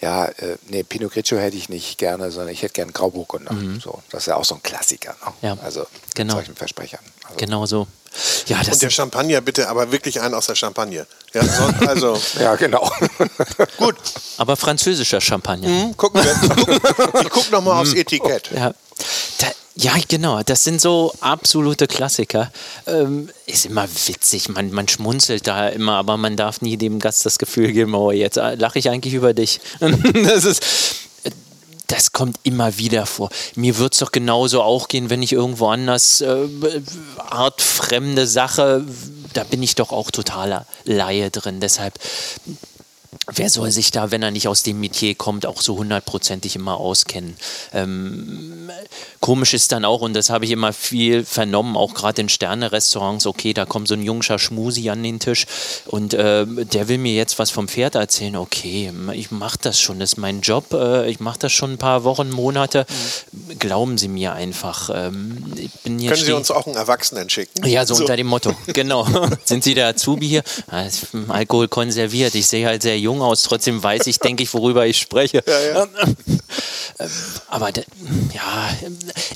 ja, 0.00 0.26
äh, 0.26 0.56
nee, 0.68 0.82
Pinot 0.82 1.12
Grigio 1.12 1.38
hätte 1.38 1.56
ich 1.56 1.68
nicht 1.68 1.96
gerne, 1.96 2.30
sondern 2.32 2.52
ich 2.52 2.62
hätte 2.62 2.74
gerne 2.74 2.92
Grauburgunder. 2.92 3.54
So, 3.80 4.02
das 4.10 4.24
ist 4.24 4.26
ja 4.26 4.36
auch 4.36 4.44
so 4.44 4.56
ein 4.56 4.62
Klassiker. 4.62 5.14
Ne? 5.24 5.48
Ja, 5.48 5.56
also, 5.62 5.86
genau. 6.14 6.34
mit 6.34 6.44
solchen 6.44 6.56
Versprechern. 6.56 7.00
Also, 7.24 7.36
genau 7.36 7.66
so. 7.66 7.86
Ja, 8.46 8.58
das 8.58 8.74
Und 8.74 8.82
der 8.82 8.90
Champagner 8.90 9.40
bitte, 9.40 9.68
aber 9.68 9.92
wirklich 9.92 10.20
einen 10.20 10.34
aus 10.34 10.46
der 10.46 10.56
Champagne. 10.56 11.06
Ja, 11.32 11.44
so, 11.44 11.86
also 11.86 12.20
Ja, 12.40 12.56
genau. 12.56 12.90
gut. 13.78 13.94
aber 14.36 14.56
französischer 14.56 15.20
Champagner. 15.20 15.68
Hm, 15.68 15.96
gucken 15.96 16.22
wir. 16.22 17.22
Ich 17.22 17.30
guck 17.30 17.50
noch 17.52 17.62
mal 17.62 17.80
aufs 17.80 17.94
Etikett. 17.94 18.50
Ja. 18.50 18.74
Da, 19.38 19.46
ja, 19.74 19.94
genau. 20.06 20.42
Das 20.42 20.64
sind 20.64 20.80
so 20.80 21.12
absolute 21.20 21.86
Klassiker. 21.86 22.52
Ähm, 22.86 23.30
ist 23.46 23.66
immer 23.66 23.88
witzig. 24.06 24.48
Man, 24.48 24.70
man 24.70 24.86
schmunzelt 24.88 25.46
da 25.46 25.68
immer, 25.68 25.96
aber 25.96 26.16
man 26.16 26.36
darf 26.36 26.60
nie 26.60 26.76
dem 26.76 26.98
Gast 26.98 27.24
das 27.24 27.38
Gefühl 27.38 27.72
geben, 27.72 27.94
oh, 27.94 28.10
jetzt 28.10 28.36
lache 28.36 28.78
ich 28.78 28.90
eigentlich 28.90 29.14
über 29.14 29.32
dich. 29.34 29.60
das 29.80 30.44
ist. 30.44 30.62
Das 31.86 32.12
kommt 32.12 32.38
immer 32.42 32.78
wieder 32.78 33.04
vor. 33.04 33.28
Mir 33.54 33.76
wird 33.76 33.92
es 33.92 33.98
doch 33.98 34.12
genauso 34.12 34.62
auch 34.62 34.88
gehen, 34.88 35.10
wenn 35.10 35.22
ich 35.22 35.32
irgendwo 35.32 35.68
anders 35.68 36.22
äh, 36.22 36.48
artfremde 37.18 38.26
Sache, 38.26 38.82
da 39.34 39.44
bin 39.44 39.62
ich 39.62 39.74
doch 39.74 39.92
auch 39.92 40.10
totaler 40.10 40.64
Laie 40.84 41.30
drin. 41.30 41.60
Deshalb 41.60 41.98
wer 43.34 43.50
soll 43.50 43.70
sich 43.70 43.90
da, 43.90 44.10
wenn 44.10 44.22
er 44.22 44.30
nicht 44.30 44.48
aus 44.48 44.62
dem 44.62 44.80
Metier 44.80 45.14
kommt, 45.14 45.46
auch 45.46 45.60
so 45.60 45.76
hundertprozentig 45.76 46.56
immer 46.56 46.76
auskennen? 46.78 47.36
Ähm, 47.72 48.70
komisch 49.20 49.54
ist 49.54 49.72
dann 49.72 49.84
auch, 49.84 50.00
und 50.00 50.14
das 50.14 50.30
habe 50.30 50.44
ich 50.44 50.50
immer 50.50 50.72
viel 50.72 51.24
vernommen, 51.24 51.76
auch 51.76 51.94
gerade 51.94 52.22
in 52.22 52.28
Sterne-Restaurants, 52.28 53.26
okay, 53.26 53.52
da 53.52 53.66
kommt 53.66 53.88
so 53.88 53.94
ein 53.94 54.02
jungscher 54.02 54.38
Schmusi 54.38 54.90
an 54.90 55.02
den 55.02 55.20
Tisch 55.20 55.46
und 55.86 56.14
äh, 56.14 56.46
der 56.46 56.88
will 56.88 56.98
mir 56.98 57.14
jetzt 57.14 57.38
was 57.38 57.50
vom 57.50 57.68
Pferd 57.68 57.94
erzählen. 57.94 58.36
Okay, 58.36 58.92
ich 59.12 59.30
mache 59.30 59.58
das 59.60 59.80
schon, 59.80 60.00
das 60.00 60.12
ist 60.14 60.18
mein 60.18 60.40
Job, 60.40 60.72
äh, 60.72 61.08
ich 61.10 61.20
mache 61.20 61.38
das 61.38 61.52
schon 61.52 61.72
ein 61.74 61.78
paar 61.78 62.04
Wochen, 62.04 62.30
Monate. 62.30 62.86
Glauben 63.58 63.98
Sie 63.98 64.08
mir 64.08 64.32
einfach. 64.32 64.90
Ähm, 64.92 65.52
Können 65.84 66.14
Sie 66.16 66.32
uns 66.32 66.50
auch 66.50 66.66
einen 66.66 66.76
Erwachsenen 66.76 67.28
schicken? 67.28 67.66
ja, 67.66 67.84
so, 67.86 67.94
unter 67.94 68.16
dem 68.16 68.26
Motto. 68.26 68.54
Genau. 68.72 69.06
Sind 69.44 69.64
Sie 69.64 69.74
der 69.74 69.88
Azubi 69.88 70.26
hier? 70.26 70.42
Ah, 70.70 70.86
Alkohol 71.28 71.68
konserviert. 71.68 72.34
Ich 72.34 72.46
sehe 72.46 72.66
halt 72.66 72.82
sehr 72.82 72.98
jung 72.98 73.11
aus. 73.20 73.42
Trotzdem 73.42 73.82
weiß 73.82 74.06
ich, 74.06 74.18
denke 74.18 74.42
ich, 74.44 74.54
worüber 74.54 74.86
ich 74.86 74.98
spreche. 74.98 75.42
Ähm, 75.46 75.88
Aber 77.48 77.72
da- 77.72 77.82
ja, 78.32 78.70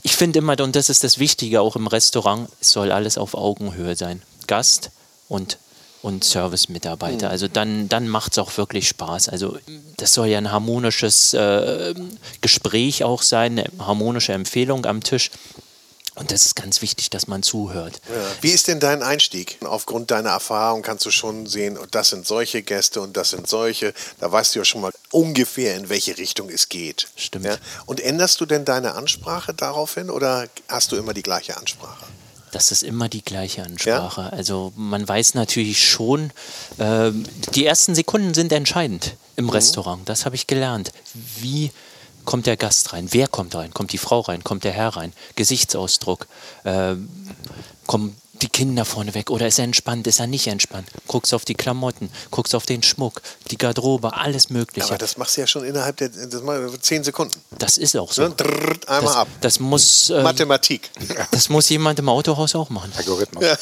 ich 0.03 0.17
finde 0.17 0.39
immer, 0.39 0.59
und 0.61 0.77
das 0.77 0.89
ist 0.89 1.05
das 1.05 1.19
Wichtige 1.19 1.61
auch 1.61 1.77
im 1.77 1.87
Restaurant, 1.87 2.49
es 2.61 2.71
soll 2.71 2.93
alles 2.93 3.19
auf 3.19 3.35
Augenhöhe 3.35 3.97
sein. 3.97 4.23
Gast 4.47 4.91
und 5.29 5.59
und 6.03 6.23
Service-Mitarbeiter. 6.23 7.31
Also 7.31 7.49
dann, 7.49 7.89
dann 7.89 8.09
macht 8.09 8.31
es 8.33 8.39
auch 8.39 8.57
wirklich 8.59 8.87
Spaß. 8.87 9.29
Also 9.29 9.59
das 9.97 10.15
soll 10.15 10.29
ja 10.29 10.39
ein 10.39 10.53
harmonisches 10.53 11.35
äh, 11.35 11.95
Gespräch 12.43 13.03
auch 13.03 13.23
sein, 13.23 13.59
eine 13.59 13.69
harmonische 13.85 14.33
Empfehlung 14.33 14.87
am 14.87 15.03
Tisch. 15.03 15.33
Und 16.17 16.33
das 16.33 16.47
ist 16.47 16.57
ganz 16.57 16.81
wichtig, 16.81 17.11
dass 17.11 17.27
man 17.27 17.43
zuhört. 17.43 18.01
Ja. 18.09 18.15
Wie 18.41 18.51
ist 18.51 18.69
denn 18.69 18.81
dein 18.81 19.03
Einstieg? 19.03 19.59
Aufgrund 19.63 20.11
deiner 20.11 20.31
Erfahrung 20.31 20.81
kannst 20.81 21.05
du 21.05 21.11
schon 21.11 21.47
sehen, 21.47 21.77
und 21.77 21.95
das 21.95 22.09
sind 22.09 22.27
solche 22.27 22.63
Gäste 22.63 23.03
und 23.03 23.17
das 23.19 23.31
sind 23.31 23.47
solche. 23.47 23.93
Da 24.19 24.33
weißt 24.33 24.55
du 24.55 24.61
ja 24.61 24.65
schon 24.65 24.81
mal 24.81 24.93
ungefähr, 25.11 25.77
in 25.77 25.91
welche 25.91 26.17
Richtung 26.17 26.49
es 26.49 26.71
geht. 26.71 27.09
Stimmt. 27.17 27.45
Ja? 27.45 27.57
Und 27.85 28.01
änderst 28.01 28.41
du 28.41 28.47
denn 28.47 28.65
deine 28.65 28.95
Ansprache 28.95 29.53
daraufhin 29.53 30.09
oder 30.09 30.47
hast 30.69 30.91
du 30.91 30.97
immer 30.97 31.13
die 31.13 31.23
gleiche 31.23 31.57
Ansprache? 31.59 32.07
Das 32.51 32.73
ist 32.73 32.83
immer 32.83 33.11
die 33.11 33.23
gleiche 33.23 33.63
Ansprache. 33.63 34.33
Also 34.33 34.73
man 34.75 35.07
weiß 35.07 35.35
natürlich 35.35 35.87
schon, 35.87 36.31
ähm, 36.79 37.25
die 37.55 37.67
ersten 37.67 37.95
Sekunden 37.95 38.33
sind 38.33 38.51
entscheidend 38.53 39.17
im 39.37 39.51
Restaurant. 39.51 40.09
Das 40.09 40.25
habe 40.25 40.37
ich 40.37 40.47
gelernt. 40.47 40.93
Wie 41.41 41.71
kommt 42.27 42.47
der 42.47 42.57
Gast 42.59 42.93
rein? 42.93 43.09
Wer 43.13 43.29
kommt 43.29 43.55
rein? 43.55 43.73
Kommt 43.73 43.93
die 43.93 43.99
Frau 43.99 44.21
rein? 44.21 44.45
Kommt 44.45 44.65
der 44.65 44.73
Herr 44.73 44.91
rein? 44.97 45.13
Gesichtsausdruck. 45.37 46.27
Ähm, 46.67 47.09
kommen 47.87 48.17
die 48.43 48.49
Kinder 48.49 48.85
vorne 48.85 49.15
weg 49.15 49.31
oder 49.31 49.47
ist 49.47 49.59
er 49.59 49.65
entspannt? 49.65 50.07
Ist 50.07 50.21
er 50.21 50.27
nicht 50.27 50.47
entspannt? 50.47 50.89
Guckst 51.07 51.33
auf 51.33 51.47
die 51.47 51.55
Klamotten, 51.55 52.11
guckst 52.31 52.55
auf 52.55 52.67
den 52.67 52.83
Schmuck, 52.83 53.23
die 53.51 53.57
Garderobe, 53.57 54.15
alles 54.15 54.51
Mögliche. 54.51 54.89
Aber 54.89 54.99
das 54.99 55.17
machst 55.17 55.37
du 55.37 55.41
ja 55.41 55.47
schon 55.47 55.65
innerhalb 55.65 55.97
der 55.97 56.11
das 56.11 56.43
mal 56.43 56.71
zehn 56.81 57.03
Sekunden. 57.03 57.41
das 57.59 57.79
ist 57.79 57.97
auch 57.97 58.13
so. 58.13 58.23
Ne? 58.29 58.35
Drrrt, 58.37 58.87
einmal 58.89 59.05
Das, 59.05 59.17
ab. 59.17 59.29
das 59.41 59.59
muss 59.61 60.11
ähm, 60.11 60.23
Mathematik. 60.23 60.91
das 61.31 61.49
muss 61.49 61.69
jemand 61.71 61.99
im 61.99 62.11
Autohaus 62.11 62.55
auch 62.55 62.69
machen. 62.69 62.93
Algorithmus. 62.97 63.43
Ja. 63.43 63.57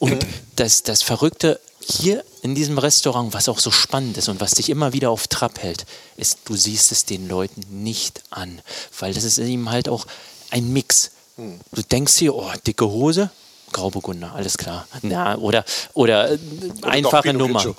Und 0.00 0.26
das, 0.56 0.82
das 0.82 1.02
Verrückte 1.02 1.60
hier 1.78 2.24
in 2.42 2.54
diesem 2.54 2.78
Restaurant, 2.78 3.32
was 3.34 3.48
auch 3.48 3.58
so 3.58 3.70
spannend 3.70 4.16
ist 4.16 4.28
und 4.28 4.40
was 4.40 4.52
dich 4.52 4.70
immer 4.70 4.92
wieder 4.92 5.10
auf 5.10 5.28
Trab 5.28 5.62
hält, 5.62 5.86
ist, 6.16 6.38
du 6.46 6.56
siehst 6.56 6.90
es 6.90 7.04
den 7.04 7.28
Leuten 7.28 7.62
nicht 7.82 8.22
an. 8.30 8.60
Weil 8.98 9.14
das 9.14 9.24
ist 9.24 9.38
eben 9.38 9.70
halt 9.70 9.88
auch 9.88 10.06
ein 10.50 10.72
Mix. 10.72 11.10
Du 11.36 11.82
denkst 11.82 12.14
hier, 12.16 12.34
oh, 12.34 12.50
dicke 12.66 12.86
Hose, 12.86 13.30
Grauburgunder, 13.72 14.34
alles 14.34 14.58
klar. 14.58 14.88
Na, 15.02 15.36
oder 15.36 15.64
oder, 15.94 16.32
äh, 16.32 16.38
einfache 16.82 17.32
Nummer. 17.32 17.64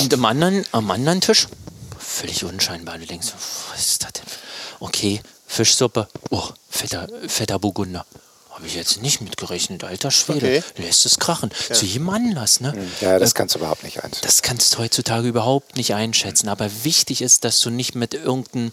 Und 0.00 0.14
am 0.14 0.24
anderen, 0.24 0.64
am 0.72 0.90
anderen 0.90 1.20
Tisch, 1.20 1.46
völlig 1.98 2.44
unscheinbar. 2.44 2.98
Du 2.98 3.06
denkst, 3.06 3.28
was 3.70 3.86
ist 3.86 4.04
das 4.04 4.12
denn? 4.12 4.24
Okay, 4.80 5.20
Fischsuppe, 5.46 6.08
oh, 6.30 6.48
fetter, 6.70 7.08
fetter 7.26 7.58
Burgunder. 7.58 8.06
Habe 8.58 8.66
ich 8.66 8.74
jetzt 8.74 9.00
nicht 9.02 9.20
mitgerechnet, 9.20 9.84
alter 9.84 10.10
Schwede. 10.10 10.58
Okay. 10.58 10.62
Lässt 10.78 11.06
es 11.06 11.20
krachen. 11.20 11.52
Zu 11.72 11.86
jedem 11.86 12.10
Anlass, 12.10 12.58
ne? 12.60 12.74
Ja, 13.00 13.20
das 13.20 13.30
Äh, 13.30 13.34
kannst 13.34 13.54
du 13.54 13.60
überhaupt 13.60 13.84
nicht 13.84 14.02
einschätzen. 14.02 14.22
das 14.24 14.42
kannst 14.42 14.74
du 14.74 14.78
heutzutage 14.78 15.28
überhaupt 15.28 15.76
nicht 15.76 15.94
einschätzen. 15.94 16.48
Aber 16.48 16.68
wichtig 16.82 17.22
ist, 17.22 17.44
dass 17.44 17.60
du 17.60 17.70
nicht 17.70 17.94
mit 17.94 18.14
irgendeinem, 18.14 18.72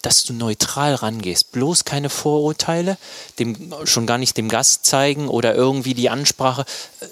dass 0.00 0.24
du 0.24 0.32
neutral 0.32 0.94
rangehst. 0.94 1.52
Bloß 1.52 1.84
keine 1.84 2.08
Vorurteile, 2.08 2.96
dem, 3.38 3.74
schon 3.84 4.06
gar 4.06 4.16
nicht 4.16 4.38
dem 4.38 4.48
Gast 4.48 4.86
zeigen 4.86 5.28
oder 5.28 5.54
irgendwie 5.54 5.92
die 5.92 6.08
Ansprache. 6.08 6.64
Äh, 7.00 7.06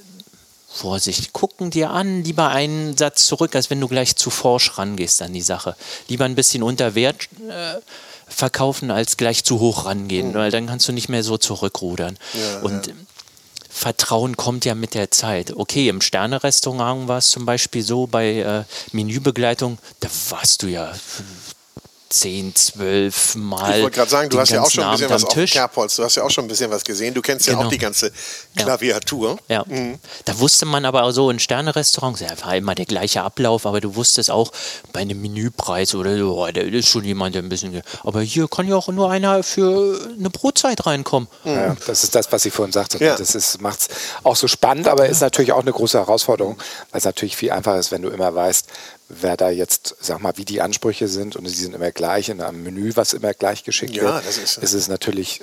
Vorsicht, 0.70 1.34
gucken 1.34 1.70
dir 1.70 1.90
an, 1.90 2.24
lieber 2.24 2.48
einen 2.48 2.96
Satz 2.96 3.26
zurück, 3.26 3.54
als 3.54 3.68
wenn 3.68 3.80
du 3.80 3.88
gleich 3.88 4.16
zu 4.16 4.30
forsch 4.30 4.78
rangehst 4.78 5.20
an 5.20 5.34
die 5.34 5.42
Sache. 5.42 5.76
Lieber 6.08 6.24
ein 6.24 6.34
bisschen 6.36 6.62
unter 6.62 6.94
Wert 6.94 7.28
äh, 7.50 7.74
verkaufen, 8.28 8.90
als 8.90 9.16
gleich 9.16 9.44
zu 9.44 9.60
hoch 9.60 9.86
rangehen, 9.86 10.34
weil 10.34 10.50
dann 10.50 10.66
kannst 10.66 10.88
du 10.88 10.92
nicht 10.92 11.08
mehr 11.08 11.22
so 11.22 11.38
zurückrudern. 11.38 12.18
Und 12.62 12.92
Vertrauen 13.68 14.36
kommt 14.36 14.64
ja 14.64 14.74
mit 14.74 14.94
der 14.94 15.10
Zeit. 15.10 15.54
Okay, 15.54 15.88
im 15.88 16.00
Sterne-Restaurant 16.00 17.08
war 17.08 17.18
es 17.18 17.28
zum 17.30 17.44
Beispiel 17.44 17.82
so, 17.82 18.06
bei 18.06 18.38
äh, 18.38 18.64
Menübegleitung, 18.92 19.78
da 20.00 20.08
warst 20.30 20.62
du 20.62 20.68
ja 20.68 20.92
10, 22.20 22.54
12 22.54 23.34
Mal. 23.36 23.76
Ich 23.76 23.82
wollte 23.82 23.96
gerade 23.96 24.10
sagen, 24.10 24.30
du 24.30 24.38
hast 24.38 24.50
ja 24.50 24.62
auch 24.62 24.70
schon 24.70 24.84
ein 24.84 24.92
bisschen 24.92 25.06
Abend 25.06 25.14
was 25.14 25.22
am 25.22 25.28
auf 25.28 25.34
Tisch. 25.34 25.52
Kerbholz, 25.52 25.96
du 25.96 26.04
hast 26.04 26.14
ja 26.16 26.22
auch 26.22 26.30
schon 26.30 26.44
ein 26.44 26.48
bisschen 26.48 26.70
was 26.70 26.84
gesehen. 26.84 27.14
Du 27.14 27.22
kennst 27.22 27.46
ja 27.46 27.54
Genau. 27.54 27.66
auch 27.66 27.70
die 27.70 27.78
ganze 27.78 28.06
Ja. 28.54 28.62
Klaviatur. 28.64 29.38
Ja. 29.48 29.64
Da 30.24 30.38
wusste 30.38 30.66
man 30.66 30.84
aber 30.84 31.02
auch 31.04 31.10
so 31.10 31.30
in 31.30 31.38
Sterne-Restaurants, 31.38 32.20
ja, 32.20 32.28
war 32.44 32.56
immer 32.56 32.74
der 32.74 32.86
gleiche 32.86 33.22
Ablauf, 33.22 33.66
aber 33.66 33.80
du 33.80 33.94
wusstest 33.96 34.30
auch 34.30 34.52
bei 34.92 35.00
einem 35.00 35.20
Menüpreis 35.20 35.94
oder 35.94 36.16
so, 36.16 36.42
oh, 36.42 36.50
da 36.50 36.60
ist 36.60 36.88
schon 36.88 37.04
jemand, 37.04 37.34
der 37.34 37.42
ein 37.42 37.48
bisschen. 37.48 37.82
Aber 38.02 38.20
hier 38.22 38.48
kann 38.48 38.66
ja 38.68 38.76
auch 38.76 38.88
nur 38.88 39.10
einer 39.10 39.42
für 39.42 39.98
eine 40.18 40.30
Brotzeit 40.30 40.86
reinkommen. 40.86 41.28
Ja, 41.44 41.76
das 41.86 42.04
ist 42.04 42.14
das, 42.14 42.30
was 42.32 42.44
ich 42.44 42.52
vorhin 42.52 42.72
sagte. 42.72 42.98
Ja. 43.02 43.16
Das 43.16 43.58
macht 43.60 43.80
es 43.82 43.88
auch 44.22 44.36
so 44.36 44.48
spannend, 44.48 44.88
aber 44.88 45.06
ist 45.08 45.20
natürlich 45.20 45.52
auch 45.52 45.60
eine 45.62 45.72
große 45.72 45.98
Herausforderung, 45.98 46.56
weil 46.90 46.98
es 46.98 47.04
natürlich 47.04 47.36
viel 47.36 47.50
einfacher 47.50 47.78
ist, 47.78 47.92
wenn 47.92 48.02
du 48.02 48.08
immer 48.08 48.34
weißt, 48.34 48.66
wer 49.08 49.36
da 49.36 49.50
jetzt, 49.50 49.94
sag 50.00 50.20
mal, 50.20 50.32
wie 50.36 50.44
die 50.44 50.60
Ansprüche 50.60 51.06
sind 51.08 51.36
und 51.36 51.44
die 51.44 51.50
sind 51.50 51.74
immer 51.74 51.92
gleich 51.92 52.28
in 52.28 52.40
einem 52.40 52.62
Menü, 52.62 52.92
was 52.96 53.12
immer 53.12 53.32
gleich 53.34 53.62
geschickt 53.64 53.94
Ja, 53.94 54.02
wird. 54.02 54.26
das 54.26 54.36
ist- 54.38 54.58
ist 54.58 54.72
es 54.72 54.88
natürlich 54.88 55.40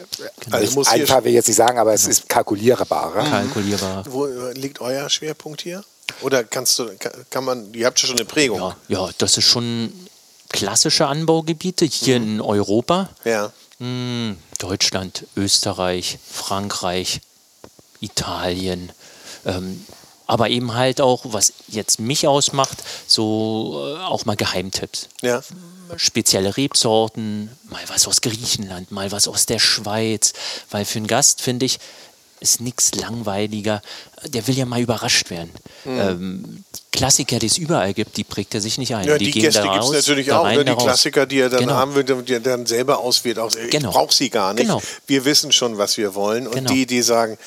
Also 0.51 0.65
nicht 0.65 0.75
muss 0.75 0.91
hier 0.91 1.01
einfach, 1.01 1.23
will 1.23 1.29
ich 1.29 1.35
jetzt 1.35 1.47
nicht 1.47 1.55
sagen, 1.57 1.77
aber 1.79 1.93
es 1.93 2.05
ist 2.05 2.27
kalkulierbarer. 2.27 3.23
Kalkulierbar. 3.23 4.05
Wo 4.09 4.25
äh, 4.27 4.51
liegt 4.53 4.81
euer 4.81 5.09
Schwerpunkt 5.09 5.61
hier? 5.61 5.83
Oder 6.21 6.43
kannst 6.43 6.77
du, 6.79 6.89
kann, 7.29 7.45
man, 7.45 7.73
ihr 7.73 7.85
habt 7.85 7.99
ja 8.01 8.07
schon 8.07 8.17
eine 8.17 8.25
Prägung. 8.25 8.59
Ja, 8.59 8.75
ja, 8.89 9.09
das 9.17 9.37
ist 9.37 9.45
schon 9.45 9.91
klassische 10.49 11.07
Anbaugebiete 11.07 11.85
hier 11.85 12.17
in 12.17 12.41
Europa. 12.41 13.09
Ja. 13.23 13.51
Hm, 13.79 14.37
Deutschland, 14.59 15.25
Österreich, 15.35 16.19
Frankreich, 16.29 17.21
Italien. 18.01 18.91
Ähm, 19.45 19.85
aber 20.33 20.49
eben 20.49 20.73
halt 20.73 20.99
auch, 20.99 21.25
was 21.25 21.53
jetzt 21.67 21.99
mich 21.99 22.27
ausmacht, 22.27 22.79
so 23.05 23.95
äh, 23.95 23.99
auch 23.99 24.25
mal 24.25 24.35
Geheimtipps. 24.35 25.07
Ja. 25.21 25.43
Spezielle 25.95 26.57
Rebsorten, 26.57 27.51
mal 27.69 27.83
was 27.87 28.07
aus 28.07 28.21
Griechenland, 28.21 28.89
mal 28.91 29.11
was 29.11 29.27
aus 29.27 29.45
der 29.45 29.59
Schweiz. 29.59 30.33
Weil 30.71 30.85
für 30.85 30.97
einen 30.97 31.05
Gast, 31.05 31.43
finde 31.43 31.67
ich, 31.67 31.77
ist 32.39 32.61
nichts 32.61 32.95
langweiliger. 32.95 33.83
Der 34.25 34.47
will 34.47 34.57
ja 34.57 34.65
mal 34.65 34.81
überrascht 34.81 35.29
werden. 35.29 35.51
Mhm. 35.85 35.99
Ähm, 35.99 36.63
Klassiker, 36.91 37.37
die 37.37 37.45
es 37.45 37.59
überall 37.59 37.93
gibt, 37.93 38.17
die 38.17 38.23
prägt 38.23 38.55
er 38.55 38.61
sich 38.61 38.79
nicht 38.79 38.95
ein. 38.95 39.07
Ja, 39.07 39.19
die, 39.19 39.29
die, 39.29 39.39
Gäste 39.39 39.61
gibt 39.61 39.83
es 39.83 39.91
natürlich 39.91 40.31
auch, 40.31 40.45
rein, 40.45 40.57
ne? 40.57 40.65
die. 40.65 40.75
Klassiker, 40.75 41.27
die 41.27 41.41
er 41.41 41.49
dann 41.49 41.59
Genau. 41.59 41.73
haben 41.73 41.93
will, 41.93 42.03
die 42.03 42.33
er 42.33 42.39
dann 42.39 42.65
selber 42.65 42.97
auswählt. 42.97 43.37
Auch, 43.37 43.51
Genau. 43.51 43.89
Ich 43.89 43.95
brauche 43.95 44.13
sie 44.15 44.31
gar 44.31 44.55
nicht. 44.55 44.63
Genau. 44.63 44.81
Wir 45.05 45.25
wissen 45.25 45.51
schon, 45.51 45.77
was 45.77 45.97
wir 45.97 46.15
wollen. 46.15 46.47
Und 46.47 46.55
Genau. 46.55 46.71
die, 46.73 46.87
die 46.87 47.03
sagen, 47.03 47.37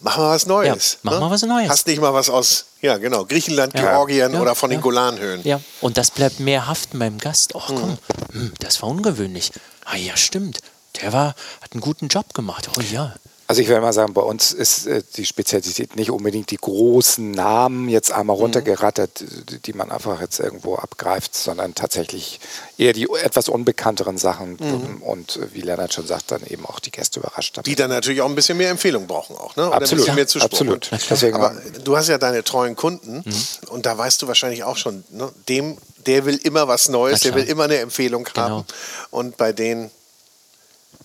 machen 0.00 0.22
wir 0.22 0.30
was 0.30 0.46
Neues. 0.46 0.98
Ja, 1.02 1.10
machen 1.10 1.20
wir 1.20 1.30
was 1.30 1.42
Neues. 1.42 1.68
Hast 1.70 1.86
nicht 1.86 2.00
mal 2.00 2.12
was 2.14 2.28
aus, 2.30 2.66
ja 2.80 2.96
genau, 2.98 3.24
Griechenland, 3.24 3.74
Ja. 3.74 3.80
Georgien 3.92 4.32
Ja, 4.34 4.40
oder 4.40 4.54
von 4.54 4.70
den. 4.70 4.80
Golanhöhen. 4.80 5.42
Ja, 5.44 5.60
und 5.80 5.96
das 5.98 6.10
bleibt 6.10 6.40
mehr 6.40 6.66
haften 6.66 6.98
beim 6.98 7.18
Gast. 7.18 7.54
Ach 7.56 7.66
komm, 7.66 7.98
Mhm. 8.32 8.40
hm, 8.40 8.52
das 8.60 8.80
war 8.82 8.88
ungewöhnlich. 8.88 9.52
Ah 9.84 9.96
ja, 9.96 10.16
stimmt. 10.16 10.60
Der 11.02 11.12
war, 11.12 11.28
hat 11.60 11.72
einen 11.72 11.80
guten 11.80 12.08
Job 12.08 12.34
gemacht. 12.34 12.68
Oh 12.76 12.80
ja. 12.80 13.14
Also 13.50 13.62
ich 13.62 13.68
würde 13.68 13.80
mal 13.80 13.94
sagen, 13.94 14.12
bei 14.12 14.20
uns 14.20 14.52
ist 14.52 14.86
äh, 14.86 15.02
die 15.16 15.24
Spezialität 15.24 15.96
nicht 15.96 16.10
unbedingt 16.10 16.50
die 16.50 16.58
großen 16.58 17.30
Namen 17.30 17.88
jetzt 17.88 18.12
einmal 18.12 18.36
Mhm. 18.36 18.42
runtergerattert, 18.42 19.20
die, 19.50 19.58
die 19.58 19.72
man 19.72 19.90
einfach 19.90 20.20
jetzt 20.20 20.38
irgendwo 20.38 20.74
abgreift, 20.76 21.34
sondern 21.34 21.74
tatsächlich 21.74 22.40
eher 22.76 22.92
die 22.92 23.08
etwas 23.22 23.48
unbekannteren 23.48 24.18
Sachen 24.18 24.58
Mhm. 24.60 25.02
und 25.02 25.36
äh, 25.38 25.54
wie 25.54 25.62
Lennart 25.62 25.94
schon 25.94 26.06
sagt, 26.06 26.30
dann 26.30 26.42
eben 26.46 26.66
auch 26.66 26.78
die 26.78 26.90
Gäste 26.90 27.20
überrascht 27.20 27.56
damit. 27.56 27.66
Die 27.68 27.74
dann 27.74 27.88
natürlich 27.88 28.20
auch 28.20 28.28
ein 28.28 28.34
bisschen 28.34 28.58
mehr 28.58 28.68
Empfehlung 28.68 29.06
brauchen 29.06 29.34
auch, 29.36 29.56
ne? 29.56 29.66
Oder 29.66 29.76
ein 29.76 29.82
Absolut, 29.82 30.04
bisschen 30.04 30.14
mehr 30.16 30.26
Zuspruch. 30.28 30.50
absolut. 30.52 30.90
Deswegen 31.08 31.34
Aber 31.36 31.48
haben- 31.48 31.62
du 31.84 31.96
hast 31.96 32.08
ja 32.08 32.18
deine 32.18 32.44
treuen 32.44 32.76
Kunden 32.76 33.22
Mhm. 33.24 33.34
und 33.70 33.86
da 33.86 33.96
weißt 33.96 34.20
du 34.20 34.28
wahrscheinlich 34.28 34.62
auch 34.62 34.76
schon, 34.76 35.04
ne? 35.10 35.32
dem, 35.48 35.78
der 36.04 36.26
will 36.26 36.36
immer 36.36 36.68
was 36.68 36.90
Neues, 36.90 37.20
der 37.20 37.34
will 37.34 37.44
immer 37.44 37.64
eine 37.64 37.78
Empfehlung 37.78 38.24
Genau. 38.24 38.42
haben. 38.48 38.64
Und 39.10 39.38
bei 39.38 39.52
denen 39.54 39.90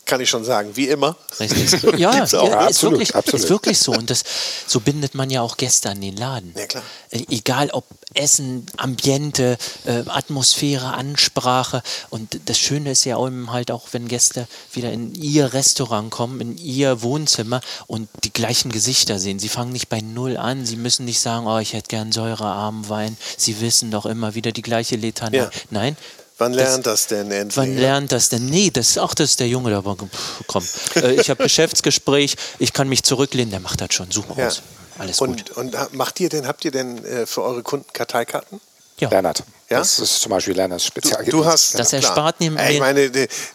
kann 0.05 0.19
ich 0.19 0.29
schon 0.29 0.43
sagen, 0.43 0.71
wie 0.75 0.89
immer. 0.89 1.15
Richtig. 1.39 1.81
Ja, 1.97 2.23
auch. 2.23 2.49
ja 2.49 2.67
ist, 2.67 2.81
wirklich, 2.83 3.15
absolut. 3.15 3.43
ist 3.43 3.49
wirklich 3.49 3.79
so. 3.79 3.91
Und 3.91 4.09
das, 4.09 4.23
so 4.67 4.79
bindet 4.79 5.15
man 5.15 5.29
ja 5.29 5.41
auch 5.41 5.57
Gäste 5.57 5.89
an 5.89 6.01
den 6.01 6.17
Laden. 6.17 6.53
Ja, 6.57 6.65
klar. 6.65 6.83
Äh, 7.11 7.23
Egal 7.29 7.69
ob 7.71 7.85
Essen, 8.13 8.65
Ambiente, 8.77 9.57
äh, 9.85 10.03
Atmosphäre, 10.07 10.93
Ansprache. 10.93 11.81
Und 12.09 12.39
das 12.45 12.57
Schöne 12.57 12.91
ist 12.91 13.05
ja 13.05 13.23
eben 13.25 13.51
halt 13.51 13.71
auch, 13.71 13.87
wenn 13.91 14.07
Gäste 14.07 14.47
wieder 14.73 14.91
in 14.91 15.13
ihr 15.15 15.53
Restaurant 15.53 16.11
kommen, 16.11 16.41
in 16.41 16.57
ihr 16.57 17.01
Wohnzimmer 17.01 17.61
und 17.87 18.09
die 18.23 18.33
gleichen 18.33 18.71
Gesichter 18.71 19.19
sehen. 19.19 19.39
Sie 19.39 19.49
fangen 19.49 19.71
nicht 19.71 19.89
bei 19.89 20.01
Null 20.01 20.37
an. 20.37 20.65
Sie 20.65 20.75
müssen 20.75 21.05
nicht 21.05 21.19
sagen, 21.19 21.47
oh, 21.47 21.59
ich 21.59 21.73
hätte 21.73 21.87
gern 21.87 22.11
säurearmen 22.11 22.89
Wein. 22.89 23.17
Sie 23.37 23.61
wissen 23.61 23.91
doch 23.91 24.05
immer 24.05 24.35
wieder 24.35 24.51
die 24.51 24.61
gleiche 24.61 24.95
Litanei. 24.95 25.37
Ja. 25.37 25.49
Nein. 25.69 25.95
Wann 26.39 26.53
Das- 26.53 26.61
lernt 26.63 26.85
das 26.87 27.07
denn 27.07 27.31
endlich? 27.31 27.57
Wann 27.57 27.77
lernt 27.77 28.11
das 28.11 28.29
denn? 28.29 28.45
Nee, 28.47 28.69
das 28.71 28.89
ist 28.91 28.97
auch 28.99 29.13
das 29.13 29.31
ist 29.31 29.39
der 29.39 29.47
Junge 29.47 29.69
da. 29.69 29.81
Pff, 29.81 30.43
Komm, 30.47 30.63
äh, 30.95 31.13
ich 31.13 31.29
habe 31.29 31.43
Geschäftsgespräch, 31.43 32.35
ich 32.59 32.73
kann 32.73 32.89
mich 32.89 33.03
zurücklehnen, 33.03 33.51
der 33.51 33.59
macht 33.59 33.81
das 33.81 33.93
schon. 33.93 34.09
Such 34.11 34.27
mal 34.27 34.37
Ja. 34.37 34.45
raus. 34.45 34.61
Alles 34.97 35.17
gut. 35.17 35.29
und, 35.29 35.51
und 35.57 35.77
ha- 35.77 35.87
macht 35.91 36.19
ihr 36.19 36.29
denn, 36.29 36.47
habt 36.47 36.63
ihr 36.65 36.71
denn 36.71 37.03
äh, 37.05 37.25
für 37.25 37.41
eure 37.43 37.63
Kunden 37.63 37.85
Karteikarten? 37.93 38.59
Ja. 38.99 39.09
Lennart, 39.09 39.43
Ja? 39.69 39.79
das 39.79 39.97
ist 39.99 40.21
zum 40.21 40.29
Beispiel 40.31 40.53
Lennarts 40.55 40.85
Spezialgebiet. 40.85 41.33
Du 41.33 41.45
hast 41.45 41.77
Das 41.79 41.93
erspart 41.93 42.39
mir- 42.39 42.55
Äh, 42.57 42.73
Ich 42.73 42.79
meine, 42.79 43.09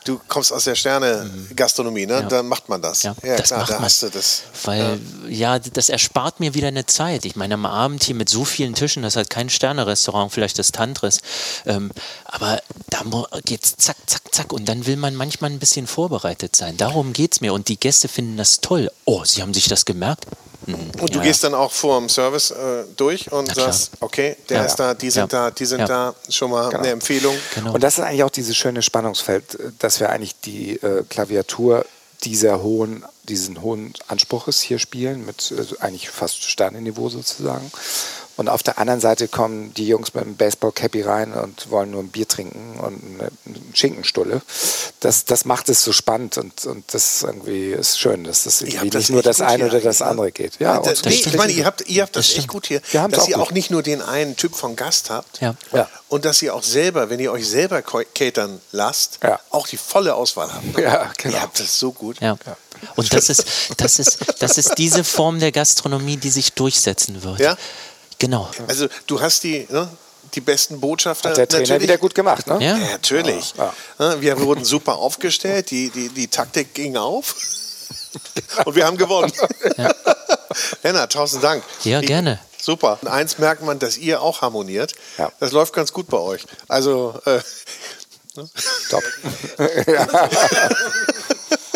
du 0.05 0.21
kommst 0.27 0.53
aus 0.53 0.65
der 0.65 0.75
Sterne-Gastronomie, 0.75 2.07
ne? 2.07 2.15
Ja. 2.15 2.23
Da 2.23 2.43
macht 2.43 2.69
man 2.69 2.81
das. 2.83 3.03
Ja, 3.03 3.15
Ja, 3.23 3.37
das 3.37 3.49
klar, 3.49 3.61
macht 3.61 3.71
da 3.71 3.75
man. 3.75 3.85
hast 3.85 4.03
du 4.03 4.09
das. 4.09 4.43
Weil, 4.65 4.99
ja. 5.29 5.59
das 5.59 5.89
erspart 5.89 6.41
mir 6.41 6.55
wieder 6.55 6.69
eine 6.69 6.87
Zeit. 6.87 7.25
Ich 7.25 7.37
meine, 7.37 7.55
am 7.55 7.67
Abend 7.67 8.03
hier 8.05 8.15
mit 8.15 8.29
so 8.29 8.45
vielen 8.45 8.75
Tischen, 8.75 9.03
das 9.03 9.13
ist 9.13 9.17
halt 9.17 9.31
kein 9.31 9.49
Sterne-Restaurant, 9.51 10.33
vielleicht 10.33 10.59
das 10.59 10.73
Tantris. 10.73 11.19
Ähm, 11.67 11.91
aber 12.25 12.61
da 12.91 13.05
mu- 13.05 13.27
geht's 13.45 13.77
zack, 13.77 13.97
zack, 14.07 14.23
zack. 14.33 14.53
Und 14.53 14.69
dann 14.69 14.87
will 14.87 14.97
man 14.97 15.15
manchmal 15.15 15.51
ein 15.51 15.59
bisschen 15.59 15.87
vorbereitet 15.87 16.57
sein. 16.57 16.77
Darum 16.77 17.13
geht 17.13 17.35
es 17.35 17.41
mir. 17.41 17.53
Und 17.53 17.69
die 17.69 17.79
Gäste 17.79 18.09
finden 18.09 18.37
das 18.37 18.61
toll. 18.61 18.91
Oh, 19.05 19.25
sie 19.25 19.43
haben 19.43 19.55
sich 19.55 19.69
das 19.69 19.85
gemerkt? 19.85 20.25
Mhm. 20.69 20.91
Und 21.01 21.15
du 21.15 21.19
Ja, 21.19 21.25
gehst 21.25 21.45
dann 21.45 21.55
auch 21.55 21.73
vor 21.73 21.99
dem 21.99 22.09
Service 22.09 22.51
äh, 22.51 22.85
durch 22.97 23.31
und 23.33 23.55
sagst, 23.55 23.93
okay, 24.01 24.37
der 24.49 24.59
Ja. 24.59 24.65
ist 24.65 24.77
da, 24.77 24.95
die 24.95 25.11
sind 25.11 25.33
Ja. 25.33 25.47
da, 25.47 25.51
die 25.51 25.65
sind 25.67 25.81
Ja. 25.81 25.87
da, 25.87 26.15
schon 26.29 26.51
mal 26.51 26.69
Genau. 26.69 26.81
eine 26.83 26.91
Empfehlung. 26.91 27.35
Genau. 27.55 27.73
Und 27.75 27.83
das 27.83 27.99
ist 27.99 28.05
eigentlich 28.05 28.23
auch 28.25 28.31
dieses 28.31 28.57
schöne 28.57 28.83
Spannungsfeld, 28.83 29.59
dass 29.79 29.99
wir 30.01 30.11
eigentlich 30.11 30.39
die 30.41 30.77
äh, 30.83 31.05
Klaviatur 31.09 31.85
dieser 32.25 32.63
hohen, 32.63 33.05
diesen 33.25 33.63
hohen 33.63 33.95
Anspruches 34.09 34.61
hier 34.61 34.79
spielen, 34.79 35.25
mit 35.25 35.53
äh, 35.53 35.65
eigentlich 35.81 36.11
fast 36.11 36.43
Sternenniveau 36.45 37.09
sozusagen. 37.09 37.71
Und 38.39 38.49
auf 38.49 38.63
der 38.63 38.79
anderen 38.79 39.01
Seite 39.01 39.27
kommen 39.27 39.75
die 39.75 39.89
Jungs 39.89 40.15
mit 40.15 40.23
einem 40.23 40.37
Baseball-Cappy 40.37 41.03
rein 41.03 41.33
und 41.35 41.71
wollen 41.73 41.91
nur 41.91 42.01
ein 42.01 42.09
Bier 42.09 42.27
trinken 42.29 42.79
und 42.79 43.03
eine, 43.21 43.31
Schinkenstulle. 43.75 44.43
Das, 45.01 45.25
das 45.25 45.45
macht 45.45 45.69
es 45.69 45.83
so 45.83 45.93
spannend 45.93 46.39
und, 46.39 46.65
und 46.65 46.85
das 46.95 47.25
irgendwie 47.25 47.73
ist 47.73 47.99
schön, 47.99 48.23
dass 48.23 48.45
das 48.45 48.63
irgendwie 48.63 48.91
das 48.91 49.01
nicht 49.01 49.11
nur 49.11 49.23
das 49.23 49.41
eine 49.41 49.67
oder 49.67 49.81
das 49.81 50.03
andere 50.03 50.31
geht. 50.31 50.61
Ja, 50.61 50.79
das, 50.79 51.01
uns 51.01 51.05
nee, 51.05 51.11
geht's 51.17 51.27
ich 51.27 51.37
meine, 51.37 51.53
ihr 51.53 51.67
habt, 51.67 51.89
ihr 51.89 52.03
habt 52.03 52.15
das, 52.15 52.29
Das 52.29 52.39
echt 52.39 52.47
gut 52.49 52.67
hier, 52.69 52.81
dass 52.93 53.19
auch 53.19 53.29
ihr 53.29 53.35
gut. 53.35 53.45
auch 53.45 53.51
nicht 53.51 53.71
nur 53.73 53.83
den 53.83 54.01
einen 54.03 54.37
Typ 54.37 54.55
von 54.55 54.77
Gast 54.77 55.11
habt 55.11 55.41
Ja. 55.41 55.57
Ja. 55.73 55.89
und 56.09 56.25
dass 56.25 56.41
ihr 56.41 56.55
auch 56.55 56.63
selber, 56.63 57.11
wenn 57.11 57.19
ihr 57.19 57.33
euch 57.33 57.49
selber 57.49 57.83
catern 57.83 58.61
lasst, 58.71 59.19
Ja. 59.21 59.41
auch 59.51 59.67
die 59.67 59.77
volle 59.77 60.15
Auswahl 60.15 60.53
habt. 60.55 60.79
Ja, 60.79 61.11
genau. 61.19 61.35
Ihr 61.35 61.43
habt 61.43 61.59
das 61.59 61.77
so 61.77 61.91
gut. 61.91 62.21
Ja. 62.21 62.39
Und 62.95 63.13
das 63.13 63.31
ist, 63.31 63.45
das, 63.79 63.99
ist, 63.99 64.19
das 64.39 64.59
ist 64.59 64.79
diese 64.79 65.03
Form 65.03 65.41
der 65.41 65.51
Gastronomie, 65.51 66.17
die 66.17 66.31
sich 66.31 66.53
durchsetzen 66.53 67.25
wird. 67.25 67.41
Ja? 67.41 67.57
Genau. 68.19 68.51
Also 68.67 68.89
du 69.07 69.21
hast 69.21 69.45
die, 69.45 69.67
ne, 69.71 69.89
die 70.35 70.41
besten 70.41 70.81
Botschafter. 70.81 71.31
Hat 71.31 71.37
der 71.39 71.49
Trainer 71.49 71.63
natürlich. 71.63 71.83
wieder 71.83 71.99
gut 71.99 72.15
gemacht, 72.15 72.47
ne? 72.47 72.55
Ja. 72.61 72.77
Ja, 72.77 72.91
natürlich. 72.91 73.55
Ja. 73.57 73.73
Ne, 73.99 74.21
Wir 74.21 74.41
wurden 74.41 74.65
super 74.65 74.97
aufgestellt, 74.97 75.71
die, 75.71 75.91
die, 75.91 76.09
die 76.09 76.29
Taktik 76.29 76.75
ging 76.75 76.97
auf 76.97 77.35
und 78.65 78.75
wir 78.75 78.87
haben 78.87 78.97
gewonnen. 78.97 79.33
Lennart, 80.83 81.13
tausend 81.15 81.43
Dank. 81.45 81.63
Ja, 81.85 82.01
Ich- 82.01 82.07
gerne. 82.07 82.39
Super. 82.61 82.99
Und 83.01 83.09
eins 83.09 83.39
merkt 83.39 83.63
man, 83.63 83.79
dass 83.79 83.97
ihr 83.97 84.21
auch 84.21 84.43
harmoniert. 84.43 84.93
Ja. 85.17 85.31
Das 85.39 85.53
läuft 85.53 85.73
ganz 85.73 85.93
gut 85.93 86.09
bei 86.09 86.19
euch. 86.19 86.43
Also, 86.67 87.15
äh, 87.25 87.41
Top. 88.91 89.03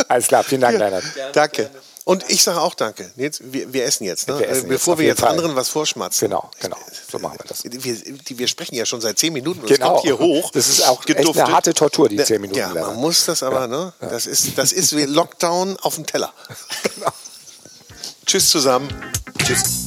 Alles 0.08 0.26
klar, 0.28 0.44
vielen 0.44 0.60
Dank, 0.60 0.78
Lennart. 0.78 1.04
danke. 1.32 1.70
Und 2.04 2.24
ich 2.28 2.42
sage 2.42 2.60
auch 2.60 2.74
danke. 2.74 3.12
Jetzt, 3.16 3.40
wir, 3.52 3.72
wir 3.72 3.84
essen 3.84 4.04
jetzt, 4.04 4.26
ne? 4.26 4.38
Wir 4.38 4.48
essen 4.48 4.66
Äh, 4.66 4.68
bevor 4.70 4.94
jetzt, 4.94 5.00
wir 5.00 5.06
jetzt 5.06 5.20
Fall. 5.20 5.28
anderen 5.30 5.54
was 5.54 5.68
vorschmatzen. 5.68 6.28
Genau, 6.28 6.50
genau. 6.60 6.76
So 7.10 7.18
machen 7.20 7.38
wir 7.38 7.44
das. 7.46 7.62
Wir, 7.62 7.70
die, 7.94 8.38
wir 8.38 8.48
sprechen 8.48 8.74
ja 8.74 8.84
schon 8.84 9.00
seit 9.00 9.18
zehn 9.20 9.32
Minuten 9.32 9.60
und 9.60 9.66
Genau. 9.68 9.86
es 9.86 9.90
kommt 9.92 10.00
hier 10.02 10.18
hoch. 10.18 10.50
Das 10.50 10.68
ist 10.68 10.82
auch 10.88 11.06
echt 11.06 11.18
eine 11.38 11.52
harte 11.52 11.72
Tortur, 11.74 12.08
die 12.08 12.16
zehn 12.16 12.40
Minuten 12.40 12.58
Ja, 12.58 12.66
man 12.68 12.74
Lennart. 12.74 12.96
muss 12.96 13.24
das 13.26 13.42
aber, 13.44 13.68
ne? 13.68 13.92
Das 14.00 14.26
ist, 14.26 14.58
das 14.58 14.72
ist 14.72 14.96
wie 14.96 15.04
Lockdown 15.04 15.76
auf 15.80 15.94
dem 15.94 16.06
Teller. 16.06 16.32
Genau. 16.96 17.12
Tschüss 18.26 18.50
zusammen. 18.50 18.88
Tschüss. 19.44 19.86